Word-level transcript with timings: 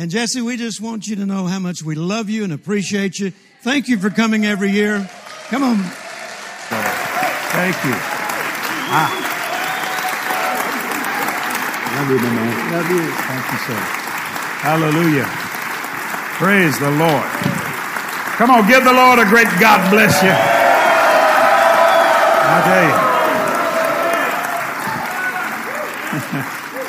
And 0.00 0.10
Jesse, 0.10 0.40
we 0.40 0.56
just 0.56 0.80
want 0.80 1.06
you 1.08 1.16
to 1.16 1.26
know 1.26 1.44
how 1.44 1.58
much 1.58 1.82
we 1.82 1.94
love 1.94 2.30
you 2.30 2.42
and 2.42 2.54
appreciate 2.54 3.18
you. 3.18 3.32
Thank 3.60 3.86
you 3.86 3.98
for 3.98 4.08
coming 4.08 4.46
every 4.46 4.70
year. 4.70 5.06
Come 5.48 5.62
on. 5.62 5.76
Thank 7.52 7.76
you. 7.84 7.92
Ah. 8.88 9.12
Love 11.98 12.08
you, 12.08 12.16
my 12.16 12.30
man. 12.32 12.72
Love 12.72 12.90
you. 12.90 13.12
Thank 13.12 13.44
you, 13.52 13.58
sir. 13.68 13.76
Hallelujah. 14.64 15.28
Praise 16.40 16.78
the 16.78 16.90
Lord. 16.92 17.28
Come 18.40 18.50
on, 18.52 18.66
give 18.66 18.82
the 18.82 18.94
Lord 18.94 19.18
a 19.18 19.26
great 19.26 19.48
God 19.60 19.90
bless 19.90 20.22
you. 20.22 20.32
I 22.48 22.62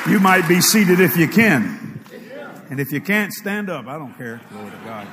tell 0.06 0.08
you. 0.08 0.14
you 0.14 0.20
might 0.22 0.48
be 0.48 0.62
seated 0.62 1.02
if 1.02 1.18
you 1.18 1.28
can. 1.28 1.81
And 2.72 2.80
if 2.80 2.94
you 2.94 3.02
can't, 3.02 3.34
stand 3.34 3.70
up. 3.70 3.86
I 3.88 3.98
don't 3.98 4.18
care. 4.18 4.38
To 4.38 4.80
God. 4.86 5.06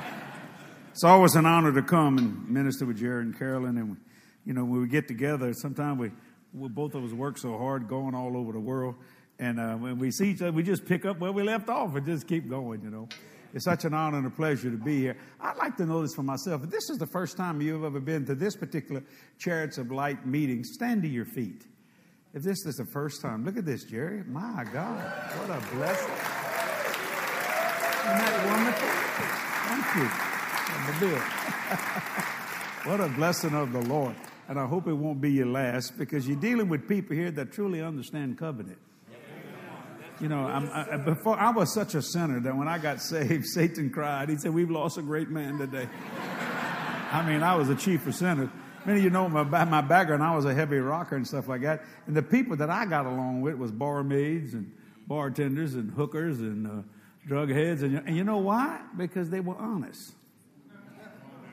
It's 0.91 1.03
always 1.03 1.35
an 1.35 1.45
honor 1.45 1.73
to 1.73 1.81
come 1.81 2.17
and 2.17 2.47
minister 2.47 2.85
with 2.85 2.99
Jerry 2.99 3.21
and 3.21 3.37
Carolyn. 3.37 3.77
And, 3.77 3.97
you 4.45 4.53
know, 4.53 4.63
when 4.63 4.79
we 4.79 4.87
get 4.87 5.09
together, 5.09 5.51
sometimes 5.53 5.99
we, 5.99 6.11
we 6.53 6.69
both 6.69 6.95
of 6.95 7.03
us 7.03 7.11
work 7.11 7.37
so 7.37 7.57
hard 7.57 7.89
going 7.89 8.15
all 8.15 8.37
over 8.37 8.53
the 8.53 8.61
world. 8.61 8.95
And 9.39 9.59
uh, 9.59 9.75
when 9.75 9.99
we 9.99 10.09
see 10.09 10.29
each 10.29 10.41
other, 10.41 10.53
we 10.53 10.63
just 10.63 10.85
pick 10.85 11.03
up 11.03 11.19
where 11.19 11.33
we 11.33 11.43
left 11.43 11.67
off 11.67 11.93
and 11.95 12.05
just 12.05 12.29
keep 12.29 12.49
going, 12.49 12.81
you 12.81 12.91
know. 12.91 13.09
It's 13.53 13.65
such 13.65 13.83
an 13.83 13.93
honor 13.93 14.19
and 14.19 14.27
a 14.27 14.29
pleasure 14.29 14.71
to 14.71 14.77
be 14.77 14.97
here. 15.01 15.17
I'd 15.41 15.57
like 15.57 15.75
to 15.77 15.85
know 15.85 16.01
this 16.01 16.13
for 16.15 16.23
myself. 16.23 16.63
If 16.63 16.69
this 16.69 16.89
is 16.89 16.97
the 16.97 17.07
first 17.07 17.35
time 17.35 17.59
you've 17.59 17.83
ever 17.83 17.99
been 17.99 18.25
to 18.27 18.35
this 18.35 18.55
particular 18.55 19.03
Chariots 19.37 19.77
of 19.77 19.91
Light 19.91 20.25
meeting, 20.25 20.63
stand 20.63 21.01
to 21.01 21.09
your 21.09 21.25
feet. 21.25 21.65
If 22.33 22.41
this 22.41 22.65
is 22.65 22.75
the 22.75 22.85
first 22.85 23.21
time, 23.21 23.43
look 23.43 23.57
at 23.57 23.65
this, 23.65 23.83
Jerry. 23.83 24.23
My 24.23 24.65
God, 24.71 25.03
what 25.39 25.49
a 25.49 25.75
blessing. 25.75 26.48
Isn't 28.09 28.25
that 28.25 28.47
wonderful? 28.47 28.89
Thank 29.69 29.95
you. 29.95 30.09
what 32.89 32.99
a 32.99 33.07
blessing 33.09 33.53
of 33.53 33.71
the 33.71 33.81
Lord. 33.81 34.15
And 34.47 34.59
I 34.59 34.65
hope 34.65 34.87
it 34.87 34.93
won't 34.93 35.21
be 35.21 35.31
your 35.31 35.45
last 35.45 35.97
because 35.97 36.27
you're 36.27 36.39
dealing 36.39 36.69
with 36.69 36.87
people 36.87 37.15
here 37.15 37.29
that 37.31 37.51
truly 37.51 37.81
understand 37.81 38.39
covenant. 38.39 38.79
You 40.19 40.27
know, 40.27 40.47
I, 40.47 40.97
before 40.97 41.39
I 41.39 41.51
was 41.51 41.73
such 41.73 41.93
a 41.93 42.01
sinner 42.01 42.39
that 42.39 42.57
when 42.57 42.67
I 42.67 42.79
got 42.79 43.01
saved, 43.01 43.45
Satan 43.45 43.91
cried. 43.91 44.29
He 44.29 44.37
said, 44.37 44.53
"We've 44.53 44.71
lost 44.71 44.97
a 44.97 45.01
great 45.01 45.29
man 45.29 45.59
today." 45.59 45.87
I 47.11 47.25
mean, 47.25 47.43
I 47.43 47.55
was 47.55 47.69
a 47.69 47.75
chief 47.75 48.07
of 48.07 48.15
sinners. 48.15 48.49
Many 48.85 48.99
of 48.99 49.03
you 49.03 49.09
know 49.11 49.29
my, 49.29 49.43
my 49.43 49.81
background. 49.81 50.23
I 50.23 50.35
was 50.35 50.45
a 50.45 50.53
heavy 50.53 50.77
rocker 50.77 51.15
and 51.15 51.27
stuff 51.27 51.47
like 51.47 51.61
that. 51.61 51.83
And 52.07 52.15
the 52.15 52.23
people 52.23 52.55
that 52.57 52.69
I 52.69 52.85
got 52.85 53.05
along 53.05 53.41
with 53.41 53.55
was 53.55 53.71
barmaids 53.71 54.55
and 54.55 54.71
bartenders 55.07 55.75
and 55.75 55.91
hookers 55.91 56.39
and 56.39 56.67
uh, 56.67 56.81
drug 57.27 57.49
heads. 57.49 57.83
And, 57.83 57.97
and 58.05 58.15
you 58.15 58.23
know 58.23 58.37
why? 58.37 58.81
Because 58.97 59.29
they 59.29 59.39
were 59.39 59.57
honest. 59.57 60.13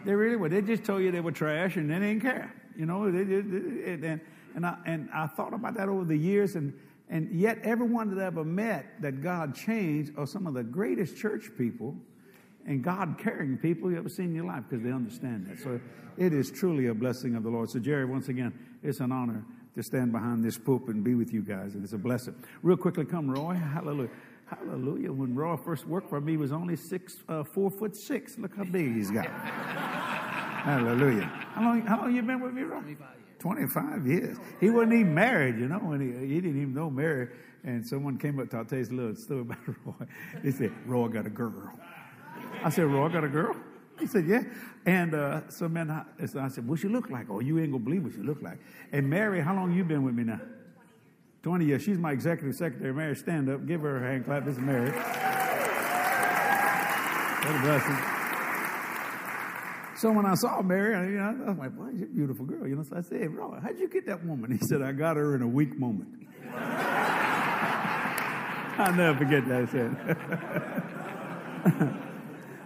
They 0.04 0.14
really 0.14 0.36
were. 0.36 0.48
They 0.48 0.62
just 0.62 0.84
told 0.84 1.02
you 1.02 1.10
they 1.10 1.20
were 1.20 1.32
trash 1.32 1.76
and 1.76 1.90
they 1.90 1.98
didn't 1.98 2.20
care. 2.20 2.52
You 2.76 2.86
know, 2.86 3.10
they, 3.10 3.24
they, 3.24 3.40
they, 3.40 4.08
and, 4.08 4.20
and, 4.54 4.66
I, 4.66 4.76
and 4.86 5.08
I 5.12 5.26
thought 5.26 5.52
about 5.52 5.74
that 5.74 5.88
over 5.88 6.04
the 6.04 6.16
years. 6.16 6.54
And 6.54 6.72
and 7.08 7.32
yet, 7.32 7.58
everyone 7.62 8.14
that 8.14 8.22
I 8.22 8.26
ever 8.26 8.44
met 8.44 9.00
that 9.00 9.22
God 9.22 9.54
changed 9.54 10.12
are 10.16 10.26
some 10.26 10.46
of 10.46 10.54
the 10.54 10.64
greatest 10.64 11.16
church 11.16 11.50
people 11.56 11.94
and 12.66 12.82
God 12.82 13.16
caring 13.18 13.56
people 13.58 13.90
you 13.90 13.98
ever 13.98 14.08
seen 14.08 14.26
in 14.26 14.34
your 14.34 14.44
life 14.44 14.64
because 14.68 14.84
they 14.84 14.90
understand 14.90 15.46
that. 15.46 15.60
So 15.60 15.80
it 16.16 16.32
is 16.32 16.50
truly 16.50 16.86
a 16.86 16.94
blessing 16.94 17.36
of 17.36 17.44
the 17.44 17.48
Lord. 17.48 17.70
So, 17.70 17.78
Jerry, 17.78 18.04
once 18.04 18.28
again, 18.28 18.52
it's 18.82 18.98
an 18.98 19.12
honor 19.12 19.44
to 19.76 19.82
stand 19.84 20.10
behind 20.10 20.42
this 20.42 20.58
pulpit 20.58 20.96
and 20.96 21.04
be 21.04 21.14
with 21.14 21.32
you 21.32 21.42
guys, 21.42 21.74
and 21.74 21.84
it's 21.84 21.92
a 21.92 21.98
blessing. 21.98 22.34
Real 22.62 22.76
quickly, 22.76 23.04
come, 23.04 23.30
Roy. 23.30 23.54
Hallelujah. 23.54 24.10
Hallelujah. 24.46 25.12
When 25.12 25.34
Roy 25.34 25.56
first 25.56 25.86
worked 25.86 26.08
for 26.08 26.20
me, 26.20 26.32
he 26.32 26.36
was 26.38 26.52
only 26.52 26.76
six, 26.76 27.16
uh, 27.28 27.42
four 27.42 27.70
foot 27.70 27.96
six. 27.96 28.38
Look 28.38 28.56
how 28.56 28.64
big 28.64 28.94
he's 28.94 29.10
got. 29.10 29.26
Hallelujah. 30.66 31.24
How 31.52 31.62
long, 31.62 31.80
how 31.82 32.00
long 32.00 32.14
you 32.14 32.22
been 32.22 32.40
with 32.40 32.52
me, 32.52 32.62
Roy? 32.62 32.82
25 33.38 34.06
years. 34.06 34.38
He 34.60 34.70
wasn't 34.70 34.94
even 34.94 35.14
married, 35.14 35.58
you 35.58 35.68
know, 35.68 35.92
and 35.92 36.02
he, 36.02 36.34
he 36.34 36.40
didn't 36.40 36.60
even 36.60 36.74
know 36.74 36.90
Mary. 36.90 37.28
And 37.64 37.86
someone 37.86 38.18
came 38.18 38.38
up 38.38 38.50
to 38.50 38.58
I'll 38.58 38.64
tell 38.64 38.78
you 38.78 38.84
a 38.84 38.94
little 38.94 39.16
story 39.16 39.40
about 39.40 39.58
Roy. 39.84 40.06
He 40.42 40.52
said, 40.52 40.72
Roy 40.86 41.08
got 41.08 41.26
a 41.26 41.30
girl. 41.30 41.72
I 42.62 42.70
said, 42.70 42.86
Roy 42.86 43.08
got 43.08 43.24
a 43.24 43.28
girl? 43.28 43.56
He 43.98 44.06
said, 44.06 44.26
yeah. 44.26 44.42
And 44.84 45.14
uh, 45.14 45.48
so, 45.48 45.68
man, 45.68 45.90
I, 45.90 46.26
so 46.26 46.40
I 46.40 46.48
said, 46.48 46.68
what 46.68 46.78
she 46.78 46.88
look 46.88 47.10
like? 47.10 47.30
Oh, 47.30 47.40
you 47.40 47.58
ain't 47.58 47.72
to 47.72 47.78
believe 47.78 48.04
what 48.04 48.12
she 48.12 48.20
look 48.20 48.42
like. 48.42 48.58
And 48.92 49.08
Mary, 49.08 49.40
how 49.40 49.54
long 49.54 49.72
you 49.72 49.84
been 49.84 50.02
with 50.02 50.14
me 50.14 50.24
now? 50.24 50.40
20 51.46 51.64
years. 51.64 51.80
She's 51.80 51.96
my 51.96 52.10
executive 52.10 52.56
secretary. 52.56 52.92
Mary, 52.92 53.14
stand 53.14 53.48
up. 53.48 53.64
Give 53.66 53.80
her 53.82 53.98
a 53.98 54.00
hand 54.00 54.24
clap. 54.24 54.44
This 54.44 54.56
is 54.56 54.60
Mary. 54.60 54.90
What 54.90 55.06
a 57.54 57.58
blessing. 57.60 57.96
So 59.96 60.10
when 60.10 60.26
I 60.26 60.34
saw 60.34 60.60
Mary, 60.62 60.96
I, 60.96 61.04
you 61.04 61.18
know, 61.18 61.44
I 61.46 61.50
was 61.50 61.58
like, 61.58 61.76
"Boy, 61.76 61.90
she's 61.92 62.02
a 62.02 62.06
beautiful 62.06 62.46
girl." 62.46 62.66
You 62.66 62.74
know, 62.74 62.82
so 62.82 62.96
I 62.96 63.00
said, 63.00 63.32
"Bro, 63.32 63.60
how'd 63.62 63.78
you 63.78 63.88
get 63.88 64.06
that 64.06 64.24
woman?" 64.24 64.50
He 64.50 64.58
said, 64.66 64.82
"I 64.82 64.90
got 64.90 65.16
her 65.16 65.36
in 65.36 65.42
a 65.42 65.46
weak 65.46 65.78
moment." 65.78 66.26
I'll 68.76 68.94
never 68.94 69.16
forget 69.16 69.46
that. 69.46 69.62
I 69.62 69.66
said. 69.66 69.96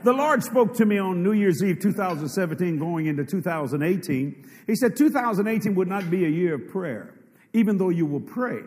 the 0.05 0.13
Lord 0.15 0.43
spoke 0.43 0.73
to 0.77 0.87
me 0.87 0.97
on 0.97 1.23
New 1.23 1.33
Year's 1.33 1.63
Eve 1.63 1.81
2017, 1.81 2.79
going 2.79 3.09
into 3.09 3.27
2018. 3.27 4.49
He 4.67 4.75
said 4.75 4.97
2018 4.97 5.75
would 5.75 5.89
not 5.89 6.11
be 6.11 6.25
a 6.25 6.31
year 6.31 6.55
of 6.55 6.67
prayer, 6.69 7.20
even 7.53 7.79
though 7.79 7.91
you 7.91 8.07
will 8.07 8.21
pray. 8.21 8.61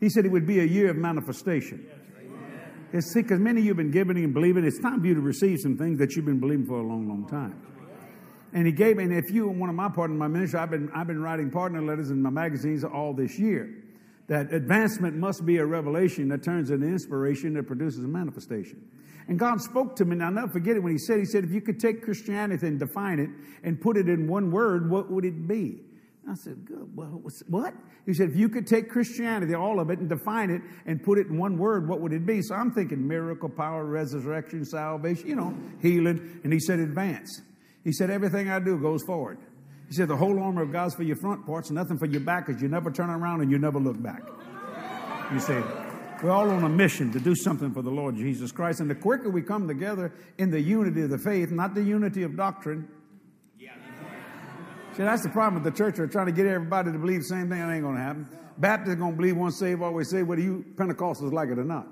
He 0.00 0.08
said 0.08 0.24
it 0.24 0.30
would 0.30 0.46
be 0.46 0.60
a 0.60 0.64
year 0.64 0.90
of 0.90 0.96
manifestation. 0.96 1.86
It's 2.92 3.12
because 3.14 3.40
many 3.40 3.60
of 3.60 3.64
you 3.64 3.70
have 3.70 3.76
been 3.76 3.90
giving 3.90 4.16
and 4.16 4.32
believing. 4.32 4.64
It's 4.64 4.78
time 4.78 5.00
for 5.00 5.06
you 5.06 5.14
to 5.14 5.20
receive 5.20 5.60
some 5.60 5.76
things 5.76 5.98
that 5.98 6.14
you've 6.14 6.24
been 6.24 6.40
believing 6.40 6.66
for 6.66 6.78
a 6.78 6.86
long, 6.86 7.08
long 7.08 7.26
time. 7.28 7.60
And 8.52 8.66
he 8.66 8.72
gave 8.72 8.98
and 8.98 9.12
if 9.12 9.30
you 9.30 9.48
one 9.48 9.68
of 9.68 9.74
my 9.74 9.88
partners 9.88 10.14
in 10.14 10.18
my 10.18 10.28
ministry, 10.28 10.58
I've 10.58 10.70
been, 10.70 10.88
I've 10.94 11.06
been 11.06 11.20
writing 11.20 11.50
partner 11.50 11.82
letters 11.82 12.10
in 12.10 12.22
my 12.22 12.30
magazines 12.30 12.84
all 12.84 13.12
this 13.12 13.38
year. 13.38 13.82
That 14.28 14.52
advancement 14.52 15.14
must 15.16 15.44
be 15.44 15.58
a 15.58 15.66
revelation 15.66 16.28
that 16.28 16.42
turns 16.42 16.70
into 16.70 16.86
inspiration 16.86 17.54
that 17.54 17.66
produces 17.66 18.04
a 18.04 18.08
manifestation. 18.08 18.88
And 19.28 19.38
God 19.38 19.60
spoke 19.60 19.96
to 19.96 20.04
me, 20.04 20.12
and 20.12 20.24
I'll 20.24 20.32
never 20.32 20.48
forget 20.48 20.76
it 20.76 20.82
when 20.82 20.92
He 20.92 20.98
said, 20.98 21.18
He 21.18 21.24
said, 21.24 21.44
if 21.44 21.50
you 21.50 21.60
could 21.60 21.80
take 21.80 22.02
Christianity 22.02 22.66
and 22.66 22.78
define 22.78 23.18
it 23.18 23.30
and 23.62 23.80
put 23.80 23.96
it 23.96 24.08
in 24.08 24.28
one 24.28 24.50
word, 24.50 24.90
what 24.90 25.10
would 25.10 25.24
it 25.24 25.46
be? 25.46 25.80
I 26.28 26.34
said, 26.34 26.64
good. 26.64 26.90
Well, 26.96 27.22
what? 27.48 27.74
He 28.04 28.12
said, 28.12 28.30
if 28.30 28.36
you 28.36 28.48
could 28.48 28.66
take 28.66 28.90
Christianity, 28.90 29.54
all 29.54 29.78
of 29.78 29.90
it, 29.90 30.00
and 30.00 30.08
define 30.08 30.50
it 30.50 30.60
and 30.84 31.02
put 31.02 31.18
it 31.18 31.28
in 31.28 31.38
one 31.38 31.56
word, 31.56 31.88
what 31.88 32.00
would 32.00 32.12
it 32.12 32.26
be? 32.26 32.42
So 32.42 32.54
I'm 32.54 32.72
thinking 32.72 33.06
miracle, 33.06 33.48
power, 33.48 33.84
resurrection, 33.84 34.64
salvation, 34.64 35.28
you 35.28 35.36
know, 35.36 35.54
healing. 35.80 36.40
And 36.42 36.52
he 36.52 36.58
said, 36.58 36.80
advance. 36.80 37.42
He 37.86 37.92
said, 37.92 38.10
Everything 38.10 38.50
I 38.50 38.58
do 38.58 38.76
goes 38.78 39.04
forward. 39.04 39.38
He 39.86 39.94
said, 39.94 40.08
The 40.08 40.16
whole 40.16 40.42
armor 40.42 40.62
of 40.62 40.72
God's 40.72 40.96
for 40.96 41.04
your 41.04 41.14
front 41.14 41.46
parts, 41.46 41.70
nothing 41.70 41.98
for 41.98 42.06
your 42.06 42.20
back, 42.20 42.46
because 42.46 42.60
you 42.60 42.66
never 42.66 42.90
turn 42.90 43.10
around 43.10 43.42
and 43.42 43.50
you 43.50 43.58
never 43.58 43.78
look 43.78 44.02
back. 44.02 44.22
You 45.32 45.38
say, 45.38 45.62
We're 46.20 46.32
all 46.32 46.50
on 46.50 46.64
a 46.64 46.68
mission 46.68 47.12
to 47.12 47.20
do 47.20 47.36
something 47.36 47.72
for 47.72 47.82
the 47.82 47.90
Lord 47.92 48.16
Jesus 48.16 48.50
Christ. 48.50 48.80
And 48.80 48.90
the 48.90 48.96
quicker 48.96 49.30
we 49.30 49.40
come 49.40 49.68
together 49.68 50.12
in 50.36 50.50
the 50.50 50.60
unity 50.60 51.02
of 51.02 51.10
the 51.10 51.18
faith, 51.18 51.52
not 51.52 51.76
the 51.76 51.82
unity 51.82 52.24
of 52.24 52.36
doctrine. 52.36 52.88
See, 54.96 55.02
that's 55.02 55.22
the 55.22 55.28
problem 55.28 55.62
with 55.62 55.70
the 55.70 55.76
church. 55.76 55.96
They're 55.96 56.06
trying 56.06 56.26
to 56.26 56.32
get 56.32 56.46
everybody 56.46 56.90
to 56.90 56.98
believe 56.98 57.20
the 57.20 57.26
same 57.26 57.50
thing. 57.50 57.60
That 57.60 57.70
ain't 57.70 57.82
going 57.82 57.96
to 57.96 58.00
happen. 58.00 58.26
Baptists 58.56 58.94
are 58.94 58.96
going 58.96 59.12
to 59.12 59.16
believe 59.16 59.36
once 59.36 59.58
saved, 59.58 59.82
always 59.82 60.08
saved, 60.08 60.26
whether 60.26 60.40
you 60.40 60.64
Pentecostals 60.74 61.34
like 61.34 61.50
it 61.50 61.58
or 61.58 61.64
not. 61.64 61.86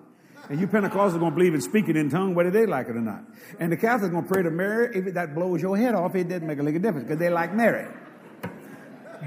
And 0.48 0.58
you 0.58 0.66
Pentecostals 0.66 1.14
are 1.14 1.18
going 1.18 1.32
to 1.32 1.36
believe 1.36 1.52
in 1.52 1.60
speaking 1.60 1.96
in 1.96 2.08
tongues, 2.08 2.34
whether 2.34 2.50
they 2.50 2.64
like 2.64 2.88
it 2.88 2.96
or 2.96 3.02
not. 3.02 3.24
And 3.60 3.70
the 3.70 3.76
Catholics 3.76 4.08
are 4.08 4.12
going 4.12 4.24
to 4.24 4.30
pray 4.30 4.42
to 4.42 4.50
Mary. 4.50 4.96
If 4.96 5.12
that 5.14 5.34
blows 5.34 5.60
your 5.60 5.76
head 5.76 5.94
off, 5.94 6.14
it 6.14 6.30
doesn't 6.30 6.46
make 6.46 6.58
a 6.58 6.62
lick 6.62 6.76
of 6.76 6.82
difference 6.82 7.06
because 7.06 7.18
they 7.18 7.28
like 7.28 7.52
Mary. 7.52 7.86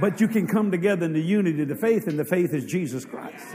But 0.02 0.20
you 0.22 0.28
can 0.28 0.48
come 0.48 0.72
together 0.72 1.06
in 1.06 1.14
the 1.14 1.22
unity 1.22 1.62
of 1.62 1.68
the 1.68 1.76
faith, 1.76 2.08
and 2.08 2.18
the 2.18 2.26
faith 2.26 2.56
is 2.56 2.66
Jesus 2.66 3.06
Christ. 3.06 3.46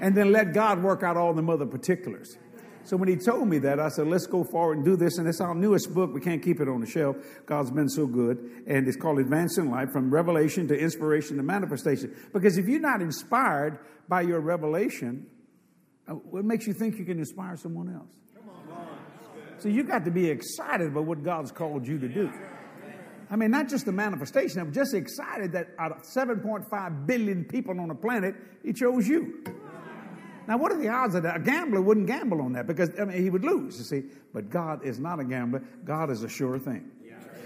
And 0.00 0.14
then 0.14 0.32
let 0.32 0.52
God 0.52 0.82
work 0.82 1.02
out 1.02 1.16
all 1.16 1.32
the 1.32 1.42
other 1.50 1.66
particulars. 1.66 2.36
So 2.90 2.96
when 2.96 3.08
he 3.08 3.14
told 3.14 3.46
me 3.46 3.58
that, 3.58 3.78
I 3.78 3.88
said, 3.88 4.08
let's 4.08 4.26
go 4.26 4.42
forward 4.42 4.78
and 4.78 4.84
do 4.84 4.96
this. 4.96 5.18
And 5.18 5.28
it's 5.28 5.40
our 5.40 5.54
newest 5.54 5.94
book. 5.94 6.12
We 6.12 6.20
can't 6.20 6.42
keep 6.42 6.60
it 6.60 6.66
on 6.68 6.80
the 6.80 6.88
shelf. 6.88 7.14
God's 7.46 7.70
been 7.70 7.88
so 7.88 8.04
good. 8.04 8.64
And 8.66 8.88
it's 8.88 8.96
called 8.96 9.20
Advancing 9.20 9.70
Life 9.70 9.92
from 9.92 10.12
Revelation 10.12 10.66
to 10.66 10.76
Inspiration 10.76 11.36
to 11.36 11.44
Manifestation. 11.44 12.12
Because 12.32 12.58
if 12.58 12.66
you're 12.66 12.80
not 12.80 13.00
inspired 13.00 13.78
by 14.08 14.22
your 14.22 14.40
revelation, 14.40 15.28
uh, 16.08 16.14
what 16.14 16.44
makes 16.44 16.66
you 16.66 16.72
think 16.72 16.98
you 16.98 17.04
can 17.04 17.20
inspire 17.20 17.56
someone 17.56 17.94
else? 17.94 18.10
So 19.58 19.68
you 19.68 19.84
got 19.84 20.04
to 20.04 20.10
be 20.10 20.28
excited 20.28 20.88
about 20.88 21.04
what 21.04 21.22
God's 21.22 21.52
called 21.52 21.86
you 21.86 21.96
to 22.00 22.08
do. 22.08 22.32
I 23.30 23.36
mean, 23.36 23.52
not 23.52 23.68
just 23.68 23.86
the 23.86 23.92
manifestation, 23.92 24.60
I'm 24.60 24.72
just 24.72 24.94
excited 24.94 25.52
that 25.52 25.68
out 25.78 25.92
of 25.92 25.98
7.5 26.02 27.06
billion 27.06 27.44
people 27.44 27.78
on 27.78 27.86
the 27.86 27.94
planet, 27.94 28.34
He 28.64 28.72
chose 28.72 29.06
you. 29.06 29.44
Now, 30.50 30.56
what 30.56 30.72
are 30.72 30.78
the 30.78 30.88
odds 30.88 31.14
of 31.14 31.22
that? 31.22 31.36
A 31.36 31.38
gambler 31.38 31.80
wouldn't 31.80 32.08
gamble 32.08 32.40
on 32.42 32.54
that 32.54 32.66
because 32.66 32.90
I 32.98 33.04
mean, 33.04 33.22
he 33.22 33.30
would 33.30 33.44
lose, 33.44 33.78
you 33.78 33.84
see. 33.84 34.08
But 34.34 34.50
God 34.50 34.84
is 34.84 34.98
not 34.98 35.20
a 35.20 35.24
gambler, 35.24 35.62
God 35.84 36.10
is 36.10 36.24
a 36.24 36.28
sure 36.28 36.58
thing. 36.58 36.90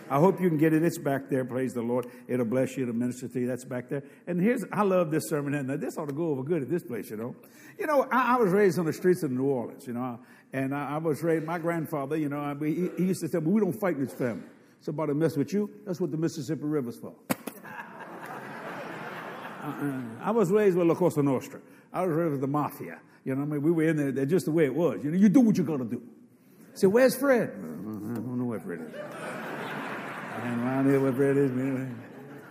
I 0.09 0.19
hope 0.19 0.41
you 0.41 0.49
can 0.49 0.56
get 0.56 0.73
it. 0.73 0.83
It's 0.83 0.97
back 0.97 1.29
there. 1.29 1.45
Praise 1.45 1.75
the 1.75 1.83
Lord. 1.83 2.06
It'll 2.29 2.47
bless 2.47 2.79
you. 2.79 2.85
It'll 2.85 2.95
minister 2.95 3.29
to 3.29 3.41
you. 3.41 3.47
That's 3.47 3.67
back 3.67 3.91
there. 3.91 4.05
And 4.27 4.41
here's, 4.41 4.65
I 4.73 4.83
love 4.83 5.11
this 5.11 5.29
sermon. 5.29 5.53
And 5.55 5.69
this 5.81 5.99
ought 5.99 6.09
to 6.09 6.15
go 6.15 6.29
over 6.29 6.43
good 6.43 6.62
at 6.62 6.71
this 6.71 6.83
place, 6.83 7.11
you 7.11 7.17
know. 7.19 7.37
You 7.79 7.87
know, 7.87 8.06
I, 8.11 8.35
I 8.35 8.37
was 8.37 8.51
raised 8.51 8.79
on 8.79 8.87
the 8.87 8.93
streets 8.93 9.23
of 9.23 9.31
New 9.31 9.45
Orleans, 9.45 9.87
you 9.87 9.93
know, 9.93 10.19
And 10.55 10.75
I, 10.75 10.95
I 10.95 10.99
was 10.99 11.23
raised, 11.23 11.45
my 11.45 11.59
grandfather, 11.59 12.17
you 12.17 12.31
know, 12.31 12.56
he, 12.61 12.91
he 12.97 13.05
used 13.05 13.21
to 13.21 13.29
say, 13.29 13.39
well, 13.39 13.51
we 13.51 13.61
don't 13.61 13.79
fight 13.79 13.97
in 13.97 14.05
this 14.05 14.15
family. 14.15 14.45
Somebody 14.81 15.12
mess 15.12 15.37
with 15.37 15.53
you, 15.53 15.71
that's 15.87 16.01
what 16.01 16.11
the 16.11 16.19
Mississippi 16.19 16.65
River's 16.65 16.99
for. 16.99 17.12
uh-uh. 19.62 20.01
I 20.23 20.31
was 20.31 20.51
raised 20.51 20.77
with 20.77 20.87
La 20.87 20.95
Cosa 20.95 21.23
Nostra. 21.23 21.61
I 21.94 22.05
was 22.05 22.14
raised 22.14 22.32
with 22.32 22.41
the 22.41 22.49
mafia. 22.49 22.99
You 23.25 23.35
know, 23.35 23.43
what 23.43 23.46
I 23.46 23.52
mean, 23.52 23.62
we 23.62 23.70
were 23.70 23.85
in 23.85 23.96
there, 23.96 24.12
there 24.12 24.26
just 24.26 24.46
the 24.46 24.52
way 24.52 24.64
it 24.64 24.75
was. 24.75 25.02
You 25.02 25.12
know, 25.12 25.17
you 25.17 25.29
do 25.29 25.41
what 25.41 25.56
you 25.56 25.64
got 25.64 25.79
to 25.79 25.85
do. 25.85 26.02
Say, 26.75 26.88
where's 26.88 27.14
Fred? 27.14 27.50
I 27.50 27.55
don't 27.55 28.38
know 28.38 28.44
where 28.44 28.61
Fred 28.61 28.81
is. 28.81 28.94
I 28.94 30.49
ain't 30.49 30.61
around 30.61 30.87
here 30.87 31.00
where 31.00 31.12
Fred 31.12 31.37
is. 31.37 31.52
Man. 31.52 32.02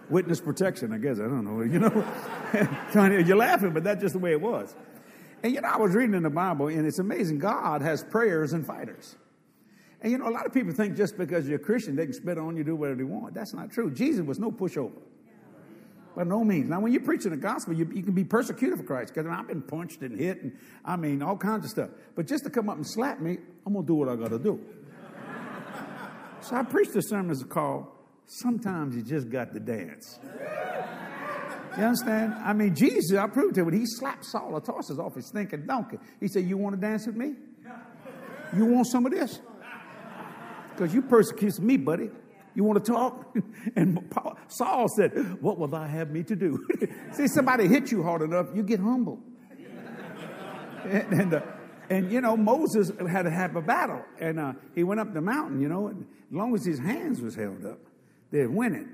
Witness 0.09 0.39
protection, 0.39 0.93
I 0.93 0.97
guess. 0.97 1.19
I 1.19 1.23
don't 1.23 1.43
know. 1.43 1.61
You 1.61 1.79
know, 1.79 3.19
you're 3.25 3.37
laughing, 3.37 3.71
but 3.71 3.83
that's 3.83 4.01
just 4.01 4.13
the 4.13 4.19
way 4.19 4.31
it 4.31 4.41
was. 4.41 4.75
And 5.43 5.53
you 5.53 5.59
know, 5.59 5.67
I 5.67 5.77
was 5.77 5.93
reading 5.93 6.15
in 6.15 6.23
the 6.23 6.29
Bible, 6.29 6.67
and 6.69 6.87
it's 6.87 6.99
amazing. 6.99 7.39
God 7.39 7.81
has 7.81 8.03
prayers 8.03 8.53
and 8.53 8.65
fighters. 8.65 9.17
And 10.01 10.11
you 10.11 10.17
know, 10.17 10.27
a 10.27 10.31
lot 10.31 10.45
of 10.45 10.53
people 10.53 10.73
think 10.73 10.95
just 10.95 11.17
because 11.17 11.47
you're 11.47 11.57
a 11.57 11.63
Christian, 11.63 11.95
they 11.95 12.05
can 12.05 12.13
spit 12.13 12.37
on 12.37 12.55
you, 12.55 12.63
do 12.63 12.75
whatever 12.75 12.97
they 12.97 13.03
want. 13.03 13.33
That's 13.33 13.53
not 13.53 13.71
true. 13.71 13.91
Jesus 13.91 14.25
was 14.25 14.39
no 14.39 14.51
pushover. 14.51 15.01
By 16.15 16.23
no 16.23 16.43
means. 16.43 16.69
Now, 16.69 16.79
when 16.79 16.91
you're 16.91 17.01
preaching 17.01 17.31
the 17.31 17.37
gospel, 17.37 17.73
you, 17.73 17.89
you 17.91 18.03
can 18.03 18.13
be 18.13 18.23
persecuted 18.23 18.77
for 18.77 18.83
Christ. 18.83 19.13
Because 19.13 19.29
I've 19.29 19.47
been 19.47 19.63
punched 19.63 20.01
and 20.01 20.17
hit, 20.17 20.43
and 20.43 20.57
I 20.85 20.95
mean, 20.95 21.23
all 21.23 21.37
kinds 21.37 21.65
of 21.65 21.71
stuff. 21.71 21.89
But 22.15 22.27
just 22.27 22.43
to 22.43 22.49
come 22.49 22.69
up 22.69 22.75
and 22.75 22.87
slap 22.87 23.19
me, 23.19 23.37
I'm 23.65 23.73
going 23.73 23.85
to 23.85 23.87
do 23.87 23.95
what 23.95 24.09
I 24.09 24.15
got 24.15 24.29
to 24.29 24.39
do. 24.39 24.59
so 26.41 26.55
I 26.55 26.63
preached 26.63 26.95
a 26.95 27.01
sermon 27.01 27.35
called 27.45 27.87
Sometimes 28.27 28.95
You 28.95 29.01
Just 29.01 29.29
Got 29.29 29.53
to 29.53 29.59
Dance. 29.59 30.19
You 31.77 31.83
understand? 31.83 32.35
I 32.35 32.53
mean, 32.53 32.75
Jesus, 32.75 33.17
I 33.17 33.27
proved 33.27 33.55
to 33.55 33.61
you, 33.61 33.65
when 33.65 33.73
he 33.73 33.85
slapped 33.85 34.25
Saul 34.25 34.55
of 34.55 34.63
Tarsus 34.63 34.99
off 34.99 35.15
his 35.15 35.31
thinking 35.31 35.65
donkey, 35.65 35.97
he 36.19 36.27
said, 36.27 36.43
You 36.43 36.57
want 36.57 36.75
to 36.75 36.81
dance 36.81 37.07
with 37.07 37.15
me? 37.15 37.33
You 38.55 38.65
want 38.65 38.85
some 38.87 39.05
of 39.07 39.11
this? 39.11 39.39
Because 40.69 40.93
you 40.93 41.01
persecuted 41.01 41.63
me, 41.63 41.77
buddy. 41.77 42.09
You 42.55 42.63
want 42.63 42.83
to 42.83 42.91
talk? 42.91 43.35
And 43.75 44.09
Paul, 44.11 44.37
Saul 44.47 44.87
said, 44.89 45.41
What 45.41 45.57
will 45.57 45.67
thou 45.67 45.83
have 45.83 46.11
me 46.11 46.23
to 46.23 46.35
do? 46.35 46.67
See, 47.13 47.27
somebody 47.27 47.67
hit 47.67 47.91
you 47.91 48.03
hard 48.03 48.21
enough, 48.21 48.47
you 48.53 48.61
get 48.61 48.79
humble. 48.79 49.19
and, 50.83 51.13
and, 51.13 51.33
uh, 51.33 51.41
and, 51.89 52.11
you 52.11 52.21
know, 52.21 52.35
Moses 52.35 52.91
had 53.09 53.23
to 53.23 53.31
have 53.31 53.55
a 53.55 53.61
battle. 53.61 54.03
And 54.19 54.39
uh, 54.39 54.53
he 54.75 54.83
went 54.83 54.99
up 54.99 55.13
the 55.13 55.21
mountain, 55.21 55.61
you 55.61 55.69
know, 55.69 55.87
and 55.87 56.01
as 56.01 56.35
long 56.35 56.53
as 56.55 56.65
his 56.65 56.79
hands 56.79 57.21
was 57.21 57.35
held 57.35 57.65
up, 57.65 57.79
they'd 58.31 58.47
win 58.47 58.75
it. 58.75 58.87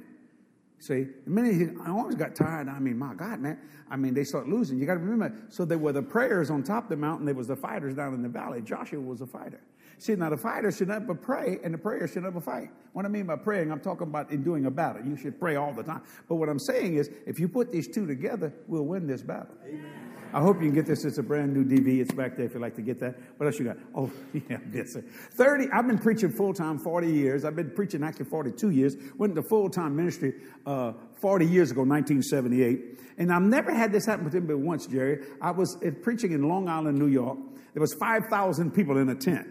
See, 0.79 1.07
the 1.25 1.29
minute 1.29 1.55
his 1.55 1.69
arms 1.85 2.15
got 2.15 2.35
tired, 2.35 2.69
I 2.69 2.79
mean, 2.79 2.97
my 2.97 3.13
God, 3.13 3.39
man. 3.39 3.59
I 3.89 3.97
mean, 3.97 4.13
they 4.13 4.23
start 4.23 4.47
losing. 4.47 4.79
You 4.79 4.85
got 4.85 4.93
to 4.93 4.99
remember. 4.99 5.35
So 5.49 5.65
there 5.65 5.77
were 5.77 5.91
the 5.91 6.01
prayers 6.01 6.49
on 6.49 6.63
top 6.63 6.83
of 6.83 6.89
the 6.89 6.95
mountain. 6.95 7.25
There 7.25 7.35
was 7.35 7.47
the 7.47 7.55
fighters 7.55 7.95
down 7.95 8.13
in 8.13 8.21
the 8.21 8.29
valley. 8.29 8.61
Joshua 8.61 8.99
was 8.99 9.21
a 9.21 9.27
fighter. 9.27 9.59
See, 9.99 10.15
now 10.15 10.29
the 10.29 10.37
fighter 10.37 10.71
should 10.71 10.87
never 10.87 11.13
pray, 11.13 11.59
and 11.61 11.73
the 11.73 11.77
prayer 11.77 12.07
should 12.07 12.23
never 12.23 12.39
fight. 12.39 12.69
What 12.93 13.03
I 13.03 13.09
mean 13.09 13.25
by 13.25 13.35
praying, 13.35 13.69
I'm 13.69 13.81
talking 13.81 14.07
about 14.07 14.31
in 14.31 14.43
doing 14.43 14.65
a 14.65 14.71
battle. 14.71 15.05
You 15.05 15.17
should 15.17 15.37
pray 15.37 15.57
all 15.57 15.73
the 15.73 15.83
time. 15.83 16.01
But 16.29 16.35
what 16.35 16.47
I'm 16.47 16.57
saying 16.57 16.95
is, 16.95 17.11
if 17.27 17.37
you 17.37 17.49
put 17.49 17.69
these 17.69 17.87
two 17.87 18.07
together, 18.07 18.53
we'll 18.67 18.85
win 18.85 19.07
this 19.07 19.21
battle. 19.21 19.55
Amen. 19.65 20.09
I 20.31 20.39
hope 20.39 20.61
you 20.61 20.67
can 20.67 20.75
get 20.75 20.85
this. 20.85 21.03
It's 21.03 21.17
a 21.17 21.23
brand 21.23 21.53
new 21.53 21.65
DV. 21.65 21.99
It's 21.99 22.13
back 22.13 22.37
there 22.37 22.45
if 22.45 22.53
you'd 22.53 22.61
like 22.61 22.75
to 22.75 22.81
get 22.81 22.99
that. 23.01 23.17
What 23.37 23.47
else 23.47 23.59
you 23.59 23.65
got? 23.65 23.77
Oh, 23.93 24.09
yeah, 24.49 24.59
this. 24.67 24.95
30, 25.31 25.67
I've 25.73 25.87
been 25.87 25.97
preaching 25.97 26.29
full 26.29 26.53
time 26.53 26.77
40 26.77 27.11
years. 27.11 27.43
I've 27.43 27.55
been 27.55 27.71
preaching 27.71 28.01
actually 28.03 28.25
42 28.25 28.69
years. 28.69 28.95
Went 29.17 29.31
into 29.31 29.43
full 29.43 29.69
time 29.69 29.97
ministry 29.97 30.35
uh, 30.65 30.93
40 31.15 31.45
years 31.45 31.71
ago, 31.71 31.81
1978. 31.81 32.99
And 33.17 33.33
I've 33.33 33.41
never 33.41 33.73
had 33.73 33.91
this 33.91 34.05
happen 34.05 34.23
with 34.23 34.33
me 34.33 34.39
but 34.39 34.59
once, 34.59 34.87
Jerry. 34.87 35.25
I 35.41 35.51
was 35.51 35.77
preaching 36.03 36.31
in 36.31 36.47
Long 36.47 36.69
Island, 36.69 36.97
New 36.97 37.07
York. 37.07 37.37
There 37.73 37.81
was 37.81 37.93
5,000 37.95 38.71
people 38.71 38.97
in 38.97 39.09
a 39.09 39.15
tent. 39.15 39.47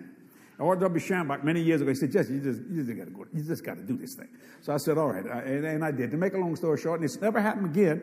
R.W. 0.58 1.00
Schambach 1.04 1.44
many 1.44 1.62
years 1.62 1.80
ago, 1.80 1.90
he 1.90 1.94
said, 1.94 2.10
Jesse, 2.10 2.34
you 2.34 2.40
just, 2.40 2.60
you 2.68 2.84
just 2.84 2.98
got 2.98 3.04
to 3.04 3.10
go, 3.10 3.26
you 3.32 3.42
just 3.42 3.64
got 3.64 3.76
to 3.76 3.82
do 3.82 3.96
this 3.96 4.14
thing. 4.14 4.28
So 4.60 4.72
I 4.72 4.76
said, 4.78 4.98
all 4.98 5.08
right, 5.08 5.24
and, 5.24 5.64
and, 5.64 5.84
I 5.84 5.92
did. 5.92 6.10
To 6.10 6.16
make 6.16 6.34
a 6.34 6.38
long 6.38 6.56
story 6.56 6.78
short, 6.78 7.00
and 7.00 7.08
it's 7.08 7.20
never 7.20 7.40
happened 7.40 7.66
again, 7.66 8.02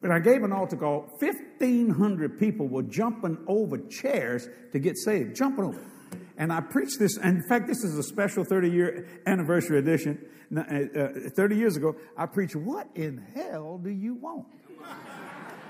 but 0.00 0.10
I 0.10 0.18
gave 0.18 0.42
an 0.42 0.52
altar 0.52 0.76
call. 0.76 1.08
1,500 1.18 2.38
people 2.38 2.66
were 2.66 2.82
jumping 2.82 3.38
over 3.46 3.78
chairs 3.78 4.48
to 4.72 4.78
get 4.78 4.98
saved, 4.98 5.36
jumping 5.36 5.64
over. 5.64 5.80
And 6.36 6.52
I 6.52 6.60
preached 6.60 6.98
this, 6.98 7.16
and 7.16 7.38
in 7.38 7.48
fact, 7.48 7.66
this 7.66 7.82
is 7.82 7.96
a 7.96 8.02
special 8.02 8.44
30 8.44 8.70
year 8.70 9.08
anniversary 9.26 9.78
edition. 9.78 10.18
Uh, 10.54 10.60
uh, 10.60 11.08
30 11.34 11.56
years 11.56 11.76
ago, 11.76 11.96
I 12.16 12.26
preached, 12.26 12.56
What 12.56 12.88
in 12.94 13.24
hell 13.34 13.78
do 13.78 13.90
you 13.90 14.14
want? 14.14 14.46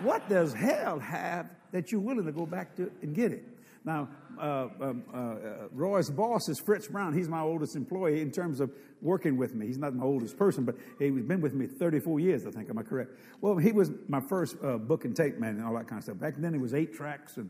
What 0.01 0.29
does 0.29 0.53
hell 0.53 0.99
have 0.99 1.49
that 1.73 1.91
you're 1.91 2.01
willing 2.01 2.27
to 2.27 2.33
go 2.33 2.47
back 2.47 2.77
to 2.77 2.91
and 3.03 3.15
get 3.15 3.33
it? 3.33 3.45
Now, 3.87 4.09
uh, 4.39 4.69
um, 4.81 5.05
uh, 5.15 5.17
uh, 5.17 5.35
Roy's 5.71 6.11
boss 6.11 6.49
is 6.49 6.59
Fritz 6.59 6.89
Brown. 6.89 7.15
He's 7.15 7.29
my 7.29 7.41
oldest 7.41 7.77
employee 7.77 8.21
in 8.21 8.33
terms 8.33 8.59
of 8.59 8.71
working 9.01 9.37
with 9.37 9.55
me. 9.55 9.67
He's 9.67 9.79
not 9.79 9.95
my 9.95 10.05
oldest 10.05 10.37
person, 10.37 10.65
but 10.65 10.75
he's 10.99 11.13
been 11.23 11.41
with 11.41 11.55
me 11.55 11.67
34 11.67 12.19
years, 12.19 12.47
I 12.47 12.51
think. 12.51 12.69
Am 12.69 12.77
I 12.77 12.83
correct? 12.83 13.13
Well, 13.41 13.57
he 13.57 13.71
was 13.71 13.93
my 14.09 14.21
first 14.21 14.57
uh, 14.63 14.77
book 14.77 15.05
and 15.05 15.15
tape 15.15 15.39
man 15.39 15.51
and 15.51 15.65
all 15.65 15.75
that 15.75 15.87
kind 15.87 15.99
of 16.01 16.05
stuff. 16.05 16.19
Back 16.19 16.35
then, 16.37 16.53
it 16.53 16.61
was 16.61 16.75
eight 16.75 16.95
tracks 16.95 17.37
and, 17.37 17.49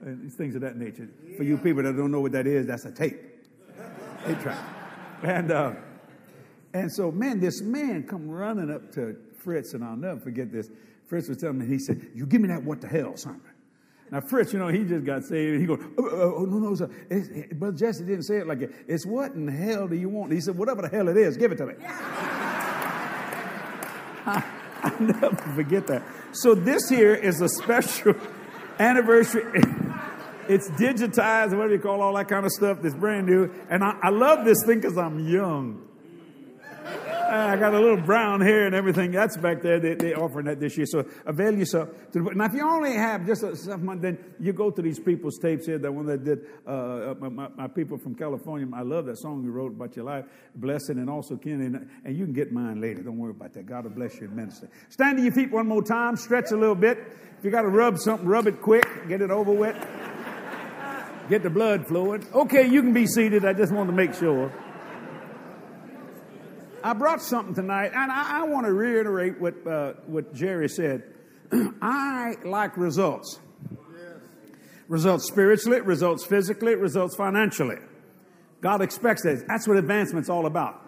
and 0.00 0.30
things 0.32 0.56
of 0.56 0.60
that 0.62 0.76
nature. 0.76 1.08
For 1.36 1.44
you 1.44 1.56
people 1.56 1.84
that 1.84 1.96
don't 1.96 2.10
know 2.10 2.20
what 2.20 2.32
that 2.32 2.48
is, 2.48 2.66
that's 2.66 2.84
a 2.84 2.92
tape. 2.92 3.20
eight 4.26 4.40
track. 4.40 4.58
And, 5.22 5.52
uh, 5.52 5.74
and 6.74 6.92
so, 6.92 7.12
man, 7.12 7.38
this 7.38 7.62
man 7.62 8.02
come 8.02 8.28
running 8.28 8.70
up 8.70 8.90
to 8.92 9.16
Fritz, 9.38 9.74
and 9.74 9.84
I'll 9.84 9.96
never 9.96 10.18
forget 10.18 10.50
this. 10.50 10.70
Fritz 11.06 11.28
was 11.28 11.38
telling 11.38 11.58
me, 11.58 11.66
he 11.66 11.78
said, 11.78 12.04
You 12.14 12.26
give 12.26 12.40
me 12.40 12.48
that 12.48 12.64
what 12.64 12.80
the 12.80 12.88
hell, 12.88 13.16
son. 13.16 13.40
Now, 14.10 14.20
Fritz, 14.20 14.52
you 14.52 14.58
know, 14.58 14.68
he 14.68 14.84
just 14.84 15.04
got 15.04 15.24
saved. 15.24 15.60
He 15.60 15.66
goes, 15.66 15.80
oh, 15.98 16.06
uh, 16.06 16.10
oh, 16.10 16.30
uh, 16.30 16.34
oh, 16.36 16.44
no, 16.44 16.58
no, 16.58 16.74
sir. 16.74 16.90
It's, 17.10 17.28
it, 17.28 17.58
Brother 17.58 17.76
Jesse 17.76 18.04
didn't 18.04 18.22
say 18.22 18.38
it 18.38 18.46
like 18.46 18.62
it. 18.62 18.72
It's 18.86 19.04
what 19.04 19.32
in 19.32 19.48
hell 19.48 19.86
do 19.88 19.96
you 19.96 20.08
want? 20.08 20.32
He 20.32 20.40
said, 20.40 20.56
whatever 20.56 20.82
the 20.82 20.88
hell 20.88 21.08
it 21.08 21.16
is, 21.16 21.36
give 21.36 21.52
it 21.52 21.56
to 21.56 21.66
me. 21.66 21.74
I, 24.26 24.42
I'll 24.82 25.00
never 25.00 25.36
forget 25.54 25.86
that. 25.88 26.02
So 26.32 26.54
this 26.54 26.88
here 26.88 27.14
is 27.14 27.40
a 27.40 27.48
special 27.48 28.14
anniversary. 28.78 29.44
it's 30.48 30.70
digitized, 30.70 31.50
whatever 31.50 31.72
you 31.72 31.80
call 31.80 32.00
all 32.00 32.14
that 32.14 32.28
kind 32.28 32.46
of 32.46 32.52
stuff. 32.52 32.78
That's 32.82 32.94
brand 32.94 33.26
new. 33.26 33.50
And 33.68 33.82
I, 33.82 33.98
I 34.02 34.10
love 34.10 34.44
this 34.44 34.58
thing 34.64 34.80
because 34.80 34.96
I'm 34.96 35.28
young. 35.28 35.87
I 37.28 37.56
got 37.56 37.74
a 37.74 37.80
little 37.80 38.00
brown 38.00 38.40
hair 38.40 38.66
and 38.66 38.74
everything. 38.74 39.10
That's 39.10 39.36
back 39.36 39.60
there. 39.62 39.78
They, 39.78 39.94
they're 39.94 40.18
offering 40.18 40.46
that 40.46 40.60
this 40.60 40.76
year. 40.76 40.86
So 40.86 41.04
avail 41.26 41.56
yourself. 41.56 41.90
To 42.12 42.22
the, 42.22 42.34
now, 42.34 42.46
if 42.46 42.54
you 42.54 42.66
only 42.66 42.94
have 42.94 43.26
just 43.26 43.42
a, 43.42 43.54
something, 43.54 44.00
then 44.00 44.18
you 44.40 44.52
go 44.52 44.70
to 44.70 44.80
these 44.80 44.98
people's 44.98 45.38
tapes 45.38 45.66
here. 45.66 45.78
The 45.78 45.92
one 45.92 46.06
that 46.06 46.24
did 46.24 46.46
uh, 46.66 46.70
uh 46.70 47.14
my, 47.20 47.48
my, 47.48 47.68
people 47.68 47.98
from 47.98 48.14
California. 48.14 48.66
I 48.74 48.82
love 48.82 49.06
that 49.06 49.18
song 49.18 49.44
you 49.44 49.50
wrote 49.50 49.72
about 49.72 49.94
your 49.94 50.06
life, 50.06 50.24
blessing, 50.54 50.98
and 50.98 51.10
also 51.10 51.36
Ken. 51.36 51.60
And, 51.60 51.90
and 52.04 52.16
you 52.16 52.24
can 52.24 52.32
get 52.32 52.52
mine 52.52 52.80
later. 52.80 53.02
Don't 53.02 53.18
worry 53.18 53.32
about 53.32 53.52
that. 53.54 53.66
God 53.66 53.84
will 53.84 53.90
bless 53.90 54.20
you 54.20 54.28
immensely. 54.28 54.68
Stand 54.88 55.18
to 55.18 55.22
your 55.22 55.32
feet 55.32 55.50
one 55.50 55.68
more 55.68 55.82
time. 55.82 56.16
Stretch 56.16 56.50
a 56.52 56.56
little 56.56 56.74
bit. 56.74 56.98
If 57.38 57.44
you 57.44 57.50
got 57.50 57.62
to 57.62 57.68
rub 57.68 57.98
something, 57.98 58.26
rub 58.26 58.46
it 58.46 58.62
quick. 58.62 58.86
Get 59.08 59.20
it 59.20 59.30
over 59.30 59.52
with. 59.52 59.76
Get 61.28 61.42
the 61.42 61.50
blood 61.50 61.86
flowing. 61.86 62.26
Okay, 62.32 62.66
you 62.66 62.80
can 62.80 62.94
be 62.94 63.06
seated. 63.06 63.44
I 63.44 63.52
just 63.52 63.72
want 63.72 63.90
to 63.90 63.94
make 63.94 64.14
sure. 64.14 64.50
I 66.82 66.92
brought 66.92 67.22
something 67.22 67.54
tonight, 67.54 67.92
and 67.94 68.10
I, 68.10 68.40
I 68.40 68.42
want 68.44 68.66
to 68.66 68.72
reiterate 68.72 69.40
what, 69.40 69.66
uh, 69.66 69.94
what 70.06 70.34
Jerry 70.34 70.68
said. 70.68 71.02
I 71.82 72.34
like 72.44 72.76
results. 72.76 73.40
Results 74.88 75.26
spiritually, 75.26 75.80
results 75.80 76.24
physically, 76.24 76.74
results 76.74 77.14
financially. 77.14 77.76
God 78.60 78.80
expects 78.80 79.22
that. 79.22 79.44
That's 79.46 79.68
what 79.68 79.76
advancement's 79.76 80.30
all 80.30 80.46
about. 80.46 80.82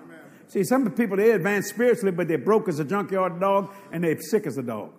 See, 0.49 0.65
some 0.65 0.91
people, 0.91 1.17
they 1.17 1.31
advance 1.31 1.69
spiritually, 1.69 2.11
but 2.11 2.27
they're 2.27 2.39
broke 2.39 2.69
as 2.69 2.81
a 2.81 2.85
junkyard 2.85 3.39
dog 3.39 3.73
and 3.93 4.03
they're 4.03 4.21
sick 4.21 4.47
as 4.47 4.59
a 4.59 4.63
dog. 4.63 4.91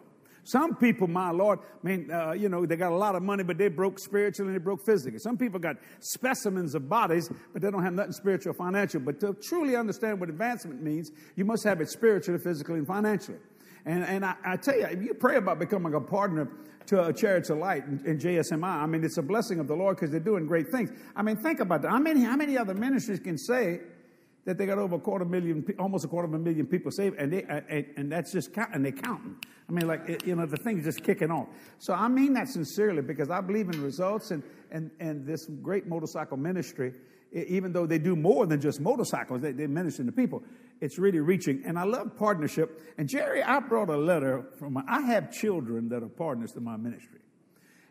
Some 0.44 0.76
people, 0.76 1.08
my 1.08 1.30
Lord, 1.30 1.60
I 1.60 1.88
mean, 1.88 2.10
uh, 2.12 2.32
you 2.32 2.50
know, 2.50 2.66
they 2.66 2.76
got 2.76 2.92
a 2.92 2.96
lot 2.96 3.16
of 3.16 3.22
money, 3.22 3.44
but 3.44 3.58
they 3.58 3.68
broke 3.68 4.00
spiritually 4.00 4.50
and 4.52 4.60
they 4.60 4.64
broke 4.64 4.84
physically. 4.84 5.20
Some 5.20 5.38
people 5.38 5.60
got 5.60 5.78
specimens 6.00 6.74
of 6.74 6.90
bodies, 6.90 7.30
but 7.54 7.62
they 7.62 7.70
don't 7.70 7.84
have 7.84 7.94
nothing 7.94 8.14
spiritual 8.14 8.52
or 8.52 8.54
financial. 8.56 9.00
But 9.02 9.20
to 9.20 9.34
truly 9.36 9.76
understand 9.76 10.20
what 10.20 10.30
advancement 10.30 10.82
means, 10.82 11.12
you 11.36 11.46
must 11.46 11.64
have 11.64 11.80
it 11.80 11.90
spiritually, 11.90 12.40
physically, 12.40 12.80
and 12.80 12.88
financially. 12.88 13.38
And, 13.86 14.04
and 14.04 14.26
I, 14.26 14.36
I 14.44 14.58
tell 14.58 14.78
you, 14.78 14.86
if 14.86 15.02
you 15.02 15.14
pray 15.14 15.38
about 15.38 15.60
becoming 15.60 15.94
a 15.94 16.02
partner 16.02 16.48
to 16.88 17.06
a 17.06 17.14
Chariots 17.14 17.50
of 17.50 17.58
Light 17.58 17.86
in, 17.86 18.18
JSMI, 18.18 18.64
I 18.64 18.86
mean, 18.86 19.04
it's 19.04 19.18
a 19.18 19.22
blessing 19.22 19.60
of 19.60 19.68
the 19.68 19.76
Lord 19.76 19.98
because 19.98 20.12
they're 20.12 20.20
doing 20.20 20.48
great 20.48 20.70
things. 20.70 20.92
I 21.16 21.22
mean, 21.22 21.36
think 21.38 21.60
about 21.60 21.84
that. 21.84 21.92
How 21.92 22.00
many, 22.00 22.22
how 22.22 22.36
many 22.36 22.58
other 22.58 22.74
ministries 22.74 23.20
can 23.20 23.38
say, 23.38 23.82
that 24.46 24.58
they 24.58 24.66
got 24.66 24.80
over 24.80 24.96
a 24.96 25.00
quarter 25.00 25.26
million, 25.26 25.66
almost 25.78 26.04
a 26.04 26.08
quarter 26.08 26.28
of 26.28 26.34
a 26.34 26.40
million 26.40 26.66
people 26.66 26.92
saved, 26.92 27.18
and 27.20 27.32
they 27.32 27.44
and, 27.44 27.86
and 27.96 28.12
that's 28.12 28.32
just 28.32 28.54
count, 28.54 28.74
and 28.74 28.84
they 28.84 28.92
counting. 28.92 29.36
I 29.70 29.72
mean, 29.72 29.88
like 29.88 30.08
it, 30.10 30.26
you 30.26 30.36
know, 30.36 30.46
the 30.46 30.58
thing 30.58 30.80
is 30.80 30.86
just 30.86 31.04
kicking 31.04 31.32
off. 31.32 31.48
So 31.78 31.94
I 31.94 32.08
mean 32.08 32.34
that 32.34 32.48
sincerely 32.48 33.02
because 33.02 33.30
I 33.30 33.42
believe 33.42 33.70
in 33.70 33.82
results, 33.84 34.32
and 34.32 34.42
and 34.72 34.90
and 35.00 35.26
this 35.26 35.46
great 35.62 35.88
motorcycle 35.88 36.38
ministry, 36.38 36.94
even 37.32 37.72
though 37.72 37.86
they 37.86 38.00
do 38.00 38.16
more 38.16 38.48
than 38.48 38.60
just 38.60 38.82
motorcycles, 38.82 39.42
they, 39.42 39.52
they 39.52 39.68
minister 39.68 40.04
to 40.04 40.12
people. 40.12 40.44
It's 40.80 40.98
really 40.98 41.20
reaching, 41.20 41.62
and 41.64 41.78
I 41.78 41.84
love 41.84 42.18
partnership. 42.18 42.82
And 42.98 43.08
Jerry, 43.08 43.44
I 43.44 43.60
brought 43.60 43.90
a 43.90 43.98
letter 43.98 44.46
from. 44.58 44.74
My, 44.74 44.84
I 44.88 45.02
have 45.02 45.32
children 45.32 45.88
that 45.90 46.02
are 46.02 46.10
partners 46.10 46.52
to 46.54 46.62
my 46.62 46.78
ministry, 46.78 47.20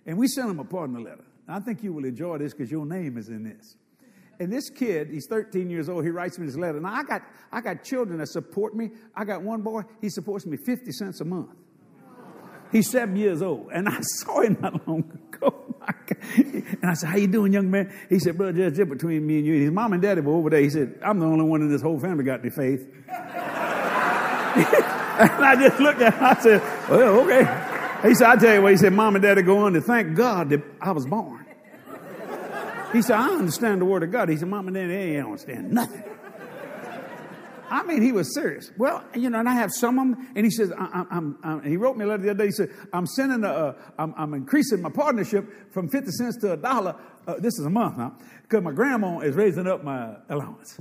and 0.04 0.18
we 0.18 0.26
send 0.26 0.50
them 0.50 0.58
a 0.58 0.64
partner 0.64 1.00
letter. 1.00 1.24
I 1.46 1.60
think 1.60 1.82
you 1.82 1.92
will 1.92 2.04
enjoy 2.04 2.38
this 2.38 2.52
because 2.52 2.70
your 2.70 2.86
name 2.86 3.16
is 3.16 3.28
in 3.28 3.44
this. 3.44 3.76
And 4.40 4.50
this 4.50 4.70
kid, 4.70 5.10
he's 5.10 5.26
13 5.26 5.68
years 5.68 5.90
old, 5.90 6.02
he 6.02 6.10
writes 6.10 6.38
me 6.38 6.46
this 6.46 6.56
letter. 6.56 6.80
Now, 6.80 6.94
I 6.94 7.04
got, 7.04 7.22
I 7.52 7.60
got 7.60 7.84
children 7.84 8.18
that 8.20 8.28
support 8.28 8.74
me. 8.74 8.90
I 9.14 9.26
got 9.26 9.42
one 9.42 9.60
boy, 9.60 9.82
he 10.00 10.08
supports 10.08 10.46
me 10.46 10.56
50 10.56 10.90
cents 10.92 11.20
a 11.20 11.26
month. 11.26 11.50
He's 12.72 12.88
seven 12.88 13.16
years 13.16 13.42
old. 13.42 13.70
And 13.72 13.86
I 13.86 14.00
saw 14.00 14.40
him 14.40 14.56
not 14.60 14.88
long 14.88 15.00
ago. 15.32 15.66
Oh 15.82 15.92
and 16.82 16.84
I 16.84 16.92
said, 16.92 17.08
how 17.08 17.16
you 17.16 17.26
doing, 17.26 17.54
young 17.54 17.70
man? 17.70 17.90
He 18.10 18.18
said, 18.18 18.36
brother, 18.36 18.52
just, 18.52 18.76
just 18.76 18.90
between 18.90 19.26
me 19.26 19.38
and 19.38 19.46
you. 19.46 19.54
His 19.54 19.70
mom 19.70 19.94
and 19.94 20.02
daddy 20.02 20.20
were 20.20 20.34
over 20.34 20.50
there. 20.50 20.60
He 20.60 20.68
said, 20.68 21.00
I'm 21.02 21.18
the 21.18 21.24
only 21.24 21.46
one 21.46 21.62
in 21.62 21.70
this 21.70 21.80
whole 21.80 21.98
family 21.98 22.22
got 22.22 22.40
any 22.40 22.50
faith. 22.50 22.86
and 23.08 23.16
I 25.16 25.56
just 25.58 25.80
looked 25.80 26.02
at 26.02 26.12
him. 26.12 26.22
I 26.22 26.40
said, 26.40 26.60
well, 26.90 27.20
okay. 27.20 28.08
He 28.08 28.14
said, 28.14 28.28
I 28.28 28.36
tell 28.36 28.54
you 28.54 28.62
what, 28.62 28.72
he 28.72 28.76
said, 28.76 28.92
mom 28.92 29.16
and 29.16 29.22
daddy 29.22 29.40
go 29.40 29.58
on 29.64 29.72
to 29.72 29.80
thank 29.80 30.14
God 30.14 30.50
that 30.50 30.62
I 30.80 30.92
was 30.92 31.06
born. 31.06 31.39
He 32.92 33.02
said, 33.02 33.16
I 33.16 33.28
understand 33.28 33.80
the 33.80 33.84
word 33.84 34.02
of 34.02 34.10
God. 34.10 34.28
He 34.28 34.36
said, 34.36 34.48
Mom 34.48 34.66
and 34.66 34.74
Daddy, 34.74 34.88
they 34.88 35.16
ain't 35.16 35.24
understand 35.26 35.70
nothing. 35.70 36.02
I 37.70 37.84
mean, 37.84 38.02
he 38.02 38.10
was 38.10 38.34
serious. 38.34 38.72
Well, 38.76 39.04
you 39.14 39.30
know, 39.30 39.38
and 39.38 39.48
I 39.48 39.54
have 39.54 39.70
some 39.72 39.98
of 39.98 40.16
them, 40.16 40.28
and 40.34 40.44
he 40.44 40.50
says, 40.50 40.72
I, 40.76 41.04
am 41.12 41.38
I'm, 41.44 41.62
he 41.62 41.76
wrote 41.76 41.96
me 41.96 42.04
a 42.04 42.08
letter 42.08 42.24
the 42.24 42.30
other 42.30 42.38
day. 42.38 42.46
He 42.46 42.52
said, 42.52 42.70
I'm 42.92 43.06
sending 43.06 43.44
a, 43.44 43.76
I'm, 43.96 44.12
I'm 44.16 44.34
increasing 44.34 44.82
my 44.82 44.90
partnership 44.90 45.72
from 45.72 45.88
50 45.88 46.10
cents 46.10 46.36
to 46.38 46.54
a 46.54 46.56
dollar. 46.56 46.96
Uh, 47.28 47.34
this 47.38 47.58
is 47.60 47.64
a 47.64 47.70
month 47.70 47.96
now, 47.96 48.16
because 48.42 48.64
my 48.64 48.72
grandma 48.72 49.20
is 49.20 49.36
raising 49.36 49.68
up 49.68 49.84
my 49.84 50.16
allowance. 50.28 50.80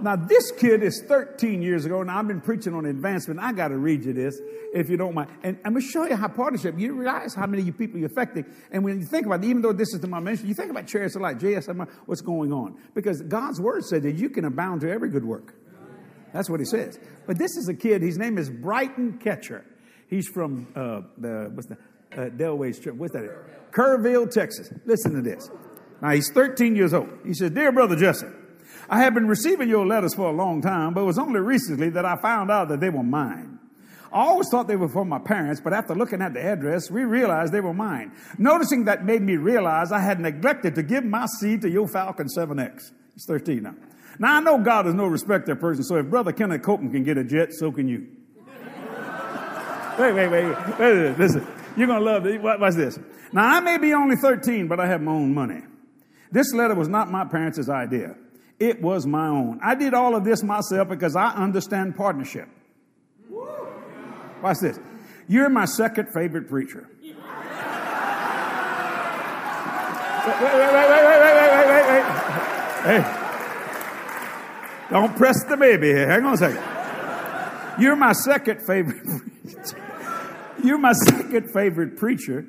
Now, 0.00 0.16
this 0.16 0.52
kid 0.52 0.82
is 0.82 1.02
13 1.08 1.60
years 1.62 1.84
ago, 1.84 2.00
and 2.00 2.10
I've 2.10 2.28
been 2.28 2.40
preaching 2.40 2.74
on 2.74 2.86
advancement. 2.86 3.40
I 3.40 3.52
got 3.52 3.68
to 3.68 3.78
read 3.78 4.04
you 4.04 4.12
this, 4.12 4.40
if 4.72 4.88
you 4.88 4.96
don't 4.96 5.14
mind. 5.14 5.30
And 5.42 5.58
I'm 5.64 5.72
going 5.72 5.84
to 5.84 5.90
show 5.90 6.06
you 6.06 6.14
how 6.14 6.28
partnership, 6.28 6.78
you 6.78 6.94
realize 6.94 7.34
how 7.34 7.46
many 7.46 7.70
people 7.72 7.98
you're 7.98 8.08
affecting. 8.08 8.44
And 8.70 8.84
when 8.84 9.00
you 9.00 9.06
think 9.06 9.26
about 9.26 9.42
it, 9.42 9.48
even 9.48 9.62
though 9.62 9.72
this 9.72 9.92
is 9.92 10.00
the 10.00 10.06
my 10.06 10.20
mission, 10.20 10.46
you 10.46 10.54
think 10.54 10.70
about 10.70 10.86
chariots 10.86 11.16
of 11.16 11.22
light, 11.22 11.38
JSM, 11.38 11.88
what's 12.06 12.20
going 12.20 12.52
on. 12.52 12.76
Because 12.94 13.22
God's 13.22 13.60
word 13.60 13.84
said 13.84 14.02
that 14.04 14.12
you 14.12 14.30
can 14.30 14.44
abound 14.44 14.82
to 14.82 14.90
every 14.90 15.10
good 15.10 15.24
work. 15.24 15.54
That's 16.32 16.50
what 16.50 16.60
he 16.60 16.66
says. 16.66 16.98
But 17.26 17.38
this 17.38 17.56
is 17.56 17.68
a 17.68 17.74
kid, 17.74 18.02
his 18.02 18.18
name 18.18 18.38
is 18.38 18.50
Brighton 18.50 19.18
Ketcher. 19.18 19.64
He's 20.08 20.28
from 20.28 20.68
uh, 20.74 21.02
the, 21.16 21.50
what's 21.52 21.68
the, 21.68 21.76
uh, 22.12 22.30
Delway's 22.30 22.78
Church. 22.78 22.94
What's 22.94 23.12
that? 23.12 23.72
Kerrville, 23.72 24.30
Texas. 24.30 24.72
Listen 24.86 25.14
to 25.14 25.22
this. 25.22 25.50
Now, 26.00 26.10
he's 26.10 26.30
13 26.32 26.76
years 26.76 26.94
old. 26.94 27.10
He 27.26 27.34
says, 27.34 27.50
Dear 27.50 27.72
Brother 27.72 27.96
Jesse, 27.96 28.26
I 28.90 29.00
have 29.00 29.14
been 29.14 29.28
receiving 29.28 29.68
your 29.68 29.86
letters 29.86 30.14
for 30.14 30.30
a 30.30 30.32
long 30.32 30.62
time, 30.62 30.94
but 30.94 31.02
it 31.02 31.04
was 31.04 31.18
only 31.18 31.40
recently 31.40 31.90
that 31.90 32.04
I 32.04 32.16
found 32.16 32.50
out 32.50 32.68
that 32.68 32.80
they 32.80 32.90
were 32.90 33.02
mine. 33.02 33.58
I 34.10 34.20
always 34.20 34.48
thought 34.48 34.66
they 34.66 34.76
were 34.76 34.88
from 34.88 35.10
my 35.10 35.18
parents, 35.18 35.60
but 35.60 35.74
after 35.74 35.94
looking 35.94 36.22
at 36.22 36.32
the 36.32 36.42
address, 36.42 36.90
we 36.90 37.04
realized 37.04 37.52
they 37.52 37.60
were 37.60 37.74
mine. 37.74 38.12
Noticing 38.38 38.84
that 38.86 39.04
made 39.04 39.20
me 39.20 39.36
realize 39.36 39.92
I 39.92 40.00
had 40.00 40.18
neglected 40.18 40.74
to 40.76 40.82
give 40.82 41.04
my 41.04 41.26
seed 41.38 41.60
to 41.62 41.70
your 41.70 41.86
Falcon 41.86 42.26
7X. 42.34 42.92
He's 43.12 43.26
13 43.26 43.62
now. 43.62 43.74
Now 44.18 44.36
I 44.38 44.40
know 44.40 44.58
God 44.58 44.86
is 44.86 44.94
no 44.94 45.06
respecter 45.06 45.52
of 45.52 45.60
person, 45.60 45.84
so 45.84 45.96
if 45.96 46.06
Brother 46.06 46.32
Kenneth 46.32 46.62
Copeland 46.62 46.92
can 46.92 47.04
get 47.04 47.18
a 47.18 47.24
jet, 47.24 47.52
so 47.52 47.70
can 47.70 47.86
you. 47.86 48.06
wait, 49.98 50.12
wait, 50.12 50.28
wait, 50.28 50.44
wait, 50.44 50.78
wait, 50.78 51.18
listen. 51.18 51.46
You're 51.76 51.86
gonna 51.86 52.04
love 52.04 52.26
it. 52.26 52.40
Watch 52.40 52.74
this. 52.74 52.98
Now 53.32 53.56
I 53.56 53.60
may 53.60 53.76
be 53.76 53.92
only 53.92 54.16
13, 54.16 54.66
but 54.66 54.80
I 54.80 54.86
have 54.86 55.02
my 55.02 55.12
own 55.12 55.34
money. 55.34 55.60
This 56.32 56.52
letter 56.54 56.74
was 56.74 56.88
not 56.88 57.10
my 57.10 57.24
parents' 57.26 57.68
idea. 57.68 58.16
It 58.58 58.82
was 58.82 59.06
my 59.06 59.28
own. 59.28 59.60
I 59.62 59.74
did 59.74 59.94
all 59.94 60.16
of 60.16 60.24
this 60.24 60.42
myself 60.42 60.88
because 60.88 61.14
I 61.14 61.30
understand 61.30 61.96
partnership. 61.96 62.48
Watch 64.42 64.58
this. 64.60 64.78
You're 65.28 65.48
my 65.48 65.64
second 65.64 66.08
favorite 66.12 66.48
preacher. 66.48 66.88
Wait, 70.28 70.42
wait, 70.42 70.42
wait, 70.42 70.72
wait, 70.72 70.88
wait, 70.88 71.04
wait, 71.04 71.20
wait, 71.22 71.50
wait, 71.50 71.66
wait, 71.68 71.86
wait. 71.88 72.04
Hey. 72.84 73.02
Don't 74.90 75.16
press 75.16 75.44
the 75.44 75.56
baby 75.56 75.88
here. 75.88 76.08
Hang 76.08 76.24
on 76.24 76.34
a 76.34 76.36
second. 76.36 76.62
You're 77.80 77.96
my 77.96 78.12
second 78.12 78.60
favorite 78.62 79.04
preacher. 79.44 79.84
You're 80.62 80.78
my 80.78 80.92
second 80.92 81.50
favorite 81.52 81.96
preacher, 81.96 82.46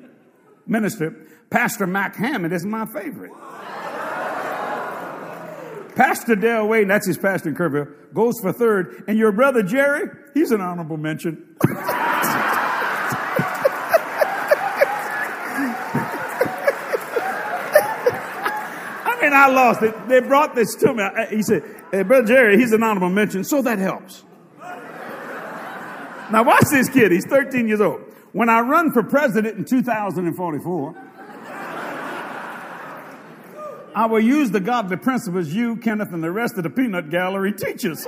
minister. 0.66 1.26
Pastor 1.50 1.86
Mac 1.86 2.16
Hammond 2.16 2.52
is 2.52 2.64
my 2.64 2.86
favorite. 2.86 3.32
Pastor 5.94 6.34
Dale 6.36 6.66
Wayne, 6.66 6.88
that's 6.88 7.06
his 7.06 7.18
pastor 7.18 7.50
in 7.50 7.54
Kerrville, 7.54 7.88
goes 8.14 8.40
for 8.40 8.52
third. 8.52 9.04
And 9.06 9.18
your 9.18 9.32
brother 9.32 9.62
Jerry, 9.62 10.08
he's 10.34 10.50
an 10.50 10.60
honorable 10.60 10.96
mention. 10.96 11.56
I 19.02 19.18
mean, 19.20 19.32
I 19.34 19.48
lost 19.48 19.82
it. 19.82 20.08
They 20.08 20.20
brought 20.20 20.54
this 20.54 20.74
to 20.76 20.94
me. 20.94 21.04
He 21.28 21.42
said, 21.42 21.62
hey, 21.92 22.02
Brother 22.02 22.26
Jerry, 22.26 22.58
he's 22.58 22.72
an 22.72 22.82
honorable 22.82 23.10
mention, 23.10 23.44
so 23.44 23.60
that 23.62 23.78
helps. 23.78 24.24
Now, 26.32 26.44
watch 26.44 26.64
this 26.70 26.88
kid. 26.88 27.12
He's 27.12 27.26
13 27.26 27.68
years 27.68 27.80
old. 27.80 28.00
When 28.32 28.48
I 28.48 28.60
run 28.60 28.92
for 28.92 29.02
president 29.02 29.58
in 29.58 29.64
2044, 29.64 31.09
I 33.94 34.06
will 34.06 34.20
use 34.20 34.50
the 34.50 34.60
godly 34.60 34.96
principles 34.96 35.48
you, 35.48 35.76
Kenneth, 35.76 36.12
and 36.12 36.22
the 36.22 36.30
rest 36.30 36.56
of 36.56 36.62
the 36.62 36.70
peanut 36.70 37.10
gallery 37.10 37.52
teach 37.52 37.84
us. 37.84 38.06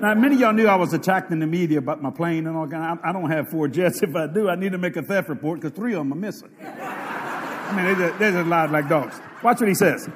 now, 0.00 0.14
many 0.14 0.34
of 0.34 0.40
y'all 0.40 0.52
knew 0.52 0.66
I 0.66 0.74
was 0.76 0.92
attacked 0.92 1.30
in 1.30 1.38
the 1.38 1.46
media 1.46 1.78
about 1.78 2.02
my 2.02 2.10
plane 2.10 2.46
and 2.46 2.56
all 2.56 2.66
kind. 2.66 2.98
I 3.04 3.12
don't 3.12 3.30
have 3.30 3.48
four 3.48 3.68
jets. 3.68 4.02
If 4.02 4.16
I 4.16 4.26
do, 4.26 4.48
I 4.48 4.56
need 4.56 4.72
to 4.72 4.78
make 4.78 4.96
a 4.96 5.02
theft 5.02 5.28
report 5.28 5.60
because 5.60 5.76
three 5.76 5.92
of 5.92 5.98
them 6.00 6.12
are 6.12 6.16
missing. 6.16 6.50
I 6.60 7.72
mean, 7.76 7.86
they 7.86 7.94
just, 7.94 8.18
they 8.18 8.30
just 8.32 8.48
lied 8.48 8.70
like 8.70 8.88
dogs. 8.88 9.20
Watch 9.42 9.60
what 9.60 9.68
he 9.68 9.74
says. 9.74 10.08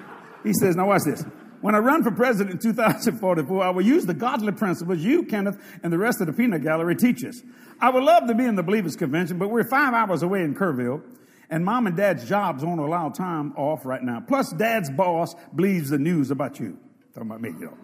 He 0.43 0.53
says, 0.53 0.77
now 0.77 0.89
watch 0.89 1.03
this. 1.05 1.25
When 1.61 1.75
I 1.75 1.79
run 1.79 2.05
for 2.05 2.13
president 2.13 2.65
in 2.65 2.73
2044, 2.73 3.65
I 3.65 3.71
will 3.71 3.83
use 3.83 4.07
the 4.07 4.15
godly 4.15 4.53
principles 4.53 5.01
you, 5.01 5.25
Kenneth, 5.25 5.61
and 5.83 5.93
the 5.93 5.99
rest 5.99 6.21
of 6.21 6.29
the 6.29 6.33
peanut 6.33 6.63
gallery 6.63 6.95
teach 6.95 7.25
us. 7.25 7.43
I 7.81 7.91
would 7.91 8.05
love 8.05 8.29
to 8.29 8.35
be 8.35 8.45
in 8.45 8.55
the 8.55 8.63
Believers 8.63 8.95
Convention, 8.95 9.39
but 9.39 9.51
we're 9.51 9.65
five 9.65 9.93
hours 9.93 10.23
away 10.23 10.43
in 10.43 10.55
Kerrville, 10.55 11.03
and 11.51 11.65
mom 11.65 11.87
and 11.87 11.97
dad's 11.97 12.29
jobs 12.29 12.65
won't 12.65 12.81
allow 12.81 13.09
time 13.09 13.55
off 13.57 13.85
right 13.85 14.03
now. 14.03 14.21
Plus, 14.21 14.53
dad's 14.53 14.91
boss 14.91 15.35
believes 15.55 15.91
the 15.91 15.99
news 15.99 16.31
about 16.31 16.61
you. 16.61 16.79
Talking 17.13 17.31
about 17.31 17.41
me, 17.41 17.51
you. 17.59 17.77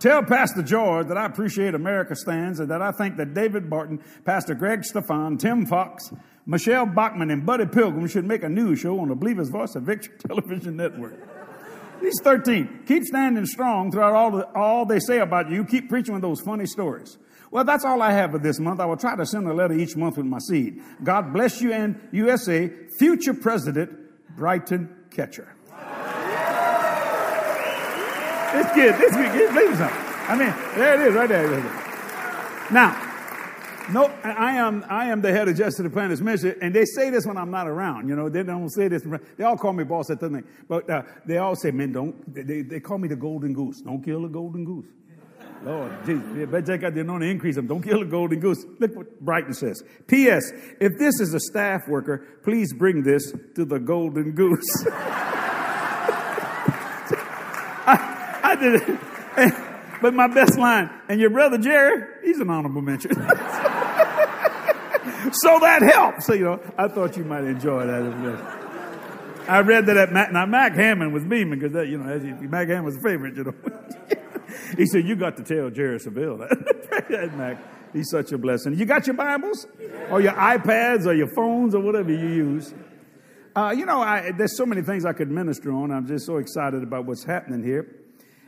Tell 0.00 0.22
Pastor 0.22 0.62
George 0.62 1.06
that 1.06 1.16
I 1.16 1.24
appreciate 1.26 1.74
America 1.74 2.14
Stands 2.14 2.60
and 2.60 2.70
that 2.70 2.82
I 2.82 2.90
think 2.90 3.16
that 3.16 3.34
David 3.34 3.70
Barton, 3.70 4.02
Pastor 4.24 4.54
Greg 4.54 4.84
Stefan, 4.84 5.38
Tim 5.38 5.64
Fox, 5.64 6.12
Michele 6.44 6.86
Bachmann, 6.86 7.30
and 7.30 7.46
Buddy 7.46 7.66
Pilgrim 7.66 8.06
should 8.06 8.24
make 8.24 8.42
a 8.42 8.48
news 8.48 8.80
show 8.80 9.00
on 9.00 9.08
the 9.08 9.14
Believer's 9.14 9.48
Voice 9.48 9.74
of 9.74 9.84
Victory 9.84 10.14
Television 10.26 10.76
Network. 10.76 11.35
He's 12.06 12.20
13. 12.22 12.84
Keep 12.86 13.02
standing 13.02 13.44
strong 13.46 13.90
throughout 13.90 14.12
all, 14.14 14.30
the, 14.30 14.48
all 14.54 14.86
they 14.86 15.00
say 15.00 15.18
about 15.18 15.50
you. 15.50 15.64
Keep 15.64 15.88
preaching 15.88 16.14
with 16.14 16.22
those 16.22 16.40
funny 16.40 16.64
stories. 16.64 17.18
Well, 17.50 17.64
that's 17.64 17.84
all 17.84 18.00
I 18.00 18.12
have 18.12 18.30
for 18.30 18.38
this 18.38 18.60
month. 18.60 18.78
I 18.78 18.84
will 18.84 18.96
try 18.96 19.16
to 19.16 19.26
send 19.26 19.48
a 19.48 19.52
letter 19.52 19.74
each 19.74 19.96
month 19.96 20.16
with 20.16 20.26
my 20.26 20.38
seed. 20.38 20.80
God 21.02 21.32
bless 21.32 21.60
you 21.60 21.72
and 21.72 22.00
USA, 22.12 22.70
future 23.00 23.34
President 23.34 23.90
Brighton 24.36 24.88
Ketcher. 25.10 25.48
this 28.52 28.72
kid, 28.72 28.94
this 29.00 29.16
kid, 29.16 29.52
believe 29.52 29.76
something. 29.76 29.98
I 30.28 30.36
mean, 30.38 30.54
there 30.76 31.02
it 31.02 31.08
is, 31.08 31.14
right 31.14 31.28
there. 31.28 31.60
Now, 32.70 33.05
no, 33.90 34.06
I 34.24 34.56
am, 34.56 34.84
I 34.88 35.10
am 35.10 35.20
the 35.20 35.30
head 35.32 35.48
of 35.48 35.56
Jesse 35.56 35.82
Duplantis 35.82 36.20
Ministry, 36.20 36.54
and 36.60 36.74
they 36.74 36.84
say 36.84 37.10
this 37.10 37.24
when 37.26 37.36
I'm 37.36 37.50
not 37.50 37.68
around. 37.68 38.08
You 38.08 38.16
know, 38.16 38.28
they 38.28 38.42
don't 38.42 38.68
say 38.70 38.88
this. 38.88 39.04
They 39.36 39.44
all 39.44 39.56
call 39.56 39.72
me 39.72 39.84
boss 39.84 40.10
at 40.10 40.18
the 40.18 40.28
thing, 40.28 40.44
but 40.68 40.90
uh, 40.90 41.02
they 41.24 41.38
all 41.38 41.54
say, 41.54 41.70
"Man, 41.70 41.92
don't." 41.92 42.34
They, 42.34 42.62
they 42.62 42.80
call 42.80 42.98
me 42.98 43.08
the 43.08 43.16
golden 43.16 43.52
goose. 43.52 43.80
Don't 43.82 44.02
kill 44.02 44.22
the 44.22 44.28
golden 44.28 44.64
goose. 44.64 44.86
Lord 45.62 45.92
Jesus, 46.04 46.24
you 46.36 46.62
check 46.62 46.82
out 46.84 46.94
the 46.94 47.00
anointing 47.00 47.30
increase 47.30 47.56
them. 47.56 47.66
Don't 47.66 47.82
kill 47.82 48.00
the 48.00 48.06
golden 48.06 48.40
goose. 48.40 48.64
Look 48.78 48.94
what 48.94 49.20
Brighton 49.20 49.54
says. 49.54 49.82
P.S. 50.06 50.52
If 50.80 50.98
this 50.98 51.20
is 51.20 51.32
a 51.34 51.40
staff 51.40 51.88
worker, 51.88 52.24
please 52.44 52.72
bring 52.74 53.02
this 53.02 53.32
to 53.54 53.64
the 53.64 53.78
golden 53.78 54.32
goose. 54.32 54.86
I, 57.88 58.40
I 58.42 58.56
did 58.56 58.82
it. 58.82 59.54
But 60.00 60.14
my 60.14 60.28
best 60.28 60.58
line, 60.58 60.90
and 61.08 61.20
your 61.20 61.30
brother 61.30 61.58
Jerry, 61.58 62.04
he's 62.22 62.38
an 62.38 62.50
honorable 62.50 62.82
mention. 62.82 63.12
so 65.32 65.58
that 65.60 65.82
helps. 65.82 66.26
So, 66.26 66.34
you 66.34 66.44
know, 66.44 66.60
I 66.76 66.88
thought 66.88 67.16
you 67.16 67.24
might 67.24 67.44
enjoy 67.44 67.86
that. 67.86 68.66
I 69.48 69.60
read 69.60 69.86
that 69.86 69.96
at 69.96 70.12
Mac, 70.12 70.32
now 70.32 70.44
Mac 70.46 70.74
Hammond 70.74 71.12
was 71.12 71.24
me 71.24 71.44
because 71.44 71.72
that, 71.72 71.88
you 71.88 71.98
know, 71.98 72.18
Mac 72.48 72.68
Hammond 72.68 72.84
was 72.84 72.96
a 72.96 73.00
favorite, 73.00 73.36
you 73.36 73.44
know. 73.44 73.54
he 74.76 74.86
said, 74.86 75.06
you 75.06 75.14
got 75.14 75.36
to 75.36 75.44
tell 75.44 75.70
Jerry 75.70 75.98
Savelle 75.98 76.38
that. 76.38 77.32
Mac, 77.36 77.58
he's 77.92 78.10
such 78.10 78.32
a 78.32 78.38
blessing. 78.38 78.74
You 78.74 78.84
got 78.86 79.06
your 79.06 79.14
Bibles 79.14 79.66
or 80.10 80.20
your 80.20 80.32
iPads 80.32 81.06
or 81.06 81.14
your 81.14 81.28
phones 81.28 81.74
or 81.74 81.80
whatever 81.80 82.10
you 82.10 82.28
use. 82.28 82.74
Uh, 83.54 83.72
you 83.76 83.86
know, 83.86 84.00
I, 84.00 84.32
there's 84.36 84.56
so 84.56 84.66
many 84.66 84.82
things 84.82 85.04
I 85.04 85.12
could 85.12 85.30
minister 85.30 85.72
on. 85.72 85.90
I'm 85.90 86.06
just 86.06 86.26
so 86.26 86.36
excited 86.38 86.82
about 86.82 87.06
what's 87.06 87.24
happening 87.24 87.62
here. 87.62 88.05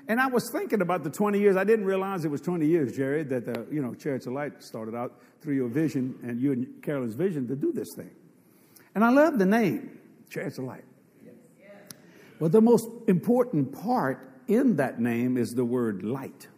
And 0.09 0.19
I 0.19 0.27
was 0.27 0.51
thinking 0.51 0.81
about 0.81 1.05
the 1.05 1.11
20 1.11 1.39
years. 1.39 1.57
I 1.57 1.65
didn't 1.65 1.85
realize 1.85 2.25
it 2.25 2.31
was 2.31 2.41
20 2.41 2.67
years, 2.67 2.97
Jerry, 2.97 3.23
that 3.25 3.45
the, 3.45 3.67
you 3.71 3.83
know, 3.83 3.95
Chariots 3.95 4.27
of 4.27 4.33
Light 4.33 4.63
started 4.63 4.95
out 4.95 5.21
through 5.43 5.55
your 5.55 5.69
vision 5.69 6.19
and 6.23 6.41
you 6.41 6.53
and 6.53 6.83
Carolyn's 6.83 7.15
vision 7.15 7.47
to 7.49 7.55
do 7.55 7.73
this 7.73 7.89
thing. 7.95 8.11
And 8.95 9.05
I 9.05 9.11
love 9.11 9.39
the 9.39 9.47
name, 9.47 9.99
Chariots 10.31 10.59
of 10.59 10.65
Light. 10.65 10.85
But 12.41 12.53
the 12.53 12.61
most 12.61 12.89
important 13.07 13.73
part 13.73 14.43
in 14.47 14.77
that 14.77 14.99
name 14.99 15.37
is 15.37 15.51
the 15.51 15.65
word 15.65 16.03
light. 16.03 16.49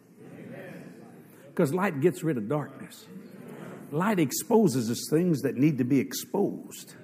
Because 1.47 1.73
light 1.73 1.99
gets 1.99 2.23
rid 2.23 2.37
of 2.37 2.47
darkness. 2.47 3.05
Light 3.91 4.19
exposes 4.19 4.89
us 4.89 5.07
things 5.09 5.41
that 5.41 5.57
need 5.57 5.77
to 5.79 5.83
be 5.83 5.99
exposed. 5.99 6.95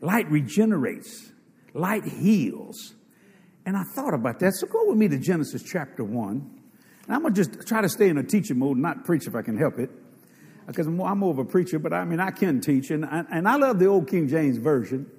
Light 0.00 0.30
regenerates. 0.30 1.32
Light 1.74 2.04
heals. 2.04 2.95
And 3.66 3.76
I 3.76 3.82
thought 3.82 4.14
about 4.14 4.38
that. 4.38 4.54
So 4.54 4.68
go 4.68 4.86
with 4.86 4.96
me 4.96 5.08
to 5.08 5.18
Genesis 5.18 5.62
chapter 5.62 6.04
1. 6.04 6.30
And 7.06 7.14
I'm 7.14 7.22
going 7.22 7.34
to 7.34 7.44
just 7.44 7.66
try 7.66 7.82
to 7.82 7.88
stay 7.88 8.08
in 8.08 8.16
a 8.16 8.22
teaching 8.22 8.58
mode, 8.58 8.78
not 8.78 9.04
preach 9.04 9.26
if 9.26 9.34
I 9.34 9.42
can 9.42 9.58
help 9.58 9.78
it. 9.78 9.90
Because 10.66 10.86
I'm 10.86 10.96
more, 10.96 11.30
of 11.30 11.38
a 11.38 11.44
preacher, 11.44 11.78
but 11.78 11.92
I 11.92 12.04
mean, 12.04 12.18
I 12.18 12.30
can 12.30 12.60
teach. 12.60 12.90
And 12.90 13.04
I, 13.04 13.24
and 13.30 13.46
I 13.48 13.56
love 13.56 13.78
the 13.78 13.86
old 13.86 14.08
King 14.08 14.28
James 14.28 14.56
Version 14.56 15.10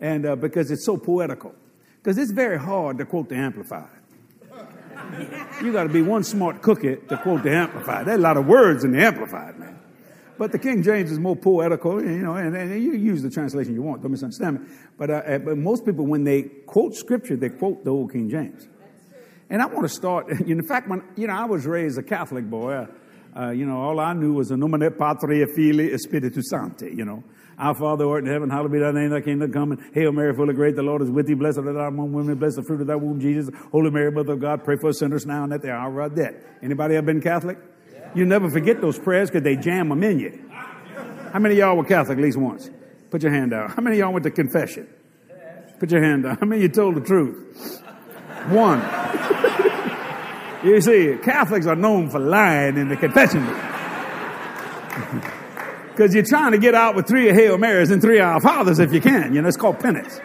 and 0.00 0.26
uh, 0.26 0.36
because 0.36 0.70
it's 0.70 0.84
so 0.84 0.96
poetical. 0.96 1.54
Because 2.02 2.18
it's 2.18 2.32
very 2.32 2.58
hard 2.58 2.98
to 2.98 3.06
quote 3.06 3.28
the 3.28 3.36
Amplified. 3.36 3.88
You 5.62 5.72
got 5.72 5.84
to 5.84 5.88
be 5.88 6.02
one 6.02 6.24
smart 6.24 6.62
cookie 6.62 6.96
to 7.08 7.16
quote 7.18 7.42
the 7.42 7.50
Amplified. 7.50 8.06
There's 8.06 8.18
a 8.18 8.22
lot 8.22 8.36
of 8.36 8.46
words 8.46 8.84
in 8.84 8.92
the 8.92 9.02
Amplified, 9.04 9.58
man. 9.58 9.78
But 10.42 10.50
the 10.50 10.58
King 10.58 10.82
James 10.82 11.12
is 11.12 11.20
more 11.20 11.36
poetical, 11.36 12.02
you 12.02 12.18
know, 12.18 12.34
and, 12.34 12.56
and 12.56 12.82
you 12.82 12.94
use 12.94 13.22
the 13.22 13.30
translation 13.30 13.74
you 13.74 13.82
want. 13.82 14.02
Don't 14.02 14.10
misunderstand 14.10 14.58
me. 14.58 14.66
But, 14.98 15.08
uh, 15.08 15.12
uh, 15.12 15.38
but 15.38 15.56
most 15.56 15.86
people, 15.86 16.04
when 16.04 16.24
they 16.24 16.42
quote 16.42 16.96
Scripture, 16.96 17.36
they 17.36 17.48
quote 17.48 17.84
the 17.84 17.90
old 17.90 18.10
King 18.10 18.28
James. 18.28 18.66
And 19.48 19.62
I 19.62 19.66
want 19.66 19.82
to 19.82 19.88
start. 19.88 20.28
In 20.48 20.60
fact, 20.66 20.88
when 20.88 21.04
you 21.14 21.28
know, 21.28 21.34
I 21.34 21.44
was 21.44 21.64
raised 21.64 21.96
a 21.96 22.02
Catholic 22.02 22.50
boy. 22.50 22.72
Uh, 22.72 22.86
uh, 23.38 23.50
you 23.50 23.64
know, 23.64 23.80
all 23.82 24.00
I 24.00 24.14
knew 24.14 24.32
was 24.32 24.50
a 24.50 24.56
nomine 24.56 24.90
patria 24.98 25.46
filii 25.46 25.96
spiritus 25.96 26.50
sancti. 26.50 26.92
You 26.92 27.04
know, 27.04 27.22
our 27.56 27.76
Father 27.76 28.02
who 28.02 28.10
art 28.10 28.24
in 28.24 28.30
heaven, 28.32 28.50
hallowed 28.50 28.72
be 28.72 28.80
thy 28.80 28.90
name, 28.90 29.10
thy 29.10 29.20
kingdom 29.20 29.52
come, 29.52 29.70
and 29.70 29.94
hail 29.94 30.10
Mary, 30.10 30.34
full 30.34 30.50
of 30.50 30.56
grace, 30.56 30.74
the 30.74 30.82
Lord 30.82 31.02
is 31.02 31.10
with 31.12 31.28
thee, 31.28 31.34
blessed 31.34 31.58
art 31.58 31.66
thou 31.66 31.86
among 31.86 32.12
women, 32.12 32.34
blessed 32.34 32.56
the 32.56 32.64
fruit 32.64 32.80
of 32.80 32.88
thy 32.88 32.96
womb, 32.96 33.20
Jesus. 33.20 33.54
Holy 33.70 33.92
Mary, 33.92 34.10
mother 34.10 34.32
of 34.32 34.40
God, 34.40 34.64
pray 34.64 34.74
for 34.74 34.88
us 34.88 34.98
sinners 34.98 35.24
now 35.24 35.44
and 35.44 35.52
at 35.52 35.62
the 35.62 35.70
hour 35.70 35.88
of 35.88 35.98
our 35.98 36.08
death. 36.08 36.34
Anybody 36.60 36.96
ever 36.96 37.06
been 37.06 37.20
Catholic? 37.20 37.58
You 38.14 38.26
never 38.26 38.50
forget 38.50 38.80
those 38.80 38.98
prayers 38.98 39.30
because 39.30 39.42
they 39.42 39.56
jam 39.56 39.88
them 39.88 40.02
in 40.02 40.18
you. 40.18 40.50
How 41.32 41.38
many 41.38 41.54
of 41.54 41.58
y'all 41.58 41.76
were 41.76 41.84
Catholic 41.84 42.18
at 42.18 42.24
least 42.24 42.36
once? 42.36 42.68
Put 43.10 43.22
your 43.22 43.32
hand 43.32 43.54
out. 43.54 43.70
How 43.74 43.82
many 43.82 43.96
of 43.96 44.00
y'all 44.00 44.12
went 44.12 44.24
to 44.24 44.30
confession? 44.30 44.86
Put 45.78 45.90
your 45.90 46.02
hand 46.02 46.26
out. 46.26 46.40
How 46.40 46.46
many 46.46 46.62
you 46.62 46.68
told 46.68 46.96
the 46.96 47.00
truth? 47.00 47.82
One. 48.48 48.80
you 50.64 50.80
see, 50.80 51.16
Catholics 51.22 51.66
are 51.66 51.76
known 51.76 52.10
for 52.10 52.18
lying 52.18 52.76
in 52.76 52.88
the 52.88 52.96
confession. 52.96 53.44
Because 55.90 56.14
you're 56.14 56.24
trying 56.24 56.52
to 56.52 56.58
get 56.58 56.74
out 56.74 56.94
with 56.94 57.06
three 57.06 57.28
Hail 57.32 57.56
Marys 57.56 57.90
and 57.90 58.02
three 58.02 58.20
Our 58.20 58.40
Fathers 58.40 58.78
if 58.78 58.92
you 58.92 59.00
can. 59.00 59.34
You 59.34 59.42
know, 59.42 59.48
it's 59.48 59.56
called 59.56 59.80
penance. 59.80 60.20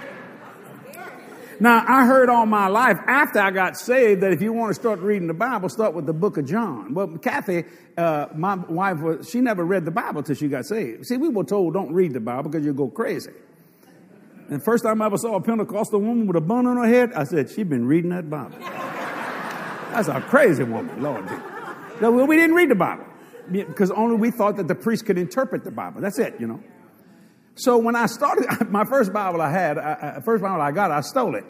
Now, 1.60 1.84
I 1.88 2.06
heard 2.06 2.30
all 2.30 2.46
my 2.46 2.68
life 2.68 3.00
after 3.08 3.40
I 3.40 3.50
got 3.50 3.78
saved 3.78 4.22
that 4.22 4.32
if 4.32 4.42
you 4.42 4.54
want 4.54 4.70
to 4.70 4.80
start 4.80 5.00
reading 5.00 5.28
the 5.28 5.34
Bible, 5.34 5.70
start 5.70 5.96
with 5.96 6.06
the 6.06 6.14
book 6.14 6.38
of 6.38 6.46
John. 6.46 6.94
Well, 6.94 7.08
Kathy, 7.18 7.64
uh, 7.98 8.28
my 8.36 8.56
wife, 8.56 9.00
was, 9.00 9.30
she 9.30 9.42
never 9.42 9.64
read 9.64 9.84
the 9.84 9.92
Bible 9.92 10.22
till 10.22 10.36
she 10.36 10.48
got 10.48 10.66
saved. 10.66 11.08
See, 11.08 11.18
we 11.18 11.30
were 11.30 11.44
told 11.44 11.74
don't 11.74 11.94
read 11.94 12.14
the 12.14 12.20
Bible 12.20 12.50
because 12.50 12.64
you'll 12.64 12.76
go 12.76 12.90
crazy. 12.90 13.32
And 14.50 14.64
first 14.64 14.84
time 14.84 15.02
I 15.02 15.08
ever 15.08 15.18
saw 15.18 15.36
a 15.36 15.42
Pentecostal 15.42 16.00
woman 16.00 16.28
with 16.28 16.36
a 16.36 16.42
bun 16.42 16.68
on 16.68 16.78
her 16.78 16.88
head, 16.88 17.12
I 17.14 17.24
said, 17.24 17.50
she's 17.50 17.68
been 17.68 17.88
reading 17.88 18.12
that 18.12 18.30
Bible. 18.30 18.58
That's 18.60 20.10
a 20.10 20.22
crazy 20.22 20.64
woman, 20.64 21.02
Lord. 21.02 21.26
No, 22.02 22.12
well, 22.12 22.28
we 22.28 22.36
didn't 22.36 22.56
read 22.56 22.70
the 22.70 22.76
Bible 22.76 23.06
because 23.52 23.90
only 23.92 24.16
we 24.16 24.30
thought 24.30 24.58
that 24.58 24.68
the 24.68 24.76
priest 24.76 25.06
could 25.06 25.18
interpret 25.18 25.64
the 25.64 25.72
Bible. 25.72 26.02
That's 26.02 26.20
it, 26.20 26.36
you 26.40 26.46
know. 26.46 26.62
So 27.58 27.78
when 27.78 27.96
I 27.96 28.06
started, 28.06 28.46
my 28.70 28.86
first 28.86 29.12
Bible 29.12 29.42
I 29.42 29.52
had, 29.52 29.78
I, 29.78 30.22
first 30.24 30.44
Bible 30.44 30.62
I 30.62 30.72
got, 30.72 30.92
I 30.92 31.02
stole 31.02 31.36
it 31.36 31.46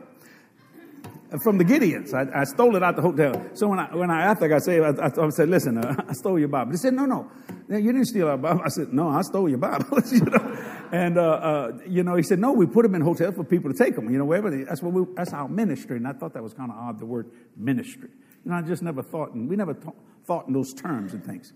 from 1.44 1.58
the 1.58 1.66
Gideons. 1.66 2.14
I, 2.14 2.42
I, 2.42 2.44
stole 2.46 2.78
it 2.78 2.84
out 2.84 2.96
the 2.96 3.02
hotel. 3.02 3.46
So 3.54 3.68
when 3.68 3.80
I, 3.80 3.94
when 3.94 4.10
I 4.10 4.32
I 4.32 4.32
I, 4.32 4.46
I, 4.48 5.26
I 5.26 5.30
said, 5.30 5.50
listen, 5.50 5.78
uh, 5.78 6.06
I 6.10 6.14
stole 6.14 6.40
your 6.40 6.48
Bible. 6.48 6.72
They 6.72 6.78
said, 6.78 6.94
no, 6.94 7.06
no, 7.06 7.30
you 7.70 7.92
didn't 7.92 8.06
steal 8.06 8.30
our 8.30 8.38
Bible. 8.38 8.62
I 8.64 8.70
said, 8.70 8.94
no, 8.94 9.10
I 9.10 9.22
stole 9.22 9.50
your 9.50 9.58
Bible. 9.58 10.00
you 10.12 10.22
know? 10.22 10.78
And, 10.94 11.18
uh, 11.18 11.22
uh, 11.22 11.72
you 11.86 12.04
know, 12.04 12.16
he 12.16 12.24
said, 12.24 12.40
no, 12.40 12.54
we 12.54 12.66
put 12.66 12.84
them 12.84 12.96
in 12.96 13.02
hotels 13.02 13.36
for 13.36 13.44
people 13.44 13.72
to 13.72 13.78
take 13.78 13.96
them, 13.96 14.10
you 14.10 14.18
know, 14.18 14.26
wherever 14.26 14.50
they, 14.50 14.64
that's 14.64 14.82
what 14.82 14.94
we, 14.94 15.04
that's 15.16 15.34
our 15.34 15.50
ministry. 15.50 15.98
And 15.98 16.08
I 16.08 16.14
thought 16.14 16.34
that 16.34 16.44
was 16.44 16.54
kind 16.54 16.72
of 16.72 16.78
odd, 16.78 17.00
the 17.00 17.06
word 17.06 17.30
ministry. 17.58 18.10
You 18.46 18.52
know, 18.52 18.58
I 18.58 18.62
just 18.62 18.82
never 18.82 19.04
thought, 19.04 19.34
and 19.34 19.50
we 19.50 19.58
never 19.58 19.74
th- 19.74 19.96
thought 20.24 20.48
in 20.48 20.54
those 20.54 20.74
terms 20.74 21.14
and 21.14 21.24
things. 21.26 21.52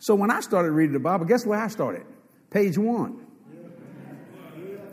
So 0.00 0.16
when 0.16 0.32
I 0.32 0.40
started 0.40 0.72
reading 0.72 0.94
the 0.94 0.98
Bible, 0.98 1.26
guess 1.26 1.46
where 1.46 1.60
I 1.60 1.68
started? 1.68 2.02
Page 2.50 2.76
one. 2.76 3.24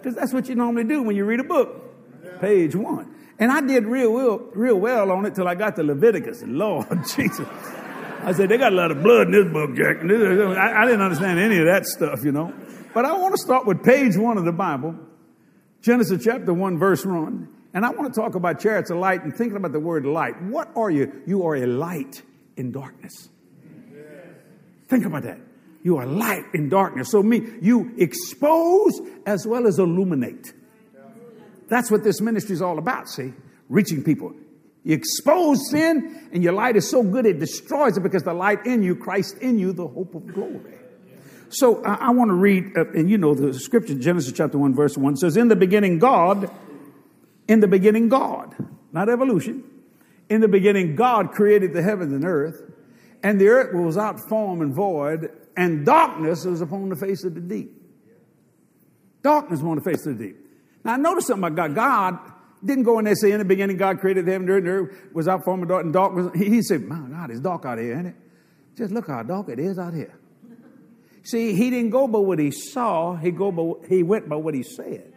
Because 0.01 0.15
that's 0.15 0.33
what 0.33 0.47
you 0.47 0.55
normally 0.55 0.85
do 0.85 1.03
when 1.03 1.15
you 1.15 1.25
read 1.25 1.39
a 1.39 1.43
book. 1.43 2.39
Page 2.39 2.75
one. 2.75 3.13
And 3.37 3.51
I 3.51 3.61
did 3.61 3.85
real 3.85 4.11
well, 4.11 4.37
real 4.53 4.75
well 4.75 5.11
on 5.11 5.25
it 5.25 5.35
till 5.35 5.47
I 5.47 5.55
got 5.55 5.75
to 5.77 5.83
Leviticus. 5.83 6.43
Lord 6.45 6.87
Jesus. 7.15 7.47
I 8.21 8.33
said, 8.33 8.49
they 8.49 8.57
got 8.57 8.73
a 8.73 8.75
lot 8.75 8.91
of 8.91 9.01
blood 9.01 9.27
in 9.27 9.31
this 9.31 9.51
book, 9.51 9.75
Jack. 9.75 9.97
I, 10.03 10.83
I 10.83 10.85
didn't 10.85 11.01
understand 11.01 11.39
any 11.39 11.57
of 11.59 11.65
that 11.65 11.85
stuff, 11.85 12.19
you 12.23 12.33
know. 12.33 12.53
But 12.93 13.05
I 13.05 13.13
want 13.13 13.33
to 13.33 13.41
start 13.41 13.65
with 13.65 13.83
page 13.83 14.17
one 14.17 14.37
of 14.37 14.43
the 14.43 14.51
Bible, 14.51 14.95
Genesis 15.81 16.23
chapter 16.23 16.53
1, 16.53 16.77
verse 16.77 17.05
1. 17.05 17.47
And 17.73 17.85
I 17.85 17.91
want 17.91 18.13
to 18.13 18.19
talk 18.19 18.35
about 18.35 18.59
chariots 18.59 18.89
of 18.89 18.97
light 18.97 19.23
and 19.23 19.33
thinking 19.33 19.55
about 19.55 19.71
the 19.71 19.79
word 19.79 20.05
light. 20.05 20.41
What 20.41 20.69
are 20.75 20.89
you? 20.89 21.21
You 21.25 21.43
are 21.45 21.55
a 21.55 21.65
light 21.65 22.23
in 22.57 22.71
darkness. 22.71 23.29
Think 24.89 25.05
about 25.05 25.23
that. 25.23 25.39
You 25.83 25.97
are 25.97 26.05
light 26.05 26.45
in 26.53 26.69
darkness. 26.69 27.09
So 27.09 27.23
me, 27.23 27.47
you 27.61 27.93
expose 27.97 28.99
as 29.25 29.47
well 29.47 29.65
as 29.65 29.79
illuminate. 29.79 30.53
That's 31.69 31.89
what 31.89 32.03
this 32.03 32.19
ministry 32.19 32.53
is 32.53 32.61
all 32.61 32.79
about, 32.79 33.07
see? 33.07 33.33
Reaching 33.69 34.03
people. 34.03 34.33
You 34.83 34.95
expose 34.95 35.69
sin, 35.69 36.29
and 36.33 36.43
your 36.43 36.53
light 36.53 36.75
is 36.75 36.89
so 36.89 37.03
good 37.03 37.25
it 37.25 37.39
destroys 37.39 37.97
it 37.97 38.01
because 38.01 38.23
the 38.23 38.33
light 38.33 38.65
in 38.65 38.81
you, 38.81 38.95
Christ 38.95 39.37
in 39.37 39.59
you, 39.59 39.71
the 39.71 39.87
hope 39.87 40.15
of 40.15 40.33
glory. 40.33 40.79
So 41.49 41.83
uh, 41.83 41.97
I 41.99 42.11
want 42.11 42.29
to 42.29 42.35
read, 42.35 42.77
uh, 42.77 42.85
and 42.91 43.09
you 43.09 43.17
know 43.17 43.33
the 43.33 43.53
scripture, 43.53 43.95
Genesis 43.95 44.31
chapter 44.31 44.57
1, 44.57 44.73
verse 44.73 44.97
1 44.97 45.17
says, 45.17 45.35
In 45.35 45.47
the 45.47 45.55
beginning, 45.55 45.99
God, 45.99 46.49
in 47.47 47.59
the 47.59 47.67
beginning, 47.67 48.09
God, 48.09 48.55
not 48.91 49.09
evolution. 49.09 49.63
In 50.29 50.41
the 50.41 50.47
beginning, 50.47 50.95
God 50.95 51.31
created 51.31 51.73
the 51.73 51.81
heavens 51.81 52.13
and 52.13 52.23
earth. 52.23 52.61
And 53.23 53.41
the 53.41 53.47
earth 53.47 53.73
was 53.73 53.97
out 53.97 54.19
form 54.29 54.61
and 54.61 54.73
void, 54.73 55.31
and 55.59 55.85
darkness 55.85 56.45
was 56.45 56.61
upon 56.61 56.87
the 56.87 56.95
face 56.95 57.25
of 57.25 57.35
the 57.35 57.41
deep. 57.41 57.69
Darkness 59.21 59.59
upon 59.59 59.75
the 59.75 59.81
face 59.81 60.05
of 60.05 60.17
the 60.17 60.27
deep. 60.27 60.37
Now, 60.85 60.95
notice 60.95 61.27
something 61.27 61.51
about 61.51 61.75
God. 61.75 61.75
God 61.75 62.19
didn't 62.63 62.85
go 62.85 62.97
in 62.97 63.03
there 63.03 63.11
and 63.11 63.19
say, 63.19 63.31
In 63.33 63.39
the 63.39 63.45
beginning, 63.45 63.75
God 63.75 63.99
created 63.99 64.25
the 64.25 64.31
heaven 64.31 64.49
and 64.49 64.67
earth, 64.69 64.97
was 65.13 65.27
out 65.27 65.43
form 65.43 65.59
and 65.59 65.67
dark, 65.67 65.83
and 65.83 65.91
darkness. 65.91 66.31
He, 66.33 66.45
he 66.49 66.61
said, 66.61 66.83
My 66.83 66.95
God, 66.97 67.29
it's 67.29 67.41
dark 67.41 67.65
out 67.65 67.77
here, 67.77 67.97
ain't 67.97 68.07
it? 68.07 68.15
Just 68.77 68.93
look 68.93 69.07
how 69.07 69.21
dark 69.21 69.49
it 69.49 69.59
is 69.59 69.77
out 69.77 69.93
here. 69.93 70.17
See, 71.23 71.53
he 71.53 71.69
didn't 71.69 71.89
go 71.89 72.07
by 72.07 72.19
what 72.19 72.39
he 72.39 72.51
saw, 72.51 73.17
he, 73.17 73.31
go 73.31 73.51
by, 73.51 73.85
he 73.89 74.01
went 74.01 74.29
by 74.29 74.37
what 74.37 74.53
he 74.53 74.63
said. 74.63 75.11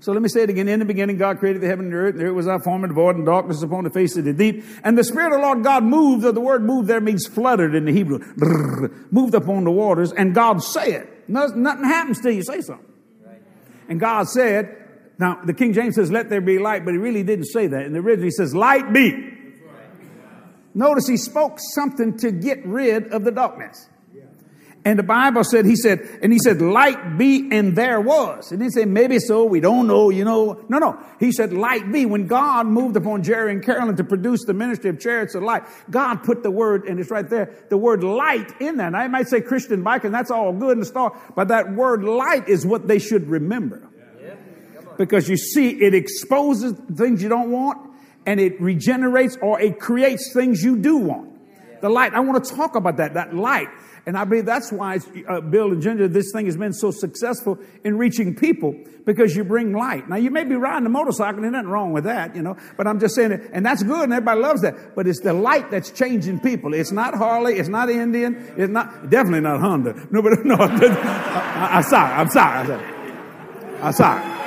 So 0.00 0.12
let 0.12 0.22
me 0.22 0.28
say 0.28 0.42
it 0.42 0.50
again. 0.50 0.68
In 0.68 0.78
the 0.78 0.84
beginning, 0.84 1.18
God 1.18 1.38
created 1.40 1.60
the 1.60 1.66
heaven 1.66 1.86
and 1.86 1.92
the 1.92 1.98
earth. 1.98 2.16
There 2.16 2.32
was 2.32 2.46
our 2.46 2.62
form 2.62 2.84
and 2.84 2.92
void 2.92 3.16
and 3.16 3.26
darkness 3.26 3.62
upon 3.62 3.82
the 3.84 3.90
face 3.90 4.16
of 4.16 4.24
the 4.24 4.32
deep. 4.32 4.64
And 4.84 4.96
the 4.96 5.02
Spirit 5.02 5.32
of 5.32 5.40
the 5.40 5.46
Lord 5.46 5.64
God 5.64 5.82
moved, 5.82 6.24
or 6.24 6.30
the 6.30 6.40
word 6.40 6.62
moved 6.62 6.88
there 6.88 7.00
means 7.00 7.26
fluttered 7.26 7.74
in 7.74 7.84
the 7.84 7.92
Hebrew. 7.92 8.20
moved 9.10 9.34
upon 9.34 9.64
the 9.64 9.72
waters. 9.72 10.12
And 10.12 10.34
God 10.34 10.62
said, 10.62 11.08
nothing 11.26 11.84
happens 11.84 12.20
till 12.20 12.30
you 12.30 12.44
say 12.44 12.60
something. 12.60 12.86
And 13.88 13.98
God 13.98 14.28
said, 14.28 14.76
now 15.18 15.40
the 15.44 15.54
King 15.54 15.72
James 15.72 15.96
says, 15.96 16.12
let 16.12 16.30
there 16.30 16.40
be 16.40 16.60
light, 16.60 16.84
but 16.84 16.92
he 16.92 16.98
really 16.98 17.24
didn't 17.24 17.46
say 17.46 17.66
that. 17.66 17.82
In 17.82 17.92
the 17.92 17.98
original, 17.98 18.24
he 18.24 18.30
says, 18.30 18.54
light 18.54 18.92
be. 18.92 19.34
Notice 20.74 21.08
he 21.08 21.16
spoke 21.16 21.58
something 21.74 22.18
to 22.18 22.30
get 22.30 22.64
rid 22.64 23.08
of 23.12 23.24
the 23.24 23.32
darkness. 23.32 23.88
And 24.88 24.98
the 24.98 25.02
Bible 25.02 25.44
said, 25.44 25.66
he 25.66 25.76
said, 25.76 26.00
and 26.22 26.32
he 26.32 26.38
said, 26.38 26.62
light 26.62 27.18
be, 27.18 27.50
and 27.52 27.76
there 27.76 28.00
was. 28.00 28.52
And 28.52 28.62
he 28.62 28.70
said, 28.70 28.88
maybe 28.88 29.18
so, 29.18 29.44
we 29.44 29.60
don't 29.60 29.86
know, 29.86 30.08
you 30.08 30.24
know. 30.24 30.64
No, 30.70 30.78
no. 30.78 30.98
He 31.20 31.30
said, 31.30 31.52
light 31.52 31.92
be. 31.92 32.06
When 32.06 32.26
God 32.26 32.66
moved 32.66 32.96
upon 32.96 33.22
Jerry 33.22 33.52
and 33.52 33.62
Carolyn 33.62 33.96
to 33.96 34.04
produce 34.04 34.46
the 34.46 34.54
ministry 34.54 34.88
of 34.88 34.98
chariots 34.98 35.34
of 35.34 35.42
light, 35.42 35.64
God 35.90 36.22
put 36.22 36.42
the 36.42 36.50
word, 36.50 36.84
and 36.86 36.98
it's 36.98 37.10
right 37.10 37.28
there, 37.28 37.54
the 37.68 37.76
word 37.76 38.02
light 38.02 38.50
in 38.62 38.78
there. 38.78 38.90
Now, 38.90 39.00
I 39.00 39.08
might 39.08 39.28
say 39.28 39.42
Christian 39.42 39.82
bike, 39.82 40.04
and 40.04 40.14
that's 40.14 40.30
all 40.30 40.54
good 40.54 40.78
and 40.78 40.86
stuff, 40.86 41.32
but 41.36 41.48
that 41.48 41.74
word 41.74 42.02
light 42.02 42.48
is 42.48 42.64
what 42.64 42.88
they 42.88 42.98
should 42.98 43.28
remember. 43.28 43.86
Because 44.96 45.28
you 45.28 45.36
see, 45.36 45.68
it 45.68 45.92
exposes 45.92 46.72
things 46.94 47.22
you 47.22 47.28
don't 47.28 47.50
want, 47.50 47.90
and 48.24 48.40
it 48.40 48.58
regenerates 48.58 49.36
or 49.42 49.60
it 49.60 49.78
creates 49.80 50.32
things 50.32 50.62
you 50.64 50.78
do 50.78 50.96
want. 50.96 51.37
The 51.80 51.88
light, 51.88 52.14
I 52.14 52.20
want 52.20 52.44
to 52.44 52.54
talk 52.54 52.74
about 52.74 52.96
that, 52.96 53.14
that 53.14 53.34
light. 53.34 53.68
And 54.06 54.16
I 54.16 54.24
believe 54.24 54.46
that's 54.46 54.72
why 54.72 55.00
uh, 55.28 55.42
Bill 55.42 55.72
and 55.72 55.82
Ginger, 55.82 56.08
this 56.08 56.32
thing 56.32 56.46
has 56.46 56.56
been 56.56 56.72
so 56.72 56.90
successful 56.90 57.58
in 57.84 57.98
reaching 57.98 58.34
people 58.34 58.74
because 59.04 59.36
you 59.36 59.44
bring 59.44 59.74
light. 59.74 60.08
Now, 60.08 60.16
you 60.16 60.30
may 60.30 60.44
be 60.44 60.54
riding 60.54 60.86
a 60.86 60.88
motorcycle, 60.88 61.36
and 61.36 61.44
there's 61.44 61.52
nothing 61.52 61.68
wrong 61.68 61.92
with 61.92 62.04
that, 62.04 62.34
you 62.34 62.40
know, 62.40 62.56
but 62.76 62.86
I'm 62.86 63.00
just 63.00 63.14
saying 63.14 63.32
it, 63.32 63.50
and 63.52 63.66
that's 63.66 63.82
good, 63.82 64.04
and 64.04 64.12
everybody 64.12 64.40
loves 64.40 64.62
that. 64.62 64.94
But 64.94 65.06
it's 65.06 65.20
the 65.20 65.34
light 65.34 65.70
that's 65.70 65.90
changing 65.90 66.40
people. 66.40 66.72
It's 66.72 66.90
not 66.90 67.14
Harley, 67.14 67.58
it's 67.58 67.68
not 67.68 67.90
Indian, 67.90 68.54
it's 68.56 68.70
not, 68.70 69.10
definitely 69.10 69.40
not 69.40 69.60
Honda. 69.60 70.06
No, 70.10 70.22
but 70.22 70.44
no, 70.44 70.54
I, 70.58 71.76
am 71.76 71.82
sorry, 71.82 72.12
I'm 72.14 72.28
sorry, 72.30 72.58
I'm 72.58 72.66
sorry. 72.66 72.94
I'm 73.82 73.92
sorry. 73.92 74.38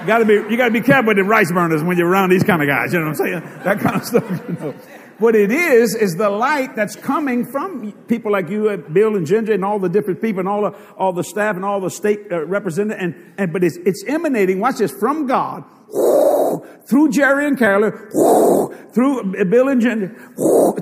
You 0.00 0.06
gotta 0.06 0.24
be, 0.24 0.34
you 0.34 0.56
gotta 0.56 0.72
be 0.72 0.80
careful 0.80 1.08
with 1.08 1.16
the 1.16 1.24
rice 1.24 1.52
burners 1.52 1.82
when 1.82 1.98
you're 1.98 2.08
around 2.08 2.30
these 2.30 2.44
kind 2.44 2.62
of 2.62 2.68
guys, 2.68 2.92
you 2.92 2.98
know 2.98 3.06
what 3.06 3.20
I'm 3.20 3.26
saying? 3.26 3.62
That 3.64 3.80
kind 3.80 3.96
of 3.96 4.04
stuff, 4.04 4.30
you 4.48 4.54
know. 4.54 4.74
What 5.18 5.34
it 5.34 5.50
is, 5.50 5.94
is 5.94 6.16
the 6.16 6.28
light 6.28 6.76
that's 6.76 6.94
coming 6.94 7.46
from 7.46 7.92
people 8.06 8.32
like 8.32 8.50
you, 8.50 8.68
uh, 8.68 8.76
Bill 8.76 9.16
and 9.16 9.26
Ginger, 9.26 9.54
and 9.54 9.64
all 9.64 9.78
the 9.78 9.88
different 9.88 10.20
people, 10.20 10.40
and 10.40 10.48
all 10.48 10.62
the, 10.62 10.76
all 10.98 11.14
the 11.14 11.24
staff, 11.24 11.56
and 11.56 11.64
all 11.64 11.80
the 11.80 11.90
state 11.90 12.20
uh, 12.30 12.44
representatives, 12.44 13.02
and, 13.02 13.34
and, 13.38 13.52
but 13.52 13.64
it's, 13.64 13.78
it's 13.78 14.04
emanating, 14.06 14.60
watch 14.60 14.76
this, 14.76 14.92
from 14.92 15.26
God, 15.26 15.64
through 16.88 17.10
Jerry 17.12 17.46
and 17.46 17.58
Carolyn, 17.58 17.92
through 18.92 19.44
Bill 19.46 19.68
and 19.68 19.80
Ginger, 19.80 20.08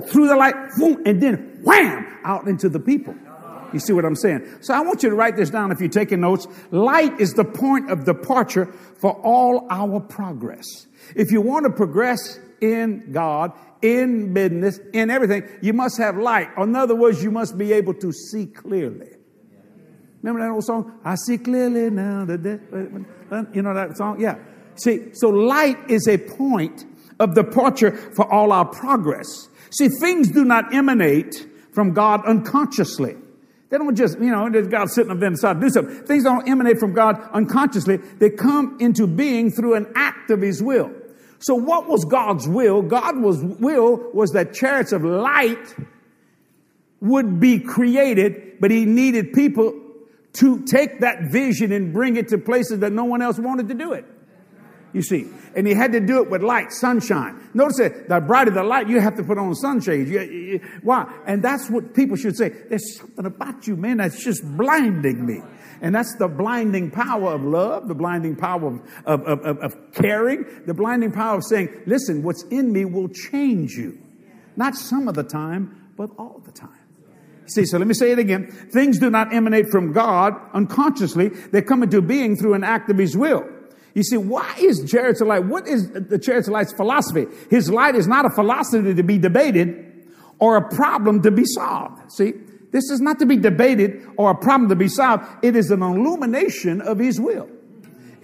through 0.09 0.27
the 0.27 0.35
light, 0.37 0.55
and 1.05 1.21
then 1.21 1.61
wham, 1.63 2.05
out 2.25 2.45
into 2.47 2.67
the 2.67 2.79
people. 2.79 3.15
You 3.71 3.79
see 3.79 3.93
what 3.93 4.05
I'm 4.05 4.15
saying? 4.15 4.59
So 4.61 4.73
I 4.73 4.81
want 4.81 5.03
you 5.03 5.09
to 5.09 5.15
write 5.15 5.35
this 5.35 5.49
down 5.49 5.71
if 5.71 5.79
you're 5.79 5.89
taking 5.89 6.21
notes. 6.21 6.47
Light 6.71 7.19
is 7.19 7.33
the 7.33 7.43
point 7.43 7.91
of 7.91 8.05
departure 8.05 8.67
for 8.99 9.11
all 9.21 9.67
our 9.69 9.99
progress. 9.99 10.87
If 11.15 11.31
you 11.31 11.41
want 11.41 11.65
to 11.65 11.71
progress 11.71 12.39
in 12.73 13.11
God, 13.11 13.51
in 13.81 14.33
business, 14.33 14.79
in 14.93 15.09
everything, 15.09 15.43
you 15.61 15.73
must 15.73 15.97
have 15.99 16.17
light. 16.17 16.49
In 16.57 16.75
other 16.75 16.95
words, 16.95 17.23
you 17.23 17.31
must 17.31 17.57
be 17.57 17.73
able 17.73 17.93
to 17.95 18.11
see 18.11 18.45
clearly. 18.47 19.11
Remember 20.21 20.41
that 20.41 20.51
old 20.51 20.63
song? 20.63 20.99
I 21.03 21.15
see 21.15 21.37
clearly 21.37 21.91
now. 21.91 22.25
You 23.53 23.61
know 23.61 23.73
that 23.73 23.95
song? 23.95 24.19
Yeah. 24.19 24.37
See, 24.75 25.13
so 25.13 25.29
light 25.29 25.77
is 25.89 26.07
a 26.07 26.17
point 26.17 26.85
of 27.19 27.35
departure 27.35 27.91
for 28.15 28.31
all 28.31 28.51
our 28.51 28.65
progress. 28.65 29.49
See, 29.69 29.87
things 29.87 30.31
do 30.31 30.43
not 30.43 30.73
emanate 30.73 31.47
from 31.73 31.93
God 31.93 32.25
unconsciously. 32.25 33.15
They 33.69 33.77
don't 33.77 33.95
just, 33.95 34.19
you 34.19 34.31
know, 34.31 34.49
there's 34.49 34.67
God 34.67 34.89
sitting 34.89 35.11
up 35.11 35.19
there 35.19 35.29
inside 35.29 35.59
do 35.59 35.69
something. 35.69 36.03
Things 36.05 36.23
don't 36.23 36.47
emanate 36.47 36.79
from 36.79 36.93
God 36.93 37.21
unconsciously. 37.31 37.97
They 37.97 38.29
come 38.29 38.77
into 38.79 39.07
being 39.07 39.51
through 39.51 39.75
an 39.75 39.91
act 39.95 40.31
of 40.31 40.41
His 40.41 40.61
will. 40.61 40.91
So 41.45 41.53
what 41.53 41.87
was 41.87 42.05
God's 42.05 42.47
will? 42.47 42.81
God 42.81 43.21
was 43.21 43.37
will 43.43 43.97
was 44.15 44.31
that 44.31 44.55
chariots 44.55 44.91
of 44.91 45.03
light 45.03 45.75
would 47.01 47.39
be 47.39 47.59
created, 47.59 48.59
but 48.59 48.71
he 48.71 48.85
needed 48.85 49.31
people 49.31 49.79
to 50.33 50.63
take 50.63 51.01
that 51.01 51.25
vision 51.29 51.71
and 51.71 51.93
bring 51.93 52.15
it 52.15 52.29
to 52.29 52.39
places 52.39 52.79
that 52.79 52.91
no 52.93 53.05
one 53.05 53.21
else 53.21 53.37
wanted 53.37 53.67
to 53.67 53.75
do 53.75 53.93
it. 53.93 54.05
You 54.91 55.03
see, 55.03 55.27
and 55.55 55.67
he 55.67 55.75
had 55.75 55.91
to 55.91 55.99
do 55.99 56.23
it 56.23 56.31
with 56.31 56.41
light, 56.41 56.71
sunshine. 56.71 57.49
Notice 57.53 57.77
that 57.77 58.09
the 58.09 58.21
brighter 58.21 58.49
the 58.49 58.63
light, 58.63 58.89
you 58.89 58.99
have 58.99 59.15
to 59.17 59.23
put 59.23 59.37
on 59.37 59.53
sunshades. 59.53 60.09
Why? 60.81 61.13
And 61.27 61.43
that's 61.43 61.69
what 61.69 61.93
people 61.93 62.15
should 62.15 62.35
say. 62.35 62.49
There's 62.49 62.97
something 62.97 63.27
about 63.27 63.67
you, 63.67 63.75
man, 63.75 63.97
that's 63.97 64.23
just 64.23 64.41
blinding 64.57 65.23
me. 65.23 65.43
And 65.81 65.93
that's 65.93 66.15
the 66.15 66.27
blinding 66.27 66.91
power 66.91 67.33
of 67.33 67.43
love, 67.43 67.87
the 67.87 67.95
blinding 67.95 68.35
power 68.35 68.67
of, 68.67 68.81
of, 69.05 69.21
of, 69.45 69.57
of, 69.59 69.93
caring, 69.93 70.45
the 70.65 70.73
blinding 70.73 71.11
power 71.11 71.37
of 71.37 71.43
saying, 71.43 71.69
listen, 71.85 72.23
what's 72.23 72.43
in 72.43 72.71
me 72.71 72.85
will 72.85 73.09
change 73.09 73.73
you. 73.73 73.97
Not 74.55 74.75
some 74.75 75.07
of 75.07 75.15
the 75.15 75.23
time, 75.23 75.91
but 75.97 76.09
all 76.17 76.41
the 76.45 76.51
time. 76.51 76.69
See, 77.47 77.65
so 77.65 77.77
let 77.77 77.87
me 77.87 77.93
say 77.93 78.11
it 78.11 78.19
again. 78.19 78.47
Things 78.71 78.99
do 78.99 79.09
not 79.09 79.33
emanate 79.33 79.69
from 79.69 79.93
God 79.93 80.33
unconsciously. 80.53 81.29
They 81.29 81.61
come 81.61 81.83
into 81.83 82.01
being 82.01 82.35
through 82.35 82.55
an 82.55 82.63
act 82.63 82.89
of 82.89 82.97
His 82.97 83.15
will. 83.15 83.45
You 83.93 84.03
see, 84.03 84.17
why 84.17 84.55
is 84.59 84.93
of 85.21 85.27
Light? 85.27 85.45
What 85.45 85.67
is 85.67 85.89
the 85.91 86.17
of 86.17 86.47
Light's 86.49 86.73
philosophy? 86.73 87.27
His 87.49 87.69
light 87.69 87.95
is 87.95 88.07
not 88.07 88.25
a 88.25 88.29
philosophy 88.29 88.93
to 88.93 89.03
be 89.03 89.17
debated 89.17 90.09
or 90.39 90.57
a 90.57 90.75
problem 90.75 91.21
to 91.21 91.31
be 91.31 91.45
solved. 91.45 92.11
See, 92.11 92.33
this 92.75 92.89
is 92.89 92.99
not 92.99 93.19
to 93.19 93.25
be 93.25 93.37
debated 93.37 94.05
or 94.17 94.31
a 94.31 94.35
problem 94.35 94.67
to 94.67 94.75
be 94.75 94.89
solved. 94.89 95.23
It 95.41 95.55
is 95.55 95.71
an 95.71 95.81
illumination 95.81 96.81
of 96.81 96.99
His 96.99 97.21
will. 97.21 97.47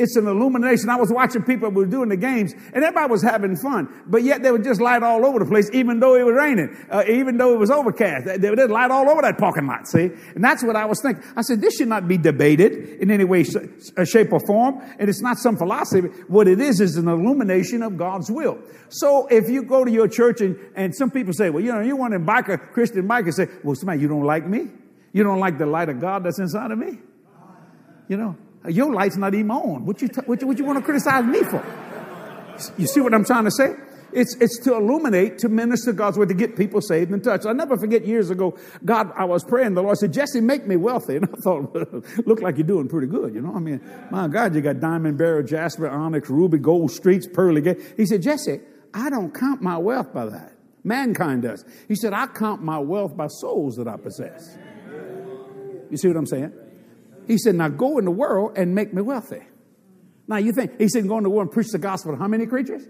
It's 0.02 0.16
an 0.16 0.28
illumination. 0.28 0.90
I 0.90 0.96
was 0.96 1.12
watching 1.12 1.44
people 1.44 1.70
who 1.70 1.76
were 1.76 1.86
doing 1.86 2.10
the 2.10 2.18
games 2.18 2.54
and 2.54 2.84
everybody 2.84 3.12
was 3.12 3.22
having 3.22 3.56
fun, 3.56 3.88
but 4.08 4.24
yet 4.24 4.42
they 4.42 4.52
would 4.52 4.64
just 4.64 4.82
light 4.82 5.04
all 5.04 5.24
over 5.26 5.38
the 5.38 5.46
place, 5.46 5.70
even 5.74 6.00
though 6.00 6.16
it 6.16 6.26
was 6.26 6.34
raining, 6.34 6.76
uh, 6.90 7.04
even 7.08 7.38
though 7.38 7.54
it 7.54 7.60
was 7.60 7.70
overcast. 7.70 8.26
They 8.42 8.50
would 8.50 8.72
light 8.72 8.90
all 8.90 9.08
over 9.08 9.22
that 9.22 9.38
parking 9.38 9.68
lot, 9.68 9.88
see? 9.88 10.10
And 10.34 10.44
that's 10.44 10.64
what 10.64 10.76
I 10.76 10.86
was 10.86 11.00
thinking. 11.02 11.24
I 11.36 11.44
said, 11.44 11.62
this 11.62 11.78
should 11.78 11.88
not 11.88 12.08
be 12.08 12.18
debated 12.18 13.00
in 13.00 13.12
any 13.12 13.26
way, 13.26 13.44
shape, 13.44 14.34
or 14.34 14.40
form. 14.40 14.82
And 14.98 15.08
it's 15.08 15.22
not 15.22 15.38
some 15.38 15.56
philosophy. 15.56 16.08
What 16.28 16.48
it 16.48 16.60
is, 16.60 16.82
is 16.82 16.98
an 16.98 17.08
illumination 17.08 17.84
of 17.84 17.96
God's 17.96 18.32
will. 18.32 18.58
So 18.90 19.28
if 19.28 19.50
you 19.50 19.64
go 19.64 19.86
to 19.86 19.92
your 19.92 20.08
church 20.08 20.42
and, 20.42 20.58
and 20.76 20.96
some 20.96 21.12
people 21.12 21.34
say, 21.34 21.52
well, 21.52 21.64
you 21.64 21.72
know, 21.72 21.82
you 21.82 21.96
want 21.96 22.14
to 22.14 22.20
biker, 22.20 22.72
Christian 22.74 23.08
biker, 23.08 23.32
say, 23.32 23.48
well, 23.64 23.76
somebody, 23.76 24.02
you 24.02 24.08
don't 24.08 24.26
like 24.26 24.48
me? 24.48 24.68
You 25.14 25.24
don't 25.24 25.40
like 25.40 25.60
the 25.60 25.68
light 25.68 25.90
of 25.90 26.02
God 26.02 26.24
that's 26.24 26.40
inside 26.40 26.72
of 26.72 26.80
me? 26.80 26.98
You 28.08 28.18
know, 28.18 28.36
your 28.68 28.94
light's 28.94 29.18
not 29.18 29.34
even 29.34 29.52
on. 29.52 29.86
What 29.86 30.02
you, 30.02 30.08
t- 30.08 30.22
what 30.26 30.42
you, 30.42 30.48
what 30.48 30.58
you 30.58 30.66
want 30.66 30.80
to 30.80 30.84
criticize 30.84 31.26
me 31.26 31.44
for? 31.44 31.64
You 32.78 32.88
see 32.88 33.02
what 33.02 33.14
I'm 33.14 33.26
trying 33.26 33.46
to 33.46 33.52
say? 33.52 33.76
It's, 34.14 34.36
it's 34.36 34.60
to 34.66 34.76
illuminate, 34.76 35.38
to 35.40 35.50
minister 35.50 35.94
God's 35.94 36.18
word, 36.18 36.30
to 36.30 36.36
get 36.36 36.58
people 36.58 36.82
saved 36.82 37.12
and 37.12 37.24
touched. 37.24 37.46
I 37.46 37.54
never 37.54 37.78
forget 37.78 38.06
years 38.06 38.30
ago, 38.30 38.58
God, 38.84 39.12
I 39.16 39.24
was 39.24 39.44
praying, 39.44 39.74
the 39.74 39.84
Lord 39.84 39.98
said, 39.98 40.12
Jesse, 40.12 40.42
make 40.42 40.68
me 40.68 40.76
wealthy. 40.76 41.16
And 41.22 41.26
I 41.26 41.38
thought, 41.44 41.76
look 42.26 42.42
like 42.42 42.58
you're 42.58 42.68
doing 42.68 42.88
pretty 42.88 43.08
good, 43.08 43.34
you 43.34 43.42
know? 43.42 43.54
I 43.56 43.60
mean, 43.60 43.82
my 44.10 44.28
God, 44.28 44.56
you 44.56 44.62
got 44.62 44.80
diamond, 44.80 45.18
beryl, 45.18 45.44
jasper, 45.44 45.88
onyx, 45.88 46.30
ruby, 46.30 46.58
gold, 46.58 46.92
streets, 46.92 47.28
pearly 47.28 47.62
gate. 47.62 47.80
He 47.96 48.06
said, 48.06 48.22
Jesse, 48.22 48.60
I 48.94 49.10
don't 49.10 49.34
count 49.34 49.62
my 49.62 49.78
wealth 49.78 50.14
by 50.14 50.26
that. 50.26 50.54
Mankind 50.84 51.44
does. 51.44 51.64
He 51.88 51.96
said, 51.96 52.14
I 52.14 52.28
count 52.28 52.64
my 52.64 52.80
wealth 52.80 53.16
by 53.16 53.28
souls 53.28 53.76
that 53.76 53.88
I 53.88 53.98
possess. 53.98 54.58
You 55.90 55.98
see 55.98 56.08
what 56.08 56.18
I'm 56.18 56.26
saying? 56.26 56.54
He 57.28 57.38
said, 57.38 57.56
Now 57.56 57.70
go 57.70 57.98
in 57.98 58.06
the 58.06 58.12
world 58.12 58.58
and 58.58 58.76
make 58.76 58.94
me 58.94 59.02
wealthy. 59.02 59.42
Now 60.28 60.38
you 60.38 60.52
think, 60.52 60.80
he 60.80 60.88
said, 60.88 61.08
Go 61.08 61.18
in 61.18 61.24
the 61.24 61.30
world 61.30 61.48
and 61.48 61.52
preach 61.52 61.70
the 61.72 61.80
gospel 61.80 62.14
to 62.14 62.18
how 62.18 62.28
many 62.28 62.46
creatures? 62.46 62.84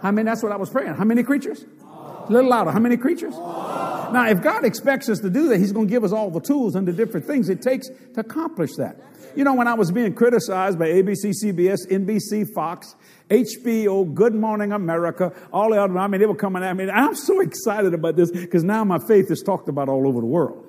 How 0.00 0.10
many? 0.10 0.26
That's 0.26 0.42
what 0.42 0.52
I 0.52 0.56
was 0.56 0.70
praying. 0.70 0.94
How 0.94 1.04
many 1.04 1.22
creatures? 1.22 1.64
A 1.82 2.32
little 2.32 2.50
louder. 2.50 2.70
How 2.70 2.78
many 2.78 2.96
creatures? 2.96 3.34
Now, 3.34 4.26
if 4.28 4.42
God 4.42 4.64
expects 4.64 5.08
us 5.08 5.18
to 5.20 5.30
do 5.30 5.48
that, 5.48 5.58
He's 5.58 5.72
going 5.72 5.86
to 5.86 5.90
give 5.90 6.04
us 6.04 6.12
all 6.12 6.30
the 6.30 6.40
tools 6.40 6.74
and 6.74 6.86
the 6.86 6.92
different 6.92 7.26
things 7.26 7.48
it 7.48 7.62
takes 7.62 7.88
to 7.88 8.20
accomplish 8.20 8.76
that. 8.76 8.96
You 9.36 9.44
know, 9.44 9.54
when 9.54 9.68
I 9.68 9.74
was 9.74 9.92
being 9.92 10.14
criticized 10.14 10.78
by 10.78 10.88
ABC, 10.88 11.32
CBS, 11.44 11.88
NBC, 11.88 12.52
Fox, 12.52 12.96
HBO, 13.28 14.12
Good 14.12 14.34
Morning 14.34 14.72
America, 14.72 15.32
all 15.52 15.70
the 15.70 15.80
other, 15.80 15.96
I 15.98 16.08
mean, 16.08 16.20
they 16.20 16.26
were 16.26 16.34
coming 16.34 16.64
at 16.64 16.76
me. 16.76 16.90
I'm 16.90 17.14
so 17.14 17.40
excited 17.40 17.94
about 17.94 18.16
this 18.16 18.30
because 18.30 18.64
now 18.64 18.82
my 18.84 18.98
faith 18.98 19.30
is 19.30 19.42
talked 19.42 19.68
about 19.68 19.88
all 19.88 20.08
over 20.08 20.20
the 20.20 20.26
world. 20.26 20.66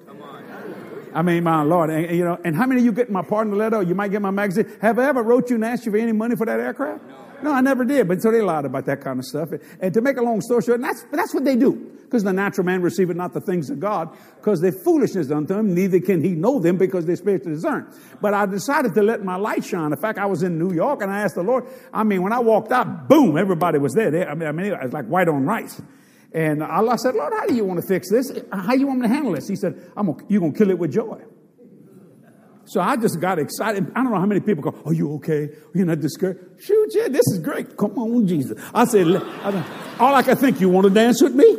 I 1.14 1.22
mean, 1.22 1.44
my 1.44 1.64
Lord, 1.64 1.90
and, 1.90 2.16
you 2.16 2.24
know, 2.24 2.40
and 2.44 2.56
how 2.56 2.66
many 2.66 2.82
of 2.82 2.86
you 2.86 2.92
get 2.92 3.10
my 3.10 3.22
pardon 3.22 3.58
letter? 3.58 3.78
Or 3.78 3.84
you 3.84 3.96
might 3.96 4.12
get 4.12 4.22
my 4.22 4.32
magazine. 4.32 4.72
Have 4.82 5.00
I 5.00 5.08
ever 5.10 5.24
wrote 5.24 5.50
you 5.50 5.56
and 5.56 5.66
asked 5.66 5.86
you 5.86 5.92
for 5.92 5.98
any 5.98 6.12
money 6.12 6.36
for 6.36 6.46
that 6.46 6.60
aircraft? 6.60 7.04
No. 7.08 7.22
No, 7.44 7.52
I 7.52 7.62
never 7.62 7.84
did. 7.84 8.08
But 8.08 8.22
so 8.22 8.32
they 8.32 8.42
lied 8.42 8.66
about 8.66 8.86
that 8.86 9.02
kind 9.02 9.20
of 9.20 9.26
stuff. 9.26 9.50
And 9.80 9.94
to 9.94 10.02
make 10.02 10.18
a 10.18 10.22
long 10.22 10.42
story 10.42 10.62
short, 10.62 10.82
that's, 10.82 11.04
that's 11.12 11.34
what 11.34 11.44
they 11.44 11.56
do. 11.56 11.74
Because 12.04 12.24
the 12.24 12.34
natural 12.34 12.66
man 12.66 12.82
receiveth 12.82 13.16
not 13.16 13.34
the 13.34 13.42
things 13.42 13.70
of 13.70 13.80
God, 13.80 14.16
because 14.36 14.60
their 14.60 14.74
foolishness 14.74 15.32
unto 15.32 15.56
him, 15.56 15.74
neither 15.74 16.00
can 16.00 16.22
he 16.22 16.32
know 16.32 16.60
them 16.60 16.78
because 16.78 17.06
they're 17.06 17.16
spiritually 17.16 17.56
discerned. 17.56 17.88
But 18.20 18.34
I 18.34 18.46
decided 18.46 18.94
to 18.96 19.02
let 19.02 19.24
my 19.24 19.38
light 19.38 19.64
shine. 19.64 19.94
In 19.94 19.98
fact, 19.98 20.20
I 20.20 20.26
was 20.26 20.44
in 20.44 20.60
New 20.60 20.74
York 20.74 21.02
and 21.02 21.12
I 21.12 21.22
asked 21.22 21.36
the 21.36 21.44
Lord, 21.44 21.66
I 21.94 22.04
mean, 22.04 22.22
when 22.22 22.34
I 22.34 22.40
walked 22.40 22.72
out, 22.72 23.08
boom, 23.08 23.38
everybody 23.38 23.80
was 23.80 23.94
there. 23.94 24.12
They, 24.12 24.26
I 24.26 24.36
mean, 24.36 24.48
I 24.48 24.52
mean, 24.52 24.66
it 24.68 24.84
was 24.84 24.94
like 24.94 25.06
white 25.06 25.30
on 25.30 25.46
rice. 25.46 25.82
And 26.34 26.64
Allah 26.64 26.98
said, 26.98 27.16
Lord, 27.16 27.34
how 27.34 27.46
do 27.46 27.54
you 27.54 27.66
want 27.66 27.82
to 27.82 27.88
fix 27.88 28.10
this? 28.10 28.32
How 28.52 28.74
you 28.74 28.88
want 28.88 29.02
me 29.02 29.08
to 29.08 29.14
handle 29.14 29.34
this? 29.34 29.48
He 29.48 29.56
said, 29.56 29.92
I'm 29.98 30.06
gonna, 30.08 30.24
you're 30.30 30.40
going 30.40 30.54
to 30.54 30.58
kill 30.58 30.70
it 30.70 30.80
with 30.80 30.94
joy. 30.94 31.22
So 32.66 32.80
I 32.80 32.96
just 32.96 33.20
got 33.20 33.38
excited. 33.38 33.92
I 33.96 34.02
don't 34.02 34.12
know 34.12 34.20
how 34.20 34.26
many 34.26 34.40
people 34.40 34.64
go, 34.64 34.82
Are 34.86 34.94
you 34.94 35.16
okay? 35.16 35.50
You're 35.74 35.86
not 35.86 36.00
discouraged? 36.00 36.64
Shoot, 36.64 36.92
yeah, 36.94 37.10
this 37.10 37.28
is 37.34 37.40
great. 37.40 37.76
Come 37.76 37.98
on, 37.98 38.28
Jesus. 38.28 38.58
I 38.74 38.86
said, 38.86 39.08
All 40.00 40.16
I 40.16 40.22
can 40.24 40.38
think, 40.38 40.62
you 40.62 40.70
want 40.70 40.88
to 40.88 40.94
dance 40.94 41.22
with 41.22 41.36
me? 41.36 41.58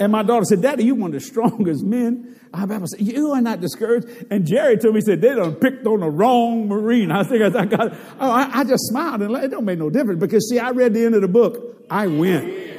And 0.00 0.10
my 0.10 0.22
daughter 0.22 0.44
said, 0.44 0.62
Daddy, 0.62 0.84
you're 0.84 0.94
one 0.94 1.14
of 1.14 1.20
the 1.20 1.20
strongest 1.20 1.84
men 1.84 2.34
ever 2.70 2.86
seen. 2.86 3.06
You 3.06 3.32
are 3.32 3.40
not 3.40 3.60
discouraged. 3.60 4.06
And 4.30 4.46
Jerry 4.46 4.76
told 4.76 4.94
me, 4.94 5.00
he 5.00 5.04
said, 5.04 5.20
they 5.20 5.34
done 5.34 5.54
picked 5.56 5.86
on 5.86 6.00
the 6.00 6.08
wrong 6.08 6.68
Marine. 6.68 7.10
I 7.10 7.22
think 7.22 7.42
I, 7.42 7.64
got, 7.64 7.92
oh, 8.20 8.30
I, 8.30 8.60
I 8.60 8.64
just 8.64 8.86
smiled 8.88 9.22
and 9.22 9.34
it 9.36 9.50
don't 9.50 9.64
make 9.64 9.78
no 9.78 9.90
difference 9.90 10.20
because 10.20 10.48
see, 10.48 10.58
I 10.58 10.70
read 10.70 10.94
the 10.94 11.04
end 11.04 11.14
of 11.14 11.22
the 11.22 11.28
book. 11.28 11.84
I 11.90 12.06
win. 12.06 12.73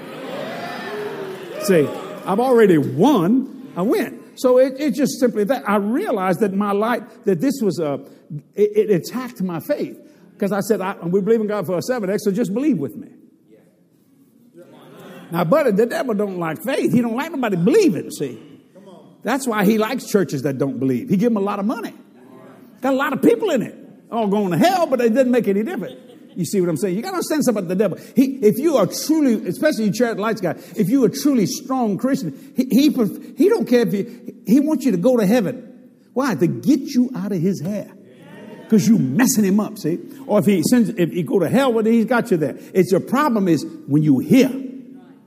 See, 1.66 1.88
I've 2.26 2.40
already 2.40 2.78
won. 2.78 3.72
I 3.76 3.82
win. 3.82 4.24
So 4.36 4.58
it, 4.58 4.76
it's 4.78 4.98
just 4.98 5.20
simply 5.20 5.44
that 5.46 5.68
I 5.68 5.78
realized 5.78 6.42
that 6.42 6.54
my 6.54 6.72
light, 6.72 7.26
that 7.26 7.42
this 7.42 7.56
was 7.62 7.80
a, 7.80 8.06
it, 8.54 8.90
it 8.90 8.92
attacked 8.92 9.42
my 9.42 9.60
faith. 9.60 9.98
Because 10.32 10.52
I 10.52 10.60
said, 10.60 10.82
I, 10.82 10.96
we 11.06 11.22
believe 11.22 11.42
in 11.42 11.48
God 11.48 11.66
for 11.66 11.78
a 11.78 11.82
7X, 11.82 12.20
so 12.22 12.32
just 12.32 12.54
believe 12.54 12.78
with 12.78 12.96
me. 12.96 13.10
Now, 15.32 15.44
buddy, 15.44 15.72
the 15.72 15.86
devil 15.86 16.14
don't 16.14 16.38
like 16.38 16.62
faith. 16.64 16.94
He 16.94 17.02
don't 17.02 17.16
like 17.16 17.32
nobody 17.32 17.56
believing, 17.56 18.12
see. 18.12 18.40
That's 19.24 19.48
why 19.48 19.66
he 19.66 19.80
likes 19.80 20.06
churches 20.06 20.44
that 20.44 20.60
don't 20.60 20.78
believe. 20.78 21.10
He 21.10 21.18
give 21.18 21.34
them 21.34 21.38
a 21.38 21.46
lot 21.46 21.58
of 21.58 21.66
money. 21.66 21.94
Got 22.82 22.94
a 22.94 22.98
lot 22.98 23.12
of 23.12 23.24
people 23.24 23.50
in 23.50 23.64
it. 23.64 23.76
All 24.12 24.28
going 24.28 24.52
to 24.52 24.58
hell, 24.58 24.86
but 24.86 25.02
it 25.02 25.10
didn't 25.16 25.32
make 25.32 25.48
any 25.48 25.64
difference. 25.64 25.96
You 26.36 26.46
see 26.46 26.60
what 26.60 26.70
I'm 26.70 26.78
saying? 26.78 26.96
You 26.96 27.02
got 27.02 27.12
to 27.12 27.16
understand 27.16 27.46
something 27.46 27.66
about 27.66 27.70
the 27.70 27.76
devil. 27.76 27.98
He, 28.16 28.36
if 28.46 28.58
you 28.58 28.78
are 28.78 28.88
truly, 28.88 29.48
especially 29.48 29.86
you 29.86 29.94
Charity 29.94 30.22
Lights 30.22 30.42
guy, 30.42 30.56
if 30.76 30.90
you 30.90 31.04
are 31.06 31.10
truly 31.10 31.46
strong 31.46 31.98
Christian, 31.98 32.54
he, 32.56 32.66
he, 32.66 32.90
he 33.38 33.50
don't 33.50 33.68
care 33.68 33.88
if 33.88 33.94
you, 33.94 34.44
he 34.46 34.60
wants 34.60 34.86
you 34.86 34.92
to 34.92 34.98
go 34.98 35.18
to 35.18 35.26
heaven. 35.26 35.90
Why? 36.14 36.36
To 36.36 36.48
get 36.48 36.82
you 36.82 37.10
out 37.16 37.32
of 37.32 37.42
his 37.42 37.62
hair. 37.62 37.92
Because 38.64 38.88
you 38.88 38.98
messing 38.98 39.44
him 39.44 39.60
up, 39.60 39.78
see? 39.78 40.00
Or 40.26 40.40
if 40.40 40.46
he 40.46 40.64
sends, 40.64 40.90
if 40.90 41.12
he 41.12 41.24
go 41.24 41.40
to 41.40 41.48
hell, 41.48 41.72
well, 41.72 41.86
he's 41.86 42.06
got 42.06 42.32
you 42.32 42.38
there. 42.38 42.58
It's 42.74 42.92
your 42.92 43.02
problem 43.02 43.48
is 43.48 43.66
when 43.88 44.02
you 44.02 44.20
hear. 44.20 44.52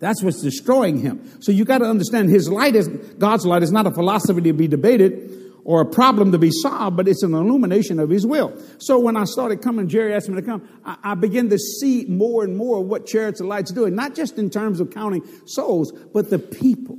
That's 0.01 0.23
what's 0.23 0.43
destroying 0.43 0.99
him. 0.99 1.41
So 1.41 1.53
you 1.53 1.65
got 1.65 1.79
to 1.79 1.85
understand 1.85 2.31
his 2.31 2.49
light 2.49 2.75
is, 2.77 2.89
God's 2.89 3.47
light 3.47 3.63
is 3.63 3.73
not 3.73 3.87
a 3.87 3.91
philosophy 3.91 4.41
to 4.43 4.53
be 4.53 4.69
debated 4.69 5.48
or 5.69 5.83
a 5.83 5.85
problem 5.85 6.33
to 6.33 6.39
be 6.39 6.51
solved, 6.51 6.97
but 6.97 7.07
it's 7.07 7.23
an 7.23 7.35
illumination 7.35 8.01
of 8.01 8.09
his 8.09 8.27
will. 8.27 8.57
So 8.79 8.99
when 8.99 9.19
I 9.19 9.25
started 9.25 9.61
coming, 9.61 9.87
Jerry 9.87 10.15
asked 10.15 10.27
me 10.27 10.37
to 10.37 10.43
come, 10.43 10.67
I, 10.83 10.97
I 11.05 11.15
began 11.15 11.51
to 11.51 11.59
see 11.59 12.07
more 12.07 12.43
and 12.43 12.57
more 12.57 12.83
what 12.83 13.05
Chariots 13.05 13.39
of 13.41 13.49
Light's 13.49 13.71
doing, 13.71 13.95
not 13.95 14.15
just 14.15 14.39
in 14.39 14.49
terms 14.49 14.81
of 14.81 14.91
counting 14.91 15.29
souls, 15.45 15.93
but 16.15 16.31
the 16.31 16.39
people. 16.39 16.97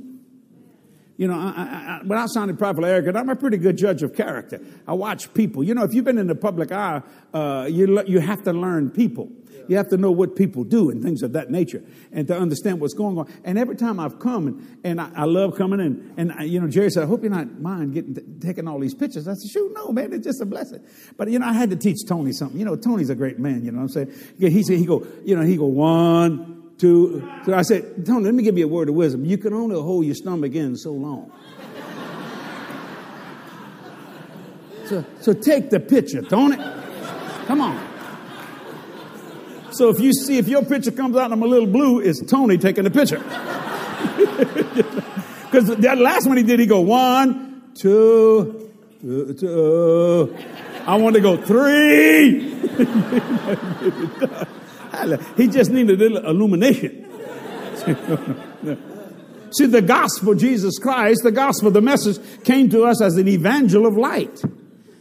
You 1.16 1.26
know, 1.26 1.34
I, 1.34 1.98
I, 1.98 2.00
without 2.04 2.28
sounding 2.30 2.56
prideful 2.56 2.84
arrogant, 2.84 3.16
I'm 3.16 3.28
a 3.28 3.34
pretty 3.34 3.56
good 3.56 3.76
judge 3.76 4.04
of 4.04 4.14
character. 4.14 4.60
I 4.86 4.92
watch 4.92 5.34
people. 5.34 5.64
You 5.64 5.74
know, 5.74 5.82
if 5.82 5.92
you've 5.92 6.04
been 6.04 6.18
in 6.18 6.28
the 6.28 6.36
public 6.36 6.70
eye, 6.70 7.02
uh, 7.34 7.66
you, 7.68 8.00
you 8.06 8.20
have 8.20 8.44
to 8.44 8.52
learn 8.52 8.90
people. 8.90 9.32
You 9.70 9.76
have 9.76 9.88
to 9.90 9.96
know 9.96 10.10
what 10.10 10.34
people 10.34 10.64
do 10.64 10.90
and 10.90 11.00
things 11.00 11.22
of 11.22 11.34
that 11.34 11.48
nature 11.48 11.80
and 12.10 12.26
to 12.26 12.36
understand 12.36 12.80
what's 12.80 12.92
going 12.92 13.16
on. 13.16 13.32
And 13.44 13.56
every 13.56 13.76
time 13.76 14.00
I've 14.00 14.18
come 14.18 14.48
and, 14.48 14.78
and 14.82 15.00
I, 15.00 15.12
I 15.14 15.24
love 15.26 15.56
coming 15.56 15.78
in, 15.78 16.12
and 16.16 16.32
I, 16.32 16.42
you 16.42 16.60
know, 16.60 16.66
Jerry 16.66 16.90
said, 16.90 17.04
I 17.04 17.06
hope 17.06 17.22
you're 17.22 17.30
not 17.30 17.60
mind 17.60 17.94
getting, 17.94 18.40
taking 18.40 18.66
all 18.66 18.80
these 18.80 18.94
pictures. 18.94 19.28
I 19.28 19.34
said, 19.34 19.48
shoot, 19.48 19.72
no, 19.72 19.92
man, 19.92 20.12
it's 20.12 20.26
just 20.26 20.40
a 20.40 20.44
blessing. 20.44 20.84
But, 21.16 21.30
you 21.30 21.38
know, 21.38 21.46
I 21.46 21.52
had 21.52 21.70
to 21.70 21.76
teach 21.76 21.98
Tony 22.04 22.32
something. 22.32 22.58
You 22.58 22.64
know, 22.64 22.74
Tony's 22.74 23.10
a 23.10 23.14
great 23.14 23.38
man, 23.38 23.64
you 23.64 23.70
know 23.70 23.76
what 23.76 23.96
I'm 23.96 24.08
saying? 24.08 24.12
He 24.40 24.64
said, 24.64 24.76
he 24.76 24.86
go, 24.86 25.06
you 25.24 25.36
know, 25.36 25.42
he 25.42 25.56
go, 25.56 25.66
one, 25.66 26.72
two. 26.76 27.30
so 27.46 27.54
I 27.54 27.62
said, 27.62 28.04
Tony, 28.04 28.24
let 28.24 28.34
me 28.34 28.42
give 28.42 28.58
you 28.58 28.64
a 28.64 28.68
word 28.68 28.88
of 28.88 28.96
wisdom. 28.96 29.24
You 29.24 29.38
can 29.38 29.54
only 29.54 29.80
hold 29.80 30.04
your 30.04 30.16
stomach 30.16 30.52
in 30.52 30.74
so 30.74 30.90
long. 30.90 31.30
so, 34.86 35.04
so 35.20 35.32
take 35.32 35.70
the 35.70 35.78
picture, 35.78 36.22
Tony. 36.22 36.56
Come 37.46 37.60
on. 37.60 37.89
So 39.72 39.88
if 39.88 40.00
you 40.00 40.12
see, 40.12 40.38
if 40.38 40.48
your 40.48 40.64
picture 40.64 40.90
comes 40.90 41.16
out 41.16 41.24
and 41.24 41.34
I'm 41.34 41.42
a 41.42 41.46
little 41.46 41.66
blue, 41.66 42.00
it's 42.00 42.20
Tony 42.24 42.58
taking 42.58 42.84
the 42.84 42.90
picture. 42.90 43.22
Because 45.50 45.66
that 45.78 45.98
last 45.98 46.28
one 46.28 46.36
he 46.36 46.44
did, 46.44 46.60
he 46.60 46.66
go 46.66 46.80
one, 46.80 47.72
two, 47.74 48.70
two. 49.02 50.36
I 50.86 50.94
want 50.94 51.16
to 51.16 51.20
go 51.20 51.36
three. 51.36 52.54
He 55.36 55.46
just 55.46 55.70
needed 55.70 56.02
a 56.02 56.08
little 56.08 56.30
illumination. 56.30 57.06
See, 59.52 59.66
the 59.66 59.82
gospel, 59.82 60.34
Jesus 60.34 60.78
Christ, 60.78 61.22
the 61.22 61.32
gospel, 61.32 61.70
the 61.70 61.80
message 61.80 62.18
came 62.44 62.68
to 62.70 62.84
us 62.84 63.00
as 63.00 63.16
an 63.16 63.26
evangel 63.28 63.86
of 63.86 63.96
light. 63.96 64.42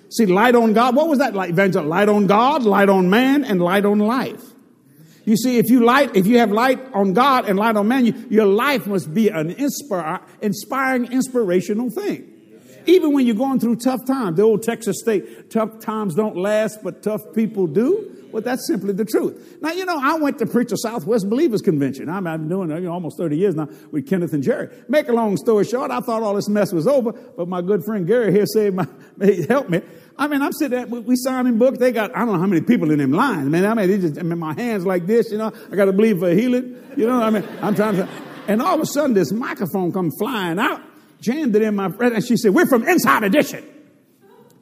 See, 0.10 0.26
light 0.26 0.56
on 0.56 0.74
God. 0.74 0.96
What 0.96 1.08
was 1.08 1.20
that 1.20 1.36
light? 1.36 1.50
Evangel? 1.50 1.84
Light 1.84 2.08
on 2.08 2.28
God, 2.28 2.64
light 2.64 2.88
on 2.90 3.10
man, 3.10 3.44
and 3.44 3.62
light 3.62 3.86
on 3.86 4.00
life. 4.00 4.44
You 5.30 5.38
see, 5.38 5.60
if 5.60 5.70
you 5.70 5.86
light, 5.86 6.16
if 6.16 6.26
you 6.26 6.40
have 6.40 6.52
light 6.52 6.80
on 6.92 7.14
God 7.14 7.48
and 7.48 7.60
light 7.60 7.76
on 7.76 7.88
man, 7.88 8.04
you, 8.04 8.26
your 8.32 8.48
life 8.48 8.88
must 8.88 9.14
be 9.14 9.30
an 9.30 9.52
inspiring, 9.52 11.12
inspirational 11.12 11.92
thing. 11.92 12.34
Even 12.88 13.14
when 13.14 13.28
you're 13.28 13.36
going 13.36 13.60
through 13.60 13.76
tough 13.76 14.08
times, 14.08 14.38
the 14.38 14.42
old 14.42 14.64
Texas 14.64 15.00
state, 15.00 15.52
tough 15.52 15.82
times 15.82 16.16
don't 16.16 16.36
last, 16.36 16.80
but 16.84 17.04
tough 17.04 17.22
people 17.36 17.68
do. 17.68 18.19
Well, 18.32 18.42
that's 18.42 18.68
simply 18.68 18.94
the 18.94 19.06
truth. 19.06 19.58
Now, 19.62 19.72
you 19.72 19.86
know, 19.86 20.00
I 20.02 20.16
went 20.16 20.38
to 20.40 20.46
preach 20.46 20.72
a 20.72 20.78
Southwest 20.78 21.30
Believers 21.30 21.62
Convention. 21.62 22.10
I've 22.10 22.24
been 22.24 22.48
doing 22.48 22.72
it 22.72 22.76
you 22.76 22.88
know, 22.88 22.94
almost 22.94 23.18
30 23.18 23.38
years 23.38 23.56
now 23.56 23.68
with 23.92 24.08
Kenneth 24.08 24.34
and 24.34 24.44
Jerry. 24.44 24.70
Make 24.88 25.08
a 25.10 25.14
long 25.14 25.38
story 25.38 25.66
short, 25.66 25.92
I 25.92 26.00
thought 26.00 26.24
all 26.24 26.36
this 26.36 26.50
mess 26.50 26.72
was 26.72 26.88
over, 26.88 27.12
but 27.12 27.48
my 27.48 27.62
good 27.62 27.84
friend 27.84 28.06
Gary 28.06 28.32
here 28.32 28.46
saved 28.46 28.76
my, 28.76 28.88
helped 29.50 29.70
me. 29.70 29.82
I 30.18 30.28
mean, 30.28 30.42
I'm 30.42 30.52
sitting 30.52 30.90
there, 30.90 31.02
we 31.02 31.16
signing 31.16 31.58
books. 31.58 31.78
They 31.78 31.92
got, 31.92 32.16
I 32.16 32.20
don't 32.20 32.34
know 32.34 32.40
how 32.40 32.46
many 32.46 32.62
people 32.62 32.92
in 32.92 33.00
them 33.00 33.14
lines, 33.14 33.48
man. 33.50 33.66
I 33.66 33.74
mean, 33.74 33.90
they 33.90 33.98
just, 33.98 34.20
I 34.20 34.24
mean, 34.24 34.38
my 34.38 34.54
hands 34.54 34.86
like 34.86 35.08
this, 35.08 35.32
you 35.32 35.38
know, 35.38 35.52
I 35.72 35.76
got 35.76 35.86
to 35.86 35.94
believe 35.94 36.20
for 36.20 36.30
healing. 36.30 36.76
You 36.98 37.08
know, 37.08 37.22
I 37.22 37.30
mean, 37.30 37.48
I'm 37.62 37.74
trying 37.74 37.96
to, 37.96 38.10
and 38.48 38.62
all 38.62 38.76
of 38.76 38.82
a 38.82 38.86
sudden 38.86 39.14
this 39.14 39.32
microphone 39.32 39.94
come 39.94 40.12
flying 40.20 40.60
out, 40.60 40.82
jammed 41.22 41.56
it 41.56 41.62
in 41.62 41.76
my, 41.76 41.90
friend, 41.90 42.16
and 42.16 42.26
she 42.26 42.36
said, 42.36 42.54
we're 42.54 42.66
from 42.66 42.86
Inside 42.88 43.24
Edition. 43.24 43.64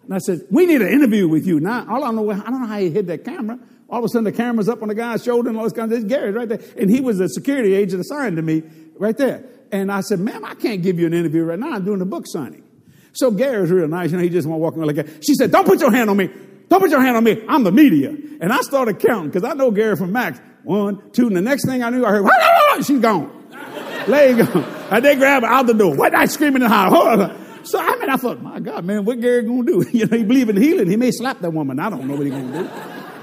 And 0.08 0.16
I 0.16 0.20
said, 0.20 0.48
we 0.50 0.66
need 0.66 0.82
an 0.82 0.88
interview 0.88 1.28
with 1.28 1.46
you. 1.46 1.60
Now, 1.60 1.86
all 1.90 2.06
I 2.06 2.12
know, 2.12 2.32
I 2.32 2.38
don't 2.38 2.62
know 2.62 2.68
how 2.68 2.80
he 2.80 2.90
hid 2.90 3.08
that 3.08 3.26
camera. 3.26 3.60
All 3.90 4.00
of 4.00 4.06
a 4.06 4.08
sudden, 4.08 4.24
the 4.24 4.32
camera's 4.32 4.70
up 4.70 4.82
on 4.82 4.88
the 4.88 4.96
guy's 4.96 5.22
shoulder 5.22 5.50
and 5.50 5.58
all 5.58 5.66
this 5.66 5.74
kind 5.74 5.92
of 5.92 6.00
thing. 6.00 6.08
Gary's 6.08 6.34
right 6.34 6.48
there. 6.48 6.62
And 6.80 6.90
he 6.90 7.02
was 7.02 7.20
a 7.20 7.28
security 7.28 7.74
agent 7.74 8.00
assigned 8.00 8.38
to 8.38 8.42
me 8.42 8.64
right 8.96 9.18
there. 9.18 9.44
And 9.70 9.92
I 9.92 10.00
said, 10.00 10.22
ma'am, 10.22 10.46
I 10.46 10.56
can't 10.56 10.82
give 10.82 10.98
you 10.98 11.08
an 11.08 11.14
interview 11.14 11.44
right 11.44 11.60
now. 11.60 11.74
I'm 11.74 11.84
doing 11.84 12.00
a 12.00 12.06
book 12.06 12.24
signing. 12.26 12.64
So 13.12 13.32
Gary's 13.32 13.70
real 13.70 13.88
nice. 13.90 14.12
You 14.12 14.18
know, 14.18 14.24
he 14.24 14.30
just 14.30 14.48
want 14.48 14.60
to 14.60 14.64
walk 14.64 14.78
around 14.78 14.88
like 14.88 14.96
that. 14.96 15.26
She 15.26 15.34
said, 15.36 15.52
don't 15.52 15.66
put 15.66 15.82
your 15.82 15.92
hand 15.92 16.10
on 16.10 16.16
me. 16.16 16.30
Don't 16.70 16.80
put 16.80 16.90
your 16.90 17.02
hand 17.02 17.18
on 17.18 17.24
me. 17.24 17.44
I'm 17.50 17.64
the 17.64 17.72
media. 17.72 18.10
And 18.10 18.54
I 18.54 18.62
started 18.62 19.00
counting 19.00 19.30
because 19.30 19.44
I 19.44 19.54
know 19.56 19.72
Gary 19.72 19.98
from 19.98 20.14
Max. 20.14 20.40
One, 20.64 21.12
two, 21.12 21.28
and 21.28 21.36
the 21.36 21.42
next 21.42 21.66
thing 21.66 21.84
I 21.84 21.90
knew, 21.90 22.06
I 22.06 22.12
heard, 22.12 22.86
she's 22.86 23.00
gone. 23.00 23.32
Leg 24.08 24.38
gone. 24.38 24.64
And 24.92 25.04
they 25.04 25.16
grab 25.16 25.44
her 25.44 25.50
out 25.50 25.66
the 25.66 25.74
door. 25.74 25.96
What 25.96 26.14
I 26.14 26.26
screaming 26.26 26.62
and 26.62 26.72
hollering. 26.72 27.47
So 27.68 27.80
I 27.80 27.98
mean, 27.98 28.10
I 28.10 28.16
thought, 28.16 28.42
my 28.42 28.60
God, 28.62 28.86
man, 28.86 29.04
what 29.04 29.20
Gary 29.20 29.44
gonna 29.44 29.64
do? 29.64 29.86
You 29.92 30.06
know, 30.06 30.18
he 30.18 30.24
believe 30.24 30.50
in 30.50 30.58
healing. 30.58 30.90
He 30.90 30.96
may 30.96 31.12
slap 31.12 31.40
that 31.42 31.52
woman. 31.52 31.80
I 31.80 31.90
don't 31.90 32.08
know 32.08 32.16
what 32.16 32.26
he 32.26 32.30
gonna 32.32 32.64
do. 32.64 32.70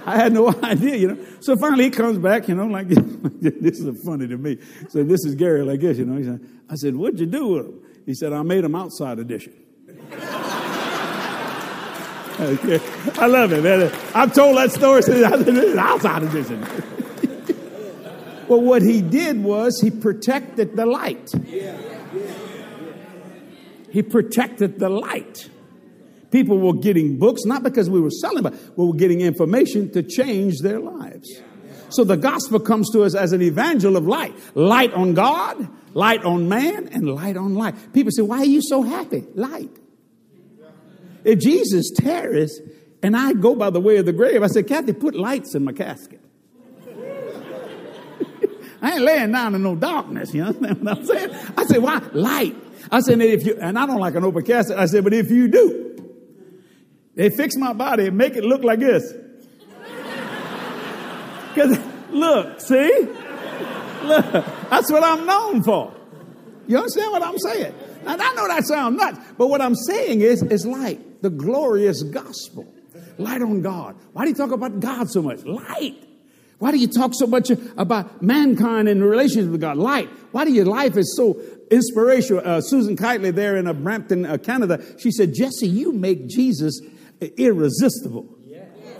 I 0.06 0.16
had 0.16 0.32
no 0.34 0.48
idea, 0.62 0.96
you 0.96 1.08
know. 1.08 1.26
So 1.40 1.56
finally 1.56 1.84
he 1.84 1.90
comes 1.90 2.18
back, 2.18 2.46
you 2.48 2.54
know, 2.54 2.66
like 2.66 2.88
this 2.88 3.78
is 3.78 4.02
funny 4.04 4.28
to 4.28 4.36
me. 4.36 4.58
So 4.90 5.02
this 5.02 5.24
is 5.24 5.34
Gary 5.34 5.62
like 5.62 5.80
this, 5.80 5.96
you 5.96 6.04
know. 6.04 6.18
He 6.18 6.24
said, 6.24 6.40
I 6.68 6.74
said, 6.74 6.94
what'd 6.94 7.18
you 7.18 7.26
do 7.26 7.46
with 7.46 7.66
him? 7.66 7.80
He 8.04 8.14
said, 8.14 8.32
I 8.34 8.42
made 8.42 8.64
him 8.64 8.74
outside 8.74 9.18
edition. 9.18 9.54
okay. 12.38 12.80
I 13.18 13.26
love 13.26 13.52
it, 13.52 13.62
man. 13.62 13.90
I've 14.14 14.34
told 14.34 14.58
that 14.58 14.72
story 14.72 15.02
since 15.02 15.24
I 15.24 15.42
said, 15.42 15.78
outside 15.78 16.22
edition. 16.24 16.60
well, 18.48 18.60
what 18.60 18.82
he 18.82 19.00
did 19.00 19.42
was 19.42 19.80
he 19.80 19.90
protected 19.90 20.76
the 20.76 20.84
light. 20.84 21.32
He 23.94 24.02
protected 24.02 24.80
the 24.80 24.88
light. 24.88 25.48
People 26.32 26.58
were 26.58 26.74
getting 26.74 27.16
books, 27.16 27.44
not 27.44 27.62
because 27.62 27.88
we 27.88 28.00
were 28.00 28.10
selling, 28.10 28.42
but 28.42 28.52
we 28.76 28.88
were 28.88 28.96
getting 28.96 29.20
information 29.20 29.88
to 29.92 30.02
change 30.02 30.58
their 30.58 30.80
lives. 30.80 31.30
So 31.90 32.02
the 32.02 32.16
gospel 32.16 32.58
comes 32.58 32.90
to 32.90 33.04
us 33.04 33.14
as 33.14 33.32
an 33.32 33.40
evangel 33.40 33.96
of 33.96 34.04
light. 34.04 34.34
Light 34.56 34.92
on 34.94 35.14
God, 35.14 35.68
light 35.94 36.24
on 36.24 36.48
man, 36.48 36.88
and 36.88 37.08
light 37.08 37.36
on 37.36 37.54
life. 37.54 37.92
People 37.92 38.10
say, 38.10 38.22
why 38.22 38.38
are 38.38 38.44
you 38.44 38.62
so 38.62 38.82
happy? 38.82 39.22
Light. 39.36 39.70
If 41.22 41.38
Jesus 41.38 41.92
tarries 41.96 42.60
and 43.00 43.16
I 43.16 43.32
go 43.32 43.54
by 43.54 43.70
the 43.70 43.80
way 43.80 43.98
of 43.98 44.06
the 44.06 44.12
grave, 44.12 44.42
I 44.42 44.48
said, 44.48 44.66
Kathy, 44.66 44.92
put 44.92 45.14
lights 45.14 45.54
in 45.54 45.62
my 45.62 45.72
casket. 45.72 46.20
I 48.82 48.94
ain't 48.94 49.02
laying 49.02 49.30
down 49.30 49.54
in 49.54 49.62
no 49.62 49.76
darkness. 49.76 50.34
You 50.34 50.42
understand 50.42 50.82
what 50.82 50.98
I'm 50.98 51.06
saying? 51.06 51.30
I 51.56 51.64
said, 51.66 51.80
why? 51.80 52.02
Light. 52.12 52.56
I 52.90 53.00
said, 53.00 53.20
if 53.20 53.46
you, 53.46 53.56
and 53.60 53.78
I 53.78 53.86
don't 53.86 54.00
like 54.00 54.14
an 54.14 54.24
open 54.24 54.44
casket. 54.44 54.78
I 54.78 54.86
said, 54.86 55.04
but 55.04 55.12
if 55.12 55.30
you 55.30 55.48
do, 55.48 56.12
they 57.14 57.30
fix 57.30 57.56
my 57.56 57.72
body 57.72 58.06
and 58.06 58.16
make 58.16 58.36
it 58.36 58.44
look 58.44 58.62
like 58.62 58.80
this. 58.80 59.12
Because, 61.54 61.78
look, 62.10 62.60
see? 62.60 63.06
Look, 64.02 64.32
that's 64.32 64.90
what 64.90 65.04
I'm 65.04 65.24
known 65.24 65.62
for. 65.62 65.94
You 66.66 66.78
understand 66.78 67.12
what 67.12 67.22
I'm 67.22 67.38
saying? 67.38 67.72
And 68.06 68.20
I 68.20 68.34
know 68.34 68.48
that 68.48 68.66
sounds 68.66 68.98
nuts, 68.98 69.18
but 69.38 69.46
what 69.46 69.60
I'm 69.60 69.76
saying 69.76 70.20
is, 70.20 70.42
it's 70.42 70.66
light, 70.66 71.22
the 71.22 71.30
glorious 71.30 72.02
gospel. 72.02 72.66
Light 73.18 73.40
on 73.40 73.62
God. 73.62 73.96
Why 74.12 74.24
do 74.24 74.30
you 74.30 74.34
talk 74.34 74.50
about 74.50 74.80
God 74.80 75.08
so 75.10 75.22
much? 75.22 75.44
Light. 75.44 75.96
Why 76.58 76.70
do 76.70 76.78
you 76.78 76.86
talk 76.86 77.12
so 77.14 77.26
much 77.26 77.50
about 77.76 78.22
mankind 78.22 78.88
and 78.88 79.02
relationship 79.04 79.50
with 79.50 79.60
God? 79.60 79.76
Light. 79.76 80.08
Why 80.32 80.44
do 80.44 80.52
your 80.52 80.66
life 80.66 80.96
is 80.96 81.14
so 81.16 81.40
inspirational? 81.70 82.42
Uh, 82.44 82.60
Susan 82.60 82.96
Kiteley 82.96 83.32
there 83.32 83.56
in 83.56 83.66
uh, 83.66 83.72
Brampton, 83.72 84.24
uh, 84.24 84.38
Canada, 84.38 84.82
she 84.98 85.10
said, 85.10 85.34
Jesse, 85.34 85.68
you 85.68 85.92
make 85.92 86.28
Jesus 86.28 86.80
irresistible. 87.20 88.28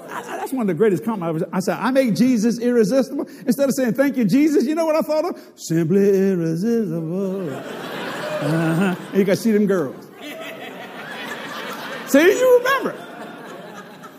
that's 0.09 0.53
one 0.53 0.63
of 0.63 0.67
the 0.67 0.75
greatest 0.75 1.05
compliments. 1.05 1.45
I 1.45 1.47
was. 1.47 1.53
I 1.53 1.61
said, 1.61 1.79
I 1.81 1.91
make 1.91 2.15
Jesus 2.15 2.59
irresistible. 2.59 3.27
Instead 3.47 3.69
of 3.69 3.75
saying, 3.75 3.95
thank 3.95 4.17
you, 4.17 4.25
Jesus, 4.25 4.65
you 4.65 4.75
know 4.75 4.87
what 4.87 4.97
I 4.97 5.03
thought 5.03 5.25
of? 5.25 5.53
Simply 5.57 6.31
irresistible. 6.31 7.51
Uh-huh. 7.51 8.95
You 9.15 9.25
can 9.25 9.37
see 9.37 9.53
them 9.53 9.67
girls. 9.67 10.07
see, 12.09 12.21
you 12.21 12.59
remember. 12.59 12.95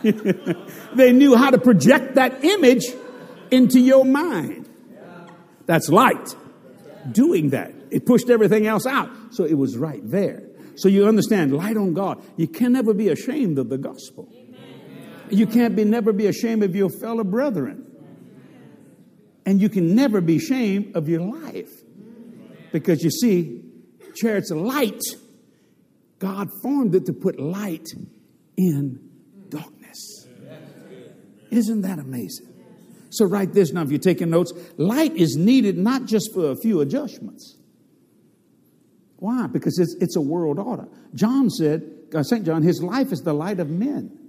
they 0.96 1.12
knew 1.12 1.36
how 1.36 1.50
to 1.50 1.58
project 1.58 2.16
that 2.16 2.44
image 2.44 2.86
into 3.56 3.80
your 3.80 4.06
mind. 4.06 4.70
That's 5.66 5.90
light. 5.90 6.36
Doing 7.12 7.52
that. 7.52 7.74
It 7.92 8.06
pushed 8.06 8.30
everything 8.30 8.68
else 8.68 8.86
out. 8.86 9.10
So 9.32 9.46
it 9.46 9.56
was 9.56 9.78
right 9.78 10.02
there. 10.04 10.44
So 10.76 10.90
you 10.90 11.08
understand, 11.08 11.56
light 11.56 11.78
on 11.78 11.94
God. 11.94 12.22
You 12.36 12.48
can 12.48 12.74
never 12.74 12.94
be 12.94 13.10
ashamed 13.10 13.58
of 13.58 13.70
the 13.70 13.78
gospel. 13.78 14.32
You 15.30 15.48
can't 15.48 15.76
be 15.76 15.86
never 15.86 16.12
be 16.12 16.28
ashamed 16.28 16.64
of 16.64 16.76
your 16.76 16.90
fellow 16.90 17.24
brethren. 17.24 17.84
And 19.46 19.62
you 19.62 19.70
can 19.70 19.96
never 19.96 20.22
be 20.22 20.38
ashamed 20.38 20.96
of 20.96 21.08
your 21.08 21.22
life. 21.22 21.72
Because 22.72 23.04
you 23.04 23.10
see, 23.10 23.64
chariots 24.16 24.52
of 24.52 24.58
light, 24.58 25.02
God 26.20 26.50
formed 26.62 26.96
it 26.96 27.06
to 27.06 27.14
put 27.14 27.40
light 27.40 27.88
in 28.58 29.00
darkness. 29.50 30.28
Isn't 31.52 31.82
that 31.82 32.00
amazing? 32.00 32.55
So 33.16 33.26
write 33.26 33.54
this 33.54 33.72
now 33.72 33.82
if 33.82 33.90
you're 33.90 34.00
taking 34.00 34.30
notes. 34.30 34.52
Light 34.78 35.16
is 35.16 35.36
needed 35.38 35.78
not 35.78 36.06
just 36.06 36.34
for 36.34 36.52
a 36.52 36.56
few 36.56 36.82
adjustments. 36.82 37.58
Why? 39.18 39.48
Because 39.48 39.80
it's, 39.80 39.96
it's 40.02 40.16
a 40.16 40.22
world 40.22 40.60
order. 40.60 40.88
John 41.14 41.50
said, 41.50 41.90
uh, 42.14 42.24
St. 42.24 42.46
John, 42.46 42.62
his 42.62 42.84
life 42.84 43.12
is 43.12 43.22
the 43.22 43.34
light 43.34 43.60
of 43.60 43.70
men. 43.70 44.20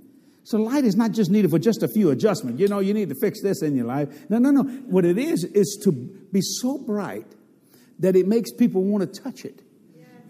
So 0.45 0.59
light 0.59 0.85
is 0.85 0.95
not 0.95 1.11
just 1.11 1.29
needed 1.29 1.51
for 1.51 1.59
just 1.59 1.83
a 1.83 1.89
few 1.89 2.11
adjustments. 2.11 2.61
You 2.61 2.69
know, 2.69 2.79
you 2.79 2.95
need 2.95 3.09
to 3.09 3.17
fix 3.17 3.43
this 3.43 3.63
in 3.63 3.75
your 3.75 3.87
life. 3.87 4.31
No, 4.31 4.39
no, 4.39 4.53
no. 4.53 4.63
What 4.63 5.05
it 5.05 5.19
is, 5.19 5.43
is 5.43 5.81
to 5.83 5.91
be 5.91 6.41
so 6.41 6.79
bright 6.79 7.27
that 7.99 8.15
it 8.15 8.29
makes 8.29 8.53
people 8.53 8.85
want 8.85 9.13
to 9.13 9.21
touch 9.21 9.45
it. 9.45 9.63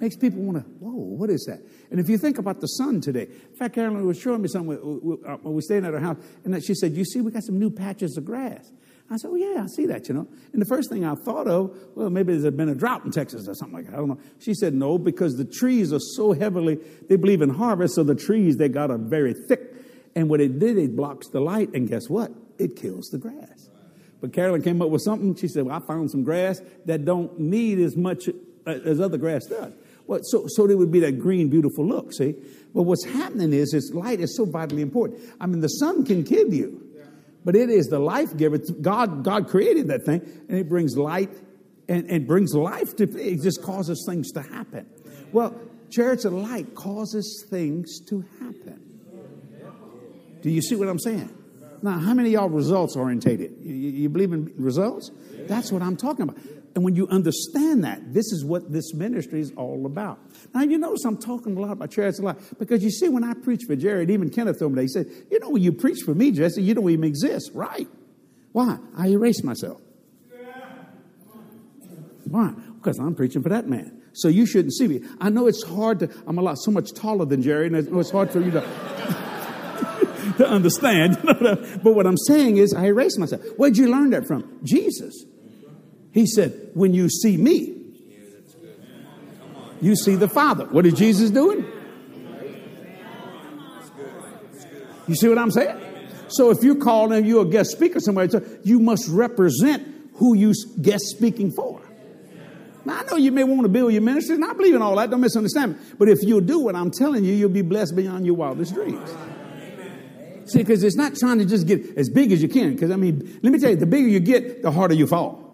Makes 0.01 0.17
people 0.17 0.41
want 0.43 0.59
to, 0.59 0.71
whoa, 0.79 0.93
what 0.93 1.31
is 1.31 1.45
that? 1.49 1.61
And 1.91 2.01
if 2.01 2.09
you 2.09 2.19
think 2.19 2.39
about 2.39 2.61
the 2.61 2.67
sun 2.67 3.01
today, 3.01 3.29
in 3.51 3.57
fact, 3.57 3.75
Carolyn 3.75 4.05
was 4.07 4.19
showing 4.19 4.43
me 4.43 4.49
something 4.49 4.77
when 4.77 5.39
we 5.43 5.51
were 5.51 5.61
staying 5.61 5.85
at 5.85 5.93
her 5.93 6.01
house, 6.01 6.17
and 6.45 6.65
she 6.65 6.75
said, 6.75 6.97
You 6.97 7.05
see, 7.05 7.21
we 7.21 7.31
got 7.31 7.45
some 7.45 7.59
new 7.59 7.71
patches 7.71 8.17
of 8.17 8.25
grass. 8.25 8.73
I 9.11 9.17
said, 9.17 9.31
Oh, 9.33 9.37
yeah, 9.37 9.63
I 9.63 9.67
see 9.67 9.87
that, 9.87 10.09
you 10.09 10.15
know. 10.15 10.27
And 10.53 10.61
the 10.61 10.67
first 10.67 10.91
thing 10.91 11.05
I 11.05 11.15
thought 11.15 11.47
of, 11.47 11.77
well, 11.95 12.11
maybe 12.11 12.37
there's 12.37 12.55
been 12.55 12.69
a 12.69 12.75
drought 12.75 13.05
in 13.05 13.13
Texas 13.13 13.47
or 13.49 13.55
something 13.55 13.77
like 13.77 13.87
that. 13.87 13.95
I 13.95 13.99
don't 13.99 14.09
know. 14.09 14.19
She 14.41 14.55
said, 14.55 14.75
No, 14.75 14.99
because 14.99 15.37
the 15.37 15.45
trees 15.45 15.93
are 15.93 16.01
so 16.01 16.33
heavily, 16.33 16.79
they 17.09 17.17
believe 17.17 17.43
in 17.43 17.51
harvest, 17.51 17.95
so 17.95 18.03
the 18.03 18.15
trees, 18.15 18.57
they 18.57 18.69
got 18.69 18.91
a 18.91 18.99
very 18.99 19.35
thick. 19.49 19.75
And 20.15 20.29
what 20.29 20.41
it 20.41 20.59
did, 20.59 20.79
it 20.79 20.97
blocks 20.97 21.29
the 21.29 21.41
light, 21.41 21.71
and 21.75 21.89
guess 21.89 22.09
what? 22.09 22.33
It 22.59 22.75
kills 22.75 23.09
the 23.11 23.19
grass. 23.19 23.69
But 24.21 24.33
Carolyn 24.33 24.63
came 24.63 24.81
up 24.81 24.89
with 24.89 25.03
something. 25.03 25.35
She 25.35 25.47
said, 25.47 25.67
well, 25.67 25.77
I 25.77 25.87
found 25.87 26.11
some 26.11 26.25
grass 26.25 26.61
that 26.87 27.05
don't 27.05 27.39
need 27.39 27.79
as 27.79 27.97
much 27.97 28.29
uh, 28.67 28.71
as 28.71 29.01
other 29.01 29.19
grass 29.19 29.45
does. 29.47 29.73
Well, 30.07 30.21
so, 30.23 30.47
so 30.49 30.67
there 30.67 30.77
would 30.77 30.93
be 30.93 31.01
that 31.01 31.19
green, 31.19 31.49
beautiful 31.49 31.87
look, 31.87 32.13
see? 32.13 32.35
But 32.75 32.83
what's 32.83 33.05
happening 33.05 33.53
is, 33.53 33.75
is 33.75 33.93
light 33.95 34.21
is 34.21 34.37
so 34.37 34.45
vitally 34.45 34.83
important. 34.83 35.21
I 35.41 35.47
mean, 35.47 35.61
the 35.61 35.69
sun 35.69 36.05
can 36.05 36.25
kill 36.25 36.53
you 36.53 36.87
but 37.47 37.55
it 37.55 37.71
is 37.71 37.87
the 37.87 38.01
life 38.01 38.37
giver. 38.37 38.59
God, 38.59 39.23
God 39.23 39.49
created 39.49 39.87
that 39.87 40.05
thing, 40.05 40.21
and 40.49 40.59
it 40.59 40.69
brings 40.69 40.97
light 40.97 41.31
and, 41.89 42.11
and 42.11 42.27
brings 42.27 42.53
life 42.55 42.97
to 42.97 43.05
it 43.05 43.41
just 43.41 43.63
causes 43.63 44.05
things 44.07 44.33
to 44.33 44.43
happen. 44.43 44.85
Well, 45.31 45.55
chariots 45.89 46.25
of 46.25 46.33
light 46.33 46.75
causes 46.75 47.47
things 47.49 48.01
to 48.09 48.25
happen. 48.41 48.83
Do 50.43 50.51
you 50.51 50.61
see 50.61 50.75
what 50.75 50.89
I'm 50.89 50.99
saying? 50.99 51.33
Now, 51.83 52.01
how 52.01 52.15
many 52.15 52.31
y'all 52.31 52.49
results 52.49 52.97
orientated? 52.97 53.59
You, 53.63 53.75
you 53.75 54.09
believe 54.09 54.33
in 54.33 54.53
results? 54.57 55.13
That's 55.47 55.71
what 55.71 55.83
I'm 55.83 55.97
talking 55.97 56.23
about. 56.23 56.39
And 56.77 56.85
when 56.85 56.95
you 56.95 57.09
understand 57.09 57.85
that, 57.85 58.13
this 58.13 58.27
is 58.33 58.45
what 58.45 58.71
this 58.71 58.93
ministry 58.93 59.41
is 59.41 59.51
all 59.57 59.87
about. 59.87 60.19
Now, 60.55 60.61
you 60.61 60.77
notice 60.77 61.07
I'm 61.07 61.17
talking 61.17 61.57
a 61.57 61.61
lot 61.61 61.73
about 61.73 61.91
chariots 61.91 62.19
of 62.19 62.27
light 62.27 62.37
because 62.59 62.85
you 62.85 62.91
see, 62.91 63.09
when 63.09 63.25
I 63.25 63.33
preach 63.33 63.63
for 63.67 63.75
Jerry, 63.77 64.03
even 64.13 64.29
Kenneth 64.29 64.59
told 64.59 64.75
me, 64.75 64.83
he 64.83 64.89
said, 64.89 65.07
You 65.31 65.41
know, 65.41 65.49
when 65.49 65.63
you 65.63 65.73
preach 65.73 66.03
for 66.05 66.15
me, 66.15 66.33
Jesse, 66.33 66.63
you 66.63 66.75
don't 66.75 66.89
even 66.91 67.05
exist, 67.05 67.51
right? 67.55 67.89
Why? 68.53 68.77
I 68.95 69.09
erase 69.09 69.43
myself. 69.43 69.81
Why? 72.25 72.53
Because 72.75 72.99
I'm 72.99 73.15
preaching 73.15 73.43
for 73.43 73.49
that 73.49 73.67
man. 73.67 74.03
So 74.13 74.29
you 74.29 74.45
shouldn't 74.45 74.75
see 74.75 74.87
me. 74.87 75.01
I 75.19 75.31
know 75.31 75.47
it's 75.47 75.63
hard 75.63 76.01
to, 76.01 76.11
I'm 76.27 76.37
a 76.37 76.43
lot 76.43 76.59
so 76.59 76.71
much 76.71 76.93
taller 76.93 77.25
than 77.25 77.41
Jerry, 77.41 77.69
and 77.69 77.77
it's 77.77 78.11
hard 78.11 78.31
for 78.31 78.41
you 78.41 78.51
to, 78.51 78.61
to 80.37 80.47
understand. 80.47 81.19
but 81.25 81.95
what 81.95 82.07
I'm 82.07 82.19
saying 82.19 82.59
is, 82.59 82.75
I 82.75 82.85
erase 82.85 83.17
myself. 83.17 83.41
Where'd 83.57 83.79
you 83.79 83.89
learn 83.91 84.11
that 84.11 84.27
from? 84.27 84.59
Jesus. 84.63 85.25
He 86.17 86.27
said, 86.27 86.71
When 86.73 86.95
you 86.95 87.11
see 87.11 87.37
me, 87.37 87.75
you 89.83 89.95
see 89.95 90.15
the 90.15 90.29
Father. 90.29 90.65
What 90.65 90.87
is 90.87 90.95
Jesus 90.95 91.31
doing? 91.31 91.63
You 95.07 95.15
see 95.15 95.29
what 95.29 95.37
I'm 95.37 95.51
saying? 95.51 95.79
So 96.29 96.51
if 96.51 96.63
you're 96.63 96.81
calling 96.81 97.27
you 97.27 97.41
a 97.41 97.45
guest 97.45 97.73
speaker 97.73 98.01
somewhere, 98.01 98.29
you 98.65 98.81
must 98.81 99.07
represent 99.09 99.87
who 100.15 100.35
you 100.35 100.55
guest 100.81 101.05
speaking 101.05 101.53
for. 101.53 101.83
Now 102.87 103.01
I 103.01 103.03
know 103.11 103.17
you 103.19 103.31
may 103.31 103.45
want 103.45 103.65
to 103.65 103.69
build 103.69 103.93
your 103.93 104.01
ministry, 104.01 104.37
and 104.37 104.45
I 104.47 104.55
believe 104.55 104.75
in 104.75 104.81
all 104.81 104.97
that. 104.97 105.11
Don't 105.11 105.21
misunderstand 105.21 105.75
me. 105.75 105.79
But 105.99 106.09
if 106.09 106.23
you'll 106.23 106.41
do 106.41 106.61
what 106.61 106.75
I'm 106.75 106.91
telling 106.91 107.27
you, 107.27 107.35
you'll 107.35 107.51
be 107.51 107.61
blessed 107.61 107.95
beyond 107.95 108.25
your 108.25 108.37
wildest 108.37 108.73
dreams. 108.73 109.15
See, 110.47 110.61
because 110.61 110.83
it's 110.83 110.97
not 110.97 111.15
trying 111.15 111.41
to 111.41 111.45
just 111.45 111.67
get 111.67 111.99
as 111.99 112.09
big 112.09 112.33
as 112.33 112.41
you 112.41 112.49
can. 112.49 112.73
Because 112.73 112.91
I 112.91 112.97
mean, 112.97 113.39
let 113.43 113.53
me 113.53 113.59
tell 113.59 113.69
you, 113.69 113.77
the 113.77 113.85
bigger 113.85 114.09
you 114.09 114.21
get, 114.21 114.63
the 114.63 114.71
harder 114.71 114.95
you 114.95 115.07
fall. 115.07 115.46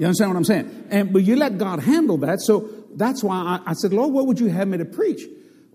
You 0.00 0.06
understand 0.06 0.30
what 0.30 0.38
I'm 0.38 0.44
saying? 0.44 0.86
And 0.88 1.12
but 1.12 1.24
you 1.24 1.36
let 1.36 1.58
God 1.58 1.78
handle 1.80 2.16
that. 2.18 2.40
So 2.40 2.70
that's 2.94 3.22
why 3.22 3.36
I, 3.36 3.72
I 3.72 3.72
said, 3.74 3.92
Lord, 3.92 4.14
what 4.14 4.26
would 4.26 4.40
you 4.40 4.46
have 4.46 4.66
me 4.66 4.78
to 4.78 4.86
preach? 4.86 5.20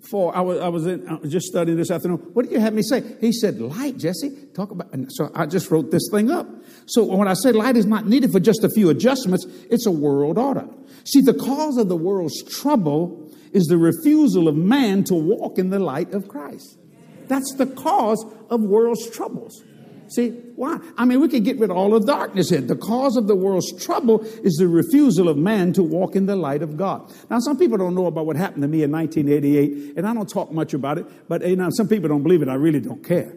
For 0.09 0.35
I 0.35 0.41
was, 0.41 0.59
I 0.59 0.67
was, 0.67 0.88
in, 0.88 1.07
I 1.07 1.13
was 1.13 1.31
just 1.31 1.45
studying 1.45 1.77
this 1.77 1.91
afternoon. 1.91 2.17
What 2.33 2.45
did 2.45 2.51
you 2.51 2.59
have 2.59 2.73
me 2.73 2.81
say? 2.81 3.03
He 3.21 3.31
said, 3.31 3.61
light, 3.61 3.99
Jesse. 3.99 4.35
Talk 4.55 4.71
about. 4.71 4.91
So 5.09 5.29
I 5.35 5.45
just 5.45 5.69
wrote 5.69 5.91
this 5.91 6.09
thing 6.09 6.31
up. 6.31 6.47
So 6.88 7.03
when 7.03 7.27
I 7.27 7.35
say 7.35 7.51
light 7.51 7.77
is 7.77 7.85
not 7.85 8.07
needed 8.07 8.31
for 8.31 8.39
just 8.39 8.63
a 8.63 8.69
few 8.69 8.89
adjustments, 8.89 9.45
it's 9.69 9.85
a 9.85 9.91
world 9.91 10.39
order. 10.39 10.67
See, 11.03 11.21
the 11.21 11.35
cause 11.35 11.77
of 11.77 11.88
the 11.88 11.95
world's 11.95 12.41
trouble 12.45 13.31
is 13.53 13.65
the 13.65 13.77
refusal 13.77 14.47
of 14.47 14.55
man 14.55 15.03
to 15.03 15.13
walk 15.13 15.59
in 15.59 15.69
the 15.69 15.77
light 15.77 16.15
of 16.15 16.27
Christ. 16.27 16.79
That's 17.27 17.53
the 17.53 17.67
cause 17.67 18.25
of 18.49 18.61
world's 18.61 19.07
troubles. 19.11 19.63
See, 20.07 20.29
why? 20.55 20.79
I 20.97 21.05
mean, 21.05 21.19
we 21.19 21.27
could 21.27 21.43
get 21.43 21.59
rid 21.59 21.71
of 21.71 21.77
all 21.77 21.89
the 21.89 22.05
darkness 22.05 22.49
here. 22.49 22.61
The 22.61 22.75
cause 22.75 23.17
of 23.17 23.27
the 23.27 23.35
world's 23.35 23.71
trouble 23.83 24.21
is 24.21 24.55
the 24.55 24.67
refusal 24.67 25.29
of 25.29 25.37
man 25.37 25.73
to 25.73 25.83
walk 25.83 26.15
in 26.15 26.25
the 26.25 26.35
light 26.35 26.61
of 26.61 26.77
God. 26.77 27.11
Now, 27.29 27.39
some 27.39 27.57
people 27.57 27.77
don't 27.77 27.95
know 27.95 28.05
about 28.05 28.25
what 28.25 28.35
happened 28.35 28.61
to 28.61 28.67
me 28.67 28.83
in 28.83 28.91
1988, 28.91 29.97
and 29.97 30.07
I 30.07 30.13
don't 30.13 30.29
talk 30.29 30.51
much 30.51 30.73
about 30.73 30.97
it, 30.97 31.27
but 31.27 31.47
you 31.47 31.55
know, 31.55 31.69
some 31.71 31.87
people 31.87 32.09
don't 32.09 32.23
believe 32.23 32.41
it. 32.41 32.49
I 32.49 32.55
really 32.55 32.79
don't 32.79 33.03
care. 33.03 33.33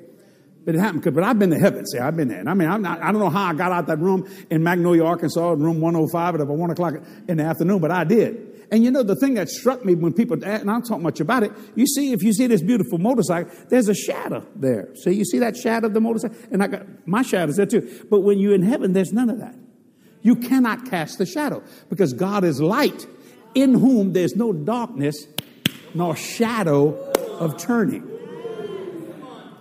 But 0.64 0.74
it 0.74 0.80
happened, 0.80 1.02
but 1.14 1.24
I've 1.24 1.38
been 1.38 1.50
to 1.50 1.58
heaven. 1.58 1.86
See, 1.86 1.98
I've 1.98 2.14
been 2.14 2.28
there. 2.28 2.40
And 2.40 2.50
I 2.50 2.52
mean, 2.52 2.68
I'm 2.68 2.82
not, 2.82 3.00
I 3.00 3.10
don't 3.10 3.20
know 3.20 3.30
how 3.30 3.46
I 3.46 3.54
got 3.54 3.72
out 3.72 3.86
that 3.86 4.00
room 4.00 4.28
in 4.50 4.62
Magnolia, 4.62 5.02
Arkansas, 5.02 5.52
in 5.54 5.62
room 5.62 5.80
105 5.80 6.34
at 6.34 6.40
about 6.42 6.56
1 6.56 6.70
o'clock 6.70 6.94
in 7.26 7.38
the 7.38 7.44
afternoon, 7.44 7.78
but 7.78 7.90
I 7.90 8.04
did. 8.04 8.47
And 8.70 8.84
you 8.84 8.90
know, 8.90 9.02
the 9.02 9.16
thing 9.16 9.34
that 9.34 9.48
struck 9.48 9.84
me 9.84 9.94
when 9.94 10.12
people, 10.12 10.42
eh, 10.44 10.58
and 10.58 10.70
I 10.70 10.74
don't 10.74 10.86
talk 10.86 11.00
much 11.00 11.20
about 11.20 11.42
it, 11.42 11.52
you 11.74 11.86
see, 11.86 12.12
if 12.12 12.22
you 12.22 12.32
see 12.32 12.46
this 12.46 12.60
beautiful 12.60 12.98
motorcycle, 12.98 13.50
there's 13.68 13.88
a 13.88 13.94
shadow 13.94 14.46
there. 14.56 14.90
So 14.94 15.10
you 15.10 15.24
see 15.24 15.38
that 15.38 15.56
shadow 15.56 15.86
of 15.86 15.94
the 15.94 16.00
motorcycle? 16.00 16.36
And 16.50 16.62
I 16.62 16.66
got, 16.66 16.82
my 17.06 17.22
shadow's 17.22 17.56
there 17.56 17.66
too. 17.66 18.06
But 18.10 18.20
when 18.20 18.38
you're 18.38 18.54
in 18.54 18.62
heaven, 18.62 18.92
there's 18.92 19.12
none 19.12 19.30
of 19.30 19.38
that. 19.38 19.54
You 20.22 20.36
cannot 20.36 20.90
cast 20.90 21.18
the 21.18 21.26
shadow 21.26 21.62
because 21.88 22.12
God 22.12 22.44
is 22.44 22.60
light 22.60 23.06
in 23.54 23.74
whom 23.74 24.12
there's 24.12 24.36
no 24.36 24.52
darkness 24.52 25.26
nor 25.94 26.14
shadow 26.14 26.94
of 27.38 27.56
turning. 27.56 28.06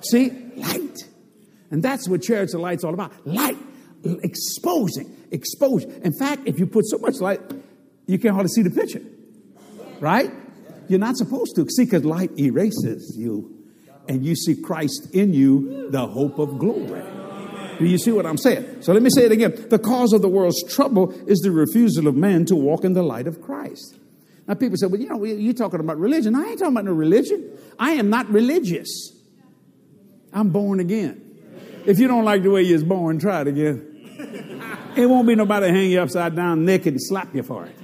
See? 0.01 0.31
Light. 0.55 0.97
And 1.71 1.81
that's 1.81 2.09
what 2.09 2.21
chariots 2.21 2.53
of 2.53 2.61
light's 2.61 2.83
all 2.83 2.93
about. 2.93 3.13
Light. 3.25 3.57
Exposing. 4.03 5.15
Exposure. 5.31 5.89
In 6.03 6.13
fact, 6.13 6.43
if 6.45 6.59
you 6.59 6.67
put 6.67 6.85
so 6.87 6.97
much 6.97 7.15
light, 7.15 7.41
you 8.07 8.17
can't 8.17 8.33
hardly 8.33 8.49
see 8.49 8.63
the 8.63 8.71
picture. 8.71 9.01
Right? 9.99 10.31
You're 10.87 10.99
not 10.99 11.17
supposed 11.17 11.55
to. 11.55 11.67
See, 11.69 11.85
because 11.85 12.05
light 12.05 12.31
erases 12.39 13.15
you. 13.17 13.53
And 14.07 14.25
you 14.25 14.35
see 14.35 14.55
Christ 14.55 15.13
in 15.13 15.33
you, 15.33 15.91
the 15.91 16.07
hope 16.07 16.39
of 16.39 16.57
glory. 16.57 17.03
Do 17.77 17.85
you 17.85 17.97
see 17.97 18.11
what 18.11 18.25
I'm 18.25 18.37
saying? 18.37 18.81
So 18.81 18.93
let 18.93 19.03
me 19.03 19.09
say 19.13 19.25
it 19.25 19.31
again. 19.31 19.67
The 19.69 19.77
cause 19.77 20.13
of 20.13 20.21
the 20.21 20.29
world's 20.29 20.63
trouble 20.73 21.11
is 21.27 21.39
the 21.39 21.51
refusal 21.51 22.07
of 22.07 22.15
man 22.15 22.45
to 22.45 22.55
walk 22.55 22.83
in 22.83 22.93
the 22.93 23.03
light 23.03 23.27
of 23.27 23.41
Christ. 23.41 23.99
Now, 24.47 24.53
people 24.53 24.77
say, 24.77 24.87
well, 24.87 24.99
you 24.99 25.09
know, 25.09 25.23
you're 25.25 25.53
talking 25.53 25.81
about 25.81 25.99
religion. 25.99 26.33
I 26.33 26.45
ain't 26.45 26.59
talking 26.59 26.73
about 26.73 26.85
no 26.85 26.93
religion. 26.93 27.51
I 27.77 27.91
am 27.91 28.09
not 28.09 28.29
religious. 28.29 29.11
I'm 30.31 30.49
born 30.49 30.79
again. 30.79 31.21
If 31.85 31.99
you 31.99 32.07
don't 32.07 32.23
like 32.23 32.43
the 32.43 32.51
way 32.51 32.63
you 32.63 32.73
was 32.73 32.83
born, 32.83 33.19
try 33.19 33.41
it 33.41 33.47
again. 33.47 33.83
It 34.95 35.05
won't 35.05 35.27
be 35.27 35.35
nobody 35.35 35.67
hang 35.67 35.91
you 35.91 36.01
upside 36.01 36.35
down 36.35 36.65
naked 36.65 36.93
and 36.93 37.03
slap 37.03 37.35
you 37.35 37.43
for 37.43 37.65
it. 37.65 37.76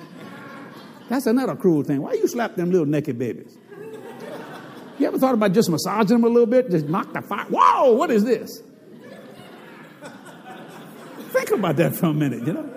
That's 1.09 1.25
another 1.25 1.55
cruel 1.55 1.83
thing. 1.83 2.01
Why 2.01 2.13
you 2.13 2.27
slap 2.27 2.55
them 2.55 2.71
little 2.71 2.85
naked 2.85 3.19
babies? 3.19 3.57
You 4.99 5.07
ever 5.07 5.17
thought 5.17 5.33
about 5.33 5.53
just 5.53 5.69
massaging 5.69 6.17
them 6.17 6.23
a 6.23 6.27
little 6.27 6.45
bit? 6.45 6.69
Just 6.69 6.85
knock 6.85 7.13
the 7.13 7.21
fire. 7.21 7.45
Whoa, 7.49 7.93
what 7.93 8.11
is 8.11 8.23
this? 8.23 8.61
Think 11.31 11.51
about 11.51 11.77
that 11.77 11.95
for 11.95 12.07
a 12.07 12.13
minute, 12.13 12.45
you 12.45 12.53
know. 12.53 12.69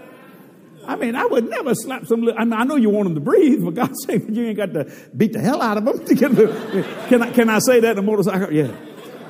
I 0.87 0.97
mean, 0.97 1.15
I 1.15 1.27
would 1.27 1.51
never 1.51 1.75
slap 1.75 2.07
some. 2.07 2.23
Little, 2.23 2.41
I, 2.41 2.45
mean, 2.45 2.55
I 2.55 2.65
know 2.65 2.77
you 2.77 2.91
want 2.91 3.07
them 3.07 3.15
to 3.17 3.21
breathe, 3.21 3.63
for 3.63 3.73
God's 3.73 4.03
sake, 4.07 4.25
but 4.25 4.35
you 4.35 4.47
ain't 4.47 4.57
got 4.57 4.73
to 4.73 4.91
beat 5.17 5.33
the 5.33 5.41
hell 5.41 5.61
out 5.61 5.77
of 5.77 5.85
them 5.85 6.05
to 6.05 6.15
get 6.15 6.35
them. 6.35 6.85
Can 7.09 7.23
I, 7.23 7.33
can 7.33 7.51
I 7.51 7.59
say 7.59 7.81
that 7.81 7.93
in 7.93 7.99
a 7.99 8.03
motorcycle? 8.03 8.53
Yeah. 8.53 8.75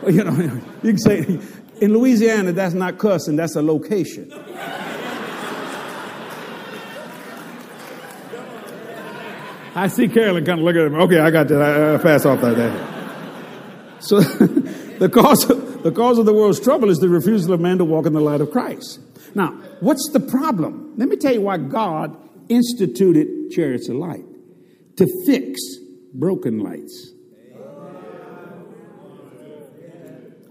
You 0.07 0.25
know, 0.25 0.33
you 0.83 0.91
can 0.91 0.99
say 0.99 1.41
in 1.81 1.93
Louisiana, 1.93 2.53
that's 2.53 2.75
not 2.75 2.99
cussing, 2.99 3.37
that's 3.37 3.57
a 3.57 3.63
location. 3.63 4.31
I 9.77 9.89
see 9.89 10.09
Carolyn 10.09 10.47
kind 10.47 10.59
of 10.59 10.65
look 10.65 10.75
at 10.75 10.87
him. 10.87 10.95
Okay, 10.95 11.19
I 11.19 11.31
got 11.31 11.49
that. 11.49 11.61
I, 11.61 11.95
I 11.95 11.99
pass 11.99 12.25
off 12.25 12.41
that. 12.41 12.57
that. 12.57 14.03
So 14.03 14.21
the 14.99 15.11
cause, 15.11 15.51
of, 15.51 15.83
the 15.83 15.93
cause 15.93 16.19
of 16.19 16.25
the 16.25 16.33
world's 16.33 16.61
trouble 16.61 16.89
is 16.89 16.99
the 16.99 17.11
refusal 17.11 17.53
of 17.53 17.61
man 17.61 17.77
to 17.77 17.85
walk 17.85 18.07
in 18.07 18.15
the 18.15 18.21
light 18.21 18.41
of 18.41 18.51
Christ. 18.51 19.01
Now, 19.35 19.49
what's 19.81 20.09
the 20.15 20.21
problem? 20.21 20.95
Let 20.97 21.11
me 21.11 21.17
tell 21.17 21.35
you 21.35 21.43
why 21.43 21.59
God 21.59 22.17
instituted 22.49 23.51
chariots 23.51 23.91
of 23.91 23.97
light 23.97 24.25
to 24.97 25.07
fix 25.27 25.61
broken 26.15 26.61
lights. 26.61 27.13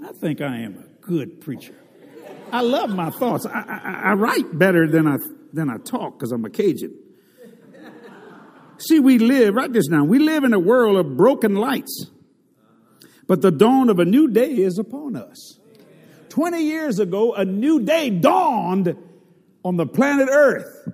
I 0.07 0.11
think 0.21 0.39
I 0.39 0.57
am 0.57 0.77
a 0.77 1.07
good 1.07 1.41
preacher. 1.41 1.73
I 2.51 2.61
love 2.61 2.91
my 2.91 3.09
thoughts. 3.09 3.47
I, 3.47 3.59
I, 3.59 4.01
I 4.09 4.13
write 4.13 4.59
better 4.59 4.87
than 4.87 5.07
I 5.07 5.17
than 5.51 5.71
I 5.71 5.77
talk 5.77 6.19
because 6.19 6.31
I'm 6.31 6.45
a 6.45 6.49
Cajun. 6.51 6.95
See, 8.77 8.99
we 8.99 9.17
live, 9.19 9.55
write 9.55 9.73
this 9.73 9.87
down, 9.87 10.07
we 10.07 10.19
live 10.19 10.43
in 10.43 10.53
a 10.53 10.59
world 10.59 10.97
of 10.97 11.15
broken 11.15 11.55
lights, 11.55 12.09
but 13.27 13.41
the 13.41 13.51
dawn 13.51 13.89
of 13.89 13.99
a 13.99 14.05
new 14.05 14.27
day 14.27 14.51
is 14.51 14.77
upon 14.77 15.15
us. 15.15 15.59
20 16.29 16.61
years 16.61 16.99
ago, 16.99 17.33
a 17.33 17.45
new 17.45 17.79
day 17.79 18.09
dawned 18.09 18.95
on 19.63 19.77
the 19.77 19.85
planet 19.85 20.27
Earth 20.29 20.89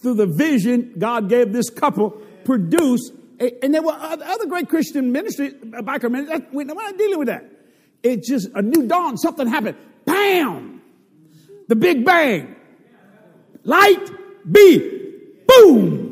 through 0.00 0.14
the 0.14 0.26
vision 0.26 0.94
God 0.98 1.28
gave 1.28 1.52
this 1.52 1.68
couple 1.70 2.10
produce. 2.44 3.10
And 3.38 3.74
there 3.74 3.82
were 3.82 3.92
other 3.92 4.46
great 4.46 4.68
Christian 4.68 5.12
ministries, 5.12 5.52
uh, 5.52 5.82
biker 5.82 6.10
ministries. 6.10 6.48
We're 6.50 6.64
not 6.64 6.96
dealing 6.96 7.18
with 7.18 7.28
that. 7.28 7.44
It's 8.02 8.28
just 8.28 8.48
a 8.54 8.62
new 8.62 8.86
dawn. 8.86 9.18
Something 9.18 9.46
happened. 9.46 9.76
Bam! 10.04 10.80
The 11.68 11.76
Big 11.76 12.04
Bang. 12.04 12.56
Light, 13.64 14.10
be, 14.50 15.12
boom. 15.46 16.07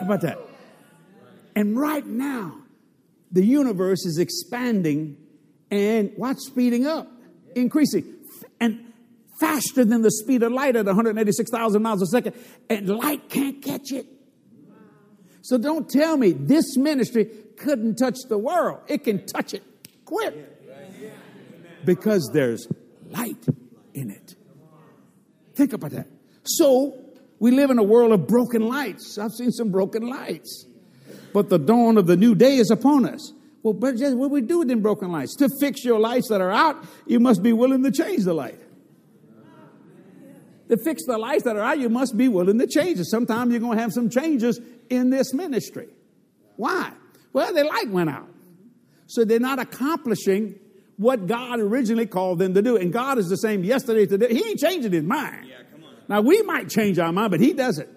About 0.00 0.20
that. 0.22 0.38
And 1.54 1.78
right 1.78 2.06
now, 2.06 2.54
the 3.30 3.44
universe 3.44 4.04
is 4.06 4.18
expanding 4.18 5.16
and 5.70 6.12
what's 6.16 6.46
speeding 6.46 6.86
up, 6.86 7.08
increasing, 7.54 8.16
and 8.60 8.92
faster 9.40 9.84
than 9.84 10.02
the 10.02 10.10
speed 10.10 10.42
of 10.42 10.52
light 10.52 10.76
at 10.76 10.86
186,000 10.86 11.82
miles 11.82 12.02
a 12.02 12.06
second, 12.06 12.34
and 12.68 12.88
light 12.88 13.28
can't 13.28 13.62
catch 13.62 13.92
it. 13.92 14.06
So 15.42 15.58
don't 15.58 15.88
tell 15.88 16.16
me 16.16 16.32
this 16.32 16.76
ministry 16.76 17.26
couldn't 17.56 17.96
touch 17.96 18.18
the 18.28 18.38
world. 18.38 18.80
It 18.88 19.04
can 19.04 19.24
touch 19.26 19.54
it 19.54 19.62
quick 20.04 20.34
because 21.84 22.30
there's 22.32 22.66
light 23.08 23.46
in 23.94 24.10
it. 24.10 24.34
Think 25.54 25.72
about 25.72 25.92
that. 25.92 26.08
So 26.44 26.99
we 27.40 27.50
live 27.50 27.70
in 27.70 27.78
a 27.78 27.82
world 27.82 28.12
of 28.12 28.28
broken 28.28 28.68
lights. 28.68 29.18
I've 29.18 29.32
seen 29.32 29.50
some 29.50 29.70
broken 29.70 30.08
lights. 30.08 30.66
But 31.32 31.48
the 31.48 31.58
dawn 31.58 31.96
of 31.96 32.06
the 32.06 32.16
new 32.16 32.34
day 32.34 32.56
is 32.56 32.70
upon 32.70 33.06
us. 33.06 33.32
Well, 33.62 33.74
but 33.74 33.96
just 33.96 34.16
what 34.16 34.30
we 34.30 34.42
do 34.42 34.60
with 34.60 34.68
them 34.68 34.80
broken 34.80 35.10
lights? 35.10 35.36
To 35.36 35.48
fix 35.58 35.84
your 35.84 35.98
lights 35.98 36.28
that 36.28 36.40
are 36.40 36.50
out, 36.50 36.84
you 37.06 37.18
must 37.18 37.42
be 37.42 37.52
willing 37.52 37.82
to 37.82 37.90
change 37.90 38.24
the 38.24 38.34
light. 38.34 38.60
To 40.68 40.76
fix 40.76 41.04
the 41.06 41.18
lights 41.18 41.44
that 41.44 41.56
are 41.56 41.62
out, 41.62 41.78
you 41.78 41.88
must 41.88 42.16
be 42.16 42.28
willing 42.28 42.58
to 42.58 42.66
change 42.66 43.00
it. 43.00 43.06
Sometimes 43.06 43.50
you're 43.50 43.60
going 43.60 43.76
to 43.76 43.82
have 43.82 43.92
some 43.92 44.08
changes 44.08 44.60
in 44.88 45.10
this 45.10 45.34
ministry. 45.34 45.88
Why? 46.56 46.92
Well, 47.32 47.52
the 47.52 47.64
light 47.64 47.88
went 47.88 48.10
out. 48.10 48.28
So 49.06 49.24
they're 49.24 49.40
not 49.40 49.58
accomplishing 49.58 50.58
what 50.96 51.26
God 51.26 51.58
originally 51.58 52.06
called 52.06 52.38
them 52.38 52.54
to 52.54 52.62
do. 52.62 52.76
And 52.76 52.92
God 52.92 53.18
is 53.18 53.28
the 53.28 53.36
same 53.36 53.64
yesterday, 53.64 54.06
today. 54.06 54.28
He 54.32 54.46
ain't 54.46 54.60
changing 54.60 54.92
his 54.92 55.02
mind. 55.02 55.46
Now, 56.10 56.20
we 56.22 56.42
might 56.42 56.68
change 56.68 56.98
our 56.98 57.12
mind, 57.12 57.30
but 57.30 57.38
He 57.38 57.52
doesn't. 57.52 57.88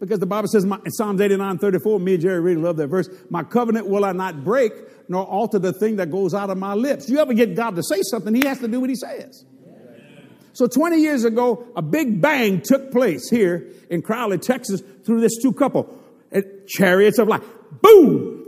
Because 0.00 0.18
the 0.18 0.26
Bible 0.26 0.48
says 0.48 0.64
in 0.64 0.90
Psalms 0.90 1.20
89 1.20 1.58
34, 1.58 2.00
me 2.00 2.14
and 2.14 2.22
Jerry 2.22 2.40
really 2.40 2.60
love 2.60 2.76
that 2.78 2.88
verse. 2.88 3.08
My 3.30 3.44
covenant 3.44 3.86
will 3.86 4.04
I 4.04 4.10
not 4.10 4.44
break, 4.44 4.72
nor 5.08 5.24
alter 5.24 5.60
the 5.60 5.72
thing 5.72 5.96
that 5.96 6.10
goes 6.10 6.34
out 6.34 6.50
of 6.50 6.58
my 6.58 6.74
lips. 6.74 7.08
You 7.08 7.20
ever 7.20 7.32
get 7.32 7.54
God 7.54 7.76
to 7.76 7.82
say 7.82 8.02
something, 8.02 8.34
He 8.34 8.46
has 8.46 8.58
to 8.58 8.66
do 8.66 8.80
what 8.80 8.90
He 8.90 8.96
says. 8.96 9.44
So 10.52 10.66
20 10.66 11.00
years 11.00 11.24
ago, 11.24 11.64
a 11.76 11.82
big 11.82 12.20
bang 12.20 12.60
took 12.60 12.90
place 12.90 13.30
here 13.30 13.70
in 13.88 14.02
Crowley, 14.02 14.38
Texas, 14.38 14.82
through 15.04 15.20
this 15.20 15.40
two 15.40 15.52
couple. 15.52 15.96
Chariots 16.66 17.18
of 17.20 17.28
light. 17.28 17.42
Boom! 17.80 18.46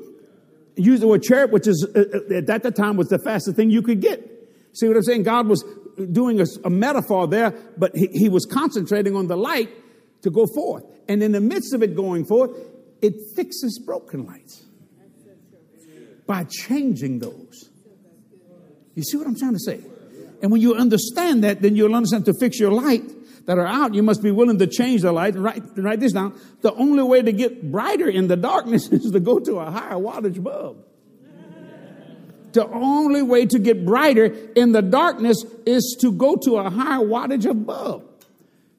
Use 0.75 0.99
the 0.99 1.07
word 1.07 1.23
chariot, 1.23 1.53
which 1.53 1.69
is 1.69 1.87
uh, 1.95 2.01
uh, 2.01 2.35
at 2.39 2.63
that 2.65 2.75
time 2.75 2.97
was 2.97 3.09
the 3.09 3.19
fastest 3.21 3.57
thing 3.57 3.71
you 3.71 3.83
could 3.83 4.01
get. 4.01 4.29
See 4.73 4.89
what 4.89 4.97
I'm 4.97 5.03
saying? 5.03 5.23
God 5.23 5.47
was 5.47 5.65
doing 6.11 6.41
a, 6.41 6.47
a 6.65 6.71
metaphor 6.71 7.27
there, 7.27 7.51
but 7.77 7.95
he, 7.95 8.07
he 8.09 8.29
was 8.29 8.47
concentrating 8.47 9.17
on 9.17 9.27
the 9.27 9.37
light 9.37 9.71
to 10.23 10.31
go 10.31 10.47
forth. 10.47 10.85
And 11.09 11.23
in 11.23 11.33
the 11.33 11.41
midst 11.41 11.75
of 11.75 11.83
it 11.83 11.95
going 11.97 12.25
forth, 12.25 12.51
it 13.01 13.15
fixes 13.35 13.79
broken 13.85 14.27
lights 14.27 14.65
by 16.27 16.45
changing 16.45 17.19
those. 17.19 17.71
You 18.95 19.03
see 19.03 19.17
what 19.17 19.27
I'm 19.27 19.37
trying 19.37 19.55
to 19.55 19.59
say? 19.59 19.81
And 20.43 20.51
when 20.51 20.61
you 20.61 20.75
understand 20.75 21.45
that, 21.45 21.63
then 21.63 21.77
you'll 21.77 21.95
understand 21.95 22.25
to 22.27 22.35
fix 22.35 22.59
your 22.59 22.73
light 22.73 23.03
that 23.47 23.59
are 23.59 23.67
out, 23.67 23.95
you 23.95 24.03
must 24.03 24.23
be 24.23 24.31
willing 24.31 24.59
to 24.59 24.67
change 24.67 25.03
the 25.03 25.13
light. 25.13 25.35
Write, 25.35 25.63
write 25.77 26.01
this 26.01 26.13
down. 26.13 26.39
The 26.61 26.73
only 26.75 27.03
way 27.03 27.23
to 27.23 27.33
get 27.33 27.71
brighter 27.71 28.09
in 28.09 28.29
the 28.29 28.37
darkness 28.37 28.89
is 28.93 29.11
to 29.11 29.21
go 29.21 29.39
to 29.41 29.59
a 29.59 29.71
higher 29.71 29.95
wattage 29.95 30.43
bulb. 30.43 30.85
The 32.53 32.67
only 32.69 33.23
way 33.23 33.47
to 33.47 33.59
get 33.59 33.85
brighter 33.85 34.25
in 34.55 34.73
the 34.73 34.83
darkness 34.83 35.45
is 35.67 35.97
to 36.01 36.13
go 36.13 36.37
to 36.37 36.57
a 36.57 36.71
higher 36.71 37.01
wattage 37.01 37.49
of 37.49 37.67
bulb. 37.67 38.05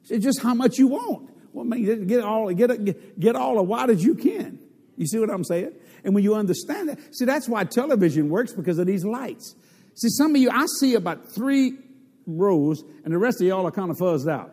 It's 0.08 0.24
just 0.24 0.42
how 0.42 0.54
much 0.54 0.78
you 0.78 0.88
want. 0.88 1.30
Well, 1.52 1.64
man, 1.64 2.06
get 2.06 2.22
all 2.24 2.52
get 2.52 3.18
get 3.18 3.36
all 3.36 3.56
the 3.56 3.62
wattage 3.62 4.00
you 4.00 4.14
can. 4.14 4.58
You 4.96 5.06
see 5.06 5.18
what 5.18 5.30
I'm 5.30 5.44
saying? 5.44 5.72
And 6.04 6.14
when 6.14 6.22
you 6.22 6.34
understand 6.34 6.88
that, 6.88 6.98
see 7.14 7.24
that's 7.24 7.48
why 7.48 7.64
television 7.64 8.28
works 8.28 8.52
because 8.52 8.78
of 8.78 8.86
these 8.86 9.04
lights. 9.04 9.54
See, 9.94 10.08
some 10.08 10.34
of 10.34 10.40
you, 10.40 10.50
I 10.50 10.66
see 10.80 10.94
about 10.94 11.32
three 11.32 11.78
rows, 12.26 12.82
and 13.04 13.14
the 13.14 13.18
rest 13.18 13.40
of 13.40 13.46
y'all 13.46 13.66
are 13.66 13.70
kind 13.70 13.90
of 13.90 13.96
fuzzed 13.96 14.30
out. 14.30 14.52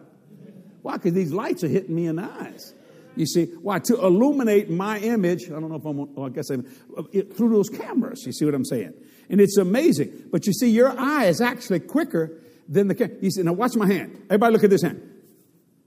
Why? 0.82 0.94
Because 0.94 1.14
these 1.14 1.32
lights 1.32 1.64
are 1.64 1.68
hitting 1.68 1.96
me 1.96 2.08
in 2.08 2.16
the 2.18 2.24
eyes. 2.24 2.74
You 3.16 3.26
see, 3.26 3.46
why? 3.46 3.80
To 3.80 3.96
illuminate 3.96 4.70
my 4.70 4.98
image, 5.00 5.46
I 5.48 5.60
don't 5.60 5.70
know 5.70 5.76
if 5.76 5.86
I'm, 5.86 5.98
well, 5.98 6.10
oh, 6.18 6.26
I 6.26 6.30
guess 6.30 6.50
I'm, 6.50 6.66
uh, 6.98 7.04
through 7.36 7.50
those 7.50 7.70
cameras. 7.70 8.24
You 8.26 8.32
see 8.32 8.46
what 8.46 8.54
I'm 8.54 8.66
saying? 8.66 8.94
And 9.32 9.40
it's 9.40 9.58
amazing. 9.58 10.26
But 10.30 10.46
you 10.46 10.52
see, 10.52 10.70
your 10.70 10.94
eye 11.00 11.26
is 11.26 11.40
actually 11.40 11.80
quicker 11.80 12.38
than 12.68 12.90
the 12.90 12.96
camera. 12.96 13.16
You 13.22 13.32
see, 13.32 13.42
now 13.42 13.54
watch 13.54 13.76
my 13.76 13.88
hand. 13.88 14.24
Everybody 14.26 14.54
look 14.54 14.64
at 14.66 14.70
this 14.70 14.84
hand. 14.84 15.02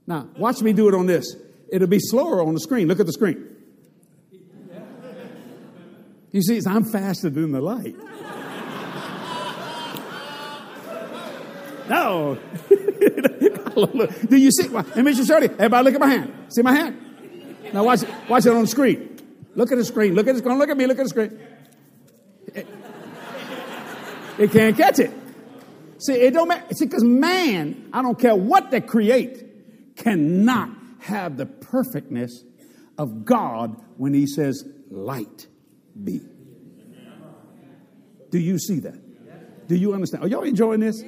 Now, 0.07 0.27
watch 0.37 0.61
me 0.61 0.73
do 0.73 0.87
it 0.87 0.95
on 0.95 1.05
this. 1.05 1.35
It'll 1.71 1.87
be 1.87 1.99
slower 1.99 2.41
on 2.41 2.55
the 2.55 2.59
screen. 2.59 2.87
Look 2.87 2.99
at 2.99 3.05
the 3.05 3.13
screen. 3.13 3.55
You 6.31 6.41
see, 6.41 6.59
I'm 6.67 6.83
faster 6.83 7.29
than 7.29 7.51
the 7.53 7.61
light. 7.61 7.95
No. 11.87 12.39
Do 14.27 14.35
you 14.35 14.49
see? 14.51 14.69
Let 14.69 14.97
me 14.97 15.13
show 15.13 15.37
you. 15.37 15.49
Everybody 15.59 15.83
look 15.83 15.93
at 15.93 15.99
my 15.99 16.07
hand. 16.07 16.33
See 16.49 16.63
my 16.63 16.73
hand? 16.73 16.99
Now 17.73 17.83
watch. 17.83 17.99
Watch 18.27 18.47
it 18.47 18.53
on 18.53 18.61
the 18.61 18.67
screen. 18.67 19.19
Look 19.53 19.71
at 19.71 19.77
the 19.77 19.85
screen. 19.85 20.15
Look 20.15 20.27
at 20.27 20.33
the 20.33 20.39
screen. 20.39 20.57
Look 20.57 20.69
at 20.69 20.77
me. 20.77 20.87
Look 20.87 20.97
at 20.97 21.03
the 21.03 21.09
screen. 21.09 21.39
It, 24.37 24.43
it 24.43 24.51
can't 24.51 24.77
catch 24.77 24.99
it. 24.99 25.11
See, 25.99 26.13
it 26.13 26.33
don't 26.33 26.47
matter. 26.47 26.73
See, 26.73 26.85
because 26.85 27.03
man, 27.03 27.89
I 27.93 28.01
don't 28.01 28.19
care 28.19 28.35
what 28.35 28.71
they 28.71 28.81
create, 28.81 29.95
cannot 29.95 30.69
have 30.99 31.37
the 31.37 31.45
perfectness 31.45 32.43
of 32.97 33.25
God 33.25 33.81
when 33.97 34.13
He 34.13 34.27
says, 34.27 34.63
"Light 34.89 35.47
be." 36.03 36.21
Do 38.31 38.39
you 38.39 38.59
see 38.59 38.79
that? 38.81 39.67
Do 39.67 39.75
you 39.75 39.93
understand? 39.93 40.23
Are 40.23 40.27
y'all 40.27 40.43
enjoying 40.43 40.81
this? 40.81 41.01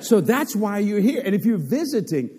So 0.00 0.20
that's 0.20 0.56
why 0.56 0.78
you're 0.78 1.00
here. 1.00 1.22
And 1.24 1.34
if 1.34 1.44
you're 1.44 1.58
visiting, 1.58 2.30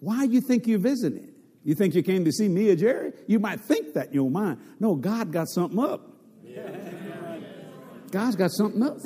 why 0.00 0.26
do 0.26 0.32
you 0.32 0.40
think 0.40 0.66
you're 0.66 0.78
visiting? 0.78 1.28
You 1.64 1.74
think 1.74 1.94
you 1.94 2.02
came 2.02 2.24
to 2.24 2.32
see 2.32 2.48
me 2.48 2.70
or 2.70 2.76
Jerry? 2.76 3.12
You 3.26 3.38
might 3.38 3.60
think 3.60 3.94
that 3.94 4.08
in 4.08 4.14
your 4.14 4.30
mind. 4.30 4.58
No, 4.80 4.94
God 4.94 5.32
got 5.32 5.48
something 5.48 5.78
up. 5.78 6.08
God's 8.10 8.36
got 8.36 8.50
something 8.50 8.82
up. 8.82 8.98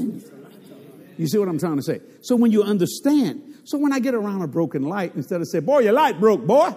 You 1.19 1.27
see 1.27 1.39
what 1.39 1.49
I'm 1.49 1.59
trying 1.59 1.77
to 1.77 1.83
say? 1.83 2.01
So 2.23 2.37
when 2.37 2.51
you 2.53 2.63
understand, 2.63 3.43
so 3.65 3.79
when 3.79 3.93
I 3.93 3.99
get 3.99 4.15
around 4.15 4.43
a 4.43 4.49
broken 4.49 4.83
light, 4.83 5.15
instead 5.15 5.41
of 5.41 5.49
say, 5.49 5.61
boy, 5.61 5.81
your 5.81 5.93
light 5.93 6.19
broke, 6.19 6.47
boy. 6.47 6.75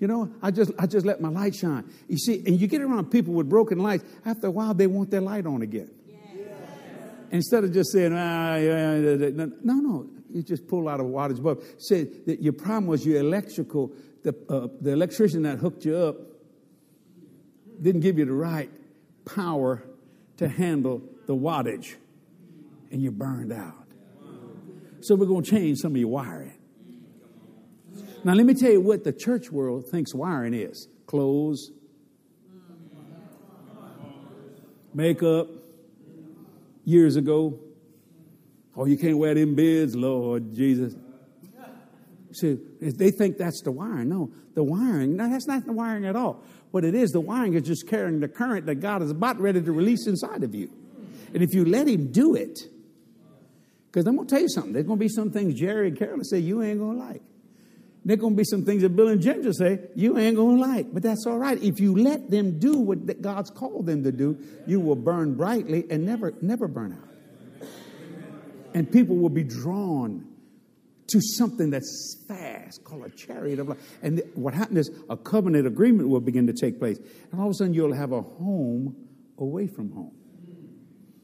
You 0.00 0.08
know, 0.08 0.30
I 0.42 0.50
just 0.50 0.70
I 0.78 0.86
just 0.86 1.06
let 1.06 1.20
my 1.20 1.28
light 1.28 1.54
shine. 1.54 1.84
You 2.08 2.18
see, 2.18 2.42
and 2.46 2.60
you 2.60 2.66
get 2.66 2.82
around 2.82 3.10
people 3.10 3.32
with 3.32 3.48
broken 3.48 3.78
lights, 3.78 4.04
after 4.26 4.48
a 4.48 4.50
while 4.50 4.74
they 4.74 4.86
want 4.86 5.10
their 5.10 5.20
light 5.20 5.46
on 5.46 5.62
again. 5.62 5.90
Instead 7.30 7.64
of 7.64 7.72
just 7.72 7.90
saying, 7.90 8.12
ah, 8.12 8.56
yeah, 8.56 8.98
no, 8.98 9.50
no, 9.62 10.06
you 10.30 10.42
just 10.42 10.68
pull 10.68 10.88
out 10.88 11.00
of 11.00 11.06
wattage 11.06 11.42
bulb. 11.42 11.62
Say 11.78 12.04
that 12.26 12.42
your 12.42 12.52
problem 12.52 12.86
was 12.86 13.06
your 13.06 13.18
electrical, 13.18 13.92
the, 14.22 14.34
uh, 14.48 14.68
the 14.80 14.92
electrician 14.92 15.42
that 15.42 15.58
hooked 15.58 15.84
you 15.84 15.96
up 15.96 16.16
didn't 17.80 18.02
give 18.02 18.18
you 18.18 18.24
the 18.24 18.32
right 18.32 18.70
power 19.24 19.82
to 20.36 20.48
handle 20.48 21.02
the 21.26 21.34
wattage, 21.34 21.94
and 22.90 23.02
you're 23.02 23.12
burned 23.12 23.52
out. 23.52 23.86
So 25.00 25.14
we're 25.14 25.26
going 25.26 25.44
to 25.44 25.50
change 25.50 25.78
some 25.78 25.92
of 25.92 25.96
your 25.98 26.08
wiring. 26.08 26.54
Now, 28.24 28.32
let 28.32 28.46
me 28.46 28.54
tell 28.54 28.72
you 28.72 28.80
what 28.80 29.04
the 29.04 29.12
church 29.12 29.50
world 29.50 29.86
thinks 29.86 30.14
wiring 30.14 30.54
is 30.54 30.88
clothes, 31.06 31.70
makeup. 34.94 35.48
Years 36.86 37.16
ago, 37.16 37.58
oh, 38.76 38.84
you 38.84 38.98
can't 38.98 39.16
wear 39.16 39.32
them 39.32 39.54
beards, 39.54 39.96
Lord 39.96 40.54
Jesus. 40.54 40.94
See, 42.32 42.58
they 42.78 43.10
think 43.10 43.38
that's 43.38 43.62
the 43.62 43.70
wiring. 43.70 44.10
No, 44.10 44.30
the 44.54 44.62
wiring, 44.62 45.16
no, 45.16 45.30
that's 45.30 45.46
not 45.46 45.64
the 45.64 45.72
wiring 45.72 46.04
at 46.04 46.14
all. 46.14 46.42
What 46.74 46.84
it 46.84 46.96
is, 46.96 47.12
the 47.12 47.20
wiring 47.20 47.54
is 47.54 47.62
just 47.62 47.86
carrying 47.86 48.18
the 48.18 48.26
current 48.26 48.66
that 48.66 48.80
God 48.80 49.00
is 49.00 49.12
about 49.12 49.38
ready 49.38 49.62
to 49.62 49.70
release 49.70 50.08
inside 50.08 50.42
of 50.42 50.56
you. 50.56 50.68
And 51.32 51.40
if 51.40 51.54
you 51.54 51.64
let 51.64 51.86
Him 51.86 52.10
do 52.10 52.34
it, 52.34 52.68
because 53.86 54.08
I'm 54.08 54.16
going 54.16 54.26
to 54.26 54.34
tell 54.34 54.42
you 54.42 54.48
something, 54.48 54.72
there's 54.72 54.84
going 54.84 54.98
to 54.98 55.04
be 55.04 55.08
some 55.08 55.30
things 55.30 55.54
Jerry 55.54 55.86
and 55.86 55.96
Carolyn 55.96 56.24
say 56.24 56.40
you 56.40 56.64
ain't 56.64 56.80
going 56.80 56.98
to 56.98 57.04
like. 57.04 57.22
There's 58.04 58.18
going 58.18 58.32
to 58.32 58.36
be 58.36 58.42
some 58.42 58.64
things 58.64 58.82
that 58.82 58.88
Bill 58.88 59.06
and 59.06 59.22
Ginger 59.22 59.52
say 59.52 59.82
you 59.94 60.18
ain't 60.18 60.34
going 60.34 60.56
to 60.56 60.62
like, 60.62 60.92
but 60.92 61.04
that's 61.04 61.26
all 61.28 61.38
right. 61.38 61.62
If 61.62 61.78
you 61.78 61.96
let 61.96 62.28
them 62.28 62.58
do 62.58 62.72
what 62.72 63.22
God's 63.22 63.50
called 63.50 63.86
them 63.86 64.02
to 64.02 64.10
do, 64.10 64.36
you 64.66 64.80
will 64.80 64.96
burn 64.96 65.36
brightly 65.36 65.84
and 65.90 66.04
never, 66.04 66.34
never 66.42 66.66
burn 66.66 67.00
out. 67.00 67.68
And 68.74 68.90
people 68.90 69.14
will 69.14 69.28
be 69.28 69.44
drawn 69.44 70.26
to 71.08 71.20
something 71.20 71.70
that's 71.70 72.24
fast, 72.26 72.84
called 72.84 73.04
a 73.04 73.10
chariot 73.10 73.58
of 73.58 73.68
life. 73.68 73.98
And 74.02 74.22
what 74.34 74.54
happened 74.54 74.78
is 74.78 74.90
a 75.10 75.16
covenant 75.16 75.66
agreement 75.66 76.08
will 76.08 76.20
begin 76.20 76.46
to 76.46 76.52
take 76.52 76.78
place. 76.78 76.98
And 77.30 77.40
all 77.40 77.46
of 77.46 77.50
a 77.50 77.54
sudden, 77.54 77.74
you'll 77.74 77.94
have 77.94 78.12
a 78.12 78.22
home 78.22 78.96
away 79.38 79.66
from 79.66 79.92
home. 79.92 80.12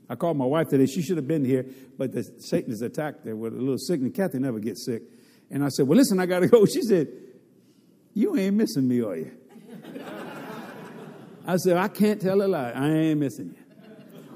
I 0.09 0.17
called 0.17 0.37
my 0.37 0.45
wife 0.45 0.69
today. 0.69 0.87
She 0.87 1.03
should 1.03 1.17
have 1.17 1.29
been 1.29 1.45
here, 1.45 1.65
but 1.97 2.13
the, 2.13 2.25
Satan 2.39 2.71
has 2.71 2.83
attacked 2.83 3.25
her 3.27 3.37
with 3.37 3.55
a 3.55 3.59
little 3.59 3.79
sickness. 3.79 4.13
Kathy 4.15 4.41
never 4.41 4.59
gets 4.59 4.85
sick. 4.85 5.03
And 5.51 5.65
I 5.65 5.69
said, 5.69 5.87
Well, 5.87 5.97
listen, 5.97 6.19
I 6.19 6.27
got 6.27 6.41
to 6.41 6.49
go. 6.49 6.67
She 6.67 6.83
said, 6.83 7.09
You 8.13 8.37
ain't 8.37 8.57
missing 8.57 8.89
me, 8.89 9.03
are 9.03 9.17
you? 9.17 9.31
I 11.47 11.57
said, 11.57 11.77
I 11.77 11.89
can't 11.89 12.21
tell 12.21 12.43
a 12.43 12.45
lie. 12.45 12.73
I 12.73 12.89
ain't 12.89 13.21
missing 13.21 13.55
you. 13.57 13.85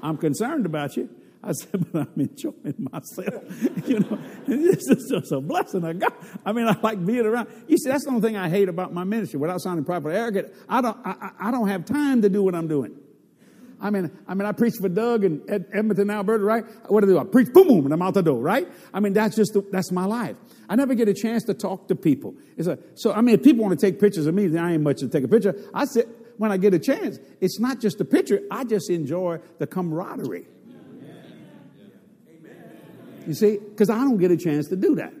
I'm 0.01 0.17
concerned 0.17 0.65
about 0.65 0.95
you. 0.95 1.09
I 1.45 1.51
said, 1.51 1.91
but 1.91 2.07
I'm 2.07 2.21
enjoying 2.21 2.89
myself. 2.91 3.43
you 3.87 3.99
know, 3.99 4.19
this 4.47 4.87
is 4.87 5.09
just 5.09 5.31
a 5.31 5.39
blessing 5.39 5.83
of 5.83 5.99
God. 5.99 6.13
I 6.45 6.51
mean, 6.51 6.67
I 6.67 6.77
like 6.81 7.05
being 7.05 7.25
around. 7.25 7.49
You 7.67 7.77
see, 7.77 7.89
that's 7.89 8.03
the 8.03 8.09
only 8.09 8.21
thing 8.21 8.35
I 8.35 8.49
hate 8.49 8.67
about 8.67 8.93
my 8.93 9.03
ministry. 9.03 9.39
Without 9.39 9.61
sounding 9.61 9.85
proper 9.85 10.09
arrogant, 10.09 10.51
I 10.67 10.81
don't, 10.81 10.97
I, 11.05 11.31
I 11.39 11.51
don't 11.51 11.67
have 11.67 11.85
time 11.85 12.23
to 12.23 12.29
do 12.29 12.41
what 12.41 12.55
I'm 12.55 12.67
doing. 12.67 12.97
I 13.79 13.89
mean, 13.89 14.09
I 14.27 14.33
mean, 14.33 14.47
I 14.47 14.53
preach 14.53 14.75
for 14.81 14.89
Doug 14.89 15.23
and 15.23 15.47
Ed, 15.49 15.65
Edmonton, 15.73 16.09
Alberta, 16.09 16.43
right? 16.43 16.63
What 16.87 17.01
do 17.01 17.07
I 17.07 17.13
do? 17.13 17.19
I 17.19 17.23
preach, 17.25 17.53
boom, 17.53 17.67
boom, 17.67 17.85
and 17.85 17.93
I'm 17.93 18.01
out 18.01 18.13
the 18.13 18.23
door, 18.23 18.41
right? 18.41 18.67
I 18.93 18.99
mean, 18.99 19.13
that's 19.13 19.35
just, 19.35 19.53
the, 19.53 19.63
that's 19.71 19.91
my 19.91 20.05
life. 20.05 20.37
I 20.67 20.75
never 20.75 20.95
get 20.95 21.07
a 21.07 21.13
chance 21.13 21.43
to 21.43 21.53
talk 21.53 21.89
to 21.89 21.95
people. 21.95 22.35
It's 22.57 22.67
a, 22.67 22.79
so, 22.95 23.11
I 23.13 23.21
mean, 23.21 23.35
if 23.35 23.43
people 23.43 23.63
want 23.63 23.79
to 23.79 23.85
take 23.85 23.99
pictures 23.99 24.25
of 24.25 24.33
me, 24.33 24.47
then 24.47 24.63
I 24.63 24.73
ain't 24.73 24.81
much 24.81 24.99
to 24.99 25.09
take 25.09 25.23
a 25.23 25.27
picture. 25.27 25.55
I 25.73 25.85
sit, 25.85 26.07
when 26.37 26.51
I 26.51 26.57
get 26.57 26.73
a 26.73 26.79
chance, 26.79 27.19
it's 27.41 27.59
not 27.59 27.79
just 27.79 27.99
a 28.01 28.05
picture. 28.05 28.41
I 28.49 28.63
just 28.63 28.89
enjoy 28.89 29.39
the 29.59 29.67
camaraderie. 29.67 30.47
You 33.27 33.33
see, 33.33 33.57
because 33.57 33.89
I 33.89 33.99
don't 33.99 34.17
get 34.17 34.31
a 34.31 34.37
chance 34.37 34.67
to 34.69 34.75
do 34.75 34.95
that. 34.95 35.13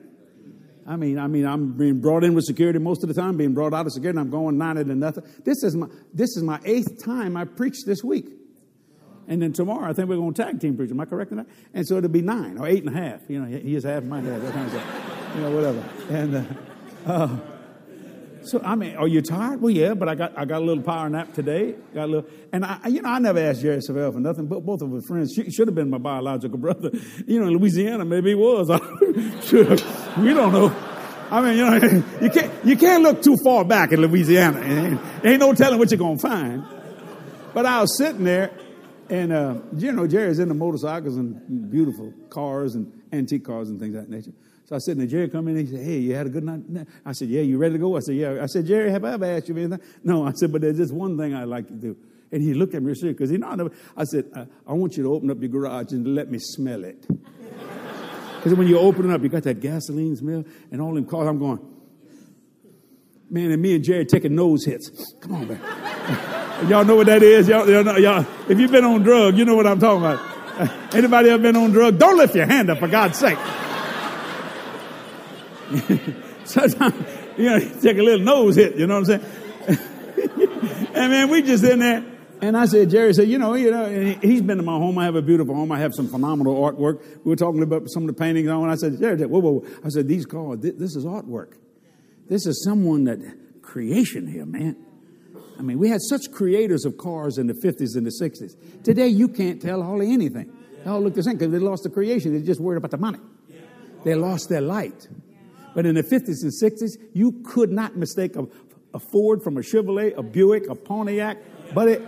I 0.87 0.95
mean, 0.97 1.17
I 1.17 1.27
mean, 1.27 1.47
I'm 1.47 1.75
being 1.75 1.99
brought 1.99 2.23
in 2.23 2.35
with 2.35 2.45
security 2.45 2.77
most 2.77 3.01
of 3.03 3.09
the 3.09 3.19
time, 3.19 3.37
being 3.37 3.53
brought 3.55 3.73
out 3.73 3.87
of 3.87 3.91
security, 3.91 4.19
I'm 4.19 4.29
going 4.29 4.57
nine 4.57 4.75
to 4.75 4.83
nothing. 4.83 5.23
This 5.43 5.63
is 5.63 5.75
my 5.75 5.87
this 6.13 6.37
is 6.37 6.43
my 6.43 6.59
eighth 6.63 7.03
time 7.03 7.35
I 7.35 7.45
preached 7.45 7.85
this 7.87 8.03
week. 8.03 8.27
And 9.27 9.41
then 9.41 9.53
tomorrow, 9.53 9.89
I 9.89 9.93
think 9.93 10.07
we're 10.07 10.17
going 10.17 10.35
to 10.35 10.43
tag 10.43 10.59
team 10.59 10.77
preach. 10.77 10.91
Am 10.91 10.99
I 10.99 11.05
correct 11.05 11.31
in 11.31 11.37
that? 11.37 11.47
And 11.73 11.87
so 11.87 11.97
it'll 11.97 12.09
be 12.09 12.21
nine 12.21 12.59
or 12.59 12.67
eight 12.67 12.83
and 12.83 12.95
a 12.95 13.01
half. 13.01 13.21
You 13.27 13.41
know, 13.41 13.57
he 13.57 13.75
is 13.75 13.83
half, 13.83 14.03
mine 14.03 14.25
half, 14.25 14.39
that 14.41 14.53
kind 14.53 14.65
of 14.65 14.71
stuff. 14.71 15.35
You 15.35 15.41
know, 15.41 15.51
whatever. 15.51 15.83
And 16.09 16.35
uh, 16.35 17.11
uh, 17.11 17.37
so, 18.45 18.61
I 18.63 18.75
mean, 18.75 18.95
are 18.95 19.07
you 19.07 19.21
tired? 19.21 19.61
Well, 19.61 19.71
yeah, 19.71 19.93
but 19.93 20.07
I 20.07 20.15
got 20.15 20.37
I 20.37 20.45
got 20.45 20.61
a 20.61 20.65
little 20.65 20.83
power 20.83 21.09
nap 21.09 21.33
today. 21.33 21.75
Got 21.93 22.05
a 22.05 22.07
little, 22.07 22.29
and 22.51 22.63
I, 22.63 22.87
you 22.87 23.01
know, 23.01 23.09
I 23.09 23.19
never 23.19 23.39
asked 23.39 23.61
Jerry 23.61 23.77
Savelle 23.77 24.13
for 24.13 24.19
nothing. 24.19 24.47
But 24.47 24.65
both 24.65 24.81
of 24.81 24.93
us 24.93 25.03
friends. 25.07 25.33
She 25.33 25.49
should 25.49 25.67
have 25.67 25.75
been 25.75 25.89
my 25.89 25.97
biological 25.97 26.57
brother. 26.57 26.91
You 27.27 27.39
know, 27.39 27.47
in 27.47 27.57
Louisiana, 27.57 28.05
maybe 28.05 28.29
he 28.29 28.35
was. 28.35 28.69
we 30.19 30.33
don't 30.33 30.53
know. 30.53 30.75
I 31.31 31.41
mean, 31.41 31.57
you 31.57 31.65
know, 31.65 32.03
you 32.21 32.29
can't 32.29 32.65
you 32.65 32.77
can't 32.77 33.03
look 33.03 33.21
too 33.21 33.37
far 33.43 33.65
back 33.65 33.91
in 33.91 34.01
Louisiana. 34.01 34.59
Ain't, 34.61 35.25
ain't 35.25 35.39
no 35.39 35.53
telling 35.53 35.79
what 35.79 35.89
you're 35.89 35.97
gonna 35.97 36.19
find. 36.19 36.63
But 37.53 37.65
I 37.65 37.81
was 37.81 37.97
sitting 37.97 38.23
there, 38.23 38.51
and 39.09 39.31
uh, 39.31 39.55
you 39.75 39.91
know, 39.91 40.05
Jerry's 40.07 40.39
into 40.39 40.53
motorcycles 40.53 41.17
and 41.17 41.71
beautiful 41.71 42.13
cars 42.29 42.75
and 42.75 42.91
antique 43.11 43.45
cars 43.45 43.69
and 43.69 43.79
things 43.79 43.95
of 43.95 44.01
that 44.01 44.09
nature. 44.09 44.33
So 44.65 44.75
I 44.75 44.79
said, 44.79 44.97
and 44.97 45.07
Jerry 45.07 45.29
come 45.29 45.47
in 45.47 45.57
and 45.57 45.67
he 45.67 45.75
said, 45.75 45.85
Hey, 45.85 45.97
you 45.99 46.15
had 46.15 46.25
a 46.25 46.29
good 46.29 46.43
night? 46.43 46.87
I 47.05 47.11
said, 47.11 47.29
Yeah, 47.29 47.41
you 47.41 47.57
ready 47.57 47.73
to 47.73 47.79
go? 47.79 47.95
I 47.95 47.99
said, 47.99 48.15
Yeah. 48.15 48.39
I 48.41 48.47
said, 48.47 48.65
Jerry, 48.65 48.91
have 48.91 49.05
I 49.05 49.13
ever 49.13 49.25
asked 49.25 49.47
you 49.47 49.57
anything? 49.57 49.79
No. 50.03 50.25
I 50.25 50.31
said, 50.31 50.51
but 50.51 50.61
there's 50.61 50.77
just 50.77 50.93
one 50.93 51.17
thing 51.17 51.35
I'd 51.35 51.47
like 51.47 51.67
to 51.67 51.73
do. 51.73 51.95
And 52.31 52.41
he 52.41 52.55
looked 52.55 52.73
at 52.73 52.81
me 52.81 52.93
serious 52.95 53.15
because 53.15 53.29
he 53.29 53.37
know 53.37 53.69
I, 53.95 54.03
said, 54.05 54.25
I, 54.35 54.47
I 54.67 54.73
want 54.73 54.97
you 54.97 55.03
to 55.03 55.13
open 55.13 55.29
up 55.29 55.39
your 55.39 55.49
garage 55.49 55.91
and 55.91 56.15
let 56.15 56.29
me 56.29 56.39
smell 56.39 56.83
it. 56.83 57.05
Because 58.45 58.59
when 58.59 58.67
you 58.67 58.77
open 58.77 59.09
it 59.09 59.11
up, 59.15 59.23
you 59.23 59.29
got 59.29 59.41
that 59.41 59.59
gasoline 59.59 60.15
smell 60.15 60.45
and 60.71 60.79
all 60.79 60.93
them 60.93 61.07
cars. 61.07 61.27
I'm 61.27 61.39
going, 61.39 61.57
man, 63.27 63.49
and 63.49 63.59
me 63.59 63.73
and 63.73 63.83
Jerry 63.83 64.05
taking 64.05 64.35
nose 64.35 64.63
hits. 64.63 65.15
Come 65.19 65.33
on, 65.33 65.47
man. 65.47 65.59
y'all 66.69 66.85
know 66.85 66.95
what 66.95 67.07
that 67.07 67.23
is? 67.23 67.47
Y'all, 67.47 67.67
y'all, 67.67 67.83
know, 67.83 67.97
y'all, 67.97 68.23
if 68.47 68.59
you've 68.59 68.69
been 68.69 68.85
on 68.85 69.01
drug, 69.01 69.35
you 69.35 69.45
know 69.45 69.55
what 69.55 69.65
I'm 69.65 69.79
talking 69.79 70.05
about. 70.05 70.93
Anybody 70.93 71.31
ever 71.31 71.41
been 71.41 71.55
on 71.55 71.71
drug? 71.71 71.97
Don't 71.97 72.17
lift 72.17 72.35
your 72.35 72.45
hand 72.45 72.69
up 72.69 72.77
for 72.77 72.87
God's 72.87 73.17
sake. 73.17 73.39
Sometimes, 76.45 76.95
you 77.37 77.45
know, 77.45 77.59
take 77.81 77.97
a 77.97 78.03
little 78.03 78.25
nose 78.25 78.55
hit, 78.55 78.75
you 78.75 78.87
know 78.87 78.99
what 78.99 79.09
I'm 79.09 79.19
saying? 79.19 79.25
and 80.95 81.11
man, 81.11 81.29
we 81.29 81.41
just 81.41 81.63
in 81.63 81.79
there. 81.79 82.05
And 82.41 82.57
I 82.57 82.65
said, 82.65 82.89
Jerry 82.89 83.13
said, 83.13 83.27
you 83.27 83.37
know, 83.37 83.55
you 83.55 83.71
know, 83.71 84.17
he's 84.21 84.41
been 84.41 84.57
to 84.57 84.63
my 84.63 84.73
home. 84.77 84.97
I 84.97 85.05
have 85.05 85.15
a 85.15 85.21
beautiful 85.21 85.55
home. 85.55 85.71
I 85.71 85.79
have 85.79 85.93
some 85.95 86.07
phenomenal 86.07 86.55
artwork. 86.55 87.01
We 87.23 87.29
were 87.29 87.35
talking 87.35 87.63
about 87.63 87.89
some 87.89 88.03
of 88.03 88.07
the 88.07 88.13
paintings 88.13 88.49
on. 88.49 88.69
I 88.69 88.75
said, 88.75 88.99
Jerry, 88.99 89.17
whoa, 89.25 89.39
whoa, 89.39 89.51
whoa. 89.59 89.67
I 89.83 89.89
said, 89.89 90.07
these 90.07 90.25
cars, 90.25 90.59
this 90.59 90.95
is 90.95 91.05
artwork. 91.05 91.53
This 92.27 92.45
is 92.45 92.63
someone 92.63 93.05
that 93.05 93.19
creation 93.61 94.27
here, 94.27 94.45
man. 94.45 94.75
I 95.57 95.61
mean, 95.61 95.79
we 95.79 95.89
had 95.89 96.01
such 96.01 96.31
creators 96.31 96.85
of 96.85 96.97
cars 96.97 97.37
in 97.37 97.47
the 97.47 97.53
50s 97.53 97.95
and 97.95 98.05
the 98.05 98.11
60s. 98.11 98.83
Today, 98.83 99.07
you 99.07 99.29
can't 99.29 99.61
tell 99.61 99.81
hardly 99.81 100.11
anything. 100.11 100.51
They 100.83 100.89
all 100.89 101.01
look 101.01 101.15
the 101.15 101.23
same 101.23 101.37
because 101.37 101.51
they 101.51 101.59
lost 101.59 101.83
the 101.83 101.89
creation. 101.89 102.33
They're 102.33 102.45
just 102.45 102.59
worried 102.59 102.77
about 102.77 102.91
the 102.91 102.97
money. 102.97 103.19
They 104.03 104.15
lost 104.15 104.49
their 104.49 104.61
light. 104.61 105.07
But 105.75 105.85
in 105.85 105.95
the 105.95 106.03
50s 106.03 106.41
and 106.41 106.51
60s, 106.51 106.97
you 107.13 107.43
could 107.43 107.71
not 107.71 107.95
mistake 107.95 108.35
a, 108.35 108.47
a 108.93 108.99
Ford 108.99 109.43
from 109.43 109.57
a 109.57 109.59
Chevrolet, 109.59 110.17
a 110.17 110.23
Buick, 110.23 110.67
a 110.69 110.75
Pontiac, 110.75 111.37
but 111.75 111.87
it, 111.89 112.01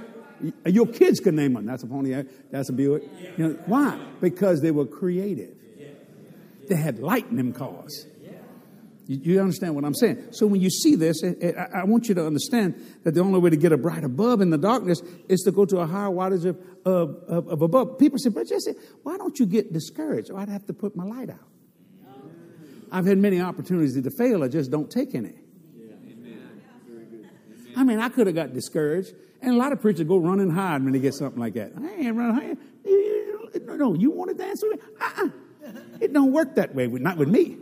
your 0.65 0.87
kids 0.87 1.19
could 1.19 1.33
name 1.33 1.53
them. 1.53 1.65
That's 1.65 1.83
a 1.83 1.87
Pontiac, 1.87 2.25
that's 2.49 2.69
a 2.69 2.73
Buick. 2.73 3.03
You 3.37 3.49
know, 3.49 3.59
why? 3.65 3.99
Because 4.21 4.61
they 4.61 4.71
were 4.71 4.85
creative. 4.85 5.53
They 6.69 6.75
had 6.75 6.99
light 6.99 7.29
in 7.29 7.35
them 7.37 7.53
cars. 7.53 8.07
You, 9.09 9.39
understand 9.39 9.73
what 9.73 9.85
I'm 9.85 9.93
saying? 9.93 10.31
So 10.31 10.45
when 10.47 10.59
you 10.59 10.69
see 10.69 10.95
this, 10.95 11.23
I, 11.23 11.85
want 11.85 12.09
you 12.09 12.15
to 12.15 12.27
understand 12.27 12.75
that 13.05 13.13
the 13.13 13.21
only 13.21 13.39
way 13.39 13.49
to 13.49 13.55
get 13.55 13.71
a 13.71 13.77
brighter 13.77 14.09
bulb 14.09 14.41
in 14.41 14.49
the 14.49 14.57
darkness 14.57 15.01
is 15.29 15.41
to 15.43 15.51
go 15.51 15.63
to 15.63 15.77
a 15.77 15.87
higher 15.87 16.09
wattage 16.09 16.43
of, 16.43 16.59
of, 16.85 17.15
of, 17.25 17.47
of 17.47 17.61
a 17.61 17.69
bulb. 17.69 17.99
People 17.99 18.19
say, 18.19 18.29
but 18.29 18.47
Jesse, 18.47 18.73
why 19.03 19.15
don't 19.15 19.39
you 19.39 19.45
get 19.45 19.71
discouraged? 19.71 20.29
Oh, 20.29 20.35
I'd 20.35 20.49
have 20.49 20.65
to 20.65 20.73
put 20.73 20.97
my 20.97 21.05
light 21.05 21.29
out. 21.29 21.39
I've 22.91 23.05
had 23.05 23.17
many 23.17 23.41
opportunities 23.41 24.01
to 24.01 24.11
fail. 24.11 24.43
I 24.43 24.47
just 24.47 24.71
don't 24.71 24.89
take 24.89 25.15
any. 25.15 25.33
I 27.75 27.83
mean, 27.83 27.99
I 27.99 28.09
could 28.09 28.25
have 28.27 28.35
got 28.35 28.53
discouraged. 28.53 29.13
And 29.41 29.53
a 29.53 29.57
lot 29.57 29.71
of 29.71 29.79
preachers 29.79 30.07
go 30.07 30.17
run 30.17 30.39
and 30.39 30.51
hide 30.51 30.83
when 30.83 30.93
they 30.93 30.99
get 30.99 31.13
something 31.13 31.39
like 31.39 31.53
that. 31.53 31.73
I 31.77 31.87
ain't 31.93 32.15
running 32.15 32.35
hide. 32.35 32.57
No, 33.67 33.75
no, 33.75 33.93
you 33.93 34.09
want 34.11 34.31
to 34.31 34.35
dance 34.35 34.61
with 34.63 34.79
me? 34.79 34.87
Uh-uh. 34.99 35.29
It 36.01 36.13
don't 36.13 36.31
work 36.31 36.55
that 36.55 36.73
way. 36.73 36.87
Not 36.87 37.17
with 37.17 37.29
me. 37.29 37.57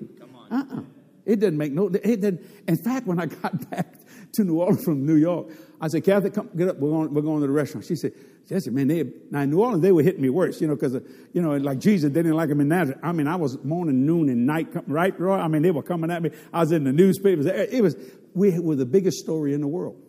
Uh-uh. 0.51 0.81
It 1.25 1.39
didn't 1.39 1.57
make 1.57 1.73
no. 1.73 1.87
It 1.87 2.21
didn't. 2.21 2.45
In 2.67 2.77
fact, 2.77 3.07
when 3.07 3.19
I 3.19 3.25
got 3.25 3.69
back 3.71 3.95
to 4.33 4.43
New 4.43 4.59
Orleans 4.59 4.83
from 4.83 5.05
New 5.05 5.15
York, 5.15 5.49
I 5.85 5.87
said, 5.87 6.03
Kathy, 6.03 6.31
come 6.31 6.49
get 6.57 6.67
up. 6.67 6.79
We're 6.79 6.89
going. 6.89 7.13
We're 7.13 7.21
going 7.21 7.41
to 7.41 7.45
the 7.45 7.53
restaurant. 7.53 7.85
She 7.85 7.95
said, 7.95 8.11
Jesse, 8.49 8.71
man, 8.71 8.87
they 8.87 9.03
now 9.29 9.41
in 9.41 9.51
New 9.51 9.61
Orleans 9.61 9.83
they 9.83 9.91
were 9.91 10.01
hitting 10.01 10.19
me 10.19 10.29
worse, 10.29 10.59
you 10.59 10.65
know, 10.65 10.73
because 10.73 10.95
uh, 10.95 11.01
you 11.31 11.43
know, 11.43 11.55
like 11.57 11.77
Jesus, 11.77 12.09
they 12.11 12.23
didn't 12.23 12.33
like 12.33 12.49
him 12.49 12.59
in 12.59 12.69
Nazareth. 12.69 12.99
I 13.03 13.11
mean, 13.11 13.27
I 13.27 13.35
was 13.35 13.63
morning, 13.63 14.03
noon, 14.03 14.29
and 14.29 14.47
night, 14.47 14.67
right, 14.87 15.17
Roy? 15.19 15.37
I 15.37 15.47
mean, 15.47 15.61
they 15.61 15.69
were 15.69 15.83
coming 15.83 16.09
at 16.09 16.23
me. 16.23 16.31
I 16.51 16.61
was 16.61 16.71
in 16.71 16.85
the 16.85 16.91
newspapers. 16.91 17.45
It 17.45 17.83
was 17.83 17.95
we 18.33 18.59
were 18.59 18.75
the 18.75 18.87
biggest 18.87 19.19
story 19.19 19.53
in 19.53 19.61
the 19.61 19.67
world. 19.67 20.01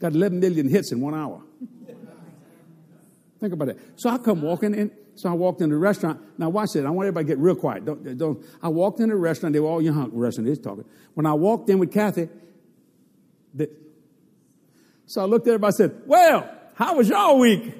Got 0.00 0.14
11 0.14 0.40
million 0.40 0.68
hits 0.68 0.90
in 0.90 1.00
one 1.00 1.14
hour. 1.14 1.40
Think 3.38 3.52
about 3.52 3.66
that. 3.66 3.78
So 3.94 4.10
I 4.10 4.18
come 4.18 4.42
walking 4.42 4.74
in. 4.74 4.90
So 5.14 5.28
I 5.28 5.34
walked 5.34 5.60
in 5.60 5.70
the 5.70 5.76
restaurant. 5.76 6.20
Now 6.36 6.48
watch 6.48 6.74
it. 6.74 6.84
I 6.84 6.90
want 6.90 7.06
everybody 7.06 7.26
to 7.26 7.28
get 7.28 7.38
real 7.38 7.54
quiet. 7.54 7.84
Don't, 7.84 8.18
don't. 8.18 8.44
I 8.60 8.70
walked 8.70 8.98
in 8.98 9.10
the 9.10 9.14
restaurant. 9.14 9.52
They 9.52 9.60
were 9.60 9.68
all 9.68 9.80
young 9.80 10.10
restaurant. 10.12 10.48
They 10.48 10.56
talking. 10.56 10.84
When 11.14 11.26
I 11.26 11.34
walked 11.34 11.70
in 11.70 11.78
with 11.78 11.92
Kathy, 11.92 12.28
the, 13.54 13.70
so 15.06 15.22
I 15.22 15.24
looked 15.24 15.46
at 15.46 15.54
everybody 15.54 15.70
and 15.70 15.92
said, 15.92 16.02
well, 16.06 16.50
how 16.74 16.96
was 16.96 17.08
y'all 17.08 17.38
week? 17.38 17.74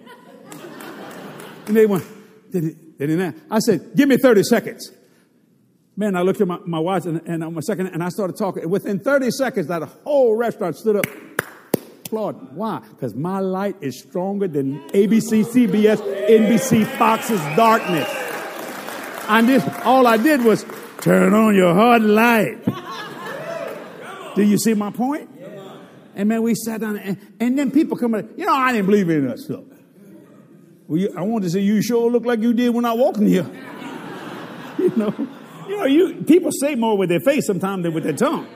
and 1.67 1.77
they 1.77 1.87
went, 1.87 2.05
they 2.53 2.61
didn't, 2.61 2.99
they 2.99 3.07
didn't 3.07 3.43
I 3.51 3.59
said, 3.59 3.95
give 3.97 4.09
me 4.09 4.17
30 4.17 4.43
seconds. 4.43 4.93
Man, 5.97 6.17
I 6.17 6.23
looked 6.23 6.41
at 6.41 6.49
my, 6.49 6.59
my 6.65 6.79
watch 6.79 7.05
and, 7.05 7.21
and 7.27 7.45
on 7.45 7.55
my 7.55 7.61
second, 7.61 7.89
and 7.89 8.03
I 8.03 8.09
started 8.09 8.37
talking. 8.37 8.69
Within 8.69 8.99
30 8.99 9.31
seconds, 9.31 9.67
that 9.69 9.83
whole 10.05 10.35
restaurant 10.35 10.77
stood 10.77 10.97
up, 10.97 11.07
applauding. 12.07 12.55
Why? 12.55 12.81
Because 12.81 13.15
my 13.15 13.41
light 13.41 13.77
is 13.81 13.99
stronger 14.01 14.47
than 14.47 14.81
ABC, 14.91 15.45
CBS, 15.45 15.99
NBC, 16.29 16.87
Fox's 16.99 17.41
darkness. 17.57 18.09
I 19.29 19.43
did, 19.47 19.63
all 19.85 20.07
I 20.07 20.17
did 20.19 20.45
was 20.45 20.67
turn 21.01 21.33
on 21.33 21.55
your 21.55 21.75
hard 21.75 22.03
light. 22.03 22.65
Do 24.35 24.43
you 24.43 24.59
see 24.59 24.75
my 24.75 24.91
point? 24.91 25.29
And 26.15 26.29
man, 26.29 26.43
we 26.43 26.55
sat 26.55 26.81
down, 26.81 26.99
and, 26.99 27.19
and 27.41 27.59
then 27.59 27.71
people 27.71 27.97
come 27.97 28.15
in. 28.15 28.29
You 28.37 28.47
know, 28.47 28.55
I 28.55 28.73
didn't 28.73 28.87
believe 28.87 29.09
in 29.09 29.27
that 29.29 29.39
stuff. 29.39 29.65
Well, 30.89 30.99
you, 30.99 31.15
I 31.17 31.23
wanted 31.23 31.47
to 31.47 31.51
say, 31.51 31.61
you 31.61 31.83
sure 31.83 32.11
look 32.11 32.27
like 32.27 32.41
you 32.41 32.53
did 32.53 32.71
when 32.71 32.85
I 32.85 32.93
walked 32.93 33.19
in 33.19 33.27
here. 33.27 33.47
you 34.79 34.93
know, 34.97 35.15
you 35.69 35.77
know, 35.77 35.85
you 35.87 36.23
people 36.25 36.51
say 36.53 36.75
more 36.75 36.99
with 36.99 37.09
their 37.09 37.21
face 37.21 37.47
sometimes 37.47 37.85
than 37.85 37.95
with 37.95 38.05
their 38.05 38.13
tongue. 38.13 38.47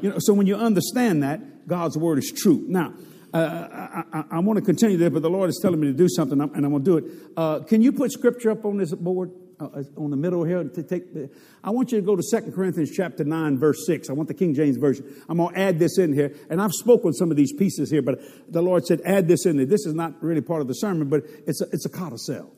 You 0.00 0.10
know, 0.10 0.16
so 0.18 0.32
when 0.34 0.46
you 0.46 0.56
understand 0.56 1.22
that, 1.22 1.68
God's 1.68 1.96
word 1.96 2.18
is 2.18 2.32
true. 2.34 2.64
Now, 2.66 2.94
uh, 3.32 3.38
I, 3.38 4.02
I, 4.12 4.24
I 4.32 4.38
want 4.40 4.58
to 4.58 4.64
continue 4.64 4.96
there, 4.96 5.10
but 5.10 5.22
the 5.22 5.30
Lord 5.30 5.50
is 5.50 5.58
telling 5.60 5.80
me 5.80 5.88
to 5.88 5.92
do 5.92 6.08
something, 6.08 6.40
and 6.40 6.50
I'm 6.64 6.70
going 6.70 6.84
to 6.84 6.90
do 6.90 6.96
it. 6.96 7.04
Uh, 7.36 7.60
can 7.60 7.82
you 7.82 7.92
put 7.92 8.10
scripture 8.10 8.50
up 8.50 8.64
on 8.64 8.78
this 8.78 8.94
board? 8.94 9.30
Uh, 9.60 9.82
on 9.96 10.10
the 10.10 10.16
middle 10.16 10.44
here 10.44 10.62
to 10.62 10.82
take 10.82 11.12
the, 11.12 11.30
I 11.62 11.70
want 11.70 11.92
you 11.92 12.00
to 12.00 12.06
go 12.06 12.16
to 12.16 12.22
2 12.22 12.52
Corinthians 12.52 12.90
chapter 12.94 13.24
9 13.24 13.58
verse 13.58 13.86
6. 13.86 14.08
I 14.08 14.12
want 14.12 14.28
the 14.28 14.34
King 14.34 14.54
James 14.54 14.76
version. 14.76 15.04
I'm 15.28 15.38
going 15.38 15.54
to 15.54 15.60
add 15.60 15.78
this 15.78 15.98
in 15.98 16.12
here 16.12 16.34
and 16.50 16.60
I've 16.60 16.72
spoken 16.72 17.12
some 17.12 17.30
of 17.30 17.36
these 17.36 17.52
pieces 17.52 17.90
here 17.90 18.02
but 18.02 18.20
the 18.50 18.62
Lord 18.62 18.86
said 18.86 19.00
add 19.04 19.28
this 19.28 19.46
in 19.46 19.56
there. 19.56 19.66
This 19.66 19.86
is 19.86 19.94
not 19.94 20.22
really 20.22 20.40
part 20.40 20.60
of 20.60 20.68
the 20.68 20.74
sermon 20.74 21.08
but 21.08 21.24
it's 21.46 21.60
a, 21.60 21.66
it's 21.72 21.86
a 21.86 21.90
codicil. 21.90 22.52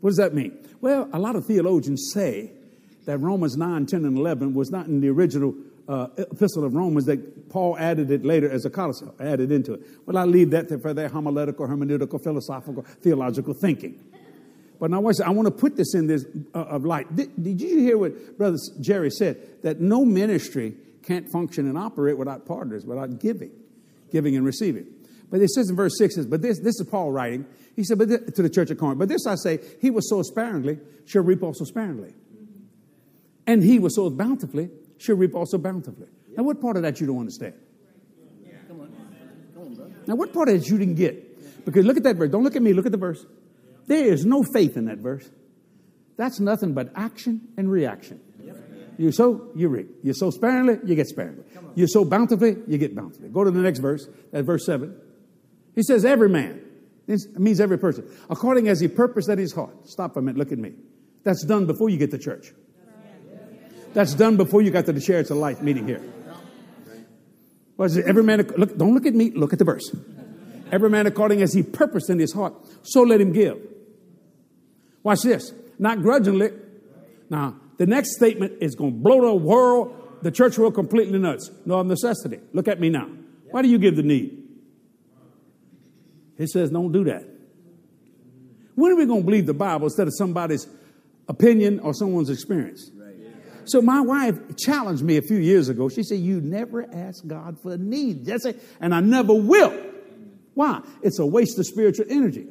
What 0.00 0.10
does 0.10 0.16
that 0.18 0.34
mean? 0.34 0.58
Well, 0.80 1.08
a 1.12 1.18
lot 1.18 1.36
of 1.36 1.46
theologians 1.46 2.10
say 2.12 2.52
that 3.04 3.18
Romans 3.18 3.56
9, 3.56 3.86
10 3.86 4.04
and 4.04 4.18
11 4.18 4.54
was 4.54 4.70
not 4.70 4.86
in 4.86 5.00
the 5.00 5.08
original 5.08 5.54
uh, 5.88 6.08
epistle 6.16 6.64
of 6.64 6.74
Romans 6.74 7.06
that 7.06 7.50
Paul 7.50 7.76
added 7.78 8.10
it 8.10 8.24
later 8.24 8.50
as 8.50 8.64
a 8.64 8.70
codicil, 8.70 9.14
added 9.20 9.50
into 9.50 9.74
it. 9.74 9.82
Well, 10.06 10.16
I 10.16 10.24
leave 10.24 10.50
that 10.50 10.68
for 10.80 10.94
their 10.94 11.08
homiletical, 11.08 11.66
hermeneutical, 11.66 12.22
philosophical, 12.22 12.82
theological 13.00 13.54
thinking. 13.54 14.00
But 14.82 14.90
now, 14.90 14.98
I 14.98 15.30
want 15.30 15.46
to 15.46 15.52
put 15.52 15.76
this 15.76 15.94
in 15.94 16.08
this 16.08 16.26
uh, 16.52 16.58
of 16.58 16.84
light. 16.84 17.14
Did, 17.14 17.40
did, 17.40 17.60
you 17.60 17.78
hear 17.78 17.96
what 17.96 18.36
Brother 18.36 18.56
Jerry 18.80 19.10
said? 19.10 19.62
That 19.62 19.80
no 19.80 20.04
ministry 20.04 20.74
can't 21.04 21.30
function 21.30 21.68
and 21.68 21.78
operate 21.78 22.18
without 22.18 22.46
partners, 22.46 22.84
without 22.84 23.20
giving, 23.20 23.52
giving 24.10 24.34
and 24.34 24.44
receiving. 24.44 24.88
But 25.30 25.40
it 25.40 25.50
says 25.50 25.70
in 25.70 25.76
verse 25.76 25.96
6, 25.98 26.16
says, 26.16 26.26
but 26.26 26.42
this, 26.42 26.58
this 26.58 26.80
is 26.80 26.86
Paul 26.90 27.12
writing. 27.12 27.46
He 27.76 27.84
said, 27.84 27.96
but 27.96 28.08
this, 28.08 28.32
to 28.32 28.42
the 28.42 28.50
church 28.50 28.72
of 28.72 28.78
Corinth, 28.78 28.98
but 28.98 29.08
this 29.08 29.24
I 29.24 29.36
say, 29.36 29.60
he 29.80 29.88
was 29.90 30.10
so 30.10 30.20
sparingly, 30.22 30.80
shall 31.04 31.22
reap 31.22 31.44
also 31.44 31.64
sparingly. 31.64 32.14
And 33.46 33.62
he 33.62 33.78
was 33.78 33.94
so 33.94 34.10
bountifully, 34.10 34.68
shall 34.98 35.14
reap 35.14 35.36
also 35.36 35.58
bountifully. 35.58 36.08
Now, 36.36 36.42
what 36.42 36.60
part 36.60 36.76
of 36.76 36.82
that 36.82 37.00
you 37.00 37.06
don't 37.06 37.20
understand? 37.20 37.54
Now, 40.08 40.16
what 40.16 40.32
part 40.32 40.48
of 40.48 40.60
that 40.60 40.68
you 40.68 40.76
didn't 40.76 40.96
get? 40.96 41.64
Because 41.64 41.86
look 41.86 41.96
at 41.96 42.02
that 42.02 42.16
verse. 42.16 42.30
Don't 42.32 42.42
look 42.42 42.56
at 42.56 42.62
me, 42.62 42.72
look 42.72 42.86
at 42.86 42.90
the 42.90 42.98
verse. 42.98 43.24
There 43.86 44.04
is 44.04 44.24
no 44.24 44.42
faith 44.42 44.76
in 44.76 44.86
that 44.86 44.98
verse. 44.98 45.28
That's 46.16 46.40
nothing 46.40 46.74
but 46.74 46.92
action 46.94 47.48
and 47.56 47.70
reaction. 47.70 48.20
You 48.98 49.10
sow, 49.10 49.48
you 49.56 49.68
reap. 49.68 49.88
You 50.02 50.12
sow 50.14 50.30
sparingly, 50.30 50.78
you 50.84 50.94
get 50.94 51.08
sparingly. 51.08 51.44
You 51.74 51.86
sow 51.86 52.04
bountifully, 52.04 52.56
you 52.68 52.78
get 52.78 52.94
bountifully. 52.94 53.30
Go 53.30 53.44
to 53.44 53.50
the 53.50 53.60
next 53.60 53.78
verse, 53.78 54.06
at 54.32 54.44
verse 54.44 54.66
7. 54.66 54.94
He 55.74 55.82
says, 55.82 56.04
Every 56.04 56.28
man, 56.28 56.60
this 57.06 57.26
means 57.36 57.60
every 57.60 57.78
person, 57.78 58.08
according 58.28 58.68
as 58.68 58.80
he 58.80 58.88
purposed 58.88 59.28
at 59.28 59.38
his 59.38 59.52
heart. 59.52 59.88
Stop 59.88 60.12
for 60.12 60.20
a 60.20 60.22
minute, 60.22 60.38
look 60.38 60.52
at 60.52 60.58
me. 60.58 60.72
That's 61.24 61.44
done 61.44 61.66
before 61.66 61.88
you 61.88 61.96
get 61.96 62.10
to 62.10 62.18
church. 62.18 62.52
That's 63.94 64.14
done 64.14 64.36
before 64.36 64.62
you 64.62 64.70
got 64.70 64.86
to 64.86 64.92
the 64.92 65.00
chariots 65.00 65.30
of 65.30 65.36
light 65.38 65.62
meeting 65.62 65.86
here. 65.86 66.02
What 67.76 67.86
is 67.86 67.96
it? 67.96 68.06
Every 68.06 68.22
man, 68.22 68.38
look, 68.56 68.76
don't 68.76 68.94
look 68.94 69.06
at 69.06 69.14
me, 69.14 69.30
look 69.32 69.52
at 69.52 69.58
the 69.58 69.64
verse. 69.64 69.94
Every 70.70 70.88
man 70.88 71.06
according 71.06 71.42
as 71.42 71.52
he 71.52 71.62
purposed 71.62 72.08
in 72.08 72.18
his 72.18 72.32
heart, 72.32 72.54
so 72.82 73.02
let 73.02 73.20
him 73.20 73.32
give. 73.32 73.58
Watch 75.02 75.22
this. 75.22 75.52
Not 75.78 76.02
grudgingly. 76.02 76.50
Now, 77.28 77.56
the 77.78 77.86
next 77.86 78.14
statement 78.14 78.54
is 78.60 78.74
going 78.74 78.92
to 78.92 78.98
blow 78.98 79.22
the 79.22 79.34
world, 79.34 80.18
the 80.22 80.30
church 80.30 80.58
world 80.58 80.74
completely 80.74 81.18
nuts. 81.18 81.50
No 81.64 81.80
of 81.80 81.86
necessity. 81.86 82.40
Look 82.52 82.68
at 82.68 82.78
me 82.78 82.90
now. 82.90 83.08
Why 83.50 83.62
do 83.62 83.68
you 83.68 83.78
give 83.78 83.96
the 83.96 84.02
need? 84.02 84.38
He 86.38 86.46
says, 86.46 86.70
don't 86.70 86.92
do 86.92 87.04
that. 87.04 87.24
When 88.74 88.92
are 88.92 88.96
we 88.96 89.06
going 89.06 89.20
to 89.20 89.24
believe 89.24 89.46
the 89.46 89.54
Bible 89.54 89.86
instead 89.86 90.06
of 90.06 90.14
somebody's 90.16 90.66
opinion 91.28 91.80
or 91.80 91.92
someone's 91.94 92.30
experience? 92.30 92.90
So 93.64 93.80
my 93.80 94.00
wife 94.00 94.36
challenged 94.56 95.02
me 95.02 95.18
a 95.18 95.22
few 95.22 95.36
years 95.36 95.68
ago. 95.68 95.88
She 95.88 96.02
said, 96.02 96.18
You 96.18 96.40
never 96.40 96.86
ask 96.92 97.24
God 97.26 97.60
for 97.60 97.74
a 97.74 97.78
need, 97.78 98.26
Jesse, 98.26 98.54
and 98.80 98.94
I 98.94 99.00
never 99.00 99.34
will. 99.34 99.72
Why? 100.54 100.82
It's 101.02 101.18
a 101.18 101.26
waste 101.26 101.58
of 101.58 101.66
spiritual 101.66 102.06
energy. 102.08 102.46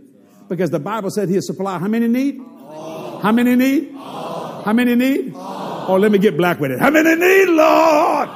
Because 0.52 0.70
the 0.70 0.80
Bible 0.82 1.10
said 1.10 1.30
he'll 1.30 1.42
supply 1.42 1.80
how 1.80 1.88
many 1.88 2.10
need? 2.10 2.42
All. 2.42 3.20
How 3.20 3.32
many 3.32 3.56
need? 3.56 3.96
All. 3.96 4.64
How 4.64 4.74
many 4.74 4.96
need? 4.96 5.34
All. 5.34 5.86
Oh, 5.88 5.96
let 5.96 6.12
me 6.12 6.18
get 6.18 6.36
black 6.36 6.60
with 6.60 6.72
it. 6.72 6.80
How 6.82 6.90
many 6.90 7.16
need, 7.16 7.46
Lord? 7.48 8.28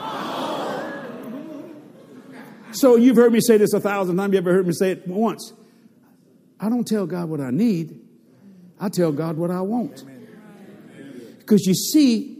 So 2.71 2.95
you've 2.95 3.17
heard 3.17 3.33
me 3.33 3.41
say 3.41 3.57
this 3.57 3.73
a 3.73 3.81
thousand 3.81 4.15
times. 4.15 4.31
You 4.31 4.37
ever 4.37 4.53
heard 4.53 4.65
me 4.65 4.71
say 4.71 4.91
it 4.91 5.05
once? 5.05 5.51
I 6.57 6.69
don't 6.69 6.87
tell 6.87 7.05
God 7.05 7.27
what 7.27 7.41
I 7.41 7.51
need. 7.51 7.99
I 8.79 8.87
tell 8.87 9.11
God 9.11 9.35
what 9.35 9.51
I 9.51 9.59
want. 9.59 10.05
Because 11.39 11.65
you 11.65 11.73
see, 11.73 12.37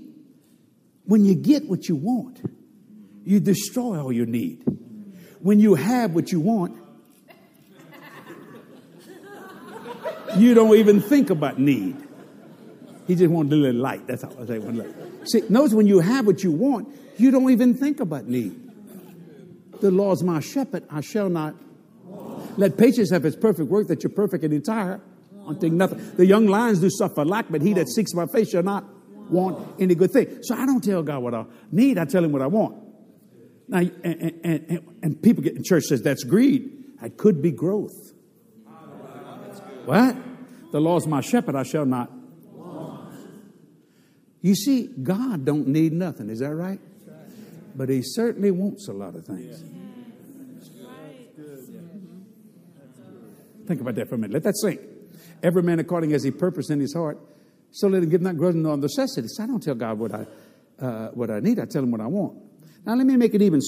when 1.04 1.26
you 1.26 1.36
get 1.36 1.68
what 1.68 1.90
you 1.90 1.98
want, 1.98 2.42
you 3.26 3.42
destroy 3.42 4.02
all 4.02 4.14
you 4.14 4.26
need. 4.26 4.64
When 5.42 5.60
you 5.60 5.76
have 5.76 6.16
what 6.16 6.32
you 6.32 6.40
want, 6.40 6.78
You 10.38 10.54
don't 10.54 10.76
even 10.76 11.02
think 11.02 11.30
about 11.30 11.60
need. 11.60 11.96
He 13.08 13.16
just 13.16 13.32
wanted 13.32 13.54
a 13.54 13.56
little 13.56 13.82
light. 13.82 14.08
That's 14.08 14.24
all 14.24 14.36
I 14.42 14.46
say. 14.46 14.60
One 14.60 14.78
light. 14.78 14.94
See, 15.26 15.44
notice 15.50 15.74
when 15.74 15.88
you 15.88 16.00
have 16.00 16.26
what 16.26 16.44
you 16.44 16.52
want, 16.52 16.94
you 17.18 17.32
don't 17.32 17.50
even 17.52 17.76
think 17.76 18.00
about 18.00 18.26
need. 18.26 18.60
The 19.82 19.92
Lord's 19.92 20.24
my 20.24 20.40
shepherd, 20.40 20.84
I 20.90 21.02
shall 21.02 21.30
not. 21.30 21.56
Let 22.58 22.78
patience 22.78 23.12
have 23.12 23.26
its 23.26 23.36
perfect 23.36 23.70
work, 23.70 23.88
that 23.88 24.04
you're 24.04 24.12
perfect 24.12 24.44
and 24.44 24.54
entire. 24.54 25.02
Wanting 25.32 25.78
nothing. 25.78 26.16
The 26.16 26.26
young 26.26 26.48
lions 26.48 26.80
do 26.80 26.90
suffer 26.90 27.24
lack, 27.24 27.46
but 27.50 27.62
he 27.62 27.74
that 27.74 27.88
seeks 27.88 28.14
my 28.14 28.26
face 28.26 28.50
shall 28.50 28.64
not 28.64 28.86
want 29.30 29.80
any 29.80 29.94
good 29.94 30.12
thing. 30.12 30.40
So 30.42 30.56
I 30.56 30.66
don't 30.66 30.84
tell 30.84 31.04
God 31.04 31.22
what 31.22 31.34
I 31.34 31.46
need, 31.72 31.98
I 31.98 32.06
tell 32.06 32.24
him 32.24 32.32
what 32.32 32.42
I 32.42 32.48
want. 32.48 32.82
Now, 33.68 33.80
and, 33.80 33.94
and, 34.04 34.40
and, 34.44 34.96
and 35.04 35.22
people 35.22 35.44
get 35.44 35.56
in 35.56 35.64
church 35.64 35.84
says 35.84 36.02
that's 36.02 36.24
greed. 36.24 36.72
It 37.02 37.18
could 37.18 37.42
be 37.42 37.52
growth. 37.52 38.14
What? 39.86 40.16
The 40.72 40.80
Lord's 40.80 41.08
my 41.08 41.22
shepherd, 41.22 41.56
I 41.56 41.64
shall 41.64 41.86
not. 41.86 42.12
You 44.42 44.54
see, 44.54 44.88
God 44.88 45.46
don't 45.46 45.68
need 45.68 45.94
nothing, 45.94 46.30
is 46.30 46.40
that 46.40 46.54
right? 46.54 46.80
But 47.76 47.90
He 47.90 48.02
certainly 48.04 48.52
wants 48.52 48.88
a 48.88 48.94
lot 48.94 49.16
of 49.16 49.26
things. 49.26 49.64
Think 53.66 53.82
about 53.82 53.96
that 53.96 54.08
for 54.08 54.16
a 54.16 54.18
minute. 54.18 54.34
Let 54.34 54.44
that 54.44 54.56
sink. 54.58 54.80
Every 55.42 55.64
man 55.64 55.80
according 55.80 56.14
as 56.14 56.24
he 56.24 56.32
purpose 56.32 56.70
in 56.70 56.80
his 56.80 56.94
heart, 56.94 57.18
so 57.72 57.88
let 57.88 58.04
him 58.04 58.10
give 58.10 58.22
not 58.22 58.38
grudging 58.38 58.64
nor 58.64 58.78
necessity. 58.78 59.28
So 59.28 59.44
I 59.44 59.48
don't 59.48 59.62
tell 59.62 59.76
God 59.76 60.00
what 60.00 60.14
I 60.14 60.26
uh, 60.80 61.10
what 61.10 61.30
I 61.30 61.40
need. 61.40 61.60
I 61.60 61.66
tell 61.66 61.84
him 61.84 61.92
what 61.92 62.02
I 62.02 62.08
want. 62.08 62.38
Now 62.86 62.96
let 62.96 63.06
me 63.06 63.16
make 63.18 63.34
it 63.34 63.42
even 63.42 63.62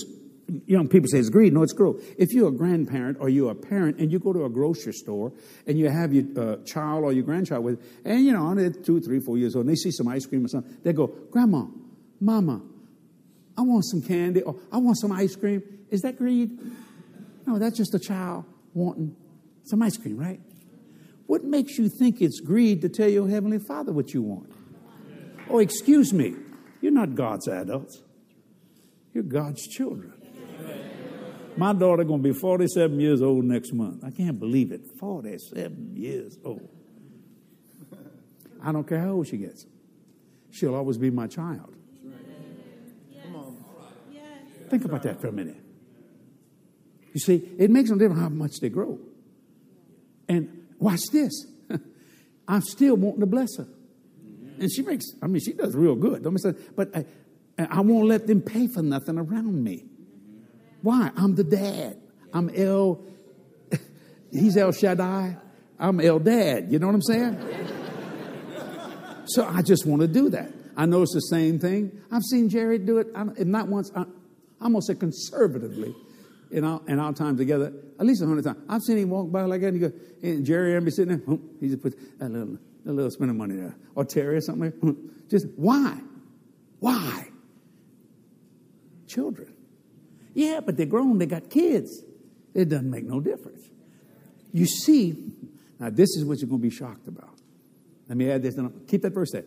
young 0.65 0.87
people 0.87 1.07
say 1.07 1.19
it's 1.19 1.29
greed. 1.29 1.53
No, 1.53 1.63
it's 1.63 1.73
growth. 1.73 2.03
If 2.17 2.33
you're 2.33 2.49
a 2.49 2.51
grandparent 2.51 3.17
or 3.19 3.29
you're 3.29 3.51
a 3.51 3.55
parent 3.55 3.97
and 3.97 4.11
you 4.11 4.19
go 4.19 4.33
to 4.33 4.45
a 4.45 4.49
grocery 4.49 4.93
store 4.93 5.33
and 5.65 5.77
you 5.77 5.89
have 5.89 6.13
your 6.13 6.25
uh, 6.37 6.57
child 6.65 7.03
or 7.03 7.13
your 7.13 7.23
grandchild 7.23 7.63
with, 7.63 7.81
and 8.05 8.23
you 8.25 8.31
know, 8.31 8.53
they're 8.55 8.69
two, 8.69 9.01
three, 9.01 9.19
four 9.19 9.37
years 9.37 9.55
old, 9.55 9.65
and 9.65 9.71
they 9.71 9.75
see 9.75 9.91
some 9.91 10.07
ice 10.07 10.25
cream 10.25 10.45
or 10.45 10.47
something, 10.47 10.77
they 10.83 10.93
go, 10.93 11.07
Grandma, 11.07 11.65
Mama, 12.19 12.61
I 13.57 13.61
want 13.61 13.85
some 13.85 14.01
candy 14.01 14.41
or 14.41 14.55
I 14.71 14.77
want 14.77 14.97
some 14.97 15.11
ice 15.11 15.35
cream. 15.35 15.63
Is 15.89 16.01
that 16.01 16.17
greed? 16.17 16.57
No, 17.45 17.59
that's 17.59 17.77
just 17.77 17.93
a 17.95 17.99
child 17.99 18.45
wanting 18.73 19.15
some 19.63 19.81
ice 19.81 19.97
cream, 19.97 20.17
right? 20.17 20.39
What 21.25 21.43
makes 21.43 21.77
you 21.77 21.89
think 21.89 22.21
it's 22.21 22.39
greed 22.39 22.81
to 22.81 22.89
tell 22.89 23.09
your 23.09 23.27
Heavenly 23.27 23.59
Father 23.59 23.91
what 23.91 24.13
you 24.13 24.21
want? 24.21 24.51
Oh, 25.49 25.59
excuse 25.59 26.13
me, 26.13 26.35
you're 26.81 26.91
not 26.91 27.15
God's 27.15 27.47
adults. 27.47 28.01
You're 29.13 29.23
God's 29.23 29.67
children. 29.67 30.13
My 31.57 31.73
daughter 31.73 32.03
to 32.03 32.17
be 32.19 32.33
47 32.33 32.99
years 32.99 33.21
old 33.21 33.43
next 33.43 33.73
month. 33.73 34.03
I 34.03 34.11
can't 34.11 34.39
believe 34.39 34.71
it. 34.71 34.81
47 34.99 35.95
years 35.95 36.37
old. 36.45 36.69
I 38.63 38.71
don't 38.71 38.87
care 38.87 39.01
how 39.01 39.13
old 39.13 39.27
she 39.27 39.37
gets. 39.37 39.65
She'll 40.51 40.75
always 40.75 40.97
be 40.97 41.09
my 41.09 41.27
child. 41.27 41.73
Come 43.23 43.35
on, 43.35 43.57
Think 44.69 44.85
about 44.85 45.03
that 45.03 45.19
for 45.19 45.27
a 45.27 45.31
minute. 45.31 45.57
You 47.13 47.19
see, 47.19 47.49
it 47.57 47.71
makes 47.71 47.89
no 47.89 47.97
difference 47.97 48.21
how 48.21 48.29
much 48.29 48.59
they 48.61 48.69
grow. 48.69 48.99
And 50.29 50.67
watch 50.79 51.01
this. 51.11 51.47
I'm 52.47 52.61
still 52.61 52.95
wanting 52.95 53.21
to 53.21 53.25
bless 53.25 53.57
her. 53.57 53.67
And 54.59 54.71
she 54.71 54.83
makes, 54.83 55.05
I 55.21 55.27
mean, 55.27 55.41
she 55.41 55.53
does 55.53 55.75
real 55.75 55.95
good. 55.95 56.23
Don't 56.23 56.37
say, 56.37 56.53
but 56.75 56.95
I, 56.95 57.05
I 57.57 57.81
won't 57.81 58.07
let 58.07 58.27
them 58.27 58.41
pay 58.41 58.67
for 58.67 58.83
nothing 58.83 59.17
around 59.17 59.63
me. 59.63 59.85
Why? 60.81 61.11
I'm 61.15 61.35
the 61.35 61.43
dad. 61.43 61.97
I'm 62.33 62.49
El, 62.55 63.03
he's 64.31 64.57
El 64.57 64.71
Shaddai. 64.71 65.37
I'm 65.79 65.99
El 65.99 66.19
Dad. 66.19 66.71
You 66.71 66.79
know 66.79 66.87
what 66.87 66.95
I'm 66.95 67.01
saying? 67.01 67.37
so 69.25 69.45
I 69.45 69.61
just 69.61 69.85
want 69.85 70.01
to 70.01 70.07
do 70.07 70.29
that. 70.29 70.51
I 70.75 70.85
know 70.85 71.01
it's 71.01 71.13
the 71.13 71.19
same 71.19 71.59
thing. 71.59 71.91
I've 72.11 72.23
seen 72.23 72.49
Jerry 72.49 72.77
do 72.77 72.99
it, 72.99 73.07
and 73.15 73.47
not 73.47 73.67
once, 73.67 73.91
I'm 73.95 74.07
going 74.61 74.75
to 74.75 74.81
say 74.81 74.95
conservatively, 74.95 75.95
in 76.51 76.63
our, 76.63 76.81
in 76.87 76.99
our 76.99 77.13
time 77.13 77.37
together, 77.37 77.73
at 77.99 78.05
least 78.05 78.21
a 78.21 78.27
hundred 78.27 78.43
times. 78.43 78.59
I've 78.69 78.81
seen 78.81 78.97
him 78.97 79.09
walk 79.09 79.31
by 79.31 79.41
like 79.43 79.61
that, 79.61 79.67
and, 79.67 79.81
go, 79.81 79.91
and 80.23 80.45
Jerry 80.45 80.75
and 80.75 80.85
be 80.85 80.91
sitting 80.91 81.17
there, 81.17 81.37
he 81.59 81.67
just 81.69 81.81
puts 81.81 81.95
a 82.19 82.29
little, 82.29 82.57
a 82.85 82.91
little 82.91 83.11
spend 83.11 83.31
of 83.31 83.35
money 83.35 83.55
there. 83.55 83.75
Or 83.95 84.05
Terry 84.05 84.37
or 84.37 84.41
something 84.41 85.11
Just 85.29 85.47
why? 85.55 85.99
Why? 86.79 87.27
Children. 89.07 89.56
Yeah, 90.37 90.59
but 90.59 90.77
they're 90.77 90.85
grown, 90.85 91.17
they 91.17 91.25
got 91.25 91.49
kids. 91.49 92.03
It 92.53 92.69
doesn't 92.69 92.91
make 92.91 93.05
no 93.05 93.19
difference. 93.19 93.67
You 94.53 94.67
see, 94.67 95.15
now 95.79 95.89
this 95.89 96.15
is 96.15 96.25
what 96.25 96.37
you're 96.37 96.47
going 96.47 96.61
to 96.61 96.69
be 96.69 96.69
shocked 96.69 97.07
about. 97.07 97.33
Let 98.07 98.19
me 98.19 98.29
add 98.29 98.43
this. 98.43 98.55
Keep 98.87 99.01
that 99.01 99.15
verse 99.15 99.31
there. 99.31 99.45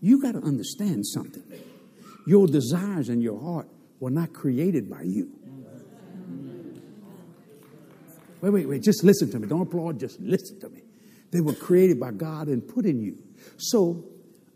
You 0.00 0.20
got 0.20 0.32
to 0.32 0.40
understand 0.40 1.06
something. 1.06 1.44
Your 2.26 2.48
desires 2.48 3.08
in 3.08 3.20
your 3.20 3.40
heart 3.40 3.68
were 4.00 4.10
not 4.10 4.32
created 4.32 4.90
by 4.90 5.02
you. 5.02 5.30
Wait, 8.40 8.50
wait, 8.50 8.68
wait. 8.68 8.82
Just 8.82 9.04
listen 9.04 9.30
to 9.30 9.38
me. 9.38 9.46
Don't 9.46 9.62
applaud. 9.62 10.00
Just 10.00 10.18
listen 10.18 10.58
to 10.58 10.70
me. 10.70 10.82
They 11.30 11.40
were 11.40 11.54
created 11.54 12.00
by 12.00 12.10
God 12.10 12.48
and 12.48 12.66
put 12.66 12.84
in 12.84 13.00
you. 13.00 13.16
So, 13.58 14.04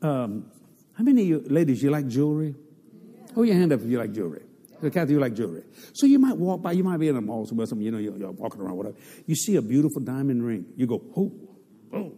um, 0.03 0.51
how 0.95 1.05
many 1.05 1.23
of 1.23 1.29
you 1.29 1.45
ladies, 1.47 1.81
you 1.81 1.91
like 1.91 2.09
jewelry? 2.09 2.57
Hold 3.37 3.47
your 3.47 3.55
hand 3.55 3.73
up 3.73 3.83
if 3.83 3.87
you 3.87 3.99
like 3.99 4.13
jewelry. 4.13 4.43
Kathy, 4.91 5.13
you 5.13 5.21
like 5.21 5.35
jewelry. 5.35 5.63
So 5.93 6.07
you 6.07 6.19
might 6.19 6.37
walk 6.37 6.63
by, 6.63 6.73
you 6.73 6.85
might 6.85 6.99
be 6.99 7.09
in 7.09 7.17
a 7.17 7.21
mall 7.21 7.47
somewhere, 7.47 7.67
something, 7.67 7.85
you 7.85 7.91
know, 7.91 7.99
you're, 7.99 8.17
you're, 8.17 8.31
walking 8.33 8.61
around, 8.61 8.77
whatever. 8.77 8.97
You 9.27 9.35
see 9.35 9.57
a 9.57 9.63
beautiful 9.63 10.03
diamond 10.03 10.45
ring. 10.45 10.67
You 10.77 10.87
go, 10.87 11.03
oh, 11.17 11.33
oh, 11.93 12.13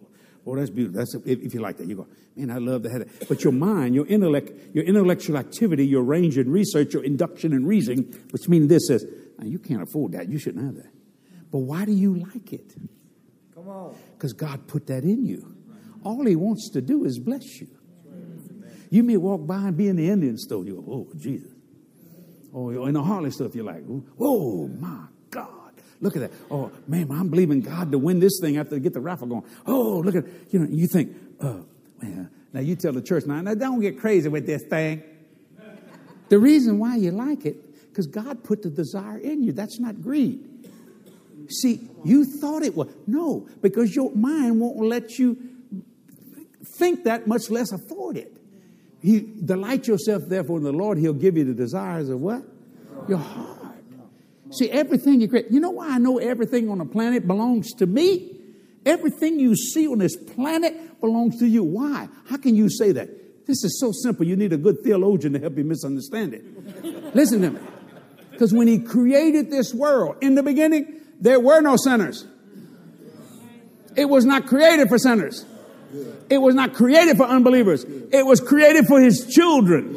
oh, 0.46 0.56
that's 0.56 0.70
beautiful. 0.70 0.98
That's 0.98 1.14
if, 1.14 1.40
if, 1.40 1.54
you 1.54 1.60
like 1.60 1.76
that. 1.78 1.86
You 1.86 1.96
go, 1.96 2.06
man, 2.36 2.50
I 2.50 2.58
love 2.58 2.82
to 2.84 2.90
have 2.90 3.00
that. 3.00 3.28
But 3.28 3.44
your 3.44 3.52
mind, 3.52 3.94
your 3.94 4.06
intellect, 4.06 4.50
your 4.74 4.84
intellectual 4.84 5.36
activity, 5.36 5.86
your 5.86 6.02
range 6.02 6.38
in 6.38 6.50
research, 6.50 6.94
your 6.94 7.04
induction 7.04 7.52
and 7.52 7.66
reasoning, 7.66 8.14
which 8.30 8.48
means 8.48 8.68
this 8.68 8.86
says, 8.86 9.06
you 9.42 9.58
can't 9.58 9.82
afford 9.82 10.12
that. 10.12 10.28
You 10.28 10.38
shouldn't 10.38 10.64
have 10.64 10.76
that. 10.76 10.92
But 11.50 11.58
why 11.58 11.84
do 11.84 11.92
you 11.92 12.16
like 12.16 12.52
it? 12.52 12.74
Come 13.54 13.68
on. 13.68 13.96
Because 14.16 14.32
God 14.32 14.66
put 14.66 14.86
that 14.88 15.04
in 15.04 15.24
you. 15.24 15.54
All 16.02 16.24
He 16.26 16.36
wants 16.36 16.70
to 16.70 16.80
do 16.80 17.04
is 17.04 17.18
bless 17.18 17.60
you. 17.60 17.68
You 18.90 19.02
may 19.02 19.16
walk 19.16 19.46
by 19.46 19.56
and 19.56 19.76
be 19.76 19.88
in 19.88 19.96
the 19.96 20.08
Indian 20.08 20.38
store. 20.38 20.64
You 20.64 20.76
go, 20.76 20.92
oh, 20.92 21.18
Jesus. 21.18 21.53
Oh, 22.54 22.72
or 22.72 22.88
in 22.88 22.94
the 22.94 23.02
Harley 23.02 23.32
stuff, 23.32 23.54
you're 23.54 23.64
like, 23.64 23.82
oh, 24.20 24.68
my 24.68 25.06
God. 25.30 25.72
Look 26.00 26.14
at 26.14 26.22
that. 26.22 26.32
Oh, 26.50 26.70
man, 26.86 27.10
I'm 27.10 27.28
believing 27.28 27.60
God 27.60 27.90
to 27.90 27.98
win 27.98 28.20
this 28.20 28.38
thing 28.40 28.56
after 28.58 28.76
they 28.76 28.80
get 28.80 28.92
the 28.92 29.00
raffle 29.00 29.26
going. 29.26 29.44
Oh, 29.66 29.98
look 29.98 30.14
at, 30.14 30.24
you 30.50 30.60
know, 30.60 30.68
you 30.70 30.86
think, 30.86 31.16
oh, 31.40 31.66
man. 32.00 32.30
Now 32.52 32.60
you 32.60 32.76
tell 32.76 32.92
the 32.92 33.02
church, 33.02 33.26
now, 33.26 33.40
now 33.40 33.54
don't 33.54 33.80
get 33.80 33.98
crazy 33.98 34.28
with 34.28 34.46
this 34.46 34.62
thing. 34.70 35.02
the 36.28 36.38
reason 36.38 36.78
why 36.78 36.94
you 36.96 37.10
like 37.10 37.44
it, 37.44 37.88
because 37.88 38.06
God 38.06 38.44
put 38.44 38.62
the 38.62 38.70
desire 38.70 39.18
in 39.18 39.42
you. 39.42 39.52
That's 39.52 39.80
not 39.80 40.00
greed. 40.00 40.48
See, 41.50 41.88
you 42.04 42.24
thought 42.40 42.62
it 42.62 42.76
was. 42.76 42.88
No, 43.08 43.48
because 43.60 43.94
your 43.94 44.14
mind 44.14 44.60
won't 44.60 44.78
let 44.78 45.18
you 45.18 45.36
think 46.78 47.04
that, 47.04 47.26
much 47.26 47.50
less 47.50 47.72
afford 47.72 48.16
it. 48.16 48.36
You 49.04 49.20
delight 49.44 49.86
yourself, 49.86 50.22
therefore, 50.28 50.56
in 50.56 50.64
the 50.64 50.72
Lord. 50.72 50.96
He'll 50.96 51.12
give 51.12 51.36
you 51.36 51.44
the 51.44 51.52
desires 51.52 52.08
of 52.08 52.20
what? 52.20 52.42
Your 53.06 53.18
heart. 53.18 53.76
See, 54.50 54.70
everything 54.70 55.20
you 55.20 55.28
create. 55.28 55.50
You 55.50 55.60
know 55.60 55.72
why 55.72 55.90
I 55.90 55.98
know 55.98 56.16
everything 56.16 56.70
on 56.70 56.78
the 56.78 56.86
planet 56.86 57.26
belongs 57.26 57.74
to 57.74 57.86
me? 57.86 58.34
Everything 58.86 59.38
you 59.38 59.56
see 59.56 59.86
on 59.86 59.98
this 59.98 60.16
planet 60.16 61.02
belongs 61.02 61.38
to 61.40 61.46
you. 61.46 61.62
Why? 61.62 62.08
How 62.30 62.38
can 62.38 62.56
you 62.56 62.70
say 62.70 62.92
that? 62.92 63.46
This 63.46 63.62
is 63.62 63.78
so 63.78 63.92
simple. 63.92 64.26
You 64.26 64.36
need 64.36 64.54
a 64.54 64.56
good 64.56 64.80
theologian 64.82 65.34
to 65.34 65.38
help 65.38 65.58
you 65.58 65.64
misunderstand 65.64 66.32
it. 66.32 67.14
Listen 67.14 67.42
to 67.42 67.50
me. 67.50 67.60
Because 68.30 68.54
when 68.54 68.68
he 68.68 68.78
created 68.78 69.50
this 69.50 69.74
world 69.74 70.16
in 70.22 70.34
the 70.34 70.42
beginning, 70.42 71.02
there 71.20 71.38
were 71.38 71.60
no 71.60 71.76
sinners. 71.76 72.26
It 73.96 74.06
was 74.06 74.24
not 74.24 74.46
created 74.46 74.88
for 74.88 74.96
sinners. 74.96 75.44
It 76.30 76.38
was 76.38 76.54
not 76.54 76.74
created 76.74 77.16
for 77.16 77.24
unbelievers. 77.24 77.84
It 77.84 78.24
was 78.26 78.40
created 78.40 78.86
for 78.86 79.00
his 79.00 79.26
children. 79.26 79.96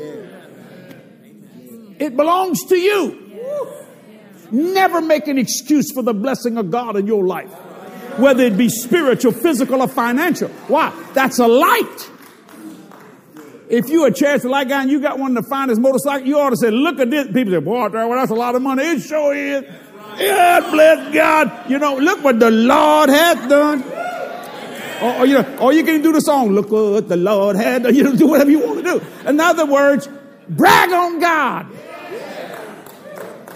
It 1.99 2.15
belongs 2.15 2.63
to 2.65 2.75
you. 2.75 3.23
Never 4.51 5.01
make 5.01 5.27
an 5.27 5.37
excuse 5.37 5.91
for 5.91 6.03
the 6.03 6.13
blessing 6.13 6.57
of 6.57 6.71
God 6.71 6.95
in 6.95 7.07
your 7.07 7.25
life, 7.25 7.51
whether 8.17 8.43
it 8.43 8.57
be 8.57 8.69
spiritual, 8.69 9.31
physical, 9.31 9.81
or 9.81 9.87
financial. 9.87 10.47
Why? 10.67 10.93
That's 11.13 11.39
a 11.39 11.47
light. 11.47 12.11
If 13.69 13.89
you 13.89 14.05
a 14.05 14.11
charity 14.11 14.47
light 14.47 14.69
guy 14.69 14.83
and 14.83 14.91
you 14.91 15.01
got 15.01 15.19
one 15.19 15.35
of 15.35 15.43
the 15.43 15.49
finest 15.49 15.81
motorcycles, 15.81 16.25
you 16.27 16.39
ought 16.39 16.51
to 16.51 16.57
say, 16.57 16.71
look 16.71 16.99
at 16.99 17.09
this. 17.09 17.27
People 17.27 17.51
say, 17.51 17.59
boy, 17.59 17.89
well, 17.89 18.09
that's 18.11 18.31
a 18.31 18.35
lot 18.35 18.55
of 18.55 18.61
money. 18.61 18.83
It 18.83 19.01
sure 19.01 19.35
is. 19.35 19.63
Yeah, 20.17 20.71
bless 20.71 21.13
God. 21.13 21.69
You 21.69 21.77
know, 21.79 21.97
look 21.97 22.23
what 22.23 22.39
the 22.39 22.49
Lord 22.49 23.09
has 23.09 23.49
done. 23.49 23.83
Or, 25.01 25.13
or, 25.13 25.25
you 25.25 25.41
know, 25.41 25.57
or 25.59 25.73
you 25.73 25.83
can 25.83 26.01
do 26.01 26.11
the 26.11 26.21
song, 26.21 26.49
look 26.51 26.71
what 26.71 27.07
the 27.07 27.17
Lord 27.17 27.55
had. 27.55 27.85
You 27.95 28.03
know, 28.03 28.15
do 28.15 28.27
whatever 28.27 28.49
you 28.49 28.59
want 28.59 28.83
to 28.83 28.99
do. 28.99 29.05
In 29.27 29.39
other 29.39 29.65
words, 29.65 30.07
brag 30.49 30.91
on 30.91 31.19
God. 31.19 31.67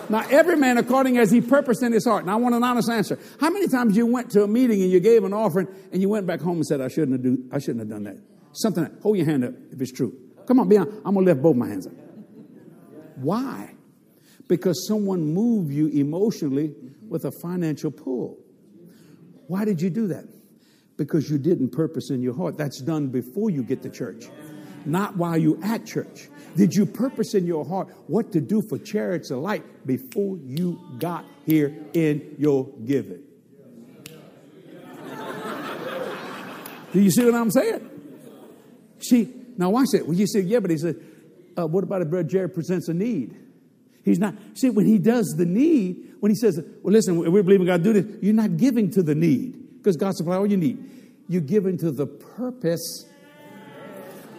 Now, 0.09 0.25
every 0.29 0.57
man 0.57 0.77
according 0.77 1.17
as 1.17 1.31
he 1.31 1.39
purposed 1.39 1.83
in 1.83 1.93
his 1.93 2.05
heart. 2.05 2.25
Now, 2.25 2.33
I 2.33 2.35
want 2.35 2.53
an 2.53 2.63
honest 2.63 2.89
answer. 2.89 3.17
How 3.39 3.49
many 3.49 3.67
times 3.67 3.95
you 3.95 4.05
went 4.05 4.31
to 4.31 4.43
a 4.43 4.47
meeting 4.47 4.81
and 4.81 4.91
you 4.91 4.99
gave 4.99 5.23
an 5.23 5.33
offering 5.33 5.67
and 5.91 6.01
you 6.01 6.09
went 6.09 6.27
back 6.27 6.41
home 6.41 6.57
and 6.57 6.65
said, 6.65 6.81
I 6.81 6.89
shouldn't 6.89 7.13
have, 7.13 7.23
do, 7.23 7.49
I 7.51 7.59
shouldn't 7.59 7.79
have 7.79 7.89
done 7.89 8.03
that? 8.03 8.17
Something, 8.51 8.83
like, 8.83 9.01
hold 9.01 9.17
your 9.17 9.25
hand 9.25 9.45
up 9.45 9.53
if 9.71 9.79
it's 9.79 9.91
true. 9.91 10.13
Come 10.47 10.59
on, 10.59 10.67
be 10.67 10.77
honest. 10.77 10.97
I'm 11.05 11.13
going 11.13 11.25
to 11.25 11.31
lift 11.31 11.41
both 11.41 11.55
my 11.55 11.67
hands 11.67 11.87
up. 11.87 11.93
Why? 13.15 13.73
because 14.51 14.85
someone 14.85 15.33
moved 15.33 15.71
you 15.71 15.87
emotionally 15.87 16.75
with 17.07 17.23
a 17.23 17.31
financial 17.31 17.89
pull. 17.89 18.37
Why 19.47 19.63
did 19.63 19.81
you 19.81 19.89
do 19.89 20.07
that? 20.07 20.25
Because 21.05 21.31
you 21.31 21.39
didn't 21.39 21.71
purpose 21.71 22.11
in 22.11 22.21
your 22.21 22.35
heart. 22.35 22.57
That's 22.57 22.79
done 22.79 23.07
before 23.07 23.49
you 23.49 23.63
get 23.63 23.81
to 23.81 23.89
church, 23.89 24.25
not 24.85 25.17
while 25.17 25.35
you 25.35 25.59
at 25.63 25.83
church. 25.83 26.29
Did 26.55 26.75
you 26.75 26.85
purpose 26.85 27.33
in 27.33 27.47
your 27.47 27.65
heart 27.65 27.87
what 28.05 28.31
to 28.33 28.39
do 28.39 28.61
for 28.69 28.77
chariots 28.77 29.31
of 29.31 29.39
light 29.39 29.63
before 29.85 30.37
you 30.37 30.79
got 30.99 31.25
here 31.45 31.75
in 31.93 32.35
your 32.37 32.67
giving? 32.85 33.23
Do 36.93 37.01
you 37.01 37.09
see 37.09 37.25
what 37.25 37.33
I'm 37.33 37.49
saying? 37.49 37.89
See, 38.99 39.33
now 39.57 39.71
watch 39.71 39.87
it. 39.93 40.05
Well, 40.05 40.15
you 40.15 40.27
say, 40.27 40.41
yeah, 40.41 40.59
but 40.59 40.69
he 40.69 40.77
said, 40.77 41.01
uh, 41.57 41.65
what 41.65 41.83
about 41.83 42.03
if 42.03 42.09
Brother 42.09 42.29
Jerry 42.29 42.49
presents 42.49 42.89
a 42.89 42.93
need? 42.93 43.35
He's 44.03 44.19
not, 44.19 44.35
see, 44.53 44.69
when 44.69 44.85
he 44.85 44.99
does 44.99 45.33
the 45.35 45.45
need, 45.45 46.15
when 46.19 46.31
he 46.31 46.35
says, 46.35 46.59
well, 46.83 46.93
listen, 46.93 47.17
we're 47.17 47.41
believing 47.41 47.65
God 47.65 47.81
do 47.81 47.93
this, 47.93 48.05
you're 48.21 48.35
not 48.35 48.57
giving 48.57 48.91
to 48.91 49.01
the 49.01 49.15
need 49.15 49.60
because 49.81 49.97
God 49.97 50.15
supplies 50.15 50.37
all 50.37 50.47
you 50.47 50.57
need. 50.57 50.77
You 51.27 51.41
give 51.41 51.65
into 51.65 51.91
the 51.91 52.05
purpose 52.05 53.05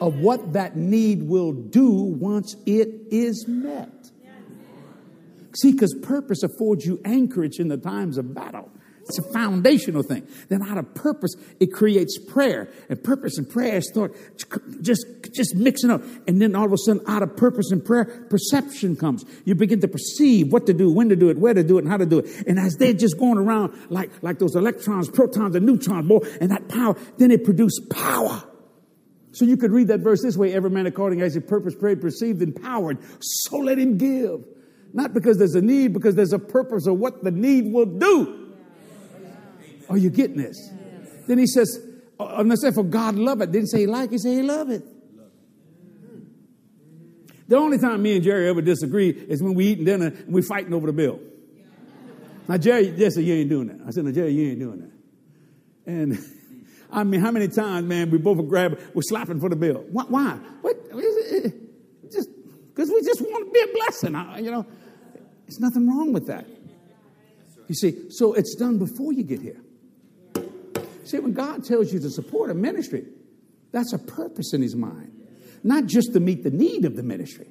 of 0.00 0.20
what 0.20 0.52
that 0.52 0.76
need 0.76 1.22
will 1.24 1.52
do 1.52 1.90
once 1.90 2.54
it 2.64 2.88
is 3.10 3.46
met. 3.48 3.90
See, 5.54 5.72
because 5.72 5.94
purpose 6.02 6.42
affords 6.42 6.86
you 6.86 7.00
anchorage 7.04 7.58
in 7.58 7.68
the 7.68 7.76
times 7.76 8.18
of 8.18 8.32
battle. 8.32 8.70
It's 9.08 9.18
a 9.18 9.32
foundational 9.32 10.02
thing. 10.02 10.26
Then 10.48 10.62
out 10.62 10.78
of 10.78 10.94
purpose, 10.94 11.34
it 11.60 11.72
creates 11.72 12.18
prayer. 12.18 12.68
And 12.88 13.02
purpose 13.02 13.36
and 13.36 13.48
prayer 13.48 13.80
start 13.80 14.14
just, 14.80 15.06
just 15.32 15.54
mixing 15.54 15.90
up. 15.90 16.02
And 16.28 16.40
then 16.40 16.54
all 16.54 16.66
of 16.66 16.72
a 16.72 16.78
sudden, 16.78 17.02
out 17.06 17.22
of 17.22 17.36
purpose 17.36 17.70
and 17.72 17.84
prayer, 17.84 18.04
perception 18.30 18.96
comes. 18.96 19.24
You 19.44 19.54
begin 19.54 19.80
to 19.80 19.88
perceive 19.88 20.52
what 20.52 20.66
to 20.66 20.72
do, 20.72 20.92
when 20.92 21.08
to 21.08 21.16
do 21.16 21.30
it, 21.30 21.38
where 21.38 21.54
to 21.54 21.64
do 21.64 21.78
it, 21.78 21.82
and 21.82 21.90
how 21.90 21.96
to 21.96 22.06
do 22.06 22.20
it. 22.20 22.46
And 22.46 22.58
as 22.58 22.76
they're 22.76 22.92
just 22.92 23.18
going 23.18 23.38
around 23.38 23.72
like, 23.90 24.10
like 24.22 24.38
those 24.38 24.54
electrons, 24.54 25.10
protons, 25.10 25.56
and 25.56 25.66
neutrons, 25.66 26.08
boy, 26.08 26.20
and 26.40 26.50
that 26.50 26.68
power, 26.68 26.96
then 27.18 27.30
it 27.30 27.44
produces 27.44 27.84
power. 27.90 28.44
So 29.32 29.44
you 29.44 29.56
could 29.56 29.72
read 29.72 29.88
that 29.88 30.00
verse 30.00 30.22
this 30.22 30.36
way 30.36 30.54
every 30.54 30.70
man 30.70 30.86
according 30.86 31.22
as 31.22 31.34
his 31.34 31.44
purpose, 31.44 31.74
prayed, 31.74 32.00
perceived, 32.00 32.42
empowered. 32.42 32.98
So 33.20 33.58
let 33.58 33.78
him 33.78 33.98
give. 33.98 34.44
Not 34.92 35.14
because 35.14 35.38
there's 35.38 35.54
a 35.54 35.62
need, 35.62 35.94
because 35.94 36.14
there's 36.14 36.34
a 36.34 36.38
purpose 36.38 36.86
of 36.86 36.98
what 36.98 37.24
the 37.24 37.30
need 37.30 37.72
will 37.72 37.86
do. 37.86 38.41
Are 39.92 39.98
you 39.98 40.08
getting 40.08 40.38
this? 40.38 40.70
Yes. 40.72 41.08
Then 41.28 41.36
he 41.36 41.46
says, 41.46 41.78
uh, 42.18 42.24
"I'm 42.24 42.48
not 42.48 42.56
unless 42.62 42.74
for 42.74 42.82
God 42.82 43.16
love 43.16 43.42
it. 43.42 43.52
Didn't 43.52 43.68
say 43.68 43.80
he 43.80 43.86
like 43.86 44.10
he 44.10 44.16
said 44.16 44.32
he 44.32 44.42
love 44.42 44.70
it. 44.70 44.82
The 47.46 47.56
only 47.58 47.76
time 47.76 48.00
me 48.00 48.14
and 48.14 48.24
Jerry 48.24 48.48
ever 48.48 48.62
disagree 48.62 49.10
is 49.10 49.42
when 49.42 49.52
we 49.52 49.66
eating 49.66 49.84
dinner 49.84 50.06
and 50.06 50.32
we 50.32 50.40
fighting 50.40 50.72
over 50.72 50.86
the 50.86 50.94
bill. 50.94 51.20
Now 52.48 52.56
Jerry, 52.56 52.90
Jesse, 52.92 53.22
you 53.22 53.34
ain't 53.34 53.50
doing 53.50 53.66
that. 53.66 53.86
I 53.86 53.90
said, 53.90 54.06
no, 54.06 54.12
Jerry, 54.12 54.32
you 54.32 54.52
ain't 54.52 54.60
doing 54.60 54.80
that. 54.80 55.92
And 55.92 56.18
I 56.90 57.04
mean, 57.04 57.20
how 57.20 57.30
many 57.30 57.48
times, 57.48 57.86
man, 57.86 58.10
we 58.10 58.16
both 58.16 58.48
grab, 58.48 58.80
we're 58.94 59.02
slapping 59.02 59.40
for 59.40 59.50
the 59.50 59.56
bill. 59.56 59.84
Why? 59.90 60.04
Why? 60.04 60.38
What? 60.62 60.90
Just 62.10 62.30
because 62.74 62.88
we 62.88 63.02
just 63.02 63.20
want 63.20 63.46
to 63.46 63.52
be 63.52 63.60
a 63.60 63.74
blessing. 63.74 64.14
You 64.42 64.50
know, 64.50 64.66
there's 65.46 65.60
nothing 65.60 65.86
wrong 65.86 66.14
with 66.14 66.28
that. 66.28 66.46
You 67.68 67.74
see, 67.74 68.10
so 68.10 68.32
it's 68.32 68.54
done 68.54 68.78
before 68.78 69.12
you 69.12 69.22
get 69.22 69.42
here. 69.42 69.60
See, 71.04 71.18
when 71.18 71.32
God 71.32 71.64
tells 71.64 71.92
you 71.92 72.00
to 72.00 72.10
support 72.10 72.50
a 72.50 72.54
ministry, 72.54 73.04
that's 73.72 73.92
a 73.92 73.98
purpose 73.98 74.52
in 74.52 74.62
His 74.62 74.76
mind, 74.76 75.12
not 75.64 75.86
just 75.86 76.12
to 76.12 76.20
meet 76.20 76.42
the 76.42 76.50
need 76.50 76.84
of 76.84 76.96
the 76.96 77.02
ministry, 77.02 77.48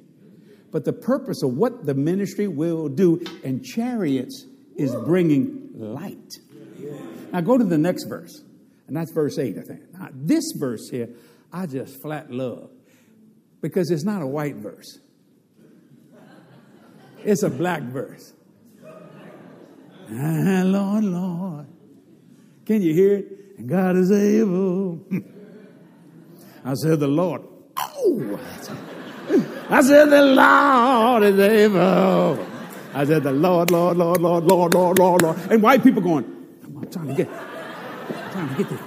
but 0.70 0.84
the 0.84 0.92
purpose 0.92 1.42
of 1.42 1.54
what 1.54 1.84
the 1.84 1.94
ministry 1.94 2.48
will 2.48 2.88
do. 2.88 3.22
And 3.44 3.64
chariots 3.64 4.46
is 4.76 4.94
bringing 5.04 5.70
light. 5.74 6.32
Now 7.32 7.40
go 7.40 7.58
to 7.58 7.64
the 7.64 7.78
next 7.78 8.04
verse, 8.04 8.42
and 8.86 8.96
that's 8.96 9.12
verse 9.12 9.38
8, 9.38 9.58
I 9.58 9.62
think. 9.62 9.92
Now, 9.92 10.08
this 10.12 10.52
verse 10.56 10.88
here, 10.90 11.10
I 11.52 11.66
just 11.66 12.00
flat 12.00 12.30
love 12.30 12.70
because 13.60 13.90
it's 13.90 14.04
not 14.04 14.22
a 14.22 14.26
white 14.26 14.56
verse, 14.56 14.98
it's 17.24 17.42
a 17.42 17.50
black 17.50 17.82
verse. 17.82 18.32
Ah, 20.14 20.62
Lord, 20.64 21.04
Lord. 21.04 21.66
Can 22.66 22.82
you 22.82 22.92
hear 22.92 23.14
it? 23.14 23.41
God 23.66 23.96
is 23.96 24.10
able. 24.10 25.00
I 26.64 26.74
said, 26.74 27.00
The 27.00 27.08
Lord. 27.08 27.42
Oh! 27.76 28.40
I 29.70 29.82
said, 29.82 30.06
The 30.06 30.22
Lord 30.22 31.22
is 31.22 31.38
able. 31.38 32.46
I 32.94 33.04
said, 33.04 33.22
The 33.22 33.32
Lord, 33.32 33.70
Lord, 33.70 33.96
Lord, 33.96 34.20
Lord, 34.20 34.44
Lord, 34.44 34.74
Lord, 34.74 34.98
Lord, 34.98 35.22
Lord. 35.22 35.38
And 35.50 35.62
white 35.62 35.82
people 35.82 36.02
going, 36.02 36.24
I'm 36.64 36.90
trying 36.90 37.08
to 37.08 37.14
get, 37.14 37.28
I'm 37.28 38.32
trying 38.32 38.48
to 38.48 38.54
get 38.56 38.68
this. 38.68 38.80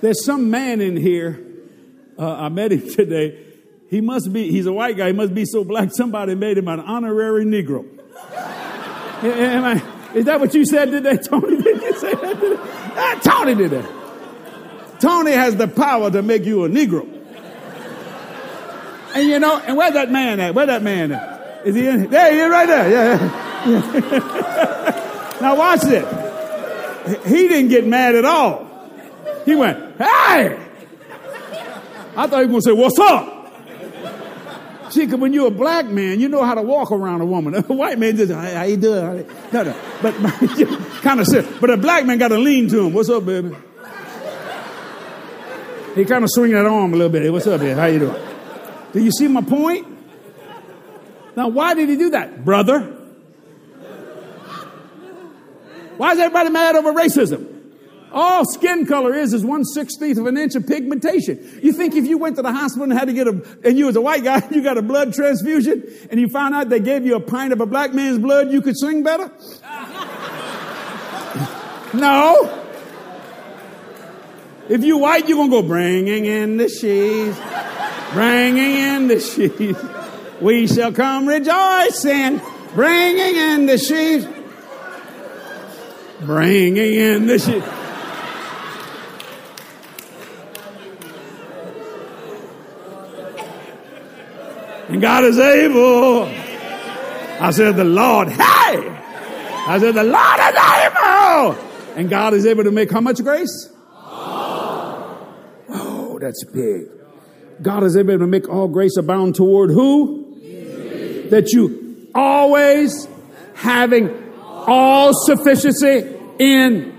There's 0.00 0.24
some 0.24 0.50
man 0.50 0.80
in 0.80 0.96
here. 0.96 1.46
Uh, 2.18 2.34
I 2.34 2.48
met 2.48 2.72
him 2.72 2.88
today. 2.94 3.46
He 3.88 4.00
must 4.00 4.32
be, 4.32 4.50
he's 4.50 4.66
a 4.66 4.72
white 4.72 4.96
guy. 4.96 5.08
He 5.08 5.12
must 5.12 5.34
be 5.34 5.44
so 5.44 5.64
black. 5.64 5.90
Somebody 5.92 6.34
made 6.34 6.56
him 6.56 6.68
an 6.68 6.80
honorary 6.80 7.44
Negro. 7.44 7.84
Am 9.22 9.64
I, 9.64 9.82
is 10.14 10.24
that 10.24 10.40
what 10.40 10.54
you 10.54 10.64
said 10.64 10.90
today, 10.90 11.16
Tony? 11.16 11.56
Say 12.00 12.14
that? 12.14 12.92
Ah, 12.96 13.20
Tony 13.22 13.54
did 13.54 13.70
that. 13.72 15.00
Tony 15.00 15.32
has 15.32 15.56
the 15.56 15.68
power 15.68 16.10
to 16.10 16.22
make 16.22 16.44
you 16.44 16.64
a 16.64 16.68
Negro. 16.68 17.08
And 19.14 19.28
you 19.28 19.38
know, 19.38 19.58
and 19.58 19.76
where's 19.76 19.94
that 19.94 20.10
man 20.10 20.40
at? 20.40 20.54
Where's 20.54 20.68
that 20.68 20.82
man 20.82 21.12
at? 21.12 21.66
Is 21.66 21.74
he 21.74 21.86
in? 21.86 22.08
There 22.08 22.32
he 22.32 22.38
is 22.38 22.50
right 22.50 22.66
there. 22.66 22.90
Yeah. 22.90 23.66
yeah. 23.66 25.38
now 25.40 25.56
watch 25.56 25.80
this. 25.82 27.26
He 27.26 27.48
didn't 27.48 27.68
get 27.68 27.86
mad 27.86 28.14
at 28.14 28.24
all. 28.24 28.66
He 29.44 29.54
went, 29.54 29.78
hey! 29.98 30.58
I 32.16 32.26
thought 32.26 32.40
he 32.40 32.46
was 32.46 32.48
going 32.48 32.54
to 32.54 32.62
say, 32.62 32.72
what's 32.72 32.98
up? 32.98 33.39
See, 34.90 35.06
when 35.06 35.32
you're 35.32 35.46
a 35.46 35.52
black 35.52 35.86
man, 35.86 36.18
you 36.18 36.28
know 36.28 36.44
how 36.44 36.54
to 36.54 36.62
walk 36.62 36.90
around 36.90 37.20
a 37.20 37.24
woman. 37.24 37.54
A 37.68 37.72
white 37.72 37.98
man 37.98 38.16
just, 38.16 38.32
how 38.32 38.62
you 38.64 38.76
doing? 38.76 39.26
No, 39.52 39.62
no. 39.62 39.76
But 40.02 40.14
kind 41.02 41.20
of 41.20 41.26
sit. 41.26 41.60
But 41.60 41.70
a 41.70 41.76
black 41.76 42.04
man 42.04 42.18
got 42.18 42.28
to 42.28 42.38
lean 42.38 42.68
to 42.70 42.86
him. 42.86 42.92
What's 42.92 43.08
up, 43.08 43.24
baby? 43.24 43.54
He 45.94 46.04
kind 46.04 46.24
of 46.24 46.30
swing 46.30 46.52
that 46.52 46.66
arm 46.66 46.92
a 46.92 46.96
little 46.96 47.12
bit. 47.12 47.32
What's 47.32 47.46
up, 47.46 47.60
baby? 47.60 47.78
How 47.78 47.86
you 47.86 48.00
doing? 48.00 48.22
Do 48.92 49.02
you 49.02 49.12
see 49.12 49.28
my 49.28 49.42
point? 49.42 49.86
Now, 51.36 51.48
why 51.48 51.74
did 51.74 51.88
he 51.88 51.96
do 51.96 52.10
that, 52.10 52.44
brother? 52.44 52.80
Why 55.96 56.12
is 56.12 56.18
everybody 56.18 56.50
mad 56.50 56.74
over 56.76 56.92
racism? 56.92 57.49
All 58.12 58.44
skin 58.44 58.86
color 58.86 59.14
is 59.14 59.32
is 59.32 59.44
one 59.44 59.64
sixteenth 59.64 60.18
of 60.18 60.26
an 60.26 60.36
inch 60.36 60.56
of 60.56 60.66
pigmentation. 60.66 61.60
You 61.62 61.72
think 61.72 61.94
if 61.94 62.06
you 62.06 62.18
went 62.18 62.36
to 62.36 62.42
the 62.42 62.52
hospital 62.52 62.84
and 62.84 62.92
had 62.92 63.06
to 63.06 63.12
get 63.12 63.28
a, 63.28 63.40
and 63.62 63.78
you 63.78 63.86
was 63.86 63.94
a 63.94 64.00
white 64.00 64.24
guy, 64.24 64.42
you 64.50 64.62
got 64.62 64.78
a 64.78 64.82
blood 64.82 65.14
transfusion, 65.14 65.84
and 66.10 66.18
you 66.18 66.28
found 66.28 66.54
out 66.54 66.68
they 66.68 66.80
gave 66.80 67.06
you 67.06 67.14
a 67.14 67.20
pint 67.20 67.52
of 67.52 67.60
a 67.60 67.66
black 67.66 67.94
man's 67.94 68.18
blood, 68.18 68.50
you 68.50 68.62
could 68.62 68.76
sing 68.76 69.04
better? 69.04 69.26
no. 71.94 72.56
If 74.68 74.84
you 74.84 74.98
white, 74.98 75.28
you're 75.28 75.38
gonna 75.38 75.50
go 75.50 75.62
bringing 75.62 76.26
in 76.26 76.56
the 76.56 76.68
sheaves, 76.68 77.38
bringing 78.12 78.76
in 78.76 79.08
the 79.08 79.20
sheaves. 79.20 79.78
We 80.40 80.66
shall 80.66 80.92
come 80.92 81.26
rejoicing, 81.26 82.40
bringing 82.74 83.36
in 83.36 83.66
the 83.66 83.78
sheaves, 83.78 84.26
bringing 86.20 86.94
in 86.94 87.26
the 87.26 87.38
sheaves. 87.38 87.79
And 94.90 95.00
God 95.00 95.24
is 95.24 95.38
able. 95.38 96.24
I 96.24 97.52
said, 97.52 97.76
the 97.76 97.84
Lord, 97.84 98.28
hey! 98.28 98.36
I 98.38 99.78
said, 99.78 99.94
the 99.94 100.02
Lord 100.02 100.40
is 100.40 100.56
able. 100.66 101.54
And 101.96 102.10
God 102.10 102.34
is 102.34 102.44
able 102.44 102.64
to 102.64 102.72
make 102.72 102.90
how 102.90 103.00
much 103.00 103.22
grace? 103.22 103.70
Oh, 105.72 106.18
that's 106.20 106.44
big. 106.44 106.88
God 107.62 107.84
is 107.84 107.96
able 107.96 108.18
to 108.18 108.26
make 108.26 108.48
all 108.48 108.66
grace 108.66 108.96
abound 108.96 109.36
toward 109.36 109.70
who? 109.70 110.36
That 111.30 111.52
you 111.52 112.08
always 112.14 113.06
having 113.54 114.10
all 114.42 115.12
sufficiency 115.24 116.16
in 116.40 116.92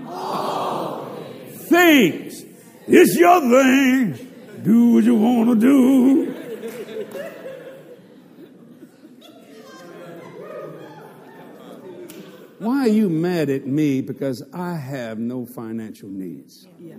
things. 1.68 2.42
It's 2.86 3.16
your 3.16 3.40
thing. 3.40 4.14
Do 4.62 4.94
what 4.94 5.04
you 5.04 5.14
want 5.16 5.50
to 5.50 5.56
do. 5.56 6.41
Why 12.62 12.82
are 12.82 12.88
you 12.88 13.08
mad 13.08 13.50
at 13.50 13.66
me 13.66 14.02
because 14.02 14.40
I 14.54 14.76
have 14.76 15.18
no 15.18 15.44
financial 15.44 16.08
needs? 16.08 16.68
Yeah. 16.78 16.94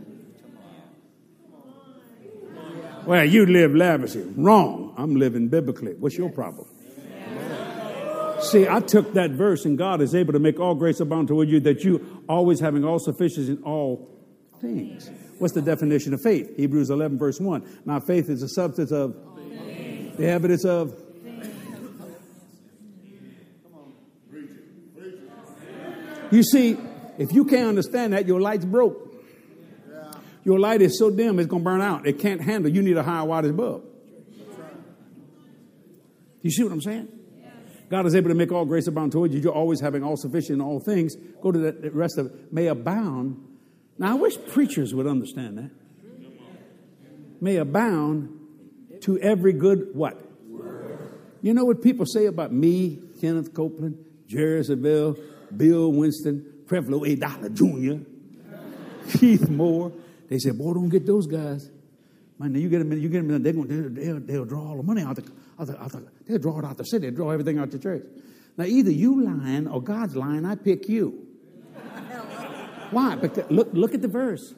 Well, 3.06 3.24
you 3.24 3.46
live 3.46 3.74
lavishly. 3.74 4.24
Wrong. 4.36 4.94
I'm 4.98 5.16
living 5.16 5.48
biblically. 5.48 5.94
What's 5.94 6.18
your 6.18 6.30
problem? 6.30 6.68
See, 8.42 8.68
I 8.68 8.82
took 8.82 9.14
that 9.14 9.32
verse, 9.32 9.64
and 9.64 9.78
God 9.78 10.02
is 10.02 10.14
able 10.14 10.34
to 10.34 10.40
make 10.40 10.60
all 10.60 10.76
grace 10.76 11.00
abound 11.00 11.30
toward 11.30 11.48
you, 11.48 11.62
that 11.62 11.86
you 11.86 12.24
always 12.28 12.60
having 12.60 12.84
all 12.84 13.00
sufficiency 13.00 13.54
in 13.54 13.64
all 13.64 14.10
things. 14.60 15.10
What's 15.40 15.54
the 15.54 15.62
definition 15.62 16.14
of 16.14 16.22
faith? 16.22 16.58
Hebrews 16.58 16.90
11, 16.90 17.18
verse 17.18 17.40
1. 17.40 17.82
Now, 17.86 18.02
faith 18.02 18.30
is 18.30 18.42
the 18.42 18.50
substance 18.50 18.92
of 18.92 19.16
the 20.18 20.28
evidence 20.28 20.66
of 20.66 20.94
You 26.34 26.42
see, 26.42 26.78
if 27.20 27.32
you 27.32 27.46
can't 27.46 27.70
understand 27.70 28.14
that, 28.14 28.26
your 28.26 28.42
light's 28.42 28.66
broke. 28.66 29.14
Your 30.44 30.60
light 30.60 30.82
is 30.82 30.98
so 30.98 31.12
dim, 31.12 31.38
it's 31.38 31.48
going 31.48 31.62
to 31.62 31.64
burn 31.64 31.80
out. 31.80 32.08
It 32.08 32.18
can't 32.18 32.42
handle. 32.42 32.72
You 32.72 32.82
need 32.82 32.98
a 32.98 33.04
higher 33.04 33.26
wattage 33.26 33.56
bulb. 33.56 33.84
You 36.42 36.50
see 36.50 36.64
what 36.64 36.74
I'm 36.74 36.82
saying? 36.82 37.08
God 37.90 38.08
is 38.08 38.16
able 38.16 38.30
to 38.30 38.36
make 38.36 38.52
all 38.52 38.66
grace 38.66 38.88
abound 38.88 39.12
toward 39.12 39.32
you. 39.32 39.40
You're 39.40 39.54
always 39.54 39.80
having 39.80 40.04
all 40.04 40.18
sufficient 40.18 40.56
in 40.56 40.62
all 40.62 40.80
things. 40.80 41.16
Go 41.40 41.52
to 41.52 41.60
the 41.60 41.92
rest 41.92 42.18
of 42.18 42.26
it. 42.26 42.52
May 42.52 42.66
abound. 42.66 43.38
Now, 44.00 44.14
I 44.14 44.16
wish 44.16 44.36
preachers 44.48 44.96
would 44.96 45.06
understand 45.06 45.60
that. 45.60 45.70
May 47.40 47.58
abound 47.58 48.40
to 49.02 49.20
every 49.20 49.54
good 49.54 49.90
what? 49.94 50.20
You 51.44 51.54
know 51.54 51.66
what 51.66 51.84
people 51.84 52.08
say 52.08 52.26
about 52.26 52.52
me, 52.52 53.02
Kenneth 53.22 53.54
Copeland, 53.54 54.04
Jerry 54.28 54.62
Savelle, 54.62 55.20
Bill 55.58 55.92
Winston, 55.92 56.64
Creflo 56.66 57.08
A. 57.08 57.16
Dollar 57.16 57.50
Jr., 57.50 58.04
Keith 59.18 59.50
Moore. 59.50 59.92
They 60.30 60.40
said, 60.40 60.58
boy, 60.58 60.74
don't 60.74 60.90
get 60.90 61.06
those 61.06 61.28
guys. 61.28 61.70
Man, 62.40 62.56
you 62.56 62.70
get 62.70 62.80
them, 62.80 62.92
you 62.94 63.10
get 63.10 63.28
them, 63.28 63.44
they're 63.44 63.54
going, 63.54 63.94
they'll, 63.94 64.20
they'll 64.20 64.46
draw 64.46 64.70
all 64.70 64.78
the 64.78 64.84
money 64.84 65.02
out 65.02 65.16
the, 65.16 65.32
out 65.60 65.68
the, 65.68 65.82
out 65.82 65.92
the, 65.92 66.08
they'll 66.28 66.40
draw 66.40 66.60
it 66.60 66.66
out 66.66 66.78
the 66.78 66.86
city, 66.86 67.08
they'll 67.08 67.16
draw 67.16 67.30
everything 67.30 67.60
out 67.60 67.72
the 67.72 67.80
church. 67.80 68.04
Now, 68.58 68.66
either 68.66 68.92
you 68.92 69.24
lying 69.24 69.68
or 69.68 69.82
God's 69.82 70.16
lying, 70.16 70.46
I 70.46 70.56
pick 70.56 70.90
you. 70.90 71.28
Why? 72.92 73.16
Because 73.16 73.50
look, 73.50 73.70
look 73.74 73.94
at 73.94 74.02
the 74.02 74.08
verse. 74.08 74.54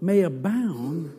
May 0.00 0.22
abound 0.22 1.14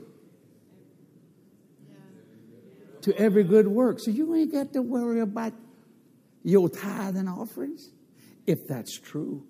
to 3.01 3.17
every 3.17 3.43
good 3.43 3.67
work. 3.67 3.99
So 3.99 4.11
you 4.11 4.35
ain't 4.35 4.51
got 4.51 4.73
to 4.73 4.81
worry 4.81 5.21
about 5.21 5.53
your 6.43 6.69
tithe 6.69 7.17
and 7.17 7.27
offerings 7.27 7.89
if 8.47 8.67
that's 8.67 8.97
true, 8.99 9.45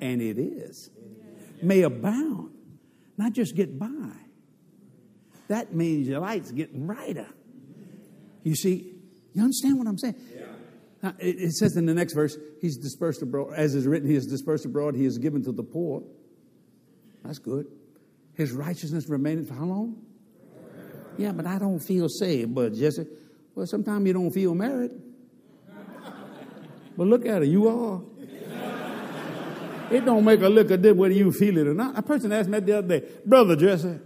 and 0.00 0.20
it 0.20 0.38
is, 0.38 0.90
may 1.62 1.82
abound, 1.82 2.50
not 3.16 3.32
just 3.32 3.54
get 3.54 3.78
by. 3.78 4.12
That 5.48 5.74
means 5.74 6.08
your 6.08 6.20
light's 6.20 6.50
getting 6.50 6.86
brighter. 6.86 7.28
You 8.42 8.54
see, 8.54 8.94
you 9.32 9.42
understand 9.42 9.78
what 9.78 9.86
I'm 9.86 9.98
saying? 9.98 10.14
Now, 11.02 11.14
it, 11.18 11.36
it 11.38 11.52
says 11.52 11.76
in 11.76 11.86
the 11.86 11.94
next 11.94 12.14
verse, 12.14 12.36
He's 12.60 12.76
dispersed 12.76 13.22
abroad, 13.22 13.54
as 13.56 13.74
is 13.74 13.86
written, 13.86 14.08
He 14.08 14.14
is 14.14 14.26
dispersed 14.26 14.64
abroad, 14.64 14.94
He 14.94 15.04
is 15.04 15.18
given 15.18 15.42
to 15.44 15.52
the 15.52 15.62
poor. 15.62 16.02
That's 17.24 17.38
good. 17.38 17.66
His 18.34 18.52
righteousness 18.52 19.08
remaineth 19.08 19.48
for 19.48 19.54
how 19.54 19.64
long? 19.64 20.02
Yeah, 21.18 21.32
but 21.32 21.46
I 21.46 21.58
don't 21.58 21.80
feel 21.80 22.08
saved. 22.08 22.54
But 22.54 22.74
Jesse, 22.74 23.06
well, 23.54 23.66
sometimes 23.66 24.06
you 24.06 24.12
don't 24.12 24.30
feel 24.30 24.54
married. 24.54 24.92
But 26.96 27.06
look 27.06 27.26
at 27.26 27.42
it, 27.42 27.48
you 27.48 27.68
are. 27.68 28.02
It 29.92 30.04
don't 30.06 30.24
make 30.24 30.40
a 30.40 30.48
lick 30.48 30.70
of 30.70 30.80
difference 30.80 30.98
whether 30.98 31.14
you 31.14 31.30
feel 31.32 31.58
it 31.58 31.66
or 31.66 31.74
not. 31.74 31.98
A 31.98 32.02
person 32.02 32.32
asked 32.32 32.48
me 32.48 32.60
the 32.60 32.78
other 32.78 33.00
day, 33.00 33.06
Brother 33.26 33.56
Jesse, 33.56 33.98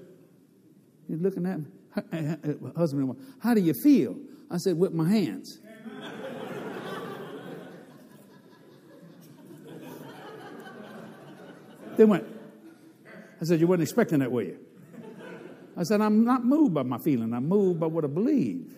he's 1.06 1.20
looking 1.20 1.46
at 1.46 1.60
me, 1.60 1.66
eh, 1.96 2.00
eh, 2.12 2.34
eh, 2.44 2.54
husband 2.76 3.02
and 3.02 3.10
wife, 3.10 3.18
how 3.38 3.54
do 3.54 3.60
you 3.60 3.72
feel? 3.72 4.16
I 4.50 4.56
said, 4.58 4.76
with 4.76 4.92
my 4.92 5.08
hands. 5.08 5.60
they 11.96 12.04
went, 12.04 12.26
I 13.40 13.44
said, 13.44 13.60
you 13.60 13.68
weren't 13.68 13.82
expecting 13.82 14.18
that, 14.20 14.32
were 14.32 14.42
you? 14.42 14.58
I 15.76 15.82
said, 15.82 16.00
I'm 16.00 16.24
not 16.24 16.44
moved 16.44 16.74
by 16.74 16.82
my 16.82 16.98
feeling. 16.98 17.34
I'm 17.34 17.48
moved 17.48 17.78
by 17.78 17.86
what 17.86 18.04
I 18.04 18.08
believe. 18.08 18.72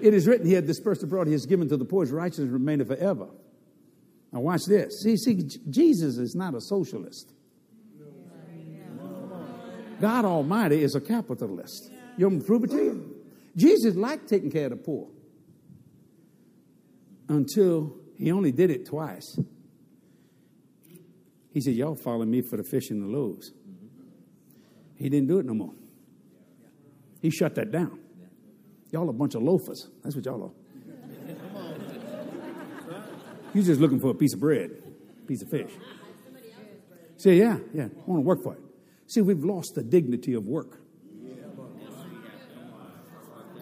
It 0.00 0.14
is 0.14 0.26
written, 0.26 0.46
He 0.46 0.54
had 0.54 0.66
dispersed 0.66 1.02
abroad, 1.02 1.26
He 1.26 1.34
has 1.34 1.44
given 1.46 1.68
to 1.68 1.76
the 1.76 1.84
poor, 1.84 2.04
His 2.04 2.12
righteousness 2.12 2.48
remaineth 2.48 2.88
forever. 2.88 3.28
Now, 4.32 4.40
watch 4.40 4.64
this. 4.66 5.02
See, 5.02 5.16
see, 5.16 5.42
Jesus 5.68 6.16
is 6.18 6.34
not 6.34 6.54
a 6.54 6.60
socialist. 6.60 7.32
God 10.00 10.24
Almighty 10.24 10.82
is 10.82 10.94
a 10.94 11.00
capitalist. 11.00 11.90
You 12.16 12.26
want 12.26 12.36
me 12.36 12.40
to 12.40 12.46
prove 12.46 12.64
it 12.64 12.70
to 12.70 12.76
you? 12.76 13.16
Jesus 13.56 13.96
liked 13.96 14.28
taking 14.28 14.50
care 14.50 14.66
of 14.66 14.70
the 14.70 14.76
poor 14.76 15.08
until 17.28 17.96
he 18.16 18.32
only 18.32 18.52
did 18.52 18.70
it 18.70 18.86
twice. 18.86 19.38
He 21.52 21.60
said, 21.60 21.74
Y'all 21.74 21.96
follow 21.96 22.24
me 22.24 22.42
for 22.42 22.56
the 22.56 22.64
fish 22.64 22.90
and 22.90 23.02
the 23.02 23.06
loaves. 23.06 23.52
He 24.94 25.08
didn't 25.08 25.28
do 25.28 25.38
it 25.38 25.46
no 25.46 25.54
more. 25.54 25.74
He 27.20 27.30
shut 27.30 27.54
that 27.56 27.70
down. 27.70 27.98
Y'all 28.90 29.08
a 29.08 29.12
bunch 29.12 29.34
of 29.34 29.42
loafers. 29.42 29.88
That's 30.02 30.16
what 30.16 30.24
y'all 30.24 30.42
are. 30.42 30.59
You're 33.54 33.64
just 33.64 33.80
looking 33.80 34.00
for 34.00 34.10
a 34.10 34.14
piece 34.14 34.34
of 34.34 34.40
bread, 34.40 34.70
piece 35.26 35.42
of 35.42 35.48
fish. 35.48 35.70
Say, 37.16 37.36
yeah, 37.36 37.58
yeah, 37.74 37.84
I 37.84 38.10
want 38.10 38.18
to 38.18 38.26
work 38.26 38.42
for 38.42 38.54
it. 38.54 38.60
See, 39.06 39.20
we've 39.20 39.44
lost 39.44 39.74
the 39.74 39.82
dignity 39.82 40.34
of 40.34 40.46
work. 40.46 40.80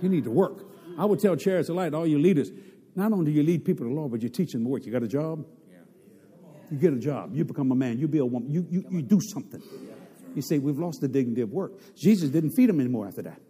You 0.00 0.08
need 0.08 0.24
to 0.24 0.30
work. 0.30 0.64
I 0.96 1.04
would 1.04 1.20
tell 1.20 1.34
Chariots 1.36 1.68
of 1.68 1.76
Light, 1.76 1.94
all 1.94 2.06
you 2.06 2.18
leaders, 2.18 2.50
not 2.94 3.12
only 3.12 3.26
do 3.26 3.30
you 3.30 3.42
lead 3.42 3.64
people 3.64 3.86
to 3.86 3.88
the 3.88 3.94
law, 3.94 4.08
but 4.08 4.22
you 4.22 4.28
teach 4.28 4.52
them 4.52 4.62
to 4.64 4.68
work. 4.68 4.84
You 4.84 4.92
got 4.92 5.02
a 5.02 5.08
job? 5.08 5.44
You 6.70 6.76
get 6.76 6.92
a 6.92 6.98
job. 6.98 7.34
You 7.34 7.44
become 7.44 7.72
a 7.72 7.74
man. 7.74 7.98
You 7.98 8.08
be 8.08 8.18
a 8.18 8.26
woman. 8.26 8.50
You, 8.50 8.66
you, 8.68 8.84
you 8.90 9.02
do 9.02 9.20
something. 9.20 9.62
You 10.34 10.42
say, 10.42 10.58
we've 10.58 10.78
lost 10.78 11.00
the 11.00 11.08
dignity 11.08 11.40
of 11.40 11.50
work. 11.50 11.72
Jesus 11.96 12.30
didn't 12.30 12.50
feed 12.50 12.68
them 12.68 12.80
anymore 12.80 13.06
after 13.08 13.22
that. 13.22 13.40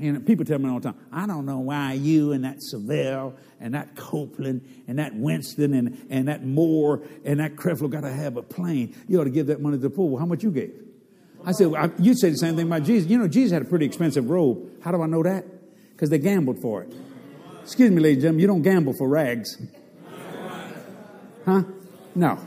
And 0.00 0.24
people 0.24 0.44
tell 0.44 0.58
me 0.58 0.68
all 0.68 0.78
the 0.78 0.92
time, 0.92 1.00
I 1.12 1.26
don't 1.26 1.44
know 1.44 1.58
why 1.58 1.94
you 1.94 2.32
and 2.32 2.44
that 2.44 2.58
Savelle 2.72 3.34
and 3.58 3.74
that 3.74 3.96
Copeland 3.96 4.84
and 4.86 4.98
that 4.98 5.14
Winston 5.14 5.74
and, 5.74 6.06
and 6.08 6.28
that 6.28 6.44
Moore 6.44 7.02
and 7.24 7.40
that 7.40 7.56
Creflo 7.56 7.90
got 7.90 8.02
to 8.02 8.12
have 8.12 8.36
a 8.36 8.42
plane. 8.42 8.94
You 9.08 9.20
ought 9.20 9.24
to 9.24 9.30
give 9.30 9.48
that 9.48 9.60
money 9.60 9.76
to 9.76 9.82
the 9.82 9.90
poor. 9.90 10.08
Well, 10.08 10.20
how 10.20 10.26
much 10.26 10.44
you 10.44 10.50
gave? 10.50 10.72
I 11.44 11.52
said, 11.52 11.68
well, 11.68 11.92
you 11.98 12.14
say 12.14 12.30
the 12.30 12.36
same 12.36 12.56
thing 12.56 12.66
about 12.66 12.84
Jesus. 12.84 13.10
You 13.10 13.18
know, 13.18 13.28
Jesus 13.28 13.52
had 13.52 13.62
a 13.62 13.64
pretty 13.64 13.86
expensive 13.86 14.28
robe. 14.28 14.82
How 14.82 14.92
do 14.92 15.02
I 15.02 15.06
know 15.06 15.22
that? 15.22 15.44
Because 15.92 16.10
they 16.10 16.18
gambled 16.18 16.60
for 16.60 16.82
it. 16.82 16.94
Excuse 17.62 17.90
me, 17.90 18.00
ladies 18.00 18.16
and 18.16 18.22
gentlemen, 18.22 18.40
you 18.40 18.46
don't 18.46 18.62
gamble 18.62 18.94
for 18.94 19.08
rags. 19.08 19.60
Huh? 21.44 21.62
No. 22.14 22.38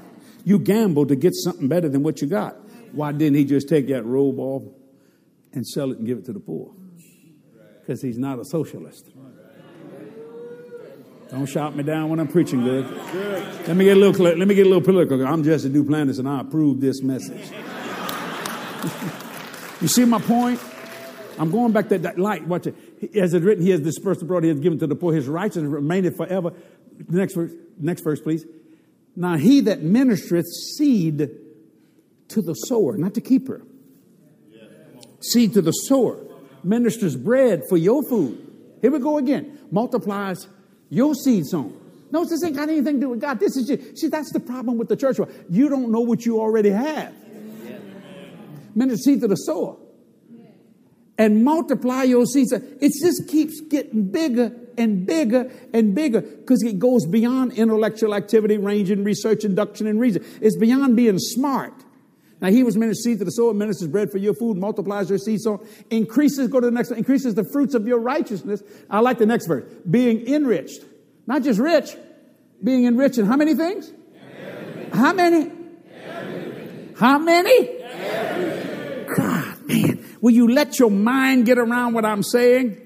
You 0.43 0.59
gamble 0.59 1.05
to 1.07 1.15
get 1.15 1.33
something 1.35 1.67
better 1.67 1.89
than 1.89 2.03
what 2.03 2.21
you 2.21 2.27
got. 2.27 2.55
Why 2.91 3.11
didn't 3.11 3.35
he 3.35 3.45
just 3.45 3.69
take 3.69 3.87
that 3.87 4.03
robe 4.03 4.39
off 4.39 4.63
and 5.53 5.65
sell 5.65 5.91
it 5.91 5.97
and 5.97 6.07
give 6.07 6.17
it 6.17 6.25
to 6.25 6.33
the 6.33 6.39
poor? 6.39 6.73
Because 7.81 8.01
he's 8.01 8.17
not 8.17 8.39
a 8.39 8.45
socialist. 8.45 9.09
Don't 11.29 11.45
shout 11.45 11.75
me 11.75 11.83
down 11.83 12.09
when 12.09 12.19
I'm 12.19 12.27
preaching 12.27 12.61
good. 12.63 12.85
Let 13.67 13.75
me 13.75 13.85
get 13.85 13.95
a 13.95 13.99
little 13.99 14.25
let 14.25 14.47
me 14.47 14.53
get 14.53 14.65
a 14.65 14.69
little 14.69 14.83
political. 14.83 15.25
I'm 15.25 15.43
Jesse 15.43 15.69
Duplantis 15.69 16.19
and 16.19 16.27
I 16.27 16.41
approve 16.41 16.81
this 16.81 17.01
message. 17.01 17.51
you 19.81 19.87
see 19.87 20.03
my 20.05 20.19
point? 20.19 20.59
I'm 21.39 21.49
going 21.49 21.71
back 21.71 21.87
to 21.89 21.97
that 21.99 22.19
light. 22.19 22.45
Watch 22.45 22.67
it. 22.67 22.75
As 23.15 23.33
it 23.33 23.43
written, 23.43 23.63
he 23.63 23.71
has 23.71 23.79
dispersed 23.79 24.21
abroad, 24.21 24.43
he 24.43 24.49
has 24.49 24.59
given 24.59 24.77
to 24.79 24.87
the 24.87 24.95
poor, 24.95 25.13
his 25.13 25.27
righteousness 25.27 25.71
remaineth 25.71 26.17
forever. 26.17 26.51
Next 27.07 27.33
verse, 27.33 27.51
next 27.79 28.01
verse, 28.03 28.19
please. 28.19 28.45
Now 29.15 29.37
he 29.37 29.61
that 29.61 29.79
ministereth 29.81 30.45
seed 30.75 31.29
to 32.27 32.41
the 32.41 32.53
sower, 32.53 32.97
not 32.97 33.13
the 33.13 33.21
keeper. 33.21 33.61
Seed 35.21 35.53
to 35.53 35.61
the 35.61 35.71
sower 35.71 36.30
ministers 36.63 37.15
bread 37.15 37.63
for 37.67 37.77
your 37.77 38.03
food. 38.03 38.47
Here 38.81 38.91
we 38.91 38.99
go 38.99 39.17
again. 39.17 39.59
Multiplies 39.71 40.47
your 40.89 41.15
seed 41.15 41.45
sown. 41.45 41.77
No, 42.11 42.25
this 42.25 42.43
ain't 42.43 42.55
got 42.55 42.67
anything 42.67 42.95
to 42.95 43.01
do 43.01 43.09
with 43.09 43.21
God. 43.21 43.39
This 43.39 43.55
is 43.55 43.67
just, 43.67 43.97
see, 43.97 44.07
that's 44.07 44.31
the 44.33 44.39
problem 44.39 44.77
with 44.77 44.89
the 44.89 44.97
church. 44.97 45.17
You 45.49 45.69
don't 45.69 45.91
know 45.91 46.01
what 46.01 46.25
you 46.25 46.39
already 46.41 46.69
have. 46.69 47.13
Minister 48.75 49.03
seed 49.03 49.21
to 49.21 49.27
the 49.27 49.35
sower. 49.35 49.77
And 51.17 51.43
multiply 51.43 52.03
your 52.03 52.25
seeds. 52.25 52.51
It 52.51 52.91
just 53.01 53.29
keeps 53.29 53.61
getting 53.61 54.11
bigger 54.11 54.51
and 54.77 55.05
bigger 55.05 55.51
and 55.73 55.93
bigger 55.93 56.21
because 56.21 56.63
it 56.63 56.79
goes 56.79 57.05
beyond 57.05 57.53
intellectual 57.53 58.15
activity, 58.15 58.57
range 58.57 58.89
and 58.89 59.05
research, 59.05 59.45
induction 59.45 59.87
and 59.87 59.99
reason. 59.99 60.25
It's 60.41 60.57
beyond 60.57 60.95
being 60.95 61.19
smart. 61.19 61.73
Now 62.41 62.49
he 62.49 62.63
was 62.63 62.75
ministered 62.75 63.03
seed 63.03 63.19
to 63.19 63.25
the 63.25 63.31
sower, 63.31 63.53
ministers 63.53 63.87
bread 63.87 64.11
for 64.11 64.17
your 64.17 64.33
food, 64.33 64.57
multiplies 64.57 65.09
your 65.09 65.19
seed 65.19 65.41
so 65.41 65.63
increases, 65.91 66.47
go 66.47 66.59
to 66.59 66.65
the 66.65 66.71
next 66.71 66.89
one, 66.89 66.97
increases 66.97 67.35
the 67.35 67.43
fruits 67.43 67.75
of 67.75 67.87
your 67.87 67.99
righteousness. 67.99 68.63
I 68.89 68.99
like 68.99 69.19
the 69.19 69.27
next 69.27 69.45
verse. 69.45 69.71
Being 69.89 70.27
enriched. 70.27 70.83
Not 71.27 71.43
just 71.43 71.59
rich, 71.59 71.95
being 72.63 72.85
enriched 72.85 73.19
in 73.19 73.27
how 73.27 73.37
many 73.37 73.53
things? 73.53 73.91
Everything. 74.43 74.91
How 74.91 75.13
many? 75.13 75.51
Everything. 76.03 76.95
How 76.97 77.19
many? 77.19 77.69
Everything. 77.69 79.07
God, 79.15 79.67
man. 79.67 80.05
Will 80.19 80.31
you 80.31 80.47
let 80.47 80.79
your 80.79 80.89
mind 80.89 81.45
get 81.45 81.59
around 81.59 81.93
what 81.93 82.05
I'm 82.05 82.23
saying? 82.23 82.77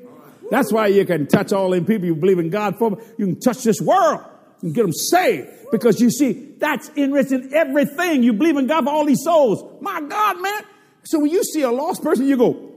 That's 0.52 0.72
why 0.72 0.88
you 0.88 1.06
can 1.06 1.28
touch 1.28 1.54
all 1.54 1.70
them 1.70 1.86
people 1.86 2.06
you 2.06 2.16
believe 2.16 2.40
in 2.40 2.50
God 2.50 2.78
for. 2.78 3.02
You 3.18 3.26
can 3.26 3.40
touch 3.40 3.64
this 3.64 3.80
world 3.80 4.22
and 4.66 4.74
get 4.74 4.82
them 4.82 4.92
saved. 4.92 5.48
Because 5.72 6.02
you 6.02 6.10
see, 6.10 6.54
that's 6.58 6.90
enriching 6.96 7.54
everything. 7.54 8.24
You 8.24 8.34
believe 8.34 8.58
in 8.58 8.66
God 8.66 8.86
for 8.86 8.90
all 8.90 9.06
these 9.06 9.24
souls. 9.24 9.64
My 9.80 10.02
God, 10.02 10.42
man. 10.42 10.64
So 11.04 11.20
when 11.20 11.30
you 11.30 11.44
see 11.44 11.62
a 11.62 11.72
lost 11.72 12.04
person, 12.04 12.28
you 12.28 12.36
go, 12.36 12.72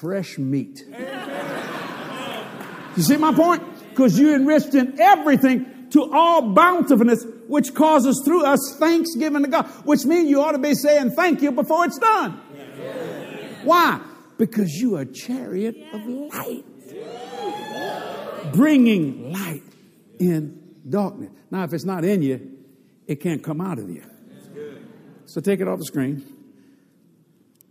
fresh 0.00 0.36
meat. 0.36 0.82
you 2.96 3.02
see 3.02 3.16
my 3.16 3.32
point? 3.32 3.62
Because 3.90 4.18
you 4.18 4.34
enriched 4.34 4.74
in 4.74 5.00
everything 5.00 5.88
to 5.90 6.12
all 6.12 6.52
bountifulness, 6.52 7.24
which 7.46 7.72
causes 7.72 8.20
through 8.24 8.44
us 8.44 8.76
thanksgiving 8.78 9.44
to 9.44 9.48
God, 9.48 9.66
which 9.84 10.04
means 10.04 10.28
you 10.28 10.42
ought 10.42 10.52
to 10.52 10.58
be 10.58 10.74
saying 10.74 11.12
thank 11.12 11.40
you 11.40 11.52
before 11.52 11.84
it's 11.84 11.98
done. 11.98 12.32
Why? 13.62 14.00
Because 14.38 14.74
you 14.74 14.96
are 14.96 15.02
a 15.02 15.06
chariot 15.06 15.76
of 15.92 16.04
light, 16.04 16.64
bringing 18.52 19.32
light 19.32 19.62
in 20.18 20.67
darkness. 20.90 21.30
Now, 21.50 21.64
if 21.64 21.72
it's 21.72 21.84
not 21.84 22.04
in 22.04 22.22
you, 22.22 22.58
it 23.06 23.16
can't 23.16 23.42
come 23.42 23.60
out 23.60 23.78
of 23.78 23.90
you. 23.90 24.02
So 25.26 25.40
take 25.40 25.60
it 25.60 25.68
off 25.68 25.78
the 25.78 25.84
screen. 25.84 26.37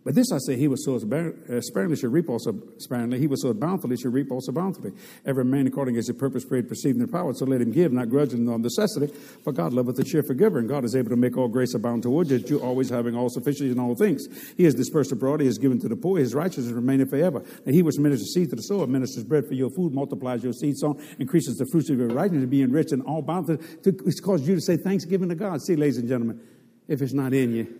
But 0.08 0.16
this 0.16 0.32
I 0.32 0.38
say, 0.38 0.56
he 0.56 0.70
was 0.70 0.86
so 0.86 0.96
uh, 0.96 1.60
sparingly 1.60 1.98
should 1.98 2.14
reap 2.14 2.30
also 2.30 2.58
sparingly. 2.78 3.20
He 3.20 3.28
was 3.28 3.42
so 3.42 3.54
bountifully 3.54 3.98
should 3.98 4.14
reap 4.14 4.32
also 4.32 4.54
bountifully. 4.54 4.94
Every 5.26 5.44
man 5.44 5.68
according 5.68 5.98
as 5.98 6.08
his 6.08 6.16
purpose 6.16 6.46
prayed, 6.46 6.70
perceiving 6.70 7.02
the 7.02 7.10
power. 7.10 7.34
So 7.34 7.44
let 7.44 7.60
him 7.60 7.74
give, 7.74 7.92
not 7.92 8.10
grudging 8.10 8.46
nor 8.46 8.58
necessity. 8.58 9.14
For 9.44 9.52
God 9.52 9.74
loveth 9.74 9.98
the 9.98 10.06
cheerful 10.06 10.36
giver, 10.36 10.60
and 10.60 10.70
God 10.70 10.86
is 10.86 10.96
able 10.96 11.10
to 11.10 11.18
make 11.18 11.36
all 11.36 11.50
grace 11.50 11.74
abound 11.74 12.04
toward 12.04 12.30
you, 12.30 12.38
you 12.38 12.62
always 12.62 12.90
having 12.90 13.18
all 13.18 13.28
sufficiency 13.28 13.70
in 13.70 13.82
all 13.82 13.96
things. 13.96 14.30
He 14.56 14.64
has 14.64 14.74
dispersed 14.74 15.12
abroad, 15.12 15.42
he 15.42 15.46
has 15.46 15.58
given 15.58 15.78
to 15.82 15.90
the 15.90 15.98
poor, 15.98 16.20
his 16.20 16.34
righteousness 16.34 16.72
remaineth 16.72 17.10
forever. 17.10 17.44
And 17.66 17.76
he 17.76 17.82
which 17.82 17.98
ministers 17.98 18.34
seed 18.34 18.50
to 18.52 18.56
the 18.56 18.64
sower, 18.64 18.88
ministers 18.88 19.26
bread 19.26 19.46
for 19.46 19.56
your 19.56 19.72
food, 19.72 19.94
multiplies 19.94 20.42
your 20.42 20.54
seed 20.54 20.78
sown, 20.78 21.04
increases 21.20 21.58
the 21.58 21.66
fruits 21.66 21.90
of 21.90 21.98
your 21.98 22.08
righteousness, 22.08 22.44
to 22.44 22.48
be 22.48 22.62
enriched 22.62 22.94
in 22.94 23.02
all 23.02 23.22
bounty. 23.22 23.58
It's 23.84 24.22
caused 24.22 24.48
you 24.48 24.56
to 24.56 24.62
say 24.62 24.78
thanksgiving 24.78 25.28
to 25.28 25.36
God. 25.36 25.62
See, 25.62 25.76
ladies 25.76 25.98
and 25.98 26.08
gentlemen, 26.08 26.40
if 26.88 27.02
it's 27.02 27.12
not 27.12 27.34
in 27.34 27.54
you, 27.54 27.78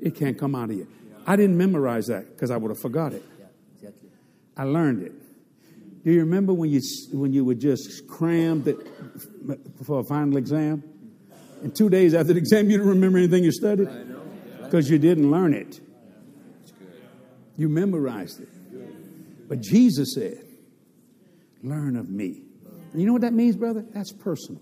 it 0.00 0.14
can't 0.14 0.38
come 0.38 0.54
out 0.54 0.70
of 0.70 0.76
you. 0.76 0.86
I 1.26 1.36
didn't 1.36 1.56
memorize 1.56 2.06
that 2.06 2.28
because 2.30 2.50
I 2.50 2.56
would 2.56 2.70
have 2.70 2.80
forgot 2.80 3.12
it. 3.12 3.22
Yeah, 3.38 3.46
exactly. 3.76 4.10
I 4.56 4.64
learned 4.64 5.02
it. 5.02 5.12
Do 6.04 6.12
you 6.12 6.20
remember 6.20 6.52
when 6.52 6.70
you 6.70 6.80
when 7.12 7.32
you 7.32 7.44
would 7.46 7.60
just 7.60 8.06
cram 8.06 8.62
it 8.66 8.76
for 9.84 10.00
a 10.00 10.04
final 10.04 10.36
exam, 10.36 10.82
and 11.62 11.74
two 11.74 11.88
days 11.88 12.12
after 12.12 12.34
the 12.34 12.38
exam 12.38 12.68
you 12.68 12.76
didn't 12.76 12.90
remember 12.90 13.18
anything 13.18 13.42
you 13.42 13.52
studied 13.52 13.88
because 14.62 14.90
you 14.90 14.98
didn't 14.98 15.30
learn 15.30 15.54
it. 15.54 15.80
You 17.56 17.70
memorized 17.70 18.40
it. 18.40 18.48
But 19.48 19.60
Jesus 19.60 20.14
said, 20.14 20.44
"Learn 21.62 21.96
of 21.96 22.10
me." 22.10 22.42
And 22.92 23.00
you 23.00 23.06
know 23.06 23.14
what 23.14 23.22
that 23.22 23.32
means, 23.32 23.56
brother? 23.56 23.84
That's 23.94 24.12
personal. 24.12 24.60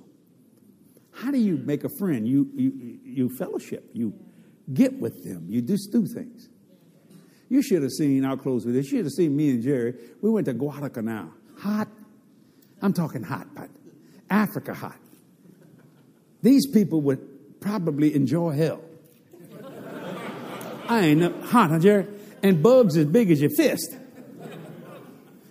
How 1.10 1.30
do 1.32 1.38
you 1.38 1.56
make 1.56 1.82
a 1.82 1.88
friend? 1.88 2.26
You 2.26 2.48
you 2.54 2.98
you 3.04 3.28
fellowship. 3.30 3.90
You 3.92 4.14
get 4.72 5.00
with 5.00 5.24
them. 5.24 5.46
You 5.48 5.62
just 5.62 5.92
do 5.92 6.06
things. 6.06 6.48
You 7.48 7.62
should 7.62 7.82
have 7.82 7.92
seen, 7.92 8.24
I'll 8.24 8.36
close 8.36 8.64
with 8.64 8.74
this. 8.74 8.86
You 8.90 8.98
should 8.98 9.06
have 9.06 9.12
seen 9.12 9.36
me 9.36 9.50
and 9.50 9.62
Jerry. 9.62 9.94
We 10.20 10.30
went 10.30 10.46
to 10.46 10.54
Guadalcanal. 10.54 11.30
Hot. 11.58 11.88
I'm 12.80 12.92
talking 12.92 13.22
hot, 13.22 13.48
but 13.54 13.68
Africa 14.30 14.74
hot. 14.74 14.96
These 16.40 16.66
people 16.68 17.02
would 17.02 17.60
probably 17.60 18.14
enjoy 18.14 18.52
hell. 18.52 18.82
I 20.88 21.00
ain't 21.00 21.20
no, 21.20 21.30
hot, 21.42 21.70
huh, 21.70 21.78
Jerry? 21.78 22.08
And 22.42 22.62
bugs 22.62 22.96
as 22.96 23.06
big 23.06 23.30
as 23.30 23.40
your 23.40 23.50
fist. 23.50 23.96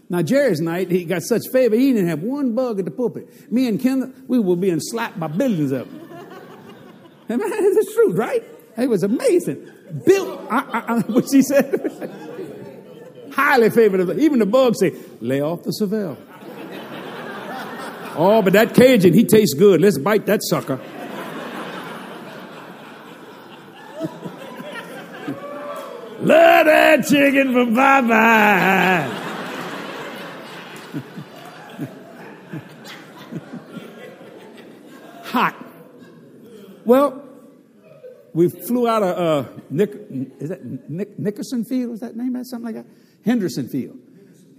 Now, 0.10 0.22
Jerry's 0.22 0.60
night, 0.60 0.92
he 0.92 1.06
got 1.06 1.22
such 1.22 1.44
favor, 1.54 1.76
he 1.76 1.94
didn't 1.94 2.10
have 2.10 2.22
one 2.22 2.54
bug 2.54 2.80
at 2.80 2.86
the 2.86 2.92
pulpit. 2.92 3.50
Me 3.50 3.68
and 3.68 3.80
Kendall, 3.80 4.12
we 4.28 4.40
were 4.40 4.58
being 4.58 4.80
slapped 4.82 5.18
by 5.18 5.28
billions 5.28 5.72
of 5.72 5.90
them. 5.90 6.08
And 7.30 7.40
man, 7.40 7.50
it's 7.54 7.94
truth, 7.94 8.18
right? 8.18 8.44
It 8.78 8.90
was 8.90 9.04
amazing. 9.04 9.70
Bill, 10.06 10.48
I, 10.50 10.60
I, 10.60 10.80
I, 10.80 11.00
what 11.08 11.30
she 11.30 11.42
said, 11.42 13.30
highly 13.34 13.70
favored 13.70 14.18
Even 14.20 14.40
the 14.40 14.46
bugs 14.46 14.80
say, 14.80 14.96
lay 15.20 15.42
off 15.42 15.64
the 15.64 15.72
Savelle. 15.72 16.16
oh, 18.16 18.42
but 18.42 18.54
that 18.54 18.74
Cajun, 18.74 19.14
he 19.14 19.26
tastes 19.26 19.56
good. 19.56 19.82
Let's 19.82 19.98
bite 19.98 20.26
that 20.28 20.42
sucker. 20.44 20.80
Love 26.22 26.66
that 26.68 27.08
chicken 27.08 27.52
from 27.52 27.74
bye. 27.74 28.02
hot. 35.24 35.56
Well, 36.86 37.24
we 38.34 38.50
flew 38.50 38.88
out 38.88 39.04
of 39.04 39.18
uh, 39.18 39.50
Nick, 39.70 39.92
is 40.40 40.50
that 40.50 40.64
Nick, 40.90 41.20
Nickerson 41.20 41.66
Field? 41.66 41.94
Is 41.94 42.00
that 42.00 42.16
name? 42.16 42.34
That 42.34 42.46
something 42.46 42.74
like 42.74 42.86
that? 42.86 42.92
Henderson 43.26 43.68
Field. 43.68 44.00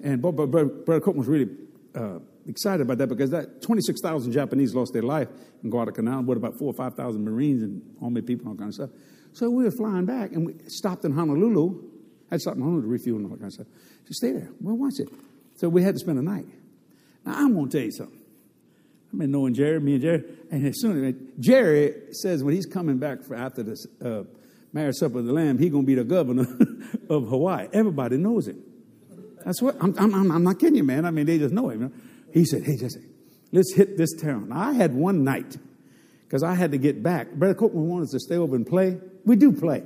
And 0.03 0.21
Brother, 0.21 0.47
Brother 0.67 1.11
was 1.13 1.27
really 1.27 1.49
uh, 1.95 2.19
excited 2.47 2.83
about 2.83 2.99
that 2.99 3.09
because 3.09 3.31
that 3.31 3.63
26,000 3.63 4.33
Japanese 4.33 4.75
lost 4.75 4.93
their 4.93 5.03
life 5.03 5.29
in 5.63 5.71
Guadalcanal. 5.71 6.23
What 6.23 6.37
about 6.37 6.59
four 6.59 6.69
or 6.69 6.75
5,000 6.75 7.25
Marines 7.25 7.63
and 7.63 7.83
Army 8.03 8.23
people 8.23 8.51
and 8.51 8.55
all 8.55 8.59
kind 8.59 8.69
of 8.69 8.75
stuff. 8.75 8.91
So 9.33 9.49
we 9.51 9.65
were 9.65 9.71
flying 9.71 10.05
back 10.05 10.33
and 10.33 10.47
we 10.47 10.55
stopped 10.67 11.05
in 11.05 11.13
Honolulu. 11.13 11.91
Had 12.31 12.41
stopped 12.41 12.57
in 12.57 12.63
Honolulu 12.63 12.83
to 12.83 12.89
refuel 12.89 13.19
and 13.19 13.31
all 13.31 13.37
kind 13.37 13.47
of 13.47 13.53
stuff. 13.53 13.67
So 14.05 14.11
stay 14.11 14.33
there. 14.33 14.51
Well, 14.61 14.77
watch 14.77 14.99
it. 14.99 15.09
So 15.57 15.69
we 15.69 15.83
had 15.83 15.95
to 15.95 15.99
spend 15.99 16.19
a 16.19 16.23
night. 16.23 16.47
Now 17.25 17.35
I'm 17.37 17.55
going 17.55 17.69
to 17.69 17.79
tell 17.79 17.85
you 17.85 17.93
something. 17.93 18.22
I've 19.13 19.19
been 19.19 19.31
knowing 19.31 19.53
Jerry, 19.53 19.79
me 19.79 19.95
and 19.95 20.03
Jerry, 20.03 20.25
and 20.51 20.67
as 20.67 20.81
soon 20.81 21.05
as 21.05 21.15
Jerry 21.39 21.93
says 22.13 22.43
when 22.43 22.55
he's 22.55 22.65
coming 22.65 22.99
back 22.99 23.23
for 23.23 23.35
after 23.35 23.63
this 23.63 23.87
uh, 24.03 24.23
marriage 24.73 24.97
supper 24.97 25.19
of 25.19 25.27
the 25.27 25.33
Lamb, 25.33 25.59
he's 25.59 25.71
going 25.71 25.83
to 25.83 25.87
be 25.87 25.95
the 25.95 26.05
governor 26.05 26.47
of 27.11 27.29
Hawaii. 27.29 27.69
Everybody 27.75 28.17
knows 28.17 28.49
it. 28.49 28.57
That's 29.45 29.61
what 29.61 29.77
I'm, 29.81 29.95
I'm, 29.99 30.33
I'm, 30.33 30.45
not 30.45 30.59
kidding 30.59 30.77
you, 30.77 30.85
man. 30.85 31.05
I 31.05 31.11
mean, 31.11 31.27
they 31.27 31.39
just 31.39 31.53
know 31.53 31.69
him. 31.69 31.81
You 31.81 31.89
know? 31.89 31.95
He 32.33 32.45
said, 32.47 32.63
"Hey, 32.63 32.77
Jesse, 32.77 33.05
let's 33.51 33.75
hit 33.75 33.99
this 33.99 34.15
town." 34.15 34.49
Now, 34.49 34.61
I 34.61 34.73
had 34.73 34.95
one 34.95 35.25
night 35.25 35.59
because 36.25 36.43
I 36.43 36.55
had 36.55 36.71
to 36.73 36.79
get 36.79 37.03
back. 37.03 37.33
Brother 37.33 37.55
Copeland 37.55 37.89
wanted 37.89 38.05
us 38.05 38.11
to 38.13 38.21
stay 38.21 38.37
over 38.37 38.57
and 38.57 38.67
play. 38.67 38.99
We 39.27 39.37
do 39.37 39.53
play. 39.53 39.83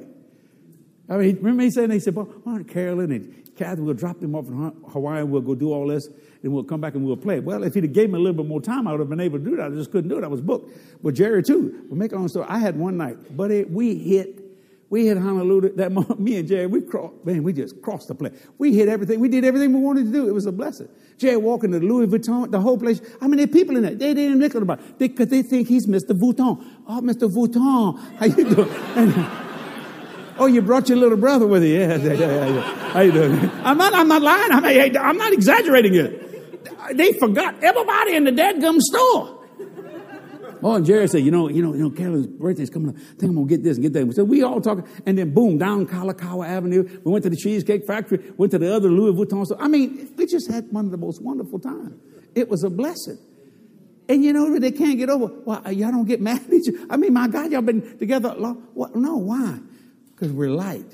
I 1.09 1.17
mean, 1.17 1.37
remember 1.37 1.63
he 1.63 1.71
said, 1.71 1.91
he 1.93 2.01
said, 2.01 2.15
well, 2.15 2.27
why 2.43 2.55
don't 2.55 2.65
Carolyn 2.65 3.13
and 3.13 3.47
Cathy 3.57 3.81
will 3.81 3.95
drop 3.95 4.21
them 4.21 4.35
off 4.35 4.49
in 4.49 4.73
Hawaii 4.89 5.21
and 5.21 5.31
we'll 5.31 5.41
go 5.41 5.55
do 5.55 5.73
all 5.73 5.87
this 5.87 6.09
and 6.43 6.53
we'll 6.53 6.65
come 6.65 6.81
back 6.81 6.95
and 6.95 7.05
we'll 7.05 7.17
play. 7.17 7.41
Well, 7.41 7.63
if 7.65 7.75
he'd 7.75 7.85
have 7.85 7.93
gave 7.93 8.11
me 8.11 8.17
a 8.17 8.19
little 8.19 8.37
bit 8.37 8.47
more 8.47 8.61
time, 8.61 8.87
I 8.87 8.93
would 8.93 9.01
have 9.01 9.09
been 9.09 9.21
able 9.21 9.39
to 9.39 9.45
do 9.45 9.57
that. 9.57 9.73
I 9.73 9.75
just 9.75 9.91
couldn't 9.91 10.11
do 10.11 10.19
it. 10.19 10.25
I 10.25 10.29
was 10.29 10.41
booked. 10.41 10.77
But 11.03 11.15
Jerry, 11.15 11.43
too, 11.43 11.87
we'll 11.89 11.99
make 11.99 12.13
our 12.13 12.19
own 12.19 12.29
story. 12.29 12.47
I 12.49 12.59
had 12.59 12.77
one 12.77 12.97
night, 12.97 13.37
but 13.37 13.51
we 13.71 13.95
hit, 13.95 14.43
we 14.91 15.07
hit 15.07 15.17
Honolulu. 15.17 15.75
That 15.77 15.93
moment, 15.93 16.21
me 16.27 16.37
and 16.37 16.49
Jerry, 16.49 16.67
we 16.67 16.83
crossed, 16.83 17.25
man, 17.25 17.43
we 17.43 17.53
just 17.53 17.81
crossed 17.83 18.09
the 18.09 18.15
place. 18.15 18.33
We 18.59 18.75
hit 18.75 18.89
everything. 18.89 19.21
We 19.21 19.29
did 19.29 19.45
everything 19.45 19.73
we 19.73 19.81
wanted 19.81 20.07
to 20.07 20.13
do. 20.13 20.29
It 20.29 20.33
was 20.33 20.47
a 20.47 20.53
blessing. 20.53 20.89
Jerry 21.19 21.37
walking 21.37 21.73
to 21.73 21.79
Louis 21.79 22.07
Vuitton, 22.09 22.51
the 22.51 22.61
whole 22.61 22.77
place. 22.77 23.01
I 23.21 23.29
mean, 23.29 23.39
there 23.39 23.45
are 23.45 23.47
people 23.47 23.77
in 23.77 23.83
there. 23.85 23.95
They 23.95 24.13
didn't 24.13 24.41
think 24.41 24.55
about 24.55 24.81
it 24.81 24.99
because 24.99 25.29
they, 25.29 25.41
they, 25.41 25.49
think 25.49 25.69
he's 25.69 25.87
Mr. 25.87 26.19
Vuitton. 26.19 26.65
Oh, 26.87 27.01
Mr. 27.01 27.31
Vuitton, 27.31 27.99
how 28.19 28.27
you 28.27 28.55
doing? 28.55 29.43
Oh, 30.39 30.47
you 30.47 30.63
brought 30.63 30.89
your 30.89 30.99
little 30.99 31.17
brother 31.17 31.47
with 31.47 31.63
you. 31.63 31.79
Yeah, 31.79 31.97
yeah, 31.97 32.13
yeah, 32.13 32.47
yeah. 32.47 32.61
How 32.91 33.01
you 33.01 33.13
doing? 33.13 33.51
I'm 33.65 33.79
not, 33.79 33.95
I'm 33.95 34.09
not 34.09 34.23
lying. 34.23 34.53
I'm, 34.53 34.97
I'm 34.97 35.17
not 35.17 35.33
exaggerating 35.33 35.95
it. 35.95 36.97
They 36.97 37.13
forgot 37.15 37.63
everybody 37.63 38.15
in 38.17 38.25
the 38.25 38.33
dead 38.33 38.61
gum 38.61 38.81
store. 38.81 39.37
Oh, 40.63 40.75
and 40.75 40.87
Jerry 40.87 41.07
said, 41.07 41.23
you 41.23 41.31
know, 41.31 41.49
you 41.49 41.63
know, 41.63 41.75
you 41.75 41.83
know, 41.83 41.91
Carolyn's 41.91 42.27
birthday's 42.27 42.71
coming 42.71 42.91
up. 42.91 42.97
I 42.97 43.01
think 43.19 43.25
I'm 43.25 43.35
gonna 43.35 43.47
get 43.47 43.63
this 43.63 43.77
and 43.77 43.83
get 43.83 43.93
that. 43.93 44.15
So 44.15 44.25
we 44.25 44.43
all 44.43 44.61
talking, 44.61 44.87
and 45.05 45.17
then 45.17 45.33
boom, 45.33 45.59
down 45.59 45.87
Kalakaua 45.87 46.49
Avenue. 46.49 46.83
We 47.05 47.13
went 47.13 47.25
to 47.25 47.31
the 47.31 47.37
Cheesecake 47.37 47.87
Factory, 47.87 48.33
went 48.37 48.53
to 48.53 48.59
the 48.59 48.75
other 48.75 48.89
Louis 48.89 49.13
Vuitton 49.13 49.45
store. 49.45 49.61
I 49.61 49.69
mean, 49.69 50.13
we 50.17 50.27
just 50.27 50.51
had 50.51 50.73
one 50.73 50.87
of 50.87 50.91
the 50.91 50.97
most 50.97 51.23
wonderful 51.23 51.59
times. 51.59 52.01
It 52.35 52.49
was 52.49 52.65
a 52.65 52.71
blessing. 52.71 53.19
And 54.09 54.25
you 54.25 54.33
know 54.33 54.59
they 54.59 54.71
can't 54.71 54.99
get 54.99 55.11
over. 55.11 55.27
Well, 55.45 55.73
y'all 55.73 55.91
don't 55.91 56.07
get 56.07 56.21
mad 56.21 56.43
at 56.47 56.53
each. 56.53 56.69
I 56.89 56.97
mean, 56.97 57.13
my 57.13 57.29
God, 57.29 57.51
y'all 57.51 57.63
been 57.63 57.99
together 57.99 58.35
long. 58.37 58.69
What? 58.75 58.95
No, 58.95 59.17
why? 59.17 59.59
Because 60.17 60.33
we're 60.33 60.49
light. 60.49 60.91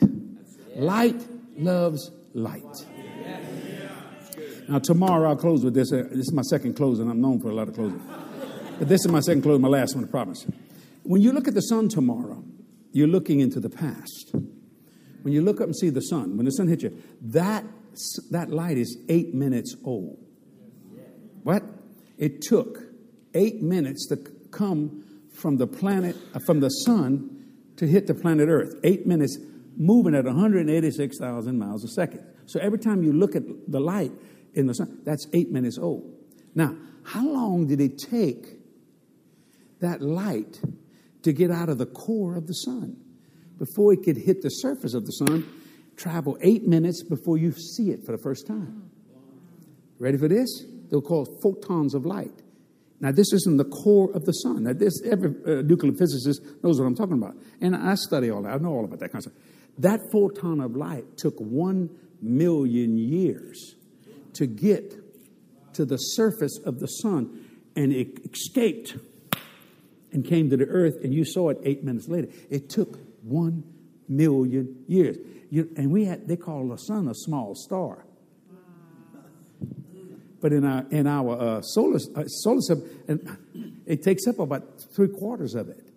Light 0.74 1.24
loves 1.56 2.10
light. 2.34 2.64
Now, 4.68 4.80
tomorrow 4.80 5.28
I'll 5.28 5.36
close 5.36 5.64
with 5.64 5.74
this. 5.74 5.92
Uh, 5.92 6.08
this 6.10 6.26
is 6.26 6.32
my 6.32 6.42
second 6.42 6.74
closing. 6.74 7.08
I'm 7.08 7.20
known 7.20 7.40
for 7.40 7.48
a 7.48 7.54
lot 7.54 7.68
of 7.68 7.74
closing. 7.74 8.02
But 8.78 8.88
this 8.88 9.04
is 9.04 9.08
my 9.12 9.20
second 9.20 9.42
closing, 9.42 9.62
my 9.62 9.68
last 9.68 9.94
one, 9.94 10.04
I 10.04 10.08
promise. 10.08 10.44
When 11.04 11.20
you 11.20 11.30
look 11.32 11.46
at 11.46 11.54
the 11.54 11.62
sun 11.62 11.88
tomorrow, 11.88 12.42
you're 12.90 13.06
looking 13.06 13.38
into 13.38 13.60
the 13.60 13.70
past. 13.70 14.34
When 15.22 15.32
you 15.32 15.42
look 15.42 15.60
up 15.60 15.66
and 15.66 15.76
see 15.76 15.90
the 15.90 16.00
sun, 16.00 16.36
when 16.36 16.44
the 16.44 16.50
sun 16.50 16.66
hits 16.66 16.82
you, 16.82 17.00
that, 17.22 17.64
that 18.32 18.50
light 18.50 18.76
is 18.76 18.98
eight 19.08 19.34
minutes 19.34 19.76
old. 19.84 20.18
What? 21.44 21.62
It 22.18 22.42
took 22.42 22.82
eight 23.34 23.62
minutes 23.62 24.08
to 24.08 24.16
come 24.50 25.04
from 25.32 25.58
the 25.58 25.66
planet, 25.68 26.16
uh, 26.34 26.40
from 26.44 26.58
the 26.58 26.70
sun 26.70 27.31
to 27.82 27.88
hit 27.88 28.06
the 28.06 28.14
planet 28.14 28.48
Earth. 28.48 28.76
Eight 28.84 29.08
minutes 29.08 29.38
moving 29.76 30.14
at 30.14 30.24
186,000 30.24 31.58
miles 31.58 31.82
a 31.82 31.88
second. 31.88 32.24
So 32.46 32.60
every 32.60 32.78
time 32.78 33.02
you 33.02 33.12
look 33.12 33.34
at 33.34 33.42
the 33.66 33.80
light 33.80 34.12
in 34.54 34.68
the 34.68 34.74
sun, 34.74 35.00
that's 35.02 35.26
eight 35.32 35.50
minutes 35.50 35.78
old. 35.78 36.08
Now, 36.54 36.76
how 37.02 37.26
long 37.26 37.66
did 37.66 37.80
it 37.80 37.98
take 37.98 38.46
that 39.80 40.00
light 40.00 40.60
to 41.22 41.32
get 41.32 41.50
out 41.50 41.68
of 41.68 41.78
the 41.78 41.86
core 41.86 42.36
of 42.36 42.46
the 42.46 42.54
sun 42.54 42.98
before 43.58 43.92
it 43.92 44.04
could 44.04 44.16
hit 44.16 44.42
the 44.42 44.50
surface 44.50 44.94
of 44.94 45.04
the 45.04 45.12
sun? 45.12 45.44
Travel 45.96 46.38
eight 46.40 46.68
minutes 46.68 47.02
before 47.02 47.36
you 47.36 47.50
see 47.50 47.90
it 47.90 48.06
for 48.06 48.12
the 48.12 48.22
first 48.22 48.46
time. 48.46 48.90
Ready 49.98 50.18
for 50.18 50.28
this? 50.28 50.64
They're 50.88 51.00
called 51.00 51.40
photons 51.42 51.94
of 51.94 52.06
light. 52.06 52.42
Now, 53.02 53.10
this 53.10 53.32
is 53.32 53.48
in 53.48 53.56
the 53.56 53.64
core 53.64 54.12
of 54.14 54.24
the 54.26 54.32
sun. 54.32 54.62
Now, 54.62 54.74
this 54.74 55.02
every 55.04 55.30
uh, 55.44 55.62
nuclear 55.62 55.92
physicist 55.92 56.40
knows 56.62 56.78
what 56.78 56.86
I'm 56.86 56.94
talking 56.94 57.18
about, 57.18 57.34
and 57.60 57.74
I 57.74 57.96
study 57.96 58.30
all 58.30 58.42
that. 58.42 58.54
I 58.54 58.58
know 58.58 58.70
all 58.70 58.84
about 58.84 59.00
that 59.00 59.10
kind 59.10 59.26
of 59.26 59.32
stuff. 59.32 59.44
That 59.78 60.00
photon 60.12 60.60
of 60.60 60.76
light 60.76 61.16
took 61.16 61.34
one 61.38 61.90
million 62.20 62.96
years 62.96 63.74
to 64.34 64.46
get 64.46 64.94
to 65.74 65.84
the 65.84 65.96
surface 65.96 66.60
of 66.64 66.78
the 66.78 66.86
sun, 66.86 67.44
and 67.74 67.92
it 67.92 68.20
escaped 68.32 68.96
and 70.12 70.24
came 70.24 70.48
to 70.50 70.56
the 70.56 70.66
earth, 70.66 70.98
and 71.02 71.12
you 71.12 71.24
saw 71.24 71.48
it 71.48 71.58
eight 71.64 71.82
minutes 71.82 72.06
later. 72.06 72.28
It 72.50 72.70
took 72.70 73.00
one 73.22 73.64
million 74.08 74.84
years. 74.86 75.16
You, 75.50 75.70
and 75.76 75.90
we 75.90 76.04
had, 76.04 76.28
they 76.28 76.36
call 76.36 76.68
the 76.68 76.76
sun 76.76 77.08
a 77.08 77.14
small 77.14 77.56
star. 77.56 78.06
But 80.42 80.52
in 80.52 80.64
our, 80.64 80.84
in 80.90 81.06
our 81.06 81.40
uh, 81.40 81.62
solar, 81.62 82.00
uh, 82.16 82.24
solar 82.26 82.60
system, 82.60 83.82
it 83.86 84.02
takes 84.02 84.26
up 84.26 84.40
about 84.40 84.82
three 84.94 85.08
quarters 85.08 85.54
of 85.54 85.68
it. 85.68 85.88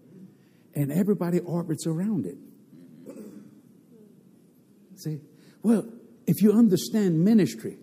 And 0.75 0.91
everybody 0.91 1.39
orbits 1.39 1.87
around 1.87 2.27
it. 2.27 2.37
See? 4.97 5.19
Well, 5.63 5.85
if 6.27 6.43
you 6.43 6.53
understand 6.53 7.25
ministry, 7.25 7.77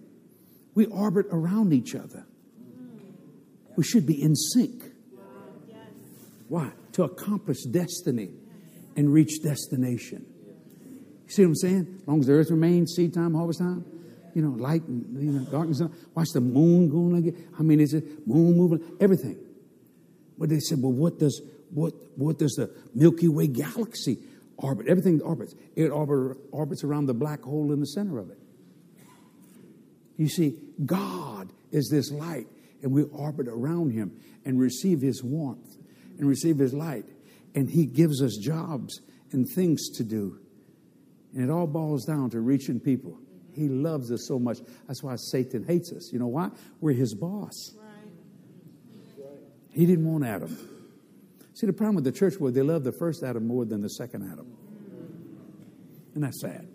we 0.74 0.86
orbit 0.86 1.26
around 1.32 1.72
each 1.72 1.96
other. 1.96 2.26
We 3.76 3.82
should 3.82 4.06
be 4.06 4.22
in 4.22 4.36
sync. 4.36 4.84
Why? 6.48 6.70
To 6.92 7.02
accomplish 7.02 7.64
destiny 7.64 8.30
and 8.94 9.12
reach 9.12 9.42
destination. 9.42 10.26
You 11.24 11.30
see 11.30 11.42
what 11.42 11.48
I'm 11.48 11.54
saying? 11.56 11.98
As 12.02 12.08
long 12.08 12.20
as 12.20 12.26
the 12.26 12.34
earth 12.34 12.50
remains, 12.50 12.92
seed 12.94 13.14
time, 13.14 13.34
harvest 13.34 13.58
time, 13.58 13.84
you 14.34 14.42
know, 14.42 14.50
light 14.50 14.82
and 14.82 15.22
you 15.22 15.32
know, 15.32 15.44
darkness. 15.50 15.82
Watch 16.14 16.28
the 16.32 16.40
moon 16.40 16.88
going 16.88 17.14
like 17.14 17.34
it. 17.34 17.40
I 17.58 17.62
mean, 17.62 17.80
is 17.80 17.94
it 17.94 18.26
moon 18.26 18.56
moving? 18.56 18.80
Everything. 19.00 19.38
But 20.38 20.48
they 20.48 20.60
said, 20.60 20.82
well, 20.82 20.92
what 20.92 21.18
does 21.18 21.40
what 21.70 21.94
what 22.16 22.38
does 22.38 22.52
the 22.54 22.70
Milky 22.94 23.28
Way 23.28 23.46
galaxy 23.46 24.18
orbit? 24.56 24.86
Everything 24.88 25.20
orbits. 25.22 25.54
It 25.76 25.88
orbit, 25.88 26.38
orbits 26.50 26.84
around 26.84 27.06
the 27.06 27.14
black 27.14 27.42
hole 27.42 27.72
in 27.72 27.80
the 27.80 27.86
center 27.86 28.18
of 28.18 28.30
it. 28.30 28.38
You 30.16 30.28
see, 30.28 30.58
God 30.84 31.52
is 31.70 31.88
this 31.90 32.10
light, 32.10 32.46
and 32.82 32.92
we 32.92 33.02
orbit 33.04 33.48
around 33.48 33.92
Him 33.92 34.20
and 34.44 34.60
receive 34.60 35.00
His 35.00 35.22
warmth 35.22 35.76
and 36.18 36.28
receive 36.28 36.58
His 36.58 36.74
light, 36.74 37.06
and 37.54 37.70
He 37.70 37.86
gives 37.86 38.22
us 38.22 38.36
jobs 38.36 39.00
and 39.32 39.48
things 39.48 39.88
to 39.96 40.04
do. 40.04 40.38
And 41.34 41.42
it 41.42 41.50
all 41.50 41.66
boils 41.66 42.04
down 42.04 42.30
to 42.30 42.40
reaching 42.40 42.78
people. 42.78 43.18
He 43.54 43.68
loves 43.68 44.10
us 44.10 44.24
so 44.26 44.38
much. 44.38 44.58
That's 44.86 45.02
why 45.02 45.16
Satan 45.16 45.64
hates 45.64 45.92
us. 45.92 46.10
You 46.12 46.18
know 46.18 46.28
why? 46.28 46.50
We're 46.80 46.94
his 46.94 47.14
boss. 47.14 47.74
He 49.70 49.86
didn't 49.86 50.10
want 50.10 50.24
Adam. 50.24 50.56
See, 51.54 51.66
the 51.66 51.72
problem 51.72 51.96
with 51.96 52.04
the 52.04 52.12
church 52.12 52.38
was 52.38 52.54
they 52.54 52.62
loved 52.62 52.84
the 52.84 52.92
first 52.92 53.22
Adam 53.22 53.46
more 53.46 53.64
than 53.64 53.82
the 53.82 53.88
second 53.88 54.30
Adam. 54.30 54.46
And 56.14 56.24
that's 56.24 56.40
sad. 56.40 56.68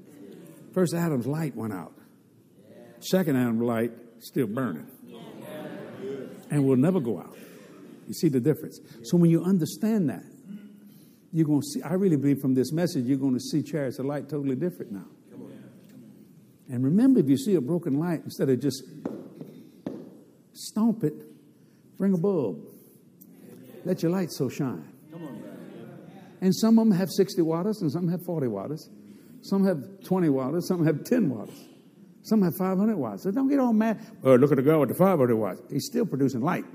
First 0.74 0.94
Adam's 0.94 1.28
light 1.28 1.56
went 1.56 1.74
out. 1.74 1.94
Second 3.00 3.36
Adam's 3.38 3.62
light 3.62 3.92
still 4.20 4.48
burning. 4.48 4.88
And 6.50 6.66
will 6.66 6.78
never 6.78 7.00
go 7.00 7.20
out. 7.20 7.36
You 8.08 8.14
see 8.14 8.30
the 8.30 8.40
difference. 8.40 8.80
So 9.04 9.18
when 9.18 9.30
you 9.30 9.44
understand 9.44 10.10
that, 10.10 10.24
you're 11.34 11.46
going 11.46 11.62
to 11.62 11.68
see, 11.68 11.82
I 11.82 11.94
really 11.94 12.16
believe 12.16 12.40
from 12.40 12.54
this 12.54 12.72
message, 12.72 13.06
you're 13.06 13.18
going 13.18 13.34
to 13.34 13.40
see 13.40 13.62
chariots 13.62 14.00
of 14.00 14.06
light 14.06 14.30
totally 14.30 14.56
different 14.56 14.92
now. 14.92 15.06
And 16.70 16.84
remember, 16.84 17.20
if 17.20 17.30
you 17.30 17.38
see 17.38 17.56
a 17.56 17.62
broken 17.62 18.00
light, 18.00 18.22
instead 18.24 18.50
of 18.50 18.60
just 18.60 18.84
stomp 20.54 21.04
it, 21.04 21.14
bring 21.98 22.14
a 22.14 22.18
bulb. 22.18 22.60
Let 23.86 24.04
your 24.04 24.12
light 24.12 24.32
so 24.32 24.50
shine. 24.50 24.86
And 26.42 26.54
some 26.54 26.78
of 26.78 26.88
them 26.88 26.98
have 26.98 27.10
60 27.10 27.42
watts, 27.42 27.82
and 27.82 27.92
some 27.92 28.08
have 28.10 28.24
40 28.24 28.48
watts. 28.48 28.90
Some 29.42 29.66
have 29.66 30.04
20 30.04 30.30
watts, 30.30 30.68
some 30.68 30.86
have 30.86 31.04
10 31.04 31.30
watts. 31.30 31.54
Some 32.24 32.42
have 32.42 32.56
500 32.56 32.98
watts. 32.98 33.24
So 33.24 33.32
don't 33.32 33.48
get 33.48 33.60
all 33.60 33.72
mad. 33.72 34.00
Oh, 34.24 34.36
look 34.36 34.52
at 34.52 34.58
the 34.58 34.62
guy 34.62 34.76
with 34.76 34.90
the 34.90 34.96
500 34.96 35.36
watts. 35.36 35.62
He's 35.72 35.86
still 35.86 36.06
producing 36.06 36.42
light. 36.42 36.66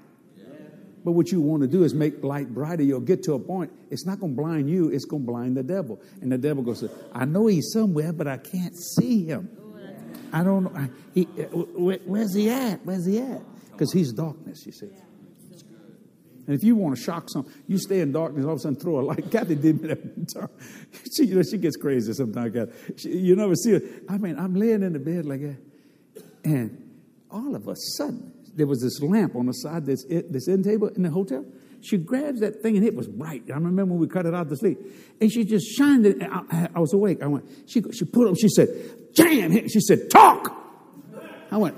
But 1.05 1.13
what 1.13 1.33
you 1.33 1.41
want 1.41 1.63
to 1.63 1.69
do 1.69 1.83
is 1.83 1.95
make 1.95 2.23
light 2.23 2.49
brighter. 2.55 2.83
You'll 2.83 3.01
get 3.01 3.25
to 3.25 3.35
a 3.35 3.39
point, 3.39 3.73
it's 3.91 4.07
not 4.07 4.21
going 4.21 4.35
to 4.35 4.41
blind 4.41 4.71
you, 4.71 4.89
it's 4.89 5.05
going 5.05 5.25
to 5.25 5.27
blind 5.27 5.57
the 5.57 5.63
devil. 5.63 6.01
And 6.21 6.31
the 6.31 6.39
devil 6.39 6.63
goes, 6.63 6.85
I 7.13 7.25
know 7.25 7.47
he's 7.49 7.73
somewhere, 7.73 8.13
but 8.13 8.29
I 8.29 8.39
can't 8.39 8.75
see 8.77 9.27
him. 9.27 9.51
I 10.33 10.43
don't 10.43 10.65
know. 10.65 10.89
He, 11.15 11.29
uh, 11.39 11.45
where's 12.07 12.35
he 12.35 12.49
at? 12.49 12.85
Where's 12.85 13.07
he 13.07 13.19
at? 13.19 13.43
Because 13.73 13.93
he's 13.93 14.13
darkness, 14.13 14.65
you 14.67 14.73
see. 14.73 14.91
And 16.47 16.57
if 16.57 16.65
you 16.65 16.75
want 16.75 16.97
to 16.97 17.03
shock 17.03 17.29
some, 17.31 17.47
you 17.69 17.79
stay 17.79 18.01
in 18.01 18.13
darkness, 18.13 18.45
all 18.45 18.53
of 18.53 18.57
a 18.57 18.61
sudden 18.61 18.79
throw 18.79 19.01
a 19.01 19.03
light. 19.03 19.31
Cathy 19.31 19.55
did 19.55 19.81
me 19.81 19.89
that 19.89 20.51
She, 21.15 21.27
you 21.27 21.37
know, 21.37 21.43
she 21.43 21.59
gets 21.59 21.77
crazy 21.77 22.13
sometimes. 22.13 22.57
She, 22.97 23.11
you 23.11 23.37
never 23.37 23.55
see 23.55 23.73
her. 23.73 23.81
I 24.09 24.19
mean, 24.19 24.39
I'm 24.39 24.55
laying 24.55 24.83
in 24.83 24.93
the 24.93 24.99
bed 24.99 25.25
like 25.25 25.43
that, 25.43 25.59
and 26.45 27.01
all 27.31 27.55
of 27.55 27.69
a 27.69 27.77
sudden, 27.77 28.33
there 28.55 28.67
was 28.67 28.83
this 28.83 29.01
lamp 29.01 29.37
on 29.37 29.47
the 29.47 29.53
side 29.53 29.87
this 29.87 30.05
this 30.05 30.49
end 30.49 30.65
table 30.65 30.89
in 30.89 31.03
the 31.03 31.11
hotel. 31.11 31.45
She 31.81 31.97
grabs 31.97 32.41
that 32.41 32.63
thing 32.63 32.77
and 32.77 32.87
it 32.87 32.95
was 32.95 33.09
bright. 33.09 33.45
I 33.51 33.55
remember 33.55 33.87
when 33.87 33.99
we 33.99 34.07
cut 34.07 34.27
it 34.27 34.35
out 34.35 34.49
to 34.51 34.57
sleep, 34.57 34.79
and 35.21 35.33
she 35.33 35.45
just 35.45 35.67
shined 35.77 36.07
it. 36.07 36.19
I, 36.23 36.69
I 36.75 36.81
was 36.81 36.93
awake. 36.93 37.23
I 37.23 37.29
went. 37.29 37.49
She 37.67 37.83
she 37.93 38.05
put 38.05 38.29
up. 38.29 38.37
She 38.37 38.49
said, 38.49 38.69
"Jam!" 39.15 39.69
She 39.69 39.81
said, 39.81 40.11
"Talk." 40.11 40.53
I 41.51 41.57
went. 41.57 41.77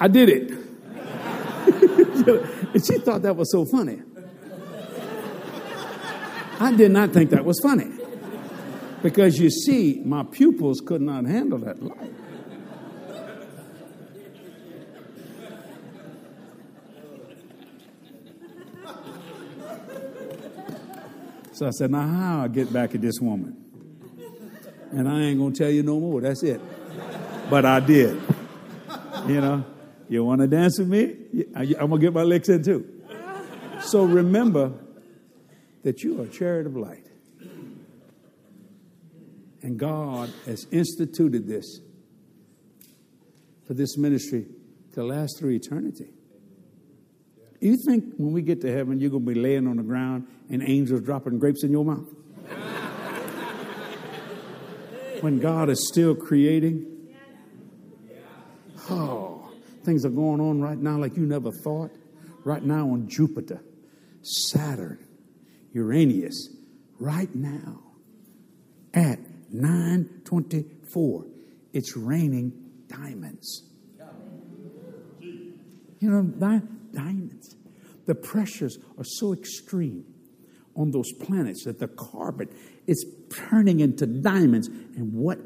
I 0.00 0.08
did 0.08 0.28
it. 0.28 0.50
and 2.74 2.86
she 2.86 2.98
thought 2.98 3.22
that 3.22 3.36
was 3.36 3.50
so 3.50 3.64
funny. 3.64 4.02
I 6.58 6.74
did 6.74 6.90
not 6.90 7.12
think 7.12 7.30
that 7.30 7.44
was 7.44 7.60
funny. 7.60 7.90
Because 9.02 9.38
you 9.38 9.50
see, 9.50 10.00
my 10.04 10.22
pupils 10.22 10.80
could 10.80 11.00
not 11.00 11.24
handle 11.24 11.58
that 11.58 11.82
light. 11.82 12.12
So 21.52 21.66
I 21.66 21.70
said, 21.70 21.90
Now, 21.90 22.06
how 22.06 22.42
I 22.42 22.48
get 22.48 22.72
back 22.72 22.94
at 22.94 23.00
this 23.00 23.18
woman? 23.18 23.62
And 24.92 25.08
I 25.08 25.22
ain't 25.22 25.54
to 25.54 25.58
tell 25.58 25.70
you 25.70 25.82
no 25.82 25.98
more. 25.98 26.20
That's 26.20 26.42
it. 26.42 26.60
But 27.48 27.64
I 27.64 27.80
did. 27.80 28.20
You 29.26 29.40
know, 29.40 29.64
you 30.08 30.24
want 30.24 30.40
to 30.40 30.46
dance 30.46 30.78
with 30.78 30.88
me? 30.88 31.16
I'm 31.54 31.74
going 31.74 31.90
to 31.90 31.98
get 31.98 32.12
my 32.12 32.22
licks 32.22 32.48
in 32.48 32.62
too. 32.62 32.86
So 33.80 34.04
remember 34.04 34.72
that 35.82 36.02
you 36.02 36.20
are 36.20 36.24
a 36.24 36.28
chariot 36.28 36.66
of 36.66 36.76
light. 36.76 37.06
And 39.62 39.78
God 39.78 40.32
has 40.46 40.66
instituted 40.70 41.46
this 41.46 41.80
for 43.66 43.74
this 43.74 43.96
ministry 43.98 44.46
to 44.94 45.02
last 45.04 45.38
through 45.38 45.50
eternity. 45.50 46.10
You 47.60 47.76
think 47.86 48.14
when 48.16 48.32
we 48.32 48.42
get 48.42 48.60
to 48.60 48.72
heaven, 48.72 49.00
you're 49.00 49.10
going 49.10 49.26
to 49.26 49.34
be 49.34 49.40
laying 49.40 49.66
on 49.66 49.76
the 49.76 49.82
ground 49.82 50.28
and 50.50 50.62
angels 50.62 51.00
dropping 51.00 51.38
grapes 51.38 51.64
in 51.64 51.72
your 51.72 51.84
mouth? 51.84 52.08
when 55.22 55.38
God 55.40 55.68
is 55.70 55.88
still 55.88 56.14
creating? 56.14 56.95
Oh, 58.88 59.50
things 59.84 60.04
are 60.04 60.10
going 60.10 60.40
on 60.40 60.60
right 60.60 60.78
now 60.78 60.98
like 60.98 61.16
you 61.16 61.26
never 61.26 61.50
thought. 61.50 61.90
Right 62.44 62.62
now 62.62 62.90
on 62.90 63.08
Jupiter, 63.08 63.60
Saturn, 64.22 65.04
Uranus, 65.72 66.48
right 67.00 67.34
now 67.34 67.82
at 68.94 69.18
924, 69.52 71.24
it's 71.72 71.96
raining 71.96 72.52
diamonds. 72.88 73.64
You 75.98 76.10
know, 76.10 76.22
diamonds. 76.92 77.56
The 78.06 78.14
pressures 78.14 78.78
are 78.96 79.04
so 79.04 79.32
extreme 79.32 80.04
on 80.76 80.92
those 80.92 81.10
planets 81.12 81.64
that 81.64 81.78
the 81.78 81.88
carbon 81.88 82.48
is 82.86 83.04
turning 83.30 83.80
into 83.80 84.06
diamonds. 84.06 84.68
And 84.68 85.12
what 85.12 85.40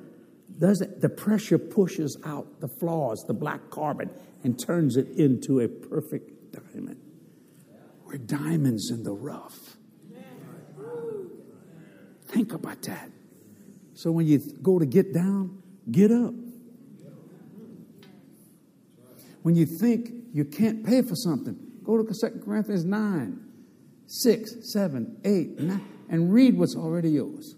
does 0.61 0.83
it? 0.83 1.01
The 1.01 1.09
pressure 1.09 1.59
pushes 1.59 2.19
out 2.25 2.61
the 2.61 2.69
flaws, 2.69 3.25
the 3.27 3.33
black 3.35 3.71
carbon, 3.71 4.11
and 4.45 4.59
turns 4.59 4.97
it 4.97 5.09
into 5.17 5.61
a 5.61 5.69
perfect 5.69 6.53
diamond. 6.53 7.01
We're 8.05 8.19
diamonds 8.19 8.91
in 8.91 9.03
the 9.03 9.13
rough. 9.13 9.77
Think 12.27 12.53
about 12.53 12.83
that. 12.83 13.11
So 13.95 14.13
when 14.13 14.27
you 14.27 14.39
go 14.63 14.79
to 14.79 14.87
get 14.87 15.15
down, 15.15 15.63
get 15.91 16.13
up. 16.13 16.35
When 19.43 19.57
you 19.57 19.65
think 19.65 20.11
you 20.33 20.45
can't 20.45 20.85
pay 20.85 21.01
for 21.03 21.17
something, 21.17 21.57
go 21.83 22.03
to 22.03 22.05
2 22.05 22.43
Corinthians 22.45 22.85
9, 22.85 23.41
6, 24.07 24.55
7, 24.73 25.21
8, 25.25 25.59
9, 25.59 25.85
and 26.11 26.33
read 26.33 26.59
what's 26.59 26.77
already 26.77 27.11
yours. 27.11 27.57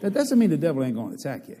That 0.00 0.12
doesn't 0.14 0.38
mean 0.38 0.50
the 0.50 0.56
devil 0.56 0.84
ain't 0.84 0.94
going 0.94 1.10
to 1.10 1.14
attack 1.14 1.48
you. 1.48 1.56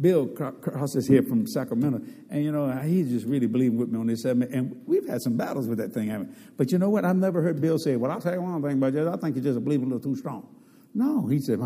Bill 0.00 0.26
Cross 0.28 0.96
is 0.96 1.06
here 1.06 1.22
from 1.22 1.46
Sacramento, 1.46 2.00
and 2.30 2.42
you 2.42 2.52
know 2.52 2.70
he's 2.82 3.10
just 3.10 3.26
really 3.26 3.46
believing 3.46 3.78
with 3.78 3.90
me 3.90 3.98
on 3.98 4.06
this. 4.06 4.24
And 4.24 4.80
we've 4.86 5.06
had 5.06 5.20
some 5.20 5.36
battles 5.36 5.66
with 5.68 5.78
that 5.78 5.92
thing, 5.92 6.08
haven't 6.08 6.34
But 6.56 6.72
you 6.72 6.78
know 6.78 6.88
what? 6.88 7.04
I've 7.04 7.16
never 7.16 7.42
heard 7.42 7.60
Bill 7.60 7.78
say, 7.78 7.96
"Well, 7.96 8.10
I'll 8.10 8.20
tell 8.20 8.32
you 8.32 8.40
one 8.40 8.62
thing 8.62 8.78
about 8.78 8.94
you. 8.94 9.08
I 9.08 9.16
think 9.16 9.36
you 9.36 9.42
just 9.42 9.62
believe 9.62 9.82
a 9.82 9.84
little 9.84 10.00
too 10.00 10.16
strong." 10.16 10.46
No, 10.94 11.26
he 11.26 11.38
said, 11.38 11.60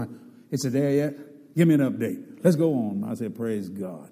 "It's 0.50 0.64
a 0.64 0.70
yet? 0.70 1.16
Give 1.54 1.68
me 1.68 1.74
an 1.74 1.80
update. 1.80 2.40
Let's 2.42 2.56
go 2.56 2.74
on." 2.74 3.04
I 3.04 3.14
said, 3.14 3.36
"Praise 3.36 3.68
God." 3.68 4.10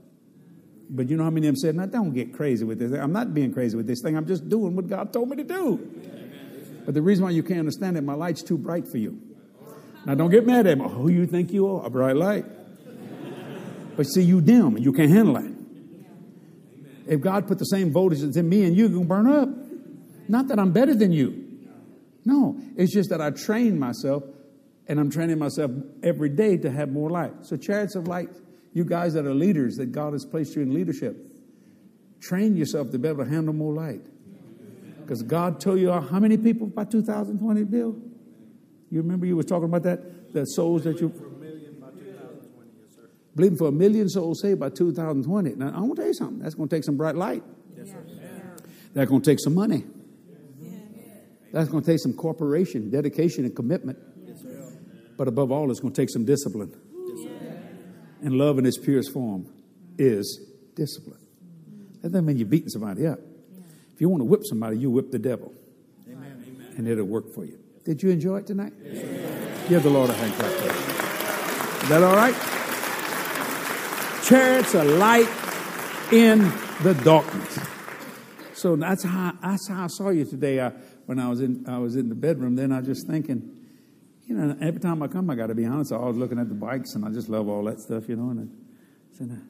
But 0.89 1.09
you 1.09 1.17
know 1.17 1.25
how 1.25 1.31
many 1.31 1.49
of 1.49 1.55
them 1.55 1.57
said, 1.57 1.75
"Now 1.75 1.87
don't 1.87 2.15
get 2.15 2.33
crazy 2.33 2.65
with 2.65 2.79
this. 2.79 2.93
I'm 2.93 3.13
not 3.13 3.35
being 3.35 3.53
crazy 3.53 3.77
with 3.77 3.87
this 3.87 4.03
thing. 4.03 4.17
I'm 4.17 4.27
just 4.27 4.49
doing 4.49 4.77
what 4.77 4.87
God 4.87 5.13
told 5.13 5.31
me 5.31 5.37
to 5.37 5.45
do." 5.45 5.81
But 6.85 6.95
the 6.95 7.03
reason 7.03 7.25
why 7.25 7.31
you 7.31 7.43
can't 7.43 7.61
understand 7.61 7.97
it, 7.97 8.03
my 8.03 8.15
light's 8.15 8.43
too 8.43 8.59
bright 8.59 8.87
for 8.87 8.99
you. 8.99 9.19
Now 10.07 10.15
don't 10.15 10.31
get 10.31 10.47
mad 10.47 10.67
at 10.67 10.79
me. 10.79 10.85
Who 10.89 11.09
you 11.09 11.27
think 11.27 11.53
you 11.53 11.67
are? 11.67 11.87
A 11.87 11.91
bright 11.91 12.17
light. 12.17 12.45
But 13.97 14.05
see, 14.05 14.23
you 14.23 14.41
dim 14.41 14.77
and 14.77 14.85
you 14.85 14.93
can't 14.93 15.11
handle 15.11 15.37
it. 15.37 15.53
If 17.07 17.21
God 17.21 17.47
put 17.47 17.59
the 17.59 17.65
same 17.65 17.93
voltage 17.93 18.23
in 18.23 18.49
me 18.49 18.65
and 18.65 18.77
you, 18.77 18.85
you're 18.85 19.05
going 19.05 19.05
to 19.05 19.09
burn 19.09 19.27
up. 19.27 19.49
Not 20.29 20.49
that 20.49 20.59
I'm 20.59 20.73
better 20.73 20.95
than 20.95 21.13
you. 21.13 21.43
No, 22.25 22.57
it's 22.77 22.93
just 22.93 23.11
that 23.11 23.21
I 23.21 23.31
train 23.31 23.79
myself 23.79 24.23
and 24.87 25.01
I'm 25.01 25.11
training 25.11 25.39
myself 25.39 25.71
every 26.03 26.29
day 26.29 26.57
to 26.59 26.71
have 26.71 26.91
more 26.91 27.11
light. 27.11 27.33
So, 27.43 27.57
chariots 27.57 27.95
of 27.97 28.07
light, 28.07 28.29
you 28.73 28.85
guys 28.85 29.15
that 29.15 29.27
are 29.27 29.35
leaders, 29.35 29.77
that 29.77 29.87
God 29.93 30.13
has 30.13 30.25
placed 30.25 30.55
you 30.55 30.63
in 30.63 30.73
leadership, 30.73 31.17
train 32.21 32.57
yourself 32.57 32.91
to 32.93 32.99
be 32.99 33.09
able 33.09 33.25
to 33.25 33.31
handle 33.31 33.55
more 33.55 33.73
light. 33.73 34.03
Because 35.01 35.23
God 35.23 35.61
told 35.61 35.81
you 35.81 35.93
uh, 35.93 36.01
how 36.01 36.21
many 36.21 36.37
people 36.37 36.69
by 36.69 36.85
2020, 36.85 37.65
Bill? 37.65 37.97
You 38.91 39.03
remember 39.03 39.27
you 39.27 39.37
were 39.37 39.43
talking 39.43 39.65
about 39.65 39.83
that? 39.83 40.33
The 40.33 40.45
souls 40.45 40.85
that 40.85 41.01
you. 41.01 41.32
Believing 43.35 43.57
for 43.57 43.69
a 43.69 43.73
million 43.73 44.09
souls 44.09 44.41
saved 44.43 44.61
by 44.61 44.69
2020. 44.69 45.55
Now, 45.55 45.73
I 45.75 45.81
want 45.81 45.97
to 45.97 46.03
tell 46.03 46.07
you 46.07 46.15
something. 46.15 46.39
That's 46.41 46.55
going 46.55 46.69
to 46.69 46.77
take 46.77 46.85
some 46.85 46.97
bright 46.97 47.17
light. 47.17 47.43
Yes, 47.77 47.89
That's 48.93 49.09
going 49.09 49.23
to 49.23 49.31
take 49.31 49.41
some 49.41 49.55
money. 49.55 49.85
That's 51.53 51.69
going 51.69 51.83
to 51.83 51.91
take 51.91 52.01
some 52.01 52.15
cooperation, 52.15 52.91
dedication, 52.91 53.45
and 53.45 53.55
commitment. 53.55 53.99
But 55.17 55.29
above 55.29 55.53
all, 55.53 55.71
it's 55.71 55.81
going 55.81 55.93
to 55.93 56.01
take 56.01 56.11
some 56.11 56.25
discipline. 56.25 56.75
And 58.23 58.35
love 58.35 58.59
in 58.59 58.67
its 58.67 58.79
purest 58.79 59.13
form 59.13 59.47
is 59.99 60.41
discipline. 60.75 61.19
That 62.01 62.11
doesn't 62.11 62.25
mean 62.25 62.39
you're 62.39 62.47
beating 62.47 62.69
somebody 62.69 63.07
up. 63.07 63.19
If 63.95 64.01
you 64.01 64.09
want 64.09 64.21
to 64.21 64.25
whip 64.25 64.43
somebody, 64.45 64.79
you 64.79 64.91
whip 64.91 65.11
the 65.11 65.19
devil. 65.19 65.53
Amen. 66.09 66.75
And 66.77 66.89
it'll 66.89 67.05
work 67.05 67.35
for 67.35 67.45
you. 67.45 67.59
Did 67.85 68.03
you 68.03 68.11
enjoy 68.11 68.39
it 68.39 68.47
tonight? 68.47 68.73
Yes. 68.83 69.69
Give 69.69 69.83
the 69.83 69.91
Lord 69.91 70.11
a 70.11 70.15
hand 70.15 70.33
clap. 70.35 71.83
Is 71.83 71.89
that 71.89 72.03
all 72.03 72.17
right? 72.17 72.35
Chariots 74.33 74.75
are 74.75 74.85
light 74.87 75.29
in 76.11 76.39
the 76.83 76.99
darkness. 77.05 77.59
So 78.55 78.77
that's 78.77 79.05
how 79.05 79.35
that's 79.43 79.69
how 79.69 79.85
I 79.85 79.87
saw 79.89 80.09
you 80.09 80.25
today. 80.25 80.59
I, 80.59 80.71
when 81.05 81.19
I 81.19 81.29
was 81.29 81.43
in 81.43 81.67
I 81.69 81.77
was 81.77 81.97
in 81.97 82.09
the 82.09 82.15
bedroom, 82.15 82.57
then 82.57 82.73
I 82.73 82.79
was 82.79 82.87
just 82.87 83.07
thinking, 83.07 83.55
you 84.27 84.35
know, 84.35 84.57
every 84.63 84.81
time 84.81 85.03
I 85.03 85.09
come, 85.09 85.29
I 85.29 85.35
got 85.35 85.49
to 85.49 85.55
be 85.55 85.67
honest. 85.67 85.93
I 85.93 85.99
was 85.99 86.17
looking 86.17 86.39
at 86.39 86.49
the 86.49 86.55
bikes, 86.55 86.95
and 86.95 87.05
I 87.05 87.11
just 87.11 87.29
love 87.29 87.47
all 87.47 87.63
that 87.65 87.79
stuff, 87.79 88.09
you 88.09 88.17
know. 88.17 88.31
And 88.31 88.49
I 89.13 89.19
said, 89.19 89.43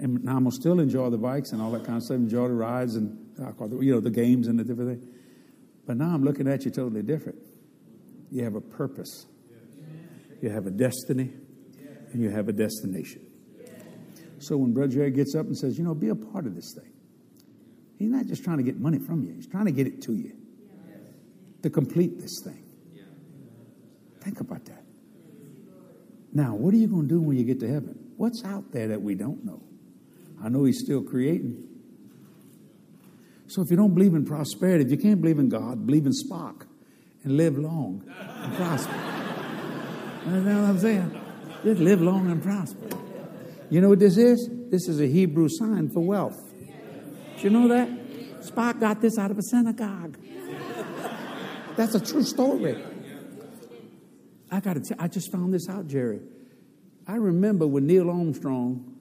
and 0.00 0.18
I'm 0.28 0.40
gonna 0.40 0.50
still 0.50 0.78
enjoy 0.78 1.08
the 1.08 1.16
bikes 1.16 1.52
and 1.52 1.62
all 1.62 1.70
that 1.70 1.84
kind 1.84 1.96
of 1.96 2.02
stuff, 2.02 2.16
enjoy 2.16 2.48
the 2.48 2.54
rides 2.54 2.96
and 2.96 3.18
you 3.80 3.94
know 3.94 4.00
the 4.00 4.10
games 4.10 4.48
and 4.48 4.58
the 4.58 4.64
different 4.64 5.00
things. 5.00 5.14
But 5.86 5.96
now 5.96 6.12
I'm 6.12 6.24
looking 6.24 6.46
at 6.46 6.66
you 6.66 6.70
totally 6.70 7.00
different. 7.02 7.38
You 8.30 8.44
have 8.44 8.54
a 8.54 8.60
purpose, 8.60 9.24
you 10.42 10.50
have 10.50 10.66
a 10.66 10.70
destiny, 10.70 11.30
and 12.12 12.20
you 12.20 12.28
have 12.28 12.50
a 12.50 12.52
destination. 12.52 13.31
So 14.42 14.56
when 14.56 14.72
Brother 14.72 14.92
Jerry 14.92 15.10
gets 15.12 15.36
up 15.36 15.46
and 15.46 15.56
says, 15.56 15.78
you 15.78 15.84
know, 15.84 15.94
be 15.94 16.08
a 16.08 16.16
part 16.16 16.46
of 16.46 16.56
this 16.56 16.74
thing, 16.74 16.90
he's 17.96 18.10
not 18.10 18.26
just 18.26 18.42
trying 18.42 18.56
to 18.56 18.64
get 18.64 18.80
money 18.80 18.98
from 18.98 19.22
you, 19.22 19.32
he's 19.34 19.46
trying 19.46 19.66
to 19.66 19.70
get 19.70 19.86
it 19.86 20.02
to 20.02 20.14
you 20.14 20.32
to 21.62 21.70
complete 21.70 22.20
this 22.20 22.40
thing. 22.44 22.64
Think 24.20 24.40
about 24.40 24.64
that. 24.64 24.82
Now, 26.32 26.54
what 26.54 26.74
are 26.74 26.76
you 26.76 26.88
going 26.88 27.02
to 27.02 27.08
do 27.08 27.20
when 27.20 27.36
you 27.36 27.44
get 27.44 27.60
to 27.60 27.68
heaven? 27.68 28.10
What's 28.16 28.44
out 28.44 28.72
there 28.72 28.88
that 28.88 29.00
we 29.00 29.14
don't 29.14 29.44
know? 29.44 29.62
I 30.42 30.48
know 30.48 30.64
he's 30.64 30.80
still 30.80 31.02
creating. 31.02 31.68
So 33.46 33.62
if 33.62 33.70
you 33.70 33.76
don't 33.76 33.94
believe 33.94 34.14
in 34.14 34.24
prosperity, 34.24 34.84
if 34.84 34.90
you 34.90 34.96
can't 34.96 35.20
believe 35.20 35.38
in 35.38 35.48
God, 35.48 35.86
believe 35.86 36.06
in 36.06 36.12
Spock 36.12 36.66
and 37.22 37.36
live 37.36 37.56
long 37.58 38.02
and 38.08 38.56
prosper. 38.56 38.92
know 40.26 40.62
what 40.62 40.70
I'm 40.70 40.78
saying? 40.80 41.20
Just 41.62 41.80
live 41.80 42.00
long 42.00 42.28
and 42.28 42.42
prosper. 42.42 43.01
You 43.72 43.80
know 43.80 43.88
what 43.88 44.00
this 44.00 44.18
is? 44.18 44.50
This 44.70 44.86
is 44.86 45.00
a 45.00 45.06
Hebrew 45.06 45.48
sign 45.48 45.88
for 45.88 46.00
wealth. 46.00 46.38
Did 47.36 47.44
you 47.44 47.48
know 47.48 47.68
that? 47.68 47.88
Spock 48.42 48.78
got 48.78 49.00
this 49.00 49.16
out 49.16 49.30
of 49.30 49.38
a 49.38 49.42
synagogue. 49.42 50.18
That's 51.74 51.94
a 51.94 52.00
true 52.04 52.22
story. 52.22 52.76
I 54.50 54.60
got 54.60 54.74
to. 54.74 54.80
tell 54.80 54.98
I 55.00 55.08
just 55.08 55.32
found 55.32 55.54
this 55.54 55.70
out, 55.70 55.86
Jerry. 55.86 56.20
I 57.06 57.14
remember 57.14 57.66
when 57.66 57.86
Neil 57.86 58.10
Armstrong 58.10 58.94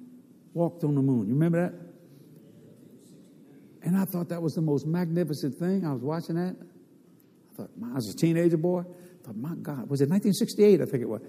walked 0.54 0.86
on 0.86 0.96
the 0.96 1.02
moon. 1.02 1.28
You 1.28 1.34
remember 1.34 1.70
that? 1.70 1.74
And 3.84 3.98
I 3.98 4.06
thought 4.06 4.30
that 4.30 4.42
was 4.42 4.54
the 4.54 4.62
most 4.62 4.88
magnificent 4.88 5.56
thing. 5.56 5.86
I 5.86 5.92
was 5.92 6.02
watching 6.02 6.36
that. 6.36 6.56
I 6.56 7.58
thought, 7.58 7.72
I 7.92 7.96
was 7.96 8.08
a 8.08 8.16
teenager 8.16 8.56
boy. 8.56 8.84
I 8.84 9.26
thought, 9.26 9.36
my 9.36 9.54
God, 9.56 9.90
was 9.90 10.00
it 10.00 10.08
1968? 10.08 10.80
I 10.80 10.86
think 10.86 11.04
it 11.04 11.10
was. 11.10 11.20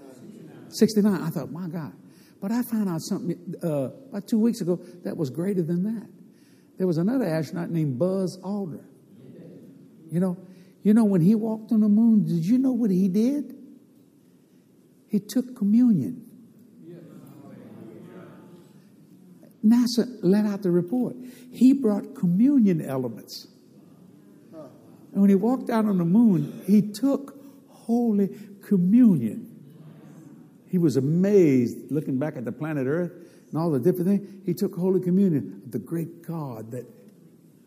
69. 0.69 1.21
I 1.21 1.29
thought, 1.29 1.51
my 1.51 1.67
God. 1.67 1.91
But 2.43 2.51
I 2.51 2.61
found 2.61 2.89
out 2.89 3.01
something 3.01 3.55
uh, 3.63 3.67
about 4.09 4.27
two 4.27 4.37
weeks 4.37 4.59
ago 4.59 4.75
that 5.05 5.15
was 5.15 5.29
greater 5.29 5.61
than 5.61 5.83
that. 5.83 6.09
There 6.77 6.85
was 6.85 6.97
another 6.97 7.23
astronaut 7.23 7.69
named 7.69 7.97
Buzz 7.97 8.37
Aldrin. 8.39 8.83
You 10.11 10.19
know, 10.19 10.37
you 10.83 10.93
know 10.93 11.05
when 11.05 11.21
he 11.21 11.35
walked 11.35 11.71
on 11.71 11.79
the 11.79 11.87
moon, 11.87 12.25
did 12.25 12.45
you 12.45 12.57
know 12.57 12.73
what 12.73 12.91
he 12.91 13.07
did? 13.07 13.55
He 15.07 15.21
took 15.21 15.55
communion. 15.55 16.29
NASA 19.65 20.05
let 20.21 20.45
out 20.45 20.63
the 20.63 20.71
report. 20.71 21.15
He 21.49 21.71
brought 21.71 22.13
communion 22.13 22.81
elements. 22.81 23.47
And 25.13 25.21
when 25.21 25.29
he 25.29 25.35
walked 25.35 25.69
out 25.69 25.85
on 25.85 25.97
the 25.97 26.03
moon, 26.03 26.61
he 26.67 26.81
took 26.81 27.39
Holy 27.69 28.35
Communion. 28.67 29.52
He 30.73 30.79
was 30.79 30.97
amazed 30.97 31.91
looking 31.91 32.17
back 32.17 32.35
at 32.35 32.45
the 32.45 32.51
planet 32.51 32.87
Earth 32.87 33.11
and 33.51 33.61
all 33.61 33.69
the 33.69 33.79
different 33.79 34.07
things. 34.07 34.41
He 34.43 34.55
took 34.55 34.73
Holy 34.73 34.99
Communion, 34.99 35.61
the 35.69 35.77
great 35.77 36.25
God 36.25 36.71
that 36.71 36.87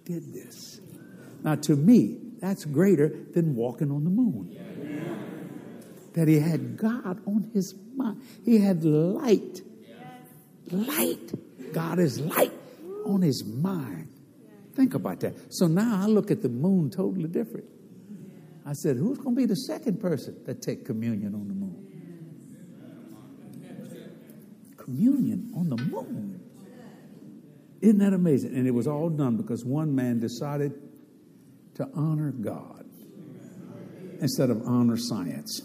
did 0.04 0.34
this. 0.34 0.80
Now, 1.44 1.54
to 1.54 1.76
me, 1.76 2.18
that's 2.40 2.64
greater 2.64 3.16
than 3.32 3.54
walking 3.54 3.92
on 3.92 4.02
the 4.02 4.10
moon. 4.10 4.58
That 6.14 6.26
he 6.26 6.40
had 6.40 6.76
God 6.76 7.20
on 7.28 7.48
his 7.54 7.76
mind, 7.94 8.22
he 8.44 8.58
had 8.58 8.82
light. 8.82 9.60
Light. 10.72 11.32
God 11.72 12.00
is 12.00 12.18
light 12.18 12.50
on 13.04 13.22
his 13.22 13.44
mind. 13.44 14.08
Think 14.74 14.94
about 14.94 15.20
that. 15.20 15.54
So 15.54 15.68
now 15.68 16.02
I 16.02 16.06
look 16.06 16.32
at 16.32 16.42
the 16.42 16.48
moon 16.48 16.90
totally 16.90 17.28
different. 17.28 17.66
I 18.64 18.72
said, 18.72 18.96
who's 18.96 19.18
going 19.18 19.36
to 19.36 19.40
be 19.42 19.46
the 19.46 19.54
second 19.54 20.00
person 20.00 20.38
that 20.46 20.60
take 20.60 20.84
communion 20.84 21.36
on 21.36 21.46
the 21.46 21.54
moon? 21.54 21.85
Communion 24.86 25.52
on 25.54 25.68
the 25.68 25.76
moon. 25.76 26.40
Isn't 27.82 27.98
that 27.98 28.14
amazing? 28.14 28.56
And 28.56 28.66
it 28.66 28.70
was 28.70 28.86
all 28.86 29.10
done 29.10 29.36
because 29.36 29.64
one 29.64 29.94
man 29.94 30.18
decided 30.18 30.72
to 31.74 31.88
honor 31.94 32.30
God 32.30 32.86
instead 34.20 34.48
of 34.48 34.62
honor 34.66 34.96
science. 34.96 35.60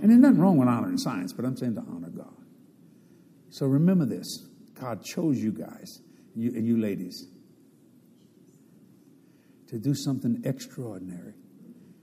And 0.00 0.10
there's 0.10 0.20
nothing 0.20 0.40
wrong 0.40 0.58
with 0.58 0.68
honoring 0.68 0.98
science, 0.98 1.32
but 1.32 1.44
I'm 1.44 1.56
saying 1.56 1.76
to 1.76 1.82
honor 1.82 2.08
God. 2.08 2.34
So 3.50 3.66
remember 3.66 4.06
this 4.06 4.48
God 4.74 5.04
chose 5.04 5.38
you 5.38 5.52
guys, 5.52 6.00
you, 6.34 6.50
and 6.50 6.66
you 6.66 6.78
ladies, 6.78 7.28
to 9.68 9.78
do 9.78 9.94
something 9.94 10.42
extraordinary, 10.44 11.34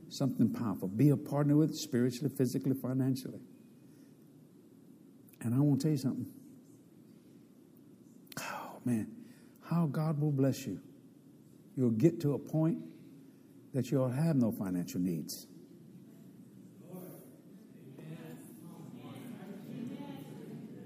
something 0.08 0.54
powerful. 0.54 0.88
Be 0.88 1.10
a 1.10 1.18
partner 1.18 1.58
with 1.58 1.76
spiritually, 1.76 2.34
physically, 2.38 2.76
financially. 2.82 3.42
And 5.42 5.54
I 5.54 5.60
want 5.60 5.82
to 5.82 5.84
tell 5.84 5.92
you 5.92 5.98
something 5.98 6.28
man, 8.86 9.08
how 9.64 9.86
God 9.88 10.20
will 10.20 10.32
bless 10.32 10.66
you. 10.66 10.80
You'll 11.76 11.92
get 11.92 12.20
to 12.22 12.34
a 12.34 12.40
point 12.40 12.80
that 13.74 13.92
you'll 13.92 14.10
have 14.10 14.36
no 14.36 14.52
financial 14.52 15.00
needs. 15.00 15.48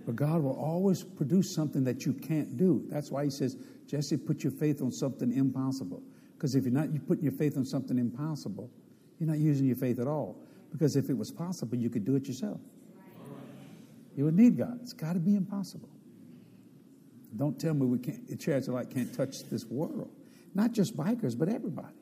But 0.05 0.15
God 0.17 0.43
will 0.43 0.59
always 0.59 1.03
produce 1.03 1.55
something 1.55 1.83
that 1.85 2.05
you 2.05 2.13
can't 2.13 2.57
do. 2.57 2.83
That's 2.89 3.09
why 3.09 3.23
He 3.23 3.29
says, 3.29 3.55
Jesse, 3.87 4.17
put 4.17 4.43
your 4.43 4.51
faith 4.51 4.81
on 4.81 4.91
something 4.91 5.31
impossible. 5.31 6.03
Because 6.33 6.55
if 6.55 6.65
you're 6.65 6.73
not 6.73 6.91
you 6.93 6.99
putting 6.99 7.23
your 7.23 7.33
faith 7.33 7.57
on 7.57 7.65
something 7.65 7.97
impossible, 7.97 8.69
you're 9.19 9.29
not 9.29 9.39
using 9.39 9.65
your 9.65 9.77
faith 9.77 9.99
at 9.99 10.07
all. 10.07 10.41
Because 10.71 10.95
if 10.95 11.09
it 11.09 11.17
was 11.17 11.31
possible, 11.31 11.77
you 11.77 11.89
could 11.89 12.03
do 12.03 12.15
it 12.15 12.27
yourself. 12.27 12.59
You 14.15 14.25
would 14.25 14.35
need 14.35 14.57
God. 14.57 14.79
It's 14.81 14.93
got 14.93 15.13
to 15.13 15.19
be 15.19 15.35
impossible. 15.35 15.89
Don't 17.35 17.59
tell 17.59 17.73
me 17.73 17.85
we 17.85 17.99
can't, 17.99 18.27
the 18.27 18.35
Chariots 18.35 18.67
Light 18.67 18.89
can't 18.89 19.13
touch 19.13 19.43
this 19.49 19.65
world. 19.65 20.11
Not 20.53 20.71
just 20.71 20.95
bikers, 20.95 21.37
but 21.37 21.49
everybody. 21.49 21.95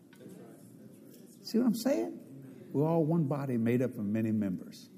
See 1.44 1.58
what 1.58 1.68
I'm 1.68 1.76
saying? 1.76 2.20
We're 2.72 2.88
all 2.88 3.04
one 3.04 3.24
body 3.24 3.58
made 3.58 3.82
up 3.82 3.92
of 3.98 4.06
many 4.06 4.32
members. 4.32 4.90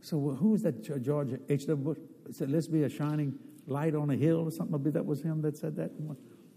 So 0.00 0.18
who 0.18 0.50
was 0.50 0.62
that 0.62 0.82
George 1.02 1.30
H.W. 1.48 1.76
Bush 1.76 1.98
said, 2.30 2.50
let's 2.50 2.66
be 2.68 2.82
a 2.84 2.88
shining 2.88 3.38
light 3.66 3.94
on 3.94 4.10
a 4.10 4.16
hill 4.16 4.46
or 4.46 4.50
something? 4.50 4.76
Maybe 4.76 4.90
that 4.90 5.04
was 5.04 5.22
him 5.22 5.42
that 5.42 5.56
said 5.56 5.76
that. 5.76 5.90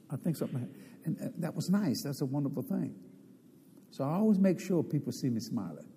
I 0.09 0.15
think 0.15 0.35
something. 0.35 0.67
And 1.05 1.33
that 1.37 1.55
was 1.55 1.69
nice. 1.69 2.03
That's 2.03 2.21
a 2.21 2.25
wonderful 2.25 2.63
thing. 2.63 2.95
So 3.89 4.03
I 4.03 4.15
always 4.15 4.37
make 4.37 4.59
sure 4.59 4.83
people 4.83 5.11
see 5.11 5.29
me 5.29 5.39
smiling. 5.39 5.87